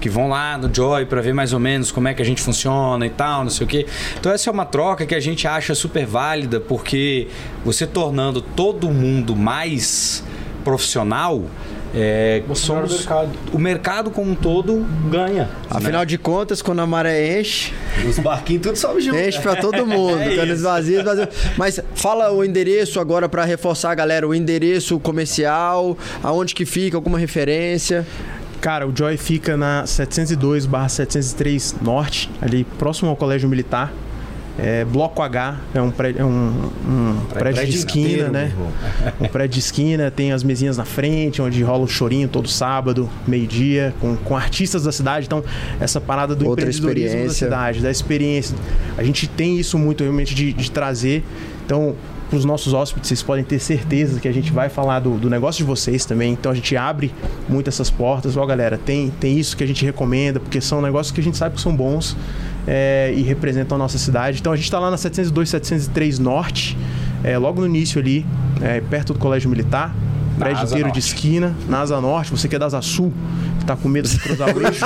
que 0.00 0.08
vão 0.08 0.28
lá 0.28 0.56
no 0.58 0.72
Joy 0.74 1.06
para 1.06 1.20
ver 1.20 1.32
mais 1.34 1.52
ou 1.52 1.60
menos 1.60 1.90
como 1.92 2.08
é 2.08 2.14
que 2.14 2.22
a 2.22 2.24
gente 2.24 2.40
funciona 2.42 3.04
e 3.06 3.10
tal, 3.10 3.42
não 3.44 3.50
sei 3.50 3.64
o 3.66 3.68
quê. 3.68 3.86
Então 4.18 4.32
essa 4.32 4.48
é 4.50 4.52
uma 4.52 4.64
troca 4.66 5.06
que 5.06 5.14
a 5.14 5.20
gente 5.20 5.46
acha 5.46 5.74
super 5.74 6.06
válida, 6.06 6.60
porque 6.60 7.28
você 7.64 7.86
tornando 7.86 8.40
todo 8.40 8.88
mundo 8.90 9.34
mais 9.36 10.22
profissional, 10.64 11.44
é, 11.94 12.42
somos, 12.54 12.98
mercado. 12.98 13.30
o 13.50 13.58
mercado 13.58 14.10
como 14.10 14.32
um 14.32 14.34
todo 14.34 14.84
ganha. 15.10 15.48
Afinal 15.70 16.04
de 16.04 16.18
contas, 16.18 16.60
quando 16.60 16.80
a 16.80 16.86
maré 16.86 17.40
enche, 17.40 17.72
Os 18.06 18.18
barquinhos 18.18 18.62
tudo 18.62 18.76
sobe 18.76 19.00
junto. 19.00 19.16
enche 19.18 19.40
pra 19.40 19.56
todo 19.56 19.84
mundo. 19.88 20.18
É 20.20 20.34
quando 20.34 20.44
isso. 20.48 20.52
esvazia, 20.56 20.98
esvazia. 20.98 21.28
Mas 21.56 21.80
fala 21.94 22.30
o 22.30 22.44
endereço 22.44 23.00
agora 23.00 23.26
pra 23.26 23.44
reforçar 23.46 23.90
a 23.90 23.94
galera, 23.94 24.28
o 24.28 24.34
endereço 24.34 25.00
comercial, 25.00 25.96
aonde 26.22 26.54
que 26.54 26.66
fica, 26.66 26.94
alguma 26.96 27.18
referência. 27.18 28.06
Cara, 28.60 28.86
o 28.86 28.92
Joy 28.94 29.16
fica 29.16 29.56
na 29.56 29.84
702/703 29.84 31.76
Norte, 31.80 32.30
ali 32.40 32.64
próximo 32.64 33.08
ao 33.08 33.16
Colégio 33.16 33.48
Militar. 33.48 33.92
É, 34.60 34.84
Bloco 34.84 35.22
H, 35.22 35.56
é 35.72 35.80
um 35.80 35.88
prédio, 35.92 36.20
é 36.20 36.24
um, 36.24 36.70
um 36.84 37.16
prédio, 37.32 37.64
de 37.64 37.76
esquina, 37.76 38.08
inteiro, 38.08 38.32
né? 38.32 38.52
Um 39.20 39.28
prédio 39.28 39.54
de 39.54 39.60
esquina, 39.60 40.10
tem 40.10 40.32
as 40.32 40.42
mesinhas 40.42 40.76
na 40.76 40.84
frente, 40.84 41.40
onde 41.40 41.62
rola 41.62 41.84
o 41.84 41.88
chorinho 41.88 42.26
todo 42.26 42.48
sábado, 42.48 43.08
meio-dia, 43.24 43.94
com, 44.00 44.16
com 44.16 44.36
artistas 44.36 44.82
da 44.82 44.90
cidade. 44.90 45.26
Então, 45.26 45.44
essa 45.78 46.00
parada 46.00 46.34
do 46.34 46.48
Outra 46.48 46.64
empreendedorismo 46.64 47.28
da 47.28 47.32
cidade, 47.32 47.80
da 47.80 47.90
experiência. 47.90 48.56
A 48.96 49.04
gente 49.04 49.28
tem 49.28 49.60
isso 49.60 49.78
muito 49.78 50.02
realmente 50.02 50.34
de, 50.34 50.52
de 50.52 50.70
trazer. 50.72 51.22
Então, 51.64 51.94
para 52.28 52.36
os 52.36 52.44
nossos 52.44 52.72
hóspedes, 52.74 53.08
vocês 53.08 53.22
podem 53.22 53.44
ter 53.44 53.58
certeza 53.58 54.20
que 54.20 54.28
a 54.28 54.32
gente 54.32 54.52
vai 54.52 54.68
falar 54.68 55.00
do, 55.00 55.16
do 55.16 55.30
negócio 55.30 55.58
de 55.58 55.64
vocês 55.64 56.04
também. 56.04 56.32
Então, 56.32 56.52
a 56.52 56.54
gente 56.54 56.76
abre 56.76 57.12
muito 57.48 57.68
essas 57.68 57.90
portas. 57.90 58.36
Ó, 58.36 58.44
galera, 58.44 58.78
tem, 58.78 59.10
tem 59.10 59.38
isso 59.38 59.56
que 59.56 59.64
a 59.64 59.66
gente 59.66 59.84
recomenda, 59.84 60.38
porque 60.38 60.60
são 60.60 60.82
negócios 60.82 61.12
que 61.12 61.20
a 61.20 61.24
gente 61.24 61.36
sabe 61.36 61.54
que 61.54 61.60
são 61.60 61.74
bons 61.74 62.16
é, 62.66 63.12
e 63.16 63.22
representam 63.22 63.76
a 63.76 63.78
nossa 63.78 63.98
cidade. 63.98 64.40
Então, 64.40 64.52
a 64.52 64.56
gente 64.56 64.66
está 64.66 64.78
lá 64.78 64.90
na 64.90 64.96
702, 64.96 65.48
703 65.48 66.18
Norte. 66.18 66.76
é, 67.24 67.36
logo 67.38 67.60
no 67.60 67.66
início 67.66 68.00
ali, 68.00 68.24
é, 68.60 68.80
perto 68.80 69.12
do 69.12 69.18
Colégio 69.18 69.48
Militar. 69.48 69.94
Prédio 70.38 70.64
inteiro 70.64 70.92
de 70.92 71.00
esquina, 71.00 71.52
na 71.68 71.80
Asa 71.80 72.00
Norte. 72.00 72.30
Você 72.30 72.46
que 72.46 72.54
é 72.54 72.58
da 72.58 72.66
Asa 72.66 72.80
Sul, 72.80 73.12
tá 73.68 73.76
com 73.76 73.88
medo 73.88 74.08
de 74.08 74.18
cruzar 74.18 74.48
o 74.56 74.66
eixo. 74.66 74.80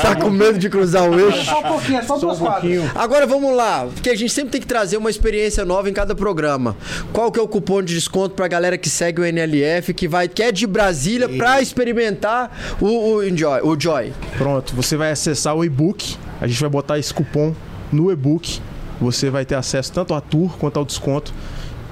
Tá 0.00 0.16
com 0.16 0.30
medo 0.30 0.58
de 0.58 0.70
cruzar 0.70 1.10
o 1.10 1.20
eixo? 1.20 1.44
Só 1.44 1.60
um 1.60 1.62
pouquinho, 1.62 1.98
é 1.98 2.02
só 2.02 2.18
Só 2.18 2.32
um 2.32 2.36
pouquinho. 2.36 2.90
Agora 2.94 3.26
vamos 3.26 3.54
lá, 3.54 3.86
porque 3.92 4.08
a 4.08 4.14
gente 4.14 4.32
sempre 4.32 4.52
tem 4.52 4.60
que 4.60 4.66
trazer 4.66 4.96
uma 4.96 5.10
experiência 5.10 5.62
nova 5.64 5.90
em 5.90 5.92
cada 5.92 6.14
programa. 6.14 6.74
Qual 7.12 7.30
que 7.30 7.38
é 7.38 7.42
o 7.42 7.46
cupom 7.46 7.82
de 7.82 7.94
desconto 7.94 8.34
pra 8.34 8.48
galera 8.48 8.78
que 8.78 8.88
segue 8.88 9.20
o 9.20 9.24
NLF, 9.24 9.92
que 9.92 10.08
vai 10.08 10.26
que 10.26 10.42
é 10.42 10.50
de 10.50 10.66
Brasília 10.66 11.28
pra 11.28 11.60
experimentar 11.60 12.76
o, 12.80 12.86
o 12.86 13.24
Enjoy, 13.24 13.60
o 13.62 13.78
Joy? 13.78 14.12
Pronto, 14.38 14.74
você 14.74 14.96
vai 14.96 15.10
acessar 15.10 15.54
o 15.54 15.62
e-book. 15.62 16.16
A 16.40 16.46
gente 16.46 16.60
vai 16.60 16.70
botar 16.70 16.98
esse 16.98 17.12
cupom 17.12 17.54
no 17.92 18.10
e-book. 18.10 18.60
Você 19.00 19.28
vai 19.28 19.44
ter 19.44 19.54
acesso 19.54 19.92
tanto 19.92 20.14
à 20.14 20.20
tour 20.22 20.56
quanto 20.56 20.78
ao 20.78 20.84
desconto 20.84 21.34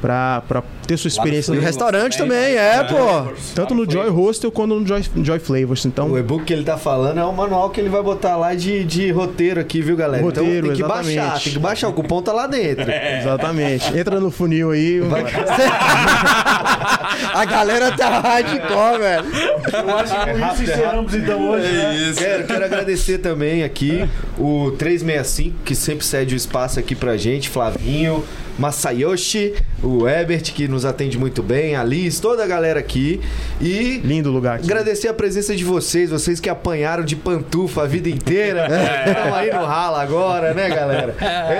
para 0.00 0.42
ter 0.86 0.96
sua 0.96 1.08
experiência 1.08 1.52
E 1.52 1.56
o 1.56 1.60
no- 1.60 1.66
restaurante 1.66 2.18
também, 2.18 2.56
é, 2.56 2.84
pô. 2.84 3.32
tanto 3.54 3.74
no 3.74 3.90
Joy 3.90 4.08
Hostel 4.10 4.50
quanto 4.52 4.78
no 4.78 4.86
Joy, 4.86 5.02
Joy 5.22 5.38
Flavors. 5.38 5.84
Então, 5.86 6.10
O 6.10 6.18
e-book 6.18 6.44
que 6.44 6.52
ele 6.52 6.64
tá 6.64 6.76
falando 6.76 7.18
é 7.18 7.24
o 7.24 7.32
manual 7.32 7.70
que 7.70 7.80
ele 7.80 7.88
vai 7.88 8.02
botar 8.02 8.36
lá 8.36 8.54
de, 8.54 8.84
de 8.84 9.10
roteiro 9.10 9.60
aqui, 9.60 9.80
viu, 9.80 9.96
galera? 9.96 10.22
Roteiro, 10.22 10.66
então 10.66 10.68
tem 10.68 10.76
que 10.76 10.82
exatamente. 10.82 11.16
baixar, 11.18 11.42
tem 11.42 11.52
que 11.52 11.58
baixar, 11.58 11.88
o 11.88 11.92
cupom 11.92 12.22
tá 12.22 12.32
lá 12.32 12.46
dentro. 12.46 12.84
exatamente. 12.90 13.96
Entra 13.96 14.20
no 14.20 14.30
funil 14.30 14.70
aí. 14.72 15.00
A 17.34 17.44
galera 17.44 17.92
tá 17.96 18.20
hardcore, 18.20 18.98
velho. 18.98 19.24
Eu 19.72 19.98
acho 19.98 20.14
que 20.14 20.32
com 20.32 20.52
isso 20.54 20.62
encerramos 20.62 21.14
então 21.14 21.50
hoje, 21.50 21.66
né? 21.72 22.12
Quero, 22.16 22.46
quero 22.46 22.64
agradecer 22.64 23.18
também 23.18 23.62
aqui 23.64 24.08
o 24.38 24.72
365, 24.78 25.56
que 25.64 25.74
sempre 25.74 26.04
cede 26.04 26.34
o 26.34 26.36
espaço 26.36 26.78
aqui 26.78 26.94
pra 26.94 27.16
gente, 27.16 27.48
Flavinho, 27.48 28.24
Masayoshi, 28.58 29.54
o 29.82 30.08
Ebert, 30.08 30.52
que 30.52 30.66
nos 30.68 30.84
atende 30.84 31.18
muito 31.18 31.42
bem, 31.42 31.76
a 31.76 31.84
Liz, 31.84 32.20
toda 32.20 32.42
a 32.44 32.46
galera 32.46 32.80
aqui. 32.80 33.20
E 33.60 34.00
Lindo 34.04 34.30
lugar 34.30 34.56
aqui. 34.56 34.64
agradecer 34.64 35.08
a 35.08 35.14
presença 35.14 35.54
de 35.54 35.64
vocês, 35.64 36.10
vocês 36.10 36.40
que 36.40 36.48
apanharam 36.48 37.04
de 37.04 37.16
pantufa 37.16 37.82
a 37.82 37.86
vida 37.86 38.08
inteira. 38.08 38.66
Estão 39.06 39.34
aí 39.34 39.50
no 39.52 39.64
rala 39.64 40.02
agora, 40.02 40.54
né, 40.54 40.68
galera? 40.68 41.14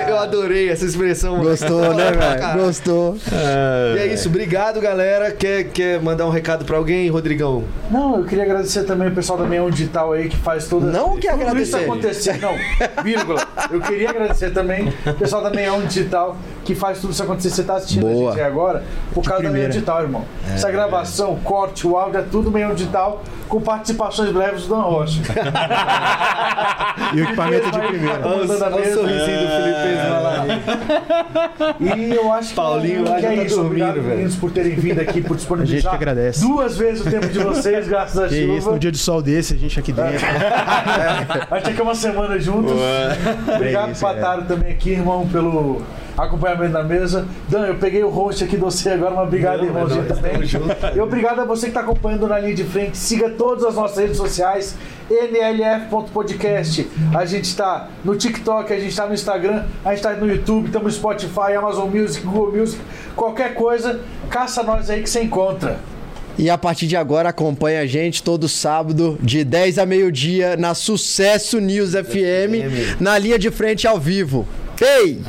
Eu 0.07 0.17
adorei 0.17 0.69
essa 0.69 0.85
expressão. 0.85 1.39
Gostou, 1.39 1.93
né, 1.93 2.11
velho? 2.11 2.63
Gostou. 2.65 3.17
E 3.95 3.99
é 3.99 4.07
isso, 4.13 4.29
obrigado, 4.29 4.79
galera. 4.79 5.31
Quer, 5.31 5.65
quer 5.65 6.01
mandar 6.01 6.25
um 6.25 6.29
recado 6.31 6.65
pra 6.65 6.77
alguém, 6.77 7.09
Rodrigão? 7.09 7.63
Não, 7.91 8.17
eu 8.19 8.25
queria 8.25 8.43
agradecer 8.43 8.83
também 8.83 9.09
o 9.09 9.11
pessoal 9.15 9.37
da 9.37 9.45
Meião 9.45 9.69
Digital 9.69 10.13
aí 10.13 10.29
que 10.29 10.37
faz 10.37 10.67
toda 10.67 10.87
Não 10.87 11.17
quer 11.17 11.31
tudo 11.37 11.59
isso 11.59 11.75
agradecer. 11.75 11.77
acontecer. 11.77 12.39
Não, 12.39 12.55
vírgula. 13.03 13.47
Eu 13.71 13.81
queria 13.81 14.09
agradecer 14.09 14.51
também 14.51 14.93
o 15.05 15.13
pessoal 15.13 15.43
da 15.43 15.49
Meião 15.49 15.81
Digital 15.85 16.37
que 16.65 16.75
faz 16.75 16.99
tudo 16.99 17.11
isso 17.13 17.23
acontecer. 17.23 17.49
Você 17.51 17.63
tá 17.63 17.75
assistindo 17.75 18.01
Boa. 18.01 18.29
a 18.31 18.31
gente 18.33 18.41
aí 18.41 18.47
agora 18.47 18.83
por 19.13 19.23
causa 19.23 19.43
da 19.43 19.49
Meião 19.49 19.51
primeira. 19.51 19.71
Digital, 19.71 20.01
irmão. 20.01 20.25
Essa 20.53 20.69
gravação, 20.71 21.33
o 21.33 21.37
corte, 21.37 21.87
o 21.87 21.95
áudio 21.97 22.19
é 22.19 22.23
tudo 22.23 22.51
Meião 22.51 22.73
Digital 22.73 23.23
com 23.47 23.61
participações 23.61 24.31
breves 24.31 24.63
do 24.63 24.69
Dan 24.75 24.81
Rocha. 24.81 25.21
E 27.13 27.21
o 27.21 27.23
equipamento 27.23 27.69
de 27.71 27.79
primeira. 27.79 28.27
Olha 28.27 28.43
o 28.43 28.47
sorrisinho 28.47 29.39
do 29.41 29.47
Felipe 29.47 29.95
lá. 30.23 30.45
E 31.79 32.15
eu 32.15 32.33
acho 32.33 32.49
que, 32.49 32.55
Paulinho 32.55 33.03
que 33.03 33.11
é 33.11 33.21
tá 33.21 33.33
isso. 33.33 33.55
dormindo, 33.55 33.65
Obrigado, 33.67 33.93
velho. 33.95 34.07
meninos, 34.07 34.35
por 34.35 34.51
terem 34.51 34.75
vindo 34.75 34.99
aqui, 35.01 35.21
por 35.21 35.35
disponibilizar 35.35 35.77
A 35.77 35.81
gente 35.81 35.89
que 35.89 35.95
agradece. 36.09 36.41
duas 36.41 36.77
vezes 36.77 37.05
o 37.05 37.09
tempo 37.09 37.27
de 37.27 37.39
vocês, 37.39 37.87
graças 37.87 38.17
a 38.17 38.27
Que 38.27 38.41
chuva. 38.45 38.57
isso, 38.57 38.71
num 38.71 38.77
dia 38.77 38.91
de 38.91 38.97
sol 38.97 39.21
desse, 39.21 39.53
a 39.53 39.57
gente 39.57 39.79
aqui 39.79 39.91
dentro. 39.91 40.25
A 41.51 41.57
gente 41.57 41.69
aqui 41.71 41.79
é 41.79 41.83
uma 41.83 41.95
semana 41.95 42.39
juntos. 42.39 42.73
Obrigado, 43.55 43.89
É 43.89 43.91
isso, 43.91 44.01
Pataro, 44.01 44.43
também 44.43 44.71
aqui, 44.71 44.91
irmão, 44.91 45.27
pelo 45.27 45.81
acompanhamento 46.17 46.71
na 46.73 46.83
mesa. 46.83 47.27
Dan, 47.49 47.65
eu 47.67 47.75
peguei 47.75 48.03
o 48.03 48.09
host 48.09 48.43
aqui 48.43 48.55
de 48.55 48.61
você 48.61 48.89
agora, 48.91 49.15
mas 49.15 49.27
obrigado, 49.27 49.57
Não, 49.59 49.65
irmãozinho, 49.65 50.01
é 50.01 50.05
também. 50.05 50.47
cara. 50.47 50.95
E 50.95 50.99
obrigado 50.99 51.39
a 51.41 51.45
você 51.45 51.63
que 51.63 51.69
está 51.71 51.81
acompanhando 51.81 52.27
na 52.27 52.39
linha 52.39 52.55
de 52.55 52.63
frente. 52.63 52.97
Siga 52.97 53.29
todas 53.29 53.63
as 53.63 53.75
nossas 53.75 53.97
redes 53.97 54.17
sociais, 54.17 54.75
nlf.podcast. 55.09 56.87
A 57.13 57.25
gente 57.25 57.45
está 57.45 57.89
no 58.03 58.15
TikTok, 58.15 58.71
a 58.71 58.77
gente 58.79 58.89
está 58.89 59.05
no 59.07 59.13
Instagram, 59.13 59.63
a 59.83 59.89
gente 59.89 59.97
está 59.97 60.13
no 60.13 60.27
YouTube, 60.27 60.67
estamos 60.67 60.93
no 60.93 60.99
Spotify, 60.99 61.53
Amazon 61.57 61.89
Music, 61.89 62.25
Google 62.25 62.51
Music. 62.59 62.81
Qualquer 63.15 63.53
coisa, 63.53 63.99
caça 64.29 64.63
nós 64.63 64.89
aí 64.89 65.01
que 65.03 65.09
você 65.09 65.21
encontra. 65.21 65.79
E 66.37 66.49
a 66.49 66.57
partir 66.57 66.85
de 66.87 66.97
agora 66.97 67.29
acompanha 67.29 67.79
a 67.79 67.85
gente 67.85 68.21
todo 68.21 68.49
sábado, 68.49 69.17
de 69.21 69.45
10 69.45 69.79
a 69.79 69.85
meio-dia, 69.85 70.57
na 70.57 70.73
Sucesso 70.73 71.61
News 71.61 71.91
FM, 71.91 72.99
na 72.99 73.17
linha 73.17 73.39
de 73.39 73.49
frente 73.49 73.87
ao 73.87 73.97
vivo. 73.97 74.45
Ei! 74.81 75.21